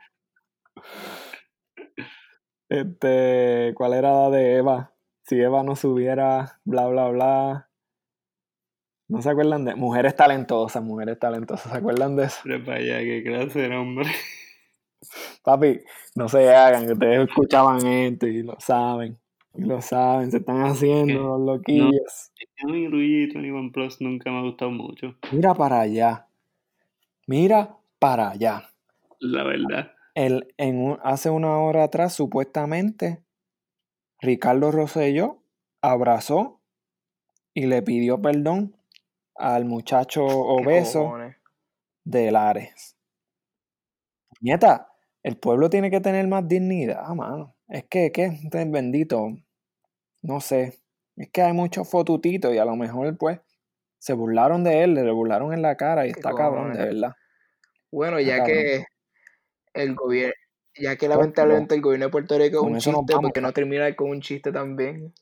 Este, 2.69 3.71
¿cuál 3.75 3.93
era 3.93 4.11
la 4.11 4.30
de 4.31 4.55
Eva? 4.55 4.95
Si 5.25 5.39
Eva 5.39 5.61
no 5.61 5.75
subiera, 5.75 6.59
bla, 6.63 6.88
bla, 6.88 7.09
bla. 7.09 7.69
¿No 9.07 9.21
se 9.21 9.30
acuerdan 9.30 9.65
de 9.65 9.75
Mujeres 9.75 10.15
talentosas, 10.15 10.81
mujeres 10.81 11.19
talentosas? 11.19 11.71
¿Se 11.71 11.77
acuerdan 11.77 12.15
de 12.15 12.23
eso? 12.25 12.39
Pero 12.43 12.63
para 12.65 12.77
allá, 12.77 12.97
qué 12.99 13.23
clase 13.23 13.69
de. 13.69 14.05
Papi, 15.43 15.81
no 16.15 16.27
se 16.27 16.51
hagan, 16.51 16.88
que 16.88 16.93
ustedes 16.93 17.30
escuchaban 17.30 17.85
esto 17.85 18.25
y 18.25 18.41
lo 18.41 18.55
saben. 18.59 19.19
Lo 19.55 19.81
saben, 19.81 20.31
se 20.31 20.38
están 20.38 20.61
haciendo 20.63 21.13
¿Qué? 21.13 21.19
los 21.19 21.41
loquillos. 21.41 22.31
A 22.63 22.67
mí 22.67 22.88
Luigi 22.88 23.23
y 23.23 23.30
Tony 23.34 23.51
One 23.51 23.71
Plus 23.71 24.01
nunca 24.01 24.31
me 24.31 24.39
ha 24.39 24.41
gustado 24.41 24.71
mucho, 24.71 25.15
Mira 25.31 25.53
para 25.53 25.81
allá. 25.81 26.27
Mira 27.27 27.77
para 27.99 28.30
allá. 28.31 28.69
la 29.19 29.43
verdad. 29.43 29.91
El, 30.15 30.53
en 30.57 30.77
un- 30.77 30.99
hace 31.03 31.30
una 31.30 31.57
hora 31.59 31.84
atrás, 31.84 32.13
supuestamente, 32.13 33.23
Ricardo 34.21 34.71
Rosselló 34.71 35.41
abrazó 35.81 36.59
y 37.53 37.65
le 37.67 37.81
pidió 37.81 38.21
perdón 38.21 38.75
al 39.35 39.65
muchacho 39.65 40.21
¿Qué 40.25 40.34
obeso 40.34 41.13
de 42.03 42.31
Lares. 42.31 42.95
Nieta, 44.41 44.89
el 45.23 45.38
pueblo 45.38 45.69
tiene 45.69 45.89
que 45.89 46.01
tener 46.01 46.27
más 46.27 46.47
dignidad, 46.47 47.07
mano. 47.15 47.55
Es 47.67 47.85
que, 47.85 48.11
que 48.11 48.25
este 48.25 48.65
bendito, 48.65 49.38
no 50.23 50.41
sé. 50.41 50.79
Es 51.15 51.29
que 51.29 51.43
hay 51.43 51.53
muchos 51.53 51.87
fotutitos 51.89 52.53
y 52.53 52.57
a 52.57 52.65
lo 52.65 52.75
mejor, 52.75 53.15
pues, 53.17 53.39
se 53.99 54.13
burlaron 54.13 54.63
de 54.63 54.83
él, 54.83 54.95
le 54.95 55.11
burlaron 55.11 55.53
en 55.53 55.61
la 55.61 55.77
cara 55.77 56.07
y 56.07 56.11
¿Qué 56.11 56.19
está 56.19 56.33
cabrón, 56.33 56.73
de 56.73 56.85
verdad. 56.85 57.13
Bueno, 57.91 58.17
Está 58.17 58.29
ya 58.31 58.37
cabrón. 58.39 58.55
que 58.55 58.85
el 59.73 59.95
gobierno, 59.95 60.33
ya 60.75 60.95
que 60.95 61.05
Pues, 61.05 61.17
lamentablemente 61.17 61.75
el 61.75 61.81
gobierno 61.81 62.07
de 62.07 62.11
Puerto 62.11 62.37
Rico 62.37 62.57
es 62.57 62.63
un 62.63 62.79
chiste, 62.79 63.15
porque 63.21 63.41
no 63.41 63.53
terminar 63.53 63.95
con 63.95 64.09
un 64.09 64.21
chiste 64.21 64.51
también? 64.51 65.13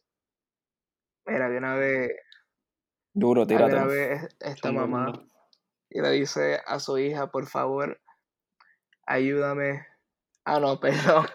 Mira, 1.25 1.49
de 1.49 1.57
una 1.57 1.75
vez, 1.75 2.11
Duro, 3.13 3.43
había 3.43 3.65
una 3.65 3.85
vez 3.85 4.27
esta 4.39 4.71
mamá 4.71 5.11
y 5.89 6.01
le 6.01 6.11
dice 6.11 6.61
a 6.65 6.79
su 6.79 6.97
hija, 6.97 7.29
por 7.29 7.45
favor, 7.47 7.99
ayúdame. 9.05 9.85
Ah, 10.45 10.59
no, 10.59 10.79
perdón. 10.79 11.27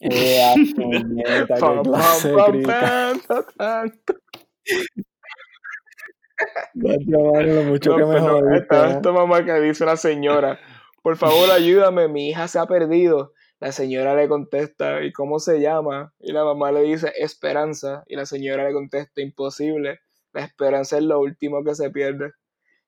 Esta 8.88 9.12
mamá 9.12 9.44
que 9.44 9.60
dice 9.60 9.84
la 9.84 9.96
señora, 9.96 10.58
por 11.02 11.16
favor 11.16 11.50
ayúdame, 11.50 12.08
mi 12.08 12.30
hija 12.30 12.48
se 12.48 12.58
ha 12.58 12.66
perdido. 12.66 13.32
La 13.60 13.72
señora 13.72 14.16
le 14.16 14.26
contesta, 14.26 15.04
¿y 15.04 15.12
cómo 15.12 15.38
se 15.38 15.60
llama? 15.60 16.14
Y 16.18 16.32
la 16.32 16.44
mamá 16.44 16.72
le 16.72 16.82
dice, 16.82 17.12
Esperanza. 17.18 18.04
Y 18.06 18.16
la 18.16 18.24
señora 18.24 18.64
le 18.64 18.72
contesta, 18.72 19.20
imposible. 19.20 20.00
La 20.32 20.44
esperanza 20.44 20.96
es 20.96 21.04
lo 21.04 21.20
último 21.20 21.62
que 21.62 21.74
se 21.74 21.90
pierde. 21.90 22.32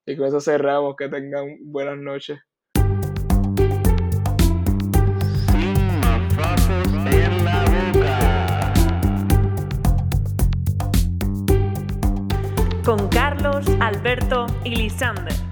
Y 0.07 0.17
con 0.17 0.29
eso 0.29 0.41
cerramos, 0.41 0.97
que 0.97 1.11
tengan 1.11 1.59
buenas 1.61 1.99
noches. 1.99 2.39
Alberto 13.81 14.47
y 14.65 14.77
Lisander. 14.77 15.52